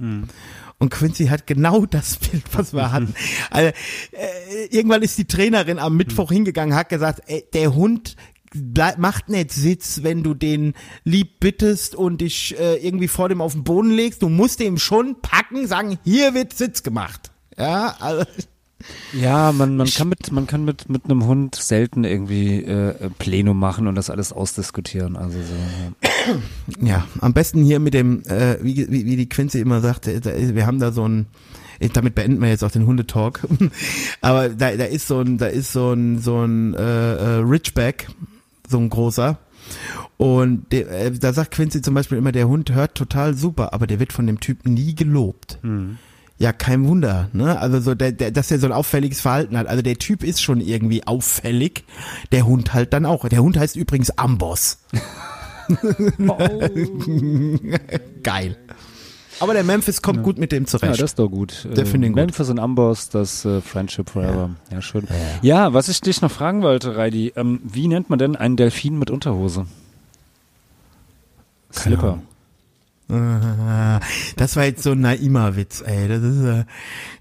Und 0.79 0.89
Quincy 0.89 1.27
hat 1.27 1.45
genau 1.45 1.85
das 1.89 2.15
Bild, 2.17 2.43
was 2.53 2.73
wir 2.73 2.91
hatten. 2.91 3.13
Also, 3.51 3.69
äh, 3.69 4.65
irgendwann 4.71 5.03
ist 5.03 5.17
die 5.19 5.25
Trainerin 5.25 5.77
am 5.77 5.95
Mittwoch 5.95 6.31
hingegangen, 6.31 6.73
hat 6.75 6.89
gesagt, 6.89 7.21
ey, 7.27 7.45
der 7.53 7.75
Hund 7.75 8.15
bleib, 8.53 8.97
macht 8.97 9.29
nicht 9.29 9.51
Sitz, 9.51 10.03
wenn 10.03 10.23
du 10.23 10.33
den 10.33 10.73
lieb 11.03 11.39
bittest 11.39 11.95
und 11.95 12.21
dich 12.21 12.57
äh, 12.59 12.75
irgendwie 12.75 13.07
vor 13.07 13.29
dem 13.29 13.41
auf 13.41 13.53
den 13.53 13.63
Boden 13.63 13.91
legst. 13.91 14.21
Du 14.21 14.29
musst 14.29 14.59
dem 14.59 14.77
schon 14.77 15.21
packen, 15.21 15.67
sagen, 15.67 15.97
hier 16.03 16.33
wird 16.33 16.53
Sitz 16.53 16.83
gemacht. 16.83 17.31
Ja, 17.57 17.95
also, 17.99 18.25
Ja, 19.13 19.51
man, 19.51 19.77
man 19.77 19.87
kann 19.87 20.09
mit 20.09 20.31
man 20.31 20.47
kann 20.47 20.65
mit 20.65 20.89
mit 20.89 21.05
einem 21.05 21.25
Hund 21.25 21.55
selten 21.55 22.03
irgendwie 22.03 22.63
äh, 22.63 23.09
Plenum 23.19 23.59
machen 23.59 23.87
und 23.87 23.95
das 23.95 24.09
alles 24.09 24.33
ausdiskutieren. 24.33 25.15
Also 25.15 25.39
so. 25.39 25.53
Ja. 26.79 26.87
Ja, 26.87 27.07
am 27.19 27.33
besten 27.33 27.63
hier 27.63 27.79
mit 27.79 27.93
dem, 27.93 28.23
äh, 28.25 28.57
wie, 28.61 28.89
wie, 28.91 29.05
wie 29.05 29.15
die 29.15 29.29
Quincy 29.29 29.59
immer 29.59 29.81
sagt, 29.81 30.07
äh, 30.07 30.55
wir 30.55 30.65
haben 30.65 30.79
da 30.79 30.91
so 30.91 31.07
ein, 31.07 31.27
äh, 31.79 31.89
damit 31.89 32.15
beenden 32.15 32.41
wir 32.41 32.49
jetzt 32.49 32.63
auch 32.63 32.71
den 32.71 32.85
Hundetalk, 32.85 33.47
aber 34.21 34.49
da, 34.49 34.75
da 34.75 34.85
ist 34.85 35.07
so 35.07 35.19
ein, 35.19 35.37
da 35.37 35.47
ist 35.47 35.73
so 35.73 35.93
ein, 35.93 36.19
so 36.19 36.43
ein 36.43 36.73
äh, 36.75 37.15
äh, 37.15 37.39
Ridgeback, 37.39 38.07
so 38.71 38.79
ein 38.79 38.89
großer. 38.89 39.37
Und 40.17 40.71
der, 40.71 40.89
äh, 40.89 41.11
da 41.11 41.33
sagt 41.33 41.51
Quincy 41.51 41.81
zum 41.81 41.93
Beispiel 41.93 42.17
immer, 42.17 42.31
der 42.31 42.47
Hund 42.47 42.71
hört 42.71 42.95
total 42.95 43.35
super, 43.35 43.73
aber 43.73 43.87
der 43.87 43.99
wird 43.99 44.13
von 44.13 44.25
dem 44.25 44.39
Typen 44.39 44.73
nie 44.73 44.95
gelobt. 44.95 45.59
Ja, 46.39 46.53
kein 46.53 46.87
Wunder, 46.87 47.29
ne? 47.33 47.59
Also 47.59 47.79
so, 47.79 47.93
der, 47.93 48.11
der, 48.11 48.31
dass 48.31 48.49
er 48.49 48.57
so 48.57 48.65
ein 48.65 48.71
auffälliges 48.71 49.21
Verhalten 49.21 49.55
hat. 49.55 49.67
Also 49.67 49.83
der 49.83 49.99
Typ 49.99 50.23
ist 50.23 50.41
schon 50.41 50.59
irgendwie 50.59 51.05
auffällig. 51.05 51.83
Der 52.31 52.47
Hund 52.47 52.73
halt 52.73 52.93
dann 52.93 53.05
auch. 53.05 53.29
Der 53.29 53.43
Hund 53.43 53.59
heißt 53.59 53.75
übrigens 53.75 54.17
Amboss. 54.17 54.79
Geil. 58.23 58.57
Aber 59.41 59.53
der 59.53 59.63
Memphis 59.63 60.01
kommt 60.01 60.23
gut 60.23 60.37
mit 60.37 60.51
dem 60.51 60.63
Ja, 60.63 60.67
zurecht. 60.67 60.93
das 61.01 61.11
ist 61.11 61.19
doch 61.19 61.27
gut. 61.27 61.65
Der 61.75 61.83
Äh, 61.83 61.85
finde 61.85 62.07
ich 62.07 62.13
gut. 62.13 62.15
Memphis 62.21 62.49
und 62.49 62.59
Amboss, 62.59 63.09
das 63.09 63.43
äh, 63.43 63.59
Friendship 63.59 64.09
Forever. 64.11 64.51
Ja, 64.71 64.81
schön. 64.81 65.07
Ja. 65.41 65.73
was 65.73 65.87
ich 65.89 65.99
dich 66.01 66.21
noch 66.21 66.31
fragen 66.31 66.61
wollte, 66.61 66.95
Reidi, 66.95 67.33
ähm, 67.35 67.59
wie 67.63 67.87
nennt 67.87 68.09
man 68.09 68.19
denn 68.19 68.35
einen 68.35 68.55
Delfin 68.55 68.97
mit 68.99 69.09
Unterhose? 69.11 69.65
Slipper. 71.73 72.19
Das 74.37 74.55
war 74.55 74.63
jetzt 74.65 74.83
so 74.83 74.91
ein 74.91 75.01
Naima-Witz, 75.01 75.83
ey. 75.85 76.07
Das 76.07 76.23
ist, 76.23 76.43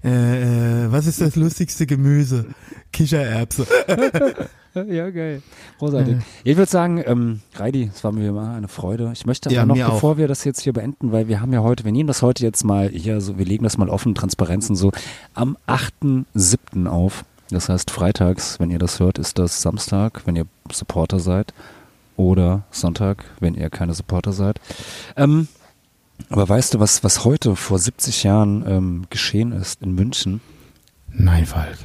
äh, 0.03 0.85
äh, 0.85 0.91
was 0.91 1.05
ist 1.07 1.21
das 1.21 1.35
lustigste 1.35 1.85
Gemüse? 1.85 2.45
Kichererbse. 2.91 3.67
Ja, 4.73 5.09
geil. 5.09 5.41
Großartig. 5.79 6.15
Ich 6.45 6.55
würde 6.55 6.71
sagen, 6.71 7.03
ähm, 7.05 7.41
Reidi, 7.55 7.91
es 7.93 8.05
war 8.05 8.13
mir 8.13 8.29
immer 8.29 8.53
eine 8.53 8.69
Freude. 8.69 9.09
Ich 9.13 9.25
möchte 9.25 9.49
aber 9.49 9.53
Ja, 9.53 9.65
noch, 9.65 9.75
mir 9.75 9.89
auch. 9.89 9.95
bevor 9.95 10.17
wir 10.17 10.29
das 10.29 10.45
jetzt 10.45 10.61
hier 10.61 10.71
beenden, 10.71 11.11
weil 11.11 11.27
wir 11.27 11.41
haben 11.41 11.51
ja 11.51 11.59
heute, 11.61 11.83
wir 11.83 11.91
nehmen 11.91 12.07
das 12.07 12.21
heute 12.21 12.41
jetzt 12.45 12.63
mal 12.63 12.87
hier, 12.87 13.19
so, 13.19 13.37
wir 13.37 13.43
legen 13.43 13.65
das 13.65 13.77
mal 13.77 13.89
offen, 13.89 14.15
Transparenzen 14.15 14.77
so, 14.77 14.93
am 15.33 15.57
8.7. 15.67 16.87
auf. 16.87 17.25
Das 17.49 17.67
heißt, 17.67 17.91
freitags, 17.91 18.61
wenn 18.61 18.71
ihr 18.71 18.79
das 18.79 19.01
hört, 19.01 19.19
ist 19.19 19.37
das 19.39 19.61
Samstag, 19.61 20.21
wenn 20.23 20.37
ihr 20.37 20.45
Supporter 20.71 21.19
seid. 21.19 21.53
Oder 22.15 22.63
Sonntag, 22.71 23.25
wenn 23.41 23.55
ihr 23.55 23.69
keine 23.69 23.93
Supporter 23.93 24.31
seid. 24.31 24.61
Ähm, 25.17 25.49
aber 26.29 26.47
weißt 26.47 26.73
du, 26.73 26.79
was, 26.79 27.03
was 27.03 27.25
heute 27.25 27.55
vor 27.55 27.79
70 27.79 28.23
Jahren 28.23 28.63
ähm, 28.67 29.05
geschehen 29.09 29.51
ist 29.51 29.81
in 29.81 29.95
München? 29.95 30.41
Nein, 31.09 31.45
Falk. 31.45 31.77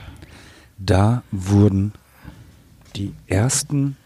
Da 0.78 1.22
wurden 1.30 1.92
die 2.94 3.14
ersten 3.26 3.96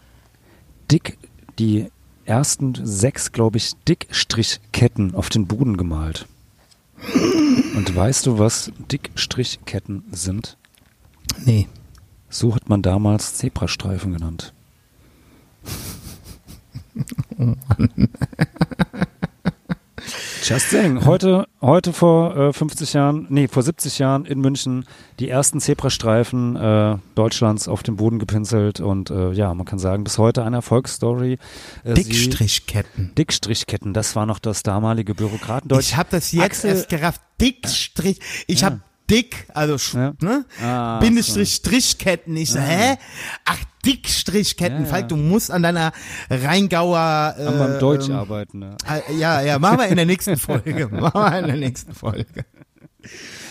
Dick, 0.89 1.17
die 1.59 1.91
ersten 2.25 2.73
sechs, 2.83 3.31
glaube 3.31 3.57
ich, 3.57 3.73
Dickstrichketten 3.87 5.15
auf 5.15 5.29
den 5.29 5.47
Boden 5.47 5.77
gemalt. 5.77 6.27
Und 7.75 7.95
weißt 7.95 8.25
du, 8.27 8.37
was 8.37 8.71
Dickstrichketten 8.91 10.03
sind? 10.11 10.57
Nee. 11.45 11.67
So 12.29 12.55
hat 12.55 12.69
man 12.69 12.81
damals 12.81 13.35
Zebrastreifen 13.35 14.13
genannt. 14.13 14.53
Just 20.51 20.69
saying. 20.69 21.05
Heute, 21.05 21.47
heute 21.61 21.93
vor 21.93 22.35
äh, 22.35 22.53
50 22.53 22.93
Jahren, 22.93 23.25
nee, 23.29 23.47
vor 23.47 23.63
70 23.63 23.99
Jahren 23.99 24.25
in 24.25 24.39
München 24.41 24.85
die 25.19 25.29
ersten 25.29 25.59
Zebrastreifen 25.61 26.55
äh, 26.55 26.97
Deutschlands 27.15 27.67
auf 27.67 27.83
den 27.83 27.95
Boden 27.95 28.19
gepinselt 28.19 28.79
und 28.81 29.09
äh, 29.09 29.31
ja, 29.31 29.53
man 29.53 29.65
kann 29.65 29.79
sagen, 29.79 30.03
bis 30.03 30.17
heute 30.17 30.43
eine 30.43 30.57
Erfolgsstory. 30.57 31.37
Äh, 31.83 31.95
sie- 31.95 32.03
Dickstrichketten. 32.03 33.13
Dickstrichketten, 33.17 33.93
das 33.93 34.15
war 34.15 34.25
noch 34.25 34.39
das 34.39 34.63
damalige 34.63 35.15
Bürokratendeutsch. 35.15 35.79
Ich 35.89 35.95
habe 35.97 36.09
das 36.11 36.31
jetzt 36.31 36.43
Axel- 36.43 36.69
erst 36.71 36.89
gerafft. 36.89 37.21
Dickstrich. 37.39 38.19
Ich 38.47 38.61
Ja. 38.61 38.67
hab 38.67 38.79
dick, 39.09 39.47
also 39.53 39.75
Ja. 39.97 40.13
ne? 40.21 40.45
Ah, 40.61 40.99
Bindestrich 40.99 41.53
Strichketten. 41.55 42.35
Ich 42.37 42.51
so, 42.51 42.59
hä? 42.59 42.97
Ach, 43.45 43.57
Dickstrichketten. 43.85 44.81
Ja. 44.81 44.85
Falk, 44.85 45.07
du 45.09 45.15
musst 45.15 45.51
an 45.51 45.63
deiner 45.63 45.91
Rheingauer 46.29 47.35
äh, 47.37 47.45
Am 47.45 47.57
beim 47.57 47.79
Deutsch 47.79 48.09
ähm, 48.09 48.15
arbeiten. 48.15 48.59
Ne? 48.59 48.75
äh, 49.09 49.17
Ja, 49.17 49.41
ja, 49.41 49.59
machen 49.59 49.79
wir 49.79 49.87
in 49.87 49.95
der 49.95 50.05
nächsten 50.05 50.37
Folge. 50.37 50.87
machen 50.91 51.13
wir 51.33 51.39
in 51.39 51.47
der 51.47 51.55
nächsten 51.57 51.93
Folge. 51.93 52.25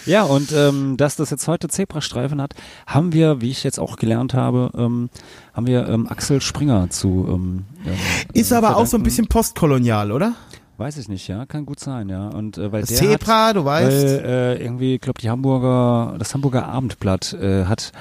Ja, 0.07 0.23
und 0.23 0.52
ähm, 0.52 0.97
dass 0.97 1.16
das 1.16 1.31
jetzt 1.31 1.47
heute 1.48 1.69
Zebrastreifen 1.69 2.40
hat, 2.40 2.55
haben 2.86 3.12
wir, 3.12 3.40
wie 3.40 3.51
ich 3.51 3.65
jetzt 3.65 3.78
auch 3.81 3.97
gelernt 3.97 4.32
habe, 4.32 4.70
ähm, 4.77 5.11
haben 5.52 5.66
wir 5.66 5.89
ähm, 5.89 6.07
Axel 6.09 6.40
Springer 6.40 6.89
zu. 6.90 7.27
Ähm, 7.28 7.65
ähm, 7.85 7.93
Ist 8.32 8.52
äh, 8.52 8.55
aber 8.55 8.70
auch 8.70 8.74
so 8.77 8.81
ein 8.81 8.86
verdanken. 8.86 9.02
bisschen 9.05 9.27
postkolonial, 9.27 10.12
oder? 10.12 10.35
Weiß 10.78 10.97
ich 10.97 11.09
nicht, 11.09 11.28
ja, 11.28 11.44
kann 11.44 11.66
gut 11.66 11.78
sein, 11.81 12.09
ja. 12.09 12.28
Und 12.28 12.57
äh, 12.57 12.73
weil 12.73 12.81
Das 12.81 12.90
der 12.90 12.98
Zebra, 12.98 13.48
hat, 13.48 13.57
du 13.57 13.65
weißt. 13.66 13.90
Weil, 14.23 14.24
äh, 14.24 14.62
irgendwie, 14.62 14.98
glaube, 14.98 15.20
die 15.20 15.28
Hamburger, 15.28 16.15
das 16.19 16.32
Hamburger 16.32 16.66
Abendblatt 16.69 17.35
äh, 17.35 17.66
hat, 17.66 17.93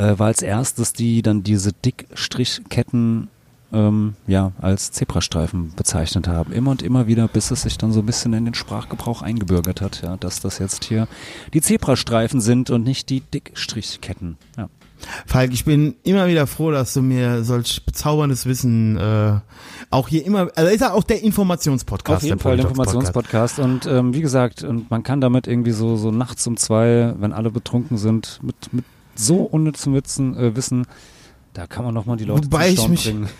äh, 0.00 0.18
war 0.18 0.28
als 0.28 0.42
erstes 0.42 0.92
die 0.92 1.22
dann 1.22 1.42
diese 1.42 1.72
Dickstrichketten 1.72 3.28
ähm, 3.72 4.14
ja, 4.26 4.52
als 4.60 4.90
Zebrastreifen 4.90 5.74
bezeichnet 5.76 6.26
haben. 6.26 6.52
Immer 6.52 6.72
und 6.72 6.82
immer 6.82 7.06
wieder, 7.06 7.28
bis 7.28 7.50
es 7.50 7.62
sich 7.62 7.78
dann 7.78 7.92
so 7.92 8.00
ein 8.00 8.06
bisschen 8.06 8.32
in 8.32 8.44
den 8.44 8.54
Sprachgebrauch 8.54 9.22
eingebürgert 9.22 9.80
hat, 9.80 10.02
ja, 10.02 10.16
dass 10.16 10.40
das 10.40 10.58
jetzt 10.58 10.84
hier 10.84 11.06
die 11.52 11.60
Zebrastreifen 11.60 12.40
sind 12.40 12.70
und 12.70 12.82
nicht 12.82 13.10
die 13.10 13.20
Dickstrichketten. 13.20 14.38
Ja. 14.56 14.68
Falk, 15.26 15.52
ich 15.52 15.64
bin 15.64 15.94
immer 16.02 16.28
wieder 16.28 16.46
froh, 16.46 16.72
dass 16.72 16.92
du 16.92 17.00
mir 17.00 17.42
solch 17.42 17.86
bezauberndes 17.86 18.44
Wissen 18.44 18.98
äh, 18.98 19.38
auch 19.90 20.08
hier 20.08 20.26
immer, 20.26 20.48
also 20.54 20.70
ist 20.70 20.80
ja 20.80 20.92
auch 20.92 21.04
der 21.04 21.22
Informationspodcast. 21.22 22.16
Auf 22.16 22.22
jeden 22.22 22.38
der 22.38 22.42
Fall 22.42 22.56
der 22.56 22.66
Informationspodcast 22.66 23.60
und 23.60 23.86
ähm, 23.86 24.12
wie 24.12 24.20
gesagt, 24.20 24.62
und 24.62 24.90
man 24.90 25.02
kann 25.02 25.22
damit 25.22 25.46
irgendwie 25.46 25.70
so 25.70 25.96
so 25.96 26.10
nachts 26.10 26.46
um 26.46 26.58
zwei, 26.58 27.14
wenn 27.18 27.32
alle 27.32 27.50
betrunken 27.50 27.96
sind, 27.96 28.40
mit 28.42 28.74
mit 28.74 28.84
so 29.20 29.42
unnützen 29.42 29.94
Witzen, 29.94 30.36
äh, 30.36 30.56
Wissen, 30.56 30.86
da 31.52 31.66
kann 31.66 31.84
man 31.84 31.94
noch 31.94 32.06
mal 32.06 32.16
die 32.16 32.24
Leute 32.24 32.46
Wobei 32.46 32.74
zum 32.74 32.92
ich 32.92 33.04
bringen. 33.04 33.28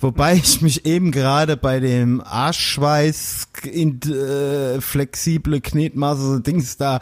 Wobei 0.00 0.34
ich 0.34 0.60
mich 0.60 0.86
eben 0.86 1.10
gerade 1.10 1.56
bei 1.56 1.80
dem 1.80 2.20
Arschschweiß 2.20 3.48
in 3.64 4.00
äh, 4.02 4.80
flexible 4.80 5.60
Knetmaße 5.60 6.40
Dings 6.40 6.76
da 6.76 7.00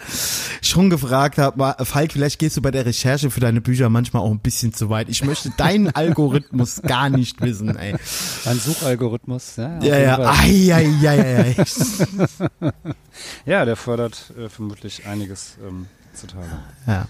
schon 0.62 0.88
gefragt 0.88 1.36
habe, 1.36 1.84
Falk, 1.84 2.12
vielleicht 2.12 2.38
gehst 2.38 2.56
du 2.56 2.62
bei 2.62 2.70
der 2.70 2.86
Recherche 2.86 3.30
für 3.30 3.40
deine 3.40 3.60
Bücher 3.60 3.90
manchmal 3.90 4.22
auch 4.22 4.30
ein 4.30 4.38
bisschen 4.38 4.72
zu 4.72 4.88
weit. 4.88 5.08
Ich 5.10 5.24
möchte 5.24 5.50
deinen 5.56 5.88
Algorithmus 5.94 6.80
gar 6.82 7.10
nicht 7.10 7.40
wissen, 7.42 7.76
ey. 7.76 7.96
Ein 8.44 8.58
Suchalgorithmus, 8.58 9.56
ja. 9.56 9.78
Ja, 9.82 9.98
ja, 9.98 10.18
ai, 10.18 10.72
ai, 10.72 11.08
ai, 11.08 11.56
ai. 12.60 12.70
Ja, 13.46 13.64
der 13.64 13.76
fördert 13.76 14.32
äh, 14.38 14.48
vermutlich 14.48 15.06
einiges 15.06 15.56
ähm, 15.66 15.86
zutage. 16.16 16.46
ja. 16.86 17.06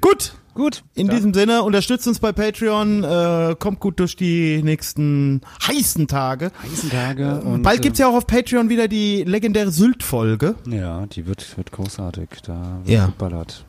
Gut, 0.00 0.34
Gut, 0.54 0.84
in 0.94 1.06
dann- 1.06 1.16
diesem 1.16 1.32
Sinne, 1.34 1.62
unterstützt 1.62 2.06
uns 2.06 2.18
bei 2.18 2.32
Patreon, 2.32 3.04
äh, 3.04 3.56
kommt 3.58 3.80
gut 3.80 3.98
durch 4.00 4.16
die 4.16 4.62
nächsten 4.62 5.40
heißen 5.66 6.06
Tage. 6.08 6.50
heißen 6.62 6.90
Tage 6.90 7.40
und 7.40 7.62
Bald 7.62 7.80
gibt's 7.80 7.98
ja 7.98 8.08
auch 8.08 8.14
auf 8.14 8.26
Patreon 8.26 8.68
wieder 8.68 8.86
die 8.88 9.24
legendäre 9.24 9.70
Sylt-Folge. 9.70 10.56
äh, 10.70 10.78
ja, 10.78 11.06
die 11.06 11.26
wird 11.26 11.56
wird 11.56 11.72
großartig. 11.72 12.28
Da 12.44 12.78
wird 12.84 12.88
Ja. 12.88 13.06
geballert. 13.06 13.64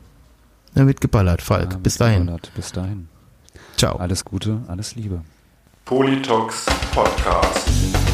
Da 0.74 0.86
wird 0.86 1.00
geballert, 1.00 1.40
Falk. 1.40 1.70
Da 1.70 1.76
Bis 1.78 1.96
dahin. 1.96 2.20
geballert. 2.26 2.50
Bis 2.54 2.72
dahin. 2.72 3.08
Ciao. 3.76 3.96
Alles 3.96 4.24
Gute, 4.24 4.60
alles 4.68 4.94
Liebe. 4.94 5.22
Politox 5.86 6.66
Podcast. 6.94 8.13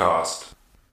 Podcast. 0.00 0.49